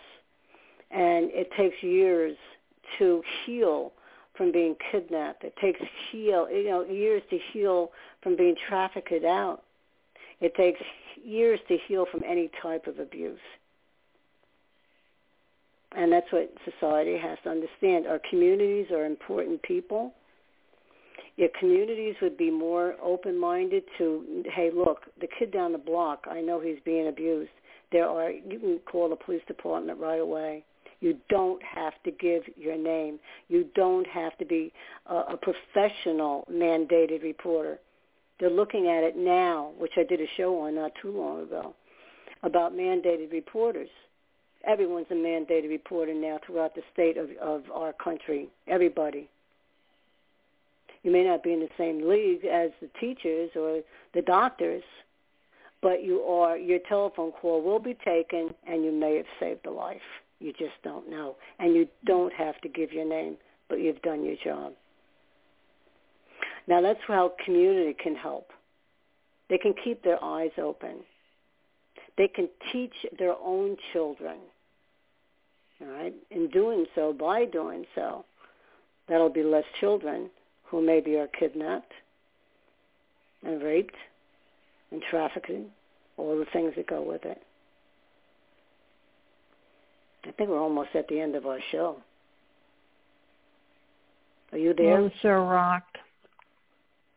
And 0.91 1.31
it 1.33 1.51
takes 1.57 1.83
years 1.83 2.37
to 2.99 3.23
heal 3.45 3.93
from 4.37 4.53
being 4.53 4.75
kidnapped. 4.91 5.45
It 5.45 5.55
takes 5.61 5.81
heal, 6.11 6.49
you 6.51 6.69
know, 6.69 6.85
years 6.85 7.23
to 7.31 7.39
heal 7.53 7.91
from 8.23 8.37
being 8.37 8.55
trafficked 8.69 9.25
out. 9.25 9.63
It 10.41 10.55
takes 10.55 10.81
years 11.23 11.61
to 11.69 11.79
heal 11.87 12.07
from 12.11 12.23
any 12.27 12.51
type 12.61 12.87
of 12.87 12.99
abuse. 12.99 13.39
And 15.97 16.11
that's 16.11 16.31
what 16.33 16.53
society 16.65 17.19
has 17.19 17.39
to 17.45 17.51
understand. 17.51 18.07
Our 18.07 18.21
communities 18.31 18.87
are 18.91 19.05
important 19.05 19.63
people 19.63 20.15
if 21.37 21.53
communities 21.55 22.15
would 22.21 22.37
be 22.37 22.51
more 22.51 22.95
open-minded 23.03 23.85
to, 23.99 24.45
hey, 24.55 24.71
look, 24.75 25.07
the 25.21 25.29
kid 25.39 25.51
down 25.51 25.73
the 25.73 25.79
block, 25.79 26.27
I 26.31 26.41
know 26.41 26.61
he's 26.61 26.79
being 26.85 27.09
abused. 27.09 27.51
There 27.91 28.09
are, 28.09 28.31
you 28.31 28.59
can 28.59 28.81
call 28.91 29.09
the 29.09 29.17
police 29.17 29.43
department 29.47 29.99
right 29.99 30.21
away. 30.21 30.65
You 31.01 31.17
don't 31.31 31.63
have 31.63 31.95
to 32.05 32.11
give 32.11 32.43
your 32.57 32.77
name. 32.77 33.19
You 33.49 33.67
don't 33.75 34.07
have 34.07 34.37
to 34.39 34.45
be 34.45 34.73
a, 35.07 35.15
a 35.15 35.37
professional 35.37 36.47
mandated 36.51 37.23
reporter. 37.23 37.79
They're 38.39 38.51
looking 38.51 38.89
at 38.89 39.03
it 39.03 39.17
now, 39.17 39.73
which 39.79 39.93
I 39.97 40.05
did 40.05 40.21
a 40.21 40.27
show 40.37 40.61
on 40.61 40.75
not 40.75 40.93
too 41.01 41.11
long 41.11 41.43
ago, 41.43 41.75
about 42.43 42.73
mandated 42.73 43.33
reporters. 43.33 43.91
Everyone's 44.67 45.07
a 45.11 45.15
mandated 45.15 45.69
reporter 45.69 46.15
now 46.15 46.39
throughout 46.47 46.75
the 46.75 46.83
state 46.93 47.17
of, 47.17 47.31
of 47.41 47.65
our 47.73 47.93
country. 47.93 48.49
Everybody. 48.69 49.29
You 51.03 51.11
may 51.11 51.25
not 51.25 51.43
be 51.43 51.53
in 51.53 51.61
the 51.61 51.69
same 51.77 52.09
league 52.09 52.45
as 52.45 52.71
the 52.81 52.89
teachers 53.01 53.51
or 53.57 53.81
the 54.15 54.23
doctors, 54.23 54.85
but 55.81 56.05
you 56.05 56.21
are 56.21 56.57
your 56.57 56.79
telephone 56.89 57.33
call 57.33 57.61
will 57.61 57.81
be 57.81 57.95
taken 58.05 58.55
and 58.67 58.85
you 58.85 58.93
may 58.93 59.17
have 59.17 59.27
saved 59.41 59.67
a 59.67 59.71
life. 59.71 60.01
You 60.39 60.53
just 60.53 60.75
don't 60.85 61.11
know. 61.11 61.37
And 61.59 61.75
you 61.75 61.89
don't 62.05 62.33
have 62.33 62.61
to 62.61 62.69
give 62.69 62.93
your 62.93 63.05
name, 63.05 63.37
but 63.69 63.81
you've 63.81 64.03
done 64.03 64.25
your 64.25 64.37
job. 64.45 64.75
Now 66.69 66.81
that's 66.81 67.01
how 67.07 67.33
community 67.45 67.95
can 68.01 68.15
help. 68.15 68.51
They 69.49 69.59
can 69.59 69.75
keep 69.85 70.05
their 70.05 70.23
eyes 70.23 70.53
open. 70.57 71.01
They 72.17 72.29
can 72.29 72.49
teach 72.73 72.95
their 73.19 73.35
own 73.43 73.77
children. 73.93 74.39
All 75.83 75.89
right? 75.89 76.15
In 76.31 76.49
doing 76.49 76.87
so, 76.95 77.13
by 77.13 77.45
doing 77.45 77.85
so, 77.95 78.25
that'll 79.09 79.31
be 79.31 79.43
less 79.43 79.65
children 79.81 80.31
who 80.65 80.85
maybe 80.85 81.17
are 81.17 81.29
kidnapped 81.29 81.93
and 83.45 83.63
raped 83.63 83.97
and 84.91 85.03
trafficking, 85.11 85.67
all 86.17 86.39
the 86.39 86.47
things 86.53 86.73
that 86.77 86.87
go 86.87 87.03
with 87.03 87.25
it. 87.25 87.43
I 90.25 90.31
think 90.33 90.51
we're 90.51 90.61
almost 90.61 90.91
at 90.95 91.09
the 91.09 91.21
end 91.21 91.35
of 91.35 91.47
our 91.47 91.59
show. 91.73 91.97
Are 94.53 94.59
you 94.59 94.75
there? 94.75 94.99
Oh, 94.99 95.11
so 95.23 95.29
rocked. 95.31 95.99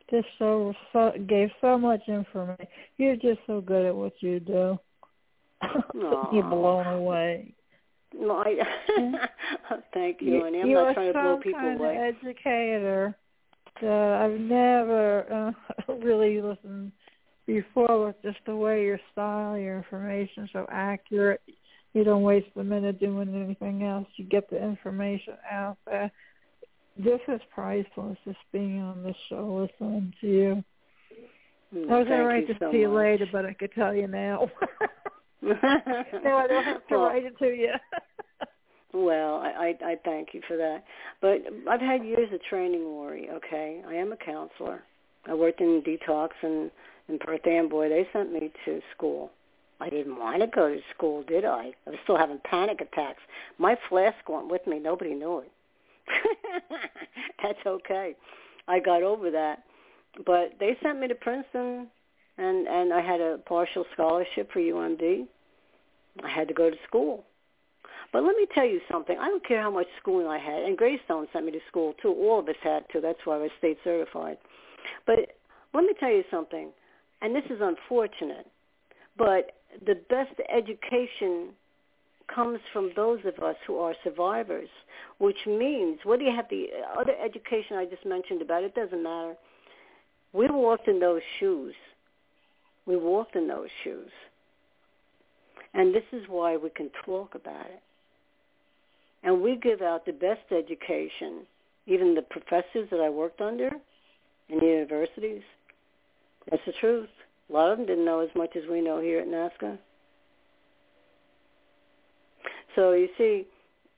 Just 0.10 0.28
so, 0.40 0.74
so 0.94 1.12
gave 1.28 1.50
so 1.62 1.78
much 1.78 2.02
information. 2.08 2.68
You're 2.98 3.16
just 3.16 3.40
so 3.48 3.62
good 3.62 3.86
at 3.86 3.96
what 3.96 4.14
you 4.22 4.40
do. 4.40 4.80
You're 5.94 6.44
blown 6.44 6.88
away. 6.88 7.55
No, 8.18 8.38
I, 8.38 8.56
thank 9.94 10.22
you, 10.22 10.46
Annie. 10.46 10.62
I'm 10.62 10.72
not 10.72 10.94
trying 10.94 11.14
to 11.14 11.14
blow 11.14 11.40
people 11.42 11.60
kind 11.60 11.80
away. 11.80 11.96
Of 11.96 12.16
educator 12.16 13.16
uh, 13.84 13.88
I've 13.88 14.40
never 14.40 15.54
uh, 15.88 15.94
really 16.02 16.42
listened 16.42 16.92
before 17.46 18.08
with 18.08 18.16
just 18.24 18.40
the 18.46 18.56
way 18.56 18.84
your 18.84 19.00
style, 19.12 19.58
your 19.58 19.78
information 19.78 20.50
so 20.54 20.66
accurate. 20.72 21.42
You 21.94 22.04
don't 22.04 22.24
waste 22.24 22.48
a 22.56 22.64
minute 22.64 23.00
doing 23.00 23.34
anything 23.36 23.84
else. 23.84 24.08
You 24.16 24.26
get 24.26 24.50
the 24.50 24.62
information 24.62 25.36
out 25.50 25.78
there. 25.86 26.12
This 26.98 27.20
is 27.28 27.42
priceless, 27.54 28.18
just 28.26 28.38
being 28.52 28.82
on 28.82 29.04
this 29.04 29.16
show, 29.30 29.68
listening 29.70 30.14
to 30.22 30.28
you. 30.28 30.64
Mm, 31.74 31.92
I 31.92 31.98
was 31.98 32.08
going 32.08 32.08
to 32.08 32.10
thank 32.10 32.28
write 32.28 32.48
you 32.48 32.54
this 32.54 32.72
to 32.72 32.78
you 32.78 32.88
much. 32.90 32.98
later, 32.98 33.26
but 33.32 33.46
I 33.46 33.54
could 33.54 33.74
tell 33.74 33.94
you 33.94 34.08
now. 34.08 34.50
no, 36.24 36.38
I 36.38 36.48
don't 36.48 36.64
have 36.64 36.88
to 36.90 36.96
Well, 36.96 37.06
write 37.06 37.26
it 37.26 37.38
to 37.40 37.46
you. 37.48 37.74
Well, 38.94 39.36
I, 39.38 39.76
I 39.84 39.92
I 39.92 39.96
thank 40.06 40.30
you 40.34 40.42
for 40.48 40.56
that. 40.58 40.84
But 41.22 41.42
I've 41.70 41.82
had 41.82 42.04
years 42.06 42.30
of 42.34 42.42
training, 42.44 42.84
Lori. 42.86 43.30
Okay, 43.30 43.82
I 43.88 43.94
am 43.96 44.12
a 44.14 44.18
counselor. 44.18 44.84
I 45.28 45.34
worked 45.34 45.60
in 45.62 45.82
detox 45.82 46.30
and 46.42 46.72
in 47.10 47.20
Perth 47.20 47.46
Amboy. 47.46 47.90
They 47.90 48.08
sent 48.14 48.32
me 48.32 48.52
to 48.66 48.82
school. 48.96 49.32
I 49.82 49.90
didn't 49.90 50.18
want 50.18 50.40
to 50.42 50.48
go 50.48 50.70
to 50.74 50.80
school, 50.96 51.24
did 51.24 51.44
I? 51.44 51.72
I 51.86 51.90
was 51.90 52.00
still 52.04 52.18
having 52.18 52.40
panic 52.50 52.80
attacks. 52.80 53.22
My 53.58 53.78
flask 53.90 54.18
went 54.30 54.50
with 54.50 54.66
me. 54.66 54.80
Nobody 54.80 55.14
knew 55.14 55.40
it. 55.40 55.52
That's 57.44 57.60
okay. 57.68 58.16
I 58.68 58.80
got 58.80 59.04
over 59.04 59.30
that. 59.32 59.64
But 60.26 60.54
they 60.60 60.78
sent 60.82 61.00
me 61.02 61.10
to 61.10 61.16
Princeton, 61.16 61.88
and 62.38 62.68
and 62.68 62.94
I 62.94 63.02
had 63.02 63.20
a 63.20 63.40
partial 63.40 63.86
scholarship 63.94 64.52
for 64.54 64.60
UMD. 64.60 65.28
I 66.24 66.30
had 66.30 66.48
to 66.48 66.54
go 66.54 66.70
to 66.70 66.78
school. 66.88 67.26
But 68.14 68.24
let 68.24 68.36
me 68.36 68.48
tell 68.54 68.66
you 68.66 68.80
something. 68.90 69.18
I 69.20 69.28
don't 69.28 69.46
care 69.46 69.62
how 69.62 69.72
much 69.72 69.88
schooling 70.00 70.28
I 70.28 70.38
had, 70.38 70.64
and 70.64 70.78
Greystone 70.78 71.28
sent 71.34 71.46
me 71.46 71.52
to 71.52 71.60
school 71.68 71.94
too. 72.02 72.14
All 72.14 72.40
of 72.40 72.48
us 72.48 72.56
had 72.64 72.86
to. 72.94 73.02
That's 73.02 73.20
why 73.26 73.36
I 73.36 73.40
was 73.40 73.52
state 73.58 73.78
certified. 73.84 74.38
But 75.06 75.38
let 75.74 75.84
me 75.84 75.94
tell 76.00 76.12
you 76.12 76.24
something, 76.32 76.70
and 77.22 77.36
this 77.36 77.44
is 77.50 77.60
unfortunate, 77.62 78.48
but 79.18 79.52
the 79.86 79.96
best 80.10 80.40
education 80.50 81.50
comes 82.34 82.60
from 82.72 82.92
those 82.96 83.20
of 83.26 83.44
us 83.44 83.56
who 83.68 83.78
are 83.78 83.94
survivors, 84.04 84.70
which 85.20 85.46
means 85.46 86.00
whether 86.06 86.24
you 86.24 86.34
have 86.36 86.50
the 86.50 86.68
other 86.98 87.14
education 87.24 87.78
I 87.78 87.86
just 87.86 88.06
mentioned 88.06 88.42
about, 88.42 88.64
it 88.64 88.74
doesn't 88.74 89.04
matter. 89.04 89.36
We 90.34 90.48
walked 90.48 90.88
in 90.88 91.00
those 91.00 91.22
shoes. 91.40 91.76
We 92.86 92.96
walked 92.98 93.36
in 93.36 93.48
those 93.48 93.70
shoes. 93.84 94.12
And 95.76 95.94
this 95.94 96.04
is 96.14 96.24
why 96.30 96.56
we 96.56 96.70
can 96.70 96.90
talk 97.06 97.36
about 97.36 97.66
it. 97.66 97.82
And 99.24 99.42
we 99.42 99.58
give 99.58 99.82
out 99.82 100.06
the 100.06 100.14
best 100.14 100.52
education, 100.52 101.46
even 101.86 102.16
the 102.16 102.22
professors 102.22 102.88
that 102.92 103.02
I 103.02 103.10
worked 103.10 103.42
under 103.42 103.70
in 104.50 104.60
the 104.60 104.66
universities. 104.66 105.42
That's 106.50 106.62
the 106.66 106.74
truth. 106.80 107.10
A 107.50 107.54
lot 107.54 107.72
of 107.72 107.78
them 107.78 107.88
didn't 107.88 108.06
know 108.06 108.22
as 108.22 108.30
much 108.36 108.56
as 108.56 108.64
we 108.70 108.82
know 108.82 109.02
here 109.02 109.20
at 109.20 109.28
NAASCA. 109.28 109.78
So 112.76 112.94
you 112.94 113.10
see, 113.18 113.46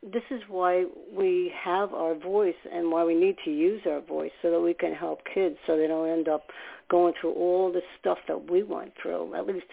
this 0.02 0.24
is 0.32 0.42
why 0.48 0.86
we 1.16 1.52
have 1.64 1.94
our 1.94 2.16
voice 2.16 2.56
and 2.72 2.92
why 2.92 3.04
we 3.04 3.16
need 3.16 3.36
to 3.46 3.52
use 3.52 3.82
our 3.86 4.02
voice 4.02 4.32
so 4.42 4.52
that 4.52 4.60
we 4.60 4.74
can 4.74 4.94
help 4.94 5.20
kids 5.32 5.58
so 5.66 5.78
they 5.78 5.88
don't 5.88 6.10
end 6.10 6.28
up 6.28 6.44
going 6.90 7.14
through 7.20 7.34
all 7.34 7.72
the 7.72 7.82
stuff 8.00 8.20
that 8.28 8.50
we 8.50 8.64
went 8.64 8.94
through. 9.02 9.36
At 9.36 9.46
least, 9.46 9.66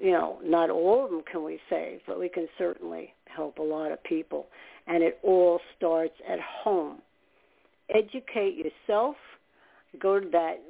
you 0.00 0.10
know, 0.10 0.38
not 0.42 0.70
all 0.70 1.04
of 1.04 1.10
them 1.10 1.22
can 1.30 1.44
we 1.44 1.60
save, 1.70 2.00
but 2.06 2.18
we 2.18 2.28
can 2.28 2.48
certainly 2.58 3.14
help 3.26 3.58
a 3.58 3.62
lot 3.62 3.92
of 3.92 4.02
people. 4.04 4.46
And 4.86 5.02
it 5.02 5.18
all 5.22 5.60
starts 5.76 6.14
at 6.28 6.40
home. 6.40 7.00
Educate 7.94 8.56
yourself. 8.56 9.16
Go 10.00 10.18
to 10.18 10.28
that 10.30 10.60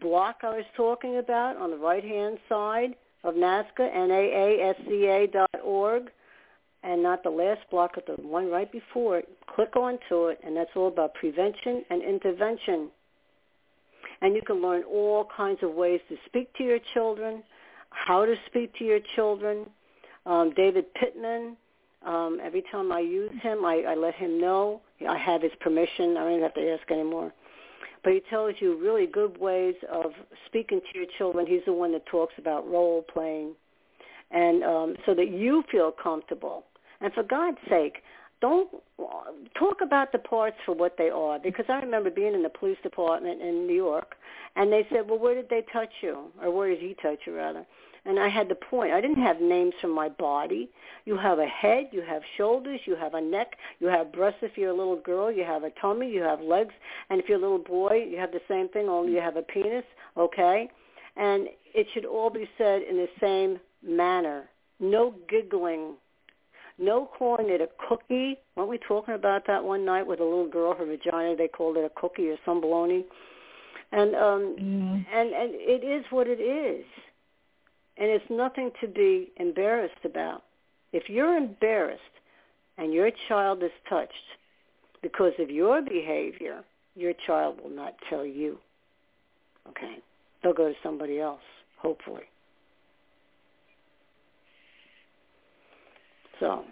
block 0.00 0.42
I 0.42 0.50
was 0.50 0.64
talking 0.76 1.18
about 1.18 1.56
on 1.56 1.70
the 1.70 1.76
right-hand 1.76 2.38
side 2.48 2.94
of 3.24 3.34
N-A-A-S-C-A 3.36 5.26
dot 5.32 5.60
org, 5.62 6.10
and 6.82 7.02
not 7.02 7.22
the 7.22 7.30
last 7.30 7.60
block, 7.70 7.92
but 7.94 8.06
the 8.06 8.14
one 8.22 8.50
right 8.50 8.70
before 8.70 9.18
it. 9.18 9.28
Click 9.54 9.76
onto 9.76 10.28
it, 10.28 10.38
and 10.44 10.56
that's 10.56 10.70
all 10.76 10.88
about 10.88 11.14
prevention 11.14 11.84
and 11.90 12.02
intervention. 12.02 12.90
And 14.22 14.34
you 14.34 14.42
can 14.42 14.62
learn 14.62 14.84
all 14.84 15.24
kinds 15.36 15.62
of 15.62 15.74
ways 15.74 16.00
to 16.08 16.16
speak 16.26 16.52
to 16.54 16.62
your 16.64 16.78
children, 16.94 17.42
how 17.90 18.24
to 18.24 18.34
speak 18.46 18.74
to 18.78 18.84
your 18.84 19.00
children. 19.14 19.66
Um, 20.26 20.52
David 20.54 20.92
Pittman, 20.94 21.56
um, 22.04 22.38
every 22.42 22.64
time 22.70 22.92
I 22.92 23.00
use 23.00 23.30
him, 23.42 23.64
I, 23.64 23.84
I 23.88 23.94
let 23.94 24.14
him 24.14 24.40
know. 24.40 24.80
I 25.08 25.18
have 25.18 25.42
his 25.42 25.52
permission. 25.60 26.16
I 26.16 26.24
don't 26.24 26.42
have 26.42 26.54
to 26.54 26.72
ask 26.72 26.90
anymore. 26.90 27.32
But 28.02 28.14
he 28.14 28.22
tells 28.30 28.54
you 28.60 28.78
really 28.80 29.06
good 29.06 29.38
ways 29.38 29.74
of 29.92 30.12
speaking 30.46 30.80
to 30.80 30.98
your 30.98 31.06
children. 31.18 31.46
He's 31.46 31.64
the 31.66 31.72
one 31.72 31.92
that 31.92 32.06
talks 32.06 32.34
about 32.38 32.68
role 32.68 33.02
playing, 33.12 33.54
and 34.30 34.64
um, 34.64 34.96
so 35.04 35.14
that 35.14 35.30
you 35.30 35.62
feel 35.70 35.92
comfortable. 35.92 36.64
And 37.02 37.12
for 37.12 37.22
God's 37.22 37.58
sake, 37.68 38.02
don't 38.40 38.68
talk 39.58 39.80
about 39.82 40.12
the 40.12 40.18
parts 40.18 40.56
for 40.64 40.74
what 40.74 40.96
they 40.96 41.10
are. 41.10 41.38
Because 41.38 41.66
I 41.68 41.80
remember 41.80 42.10
being 42.10 42.34
in 42.34 42.42
the 42.42 42.48
police 42.48 42.78
department 42.82 43.40
in 43.42 43.66
New 43.66 43.74
York, 43.74 44.16
and 44.56 44.72
they 44.72 44.86
said, 44.90 45.08
"Well, 45.08 45.18
where 45.18 45.34
did 45.34 45.48
they 45.48 45.62
touch 45.72 45.92
you, 46.00 46.32
or 46.42 46.50
where 46.50 46.68
did 46.68 46.80
he 46.80 46.94
touch 46.94 47.20
you, 47.26 47.36
rather?" 47.36 47.66
And 48.06 48.18
I 48.18 48.28
had 48.28 48.48
the 48.48 48.54
point. 48.54 48.92
I 48.92 49.00
didn't 49.00 49.22
have 49.22 49.40
names 49.42 49.74
for 49.80 49.88
my 49.88 50.08
body. 50.08 50.70
You 51.04 51.18
have 51.18 51.38
a 51.38 51.46
head, 51.46 51.88
you 51.92 52.00
have 52.00 52.22
shoulders, 52.36 52.80
you 52.86 52.96
have 52.96 53.12
a 53.14 53.20
neck, 53.20 53.56
you 53.78 53.88
have 53.88 54.10
breasts 54.12 54.42
if 54.42 54.56
you're 54.56 54.70
a 54.70 54.74
little 54.74 54.96
girl, 54.96 55.30
you 55.30 55.44
have 55.44 55.64
a 55.64 55.70
tummy, 55.82 56.10
you 56.10 56.22
have 56.22 56.40
legs, 56.40 56.72
and 57.10 57.20
if 57.20 57.28
you're 57.28 57.38
a 57.38 57.42
little 57.42 57.58
boy, 57.58 58.06
you 58.10 58.16
have 58.16 58.32
the 58.32 58.40
same 58.48 58.68
thing, 58.68 58.88
only 58.88 59.12
you 59.12 59.20
have 59.20 59.36
a 59.36 59.42
penis, 59.42 59.84
okay? 60.16 60.70
And 61.16 61.48
it 61.74 61.86
should 61.92 62.06
all 62.06 62.30
be 62.30 62.48
said 62.56 62.82
in 62.82 62.96
the 62.96 63.08
same 63.20 63.60
manner. 63.82 64.48
No 64.78 65.14
giggling. 65.28 65.94
No 66.80 67.08
calling 67.18 67.50
it 67.50 67.60
a 67.60 67.68
cookie. 67.88 68.38
Weren't 68.56 68.70
we 68.70 68.78
talking 68.78 69.14
about 69.14 69.46
that 69.46 69.62
one 69.62 69.84
night 69.84 70.06
with 70.06 70.20
a 70.20 70.24
little 70.24 70.48
girl, 70.48 70.74
her 70.74 70.86
vagina, 70.86 71.36
they 71.36 71.46
called 71.48 71.76
it 71.76 71.84
a 71.84 72.00
cookie 72.00 72.30
or 72.30 72.36
some 72.44 72.60
baloney? 72.62 73.04
And 73.92 74.14
um 74.14 74.56
Mm. 74.58 75.06
and 75.12 75.32
and 75.32 75.54
it 75.54 75.84
is 75.84 76.04
what 76.10 76.26
it 76.26 76.40
is 76.40 76.84
and 78.00 78.08
it's 78.08 78.24
nothing 78.30 78.72
to 78.80 78.88
be 78.88 79.30
embarrassed 79.36 80.04
about. 80.04 80.42
If 80.92 81.08
you're 81.08 81.36
embarrassed 81.36 82.00
and 82.78 82.92
your 82.92 83.10
child 83.28 83.62
is 83.62 83.70
touched 83.88 84.14
because 85.02 85.34
of 85.38 85.50
your 85.50 85.82
behavior, 85.82 86.64
your 86.96 87.12
child 87.26 87.60
will 87.62 87.70
not 87.70 87.94
tell 88.08 88.24
you. 88.24 88.58
Okay? 89.68 89.98
They'll 90.42 90.54
go 90.54 90.68
to 90.68 90.74
somebody 90.82 91.20
else, 91.20 91.42
hopefully. 91.76 92.24
So 96.40 96.64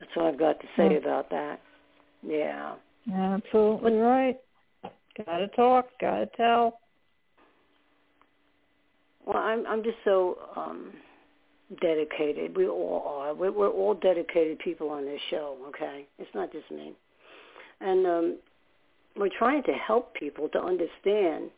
that's 0.00 0.10
all 0.16 0.28
I've 0.28 0.38
got 0.38 0.58
to 0.60 0.66
say 0.76 0.92
Yeah. 0.92 0.98
about 0.98 1.30
that. 1.30 1.60
Yeah. 2.22 2.74
Absolutely 3.12 3.94
right. 3.94 4.36
Gotta 5.24 5.48
talk, 5.48 5.88
gotta 6.00 6.26
tell. 6.36 6.80
Well, 9.24 9.36
I'm 9.38 9.66
I'm 9.66 9.82
just 9.82 9.98
so 10.04 10.38
um 10.56 10.92
dedicated. 11.80 12.56
We 12.56 12.68
all 12.68 13.02
are. 13.06 13.34
We're, 13.34 13.50
we're 13.52 13.70
all 13.70 13.94
dedicated 13.94 14.58
people 14.60 14.90
on 14.90 15.04
this 15.04 15.20
show. 15.30 15.56
Okay, 15.68 16.06
it's 16.18 16.30
not 16.34 16.52
just 16.52 16.70
me, 16.70 16.92
and 17.80 18.06
um, 18.06 18.36
we're 19.16 19.30
trying 19.38 19.62
to 19.64 19.72
help 19.72 20.14
people 20.14 20.48
to 20.50 20.62
understand 20.62 21.50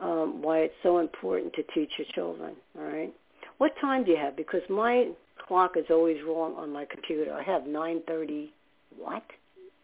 um, 0.00 0.42
why 0.42 0.58
it's 0.60 0.74
so 0.82 0.98
important 0.98 1.52
to 1.54 1.62
teach 1.74 1.90
your 1.98 2.06
children. 2.14 2.54
All 2.78 2.84
right. 2.84 3.14
What 3.58 3.72
time 3.80 4.04
do 4.04 4.10
you 4.10 4.16
have? 4.18 4.36
Because 4.36 4.62
my 4.68 5.08
clock 5.46 5.76
is 5.76 5.86
always 5.90 6.18
wrong 6.26 6.54
on 6.56 6.72
my 6.72 6.84
computer. 6.84 7.32
I 7.32 7.42
have 7.42 7.66
nine 7.66 8.02
thirty. 8.06 8.52
What? 8.96 9.22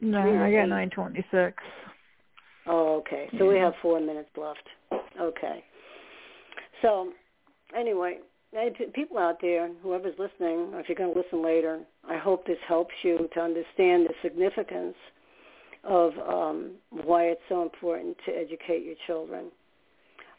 No, 0.00 0.20
I 0.20 0.52
got 0.52 0.68
nine 0.68 0.90
twenty 0.90 1.24
six. 1.30 1.62
Oh, 2.66 2.96
okay. 2.98 3.28
So 3.38 3.48
we 3.48 3.56
have 3.56 3.72
four 3.82 4.00
minutes 4.00 4.30
left. 4.36 4.66
Okay. 5.20 5.64
So, 6.82 7.12
anyway, 7.76 8.18
people 8.94 9.18
out 9.18 9.38
there, 9.40 9.70
whoever's 9.82 10.18
listening, 10.18 10.72
or 10.72 10.80
if 10.80 10.88
you're 10.88 10.96
going 10.96 11.12
to 11.12 11.18
listen 11.18 11.42
later, 11.44 11.80
I 12.08 12.16
hope 12.16 12.46
this 12.46 12.58
helps 12.66 12.94
you 13.02 13.28
to 13.34 13.40
understand 13.40 14.06
the 14.08 14.14
significance 14.22 14.94
of 15.84 16.12
um, 16.28 16.72
why 16.90 17.24
it's 17.24 17.40
so 17.48 17.62
important 17.62 18.16
to 18.26 18.32
educate 18.32 18.84
your 18.84 18.96
children. 19.06 19.46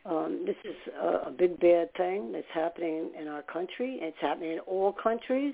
Um, 0.05 0.43
this 0.45 0.55
is 0.63 0.75
a, 0.99 1.27
a 1.27 1.31
big 1.31 1.59
bad 1.59 1.93
thing 1.95 2.31
that's 2.31 2.45
happening 2.53 3.11
in 3.19 3.27
our 3.27 3.43
country. 3.43 3.99
It's 4.01 4.17
happening 4.19 4.53
in 4.53 4.59
all 4.59 4.93
countries. 4.93 5.53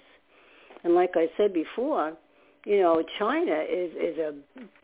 And 0.84 0.96
like 0.96 1.12
I 1.16 1.28
said 1.36 1.54
before, 1.54 2.14
you 2.66 2.82
know, 2.82 3.04
China 3.18 3.64
is 3.70 3.92
is 3.94 4.18
a 4.18 4.34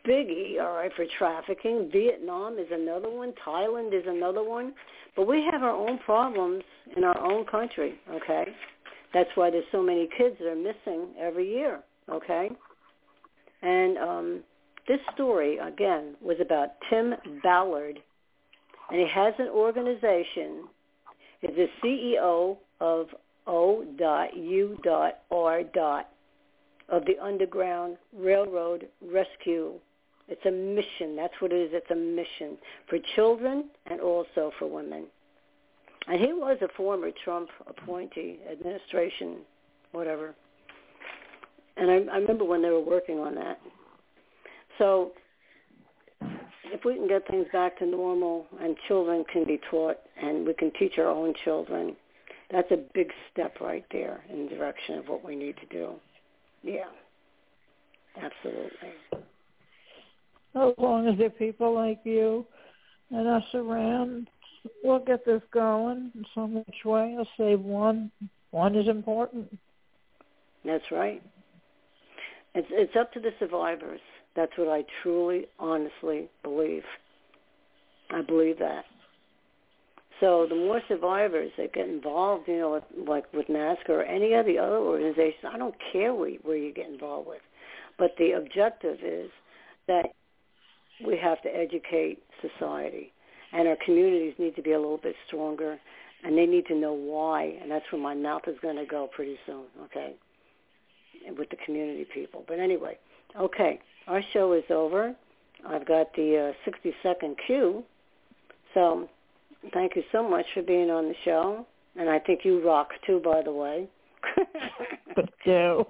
biggie, 0.08 0.62
all 0.62 0.74
right, 0.74 0.92
for 0.96 1.06
trafficking. 1.18 1.90
Vietnam 1.92 2.58
is 2.58 2.68
another 2.72 3.10
one. 3.10 3.34
Thailand 3.46 3.94
is 3.94 4.06
another 4.08 4.44
one. 4.44 4.74
But 5.16 5.28
we 5.28 5.48
have 5.52 5.64
our 5.64 5.72
own 5.72 6.00
problems 6.00 6.64
in 6.96 7.04
our 7.04 7.20
own 7.20 7.46
country, 7.46 8.00
okay? 8.10 8.46
That's 9.14 9.30
why 9.36 9.52
there's 9.52 9.66
so 9.72 9.84
many 9.84 10.10
kids 10.18 10.36
that 10.40 10.48
are 10.48 10.56
missing 10.56 11.10
every 11.20 11.48
year, 11.48 11.82
okay? 12.10 12.50
And 13.62 13.98
um, 13.98 14.44
this 14.88 15.00
story, 15.14 15.58
again, 15.58 16.16
was 16.22 16.38
about 16.42 16.70
Tim 16.90 17.14
Ballard. 17.44 18.00
And 18.90 19.00
he 19.00 19.08
has 19.08 19.34
an 19.40 19.50
organization. 19.50 20.66
He's 21.42 21.52
the 21.56 21.70
CEO 21.84 22.58
of 22.80 23.08
O.U.R. 23.48 25.12
of 26.90 27.06
the 27.06 27.20
Underground 27.22 27.98
Railroad 28.18 28.88
Rescue. 29.02 29.74
It's 30.28 30.46
a 30.46 30.52
mission. 30.52 31.16
That's 31.16 31.34
what 31.40 31.52
it 31.52 31.58
is. 31.58 31.72
It's 31.74 31.92
a 31.92 31.96
mission 31.96 32.58
for 32.90 32.98
children 33.16 33.70
and 33.88 34.00
also 34.00 34.52
for 34.58 34.68
women. 34.70 35.06
And 36.08 36.20
he 36.20 36.34
was 36.34 36.58
a 36.62 36.68
former 36.76 37.10
Trump 37.24 37.50
appointee, 37.68 38.40
administration, 38.52 39.38
whatever. 39.92 40.36
And 41.78 41.90
I, 41.90 41.96
I 42.14 42.18
remember 42.18 42.46
when 42.46 42.62
they 42.62 42.70
were 42.70 42.84
working 42.84 43.20
on 43.20 43.36
that. 43.36 43.60
So 44.78 45.12
if 46.66 46.86
we 46.86 46.96
can 46.96 47.08
get 47.08 47.28
things 47.28 47.46
back 47.52 47.78
to 47.80 47.86
normal 47.86 48.46
and 48.62 48.76
children 48.88 49.26
can 49.32 49.46
be 49.46 49.60
taught 49.70 49.98
and 50.22 50.46
we 50.46 50.54
can 50.54 50.72
teach 50.78 50.98
our 50.98 51.08
own 51.10 51.34
children, 51.44 51.96
that's 52.52 52.72
a 52.72 52.78
big 52.94 53.12
step 53.32 53.60
right 53.60 53.86
there 53.92 54.24
in 54.30 54.46
the 54.46 54.56
direction 54.56 54.98
of 54.98 55.08
what 55.08 55.26
we 55.26 55.36
need 55.36 55.56
to 55.58 55.66
do. 55.66 55.94
Yeah, 56.62 56.86
absolutely. 58.16 58.94
As 60.56 60.74
long 60.78 61.08
as 61.08 61.18
there 61.18 61.28
are 61.28 61.32
people 61.32 61.74
like 61.74 62.00
you 62.04 62.46
and 63.10 63.28
us 63.28 63.44
around, 63.54 64.30
we'll 64.84 65.00
get 65.00 65.26
this 65.26 65.42
going 65.52 66.12
in 66.16 66.26
some 66.34 66.54
which 66.54 66.86
way. 66.86 67.16
I'll 67.18 67.28
say 67.38 67.56
one. 67.56 68.12
One 68.52 68.76
is 68.76 68.88
important. 68.88 69.58
That's 70.64 70.92
right. 70.92 71.22
It's 72.56 72.68
it's 72.72 72.96
up 72.96 73.12
to 73.14 73.20
the 73.20 73.32
survivors. 73.40 74.00
That's 74.36 74.52
what 74.58 74.68
I 74.68 74.84
truly, 75.02 75.46
honestly 75.60 76.30
believe. 76.44 76.84
I 78.10 78.22
believe 78.22 78.60
that. 78.60 78.86
So 80.20 80.46
the 80.48 80.56
more 80.56 80.82
survivors 80.88 81.52
that 81.58 81.74
get 81.74 81.88
involved, 81.90 82.48
you 82.48 82.58
know, 82.58 82.72
with, 82.72 83.08
like 83.08 83.32
with 83.34 83.48
NAASCA 83.48 83.90
or 83.90 84.04
any 84.04 84.34
of 84.34 84.46
the 84.46 84.58
other 84.58 84.78
organizations, 84.78 85.44
I 85.52 85.58
don't 85.58 85.76
care 85.92 86.14
where, 86.14 86.32
where 86.44 86.56
you 86.56 86.74
get 86.74 86.88
involved 86.88 87.28
with, 87.28 87.42
but 87.98 88.12
the 88.18 88.32
objective 88.32 89.00
is 89.04 89.30
that 89.88 90.06
we 91.06 91.18
have 91.22 91.42
to 91.42 91.50
educate 91.50 92.20
society, 92.42 93.12
and 93.52 93.68
our 93.68 93.78
communities 93.84 94.34
need 94.38 94.56
to 94.56 94.62
be 94.62 94.72
a 94.72 94.80
little 94.80 95.00
bit 95.00 95.16
stronger, 95.28 95.78
and 96.24 96.38
they 96.38 96.46
need 96.46 96.68
to 96.68 96.76
know 96.76 96.94
why, 96.94 97.58
and 97.62 97.70
that's 97.70 97.86
where 97.92 98.02
my 98.02 98.14
mouth 98.14 98.44
is 98.48 98.56
going 98.62 98.78
to 98.78 98.86
go 98.86 99.10
pretty 99.14 99.38
soon. 99.46 99.66
Okay, 99.86 100.16
with 101.38 101.50
the 101.50 101.58
community 101.66 102.06
people. 102.14 102.46
But 102.48 102.60
anyway, 102.60 102.98
okay, 103.40 103.80
our 104.08 104.22
show 104.34 104.54
is 104.54 104.64
over. 104.70 105.16
I've 105.68 105.86
got 105.88 106.14
the 106.16 106.50
uh, 106.52 106.54
60 106.66 106.94
second 107.02 107.38
cue, 107.46 107.84
so 108.74 109.10
thank 109.74 109.96
you 109.96 110.04
so 110.12 110.28
much 110.28 110.46
for 110.54 110.62
being 110.62 110.90
on 110.90 111.06
the 111.06 111.16
show, 111.24 111.66
and 111.96 112.10
I 112.10 112.20
think 112.20 112.42
you 112.44 112.66
rock 112.68 112.90
too, 113.06 113.22
by 113.24 113.42
the 113.42 113.52
way. 113.54 113.88
But 115.16 115.30
do. 115.46 115.86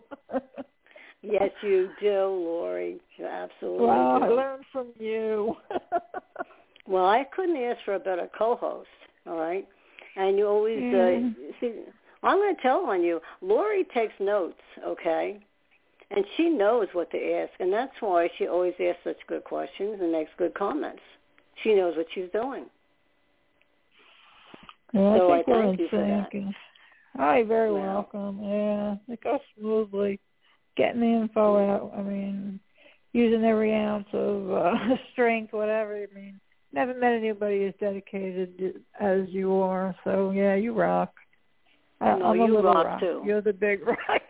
yes, 1.23 1.49
you 1.63 1.89
do, 1.99 2.09
Lori. 2.09 2.99
You 3.17 3.25
absolutely 3.25 3.87
well, 3.87 4.19
do. 4.19 4.25
I 4.25 4.27
learned 4.29 4.65
from 4.71 4.87
you. 4.99 5.55
Well, 6.85 7.05
I 7.05 7.23
couldn't 7.33 7.55
ask 7.55 7.77
for 7.85 7.95
a 7.95 7.99
better 7.99 8.29
co-host. 8.37 8.89
All 9.25 9.37
right, 9.37 9.65
and 10.17 10.37
you 10.37 10.45
always 10.47 10.79
Mm. 10.79 11.31
uh, 11.31 11.33
see. 11.61 11.71
I'm 12.23 12.37
going 12.39 12.55
to 12.55 12.61
tell 12.61 12.85
on 12.87 13.01
you. 13.03 13.21
Lori 13.41 13.85
takes 13.93 14.13
notes, 14.19 14.59
okay, 14.85 15.39
and 16.15 16.25
she 16.37 16.49
knows 16.49 16.87
what 16.93 17.09
to 17.11 17.17
ask, 17.17 17.51
and 17.59 17.71
that's 17.71 17.93
why 17.99 18.29
she 18.37 18.47
always 18.47 18.73
asks 18.79 19.01
such 19.03 19.17
good 19.27 19.43
questions 19.43 19.99
and 20.01 20.11
makes 20.11 20.31
good 20.37 20.53
comments. 20.53 21.01
She 21.63 21.73
knows 21.75 21.95
what 21.95 22.07
she's 22.13 22.29
doing. 22.31 22.65
Well, 24.93 25.17
so 25.17 25.31
I 25.31 25.37
think 25.37 25.47
I 25.47 25.51
we're 25.51 25.61
thank 25.63 25.79
in 25.79 25.85
you 25.85 25.89
for 25.89 25.97
that. 25.97 26.53
Hi, 27.15 27.43
very 27.43 27.71
welcome. 27.71 28.39
Yeah, 28.43 28.95
it 29.07 29.21
goes 29.23 29.39
smoothly. 29.57 30.19
Getting 30.75 31.01
the 31.01 31.07
info 31.21 31.57
out. 31.57 31.93
I 31.95 32.01
mean, 32.01 32.59
using 33.13 33.43
every 33.43 33.73
ounce 33.75 34.07
of 34.13 34.51
uh, 34.51 34.73
strength, 35.13 35.53
whatever. 35.53 35.95
I 35.95 36.07
mean, 36.15 36.39
never 36.73 36.93
met 36.95 37.13
anybody 37.13 37.65
as 37.65 37.73
dedicated 37.79 38.81
as 38.99 39.21
you 39.29 39.53
are. 39.61 39.95
So 40.03 40.31
yeah, 40.31 40.55
you 40.55 40.73
rock. 40.73 41.13
I, 42.01 42.17
No, 42.17 42.25
I'm 42.25 42.39
a 42.41 42.45
you 42.45 42.55
little 42.55 42.73
rock, 42.73 42.85
rock. 42.85 42.99
too. 42.99 43.21
You're 43.25 43.41
the 43.41 43.53
big 43.53 43.85
rock. 43.87 44.21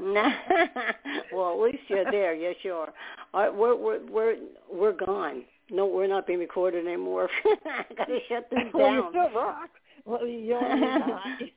well, 1.32 1.52
at 1.52 1.60
least 1.60 1.82
you're 1.88 2.10
there. 2.10 2.34
Yes, 2.34 2.56
you 2.62 2.72
are. 2.74 2.92
All 3.34 3.40
right, 3.42 3.54
we're 3.54 3.76
we're 3.76 4.00
we're 4.06 4.36
we're 4.72 4.92
gone. 4.92 5.44
No, 5.70 5.86
we're 5.86 6.06
not 6.06 6.26
being 6.26 6.38
recorded 6.38 6.86
anymore. 6.86 7.28
I 7.44 7.84
gotta 7.96 8.18
shut 8.28 8.48
this 8.50 8.58
down. 8.58 8.70
well, 8.74 8.94
you 8.94 9.06
still 9.10 9.30
rock. 9.40 9.70
Well, 10.04 10.26
you're 10.26 10.58
okay, 10.58 11.52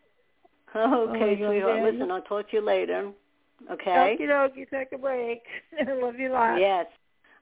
Oh, 0.73 1.07
sweetheart. 1.13 1.77
yeah. 1.77 1.84
Listen, 1.84 2.11
I'll 2.11 2.22
talk 2.22 2.49
to 2.49 2.57
you 2.57 2.61
later. 2.65 3.11
Okay. 3.69 4.18
Okie 4.19 4.27
dokie, 4.27 4.69
take 4.69 4.91
a 4.91 4.97
break. 4.97 5.43
Love 5.88 6.15
you 6.19 6.30
lots. 6.30 6.59
Yes. 6.59 6.88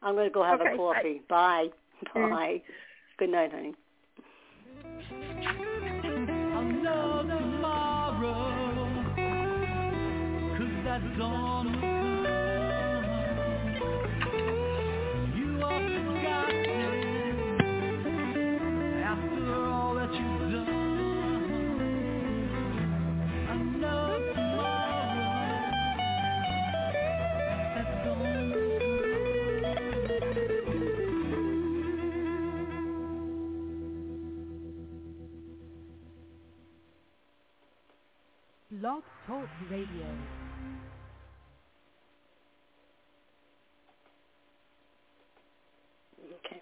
I'm 0.01 0.15
going 0.15 0.27
to 0.27 0.33
go 0.33 0.43
have 0.43 0.61
Okay, 0.61 0.73
a 0.73 0.77
coffee. 0.77 1.21
Bye. 1.29 1.67
Mm. 2.15 2.29
Bye. 2.29 2.61
Good 3.17 3.29
night, 3.29 3.51
honey. 3.51 3.75
That 10.89 11.05
dawn 11.19 11.65
will 11.67 12.23
come. 14.23 14.49
You 15.37 15.49
are 15.63 15.83
forgotten 15.93 16.81
after 19.05 19.43
all 19.69 19.91
that 19.93 20.11
you've 20.11 20.51
done. 20.51 20.77
I 23.49 23.51
know 23.77 24.09
tomorrow, 24.33 25.61
that 27.75 27.89
dawn 28.03 28.49
Blog 38.71 39.03
Talk 39.27 39.49
Radio. 39.69 40.09
Okay. 46.45 46.61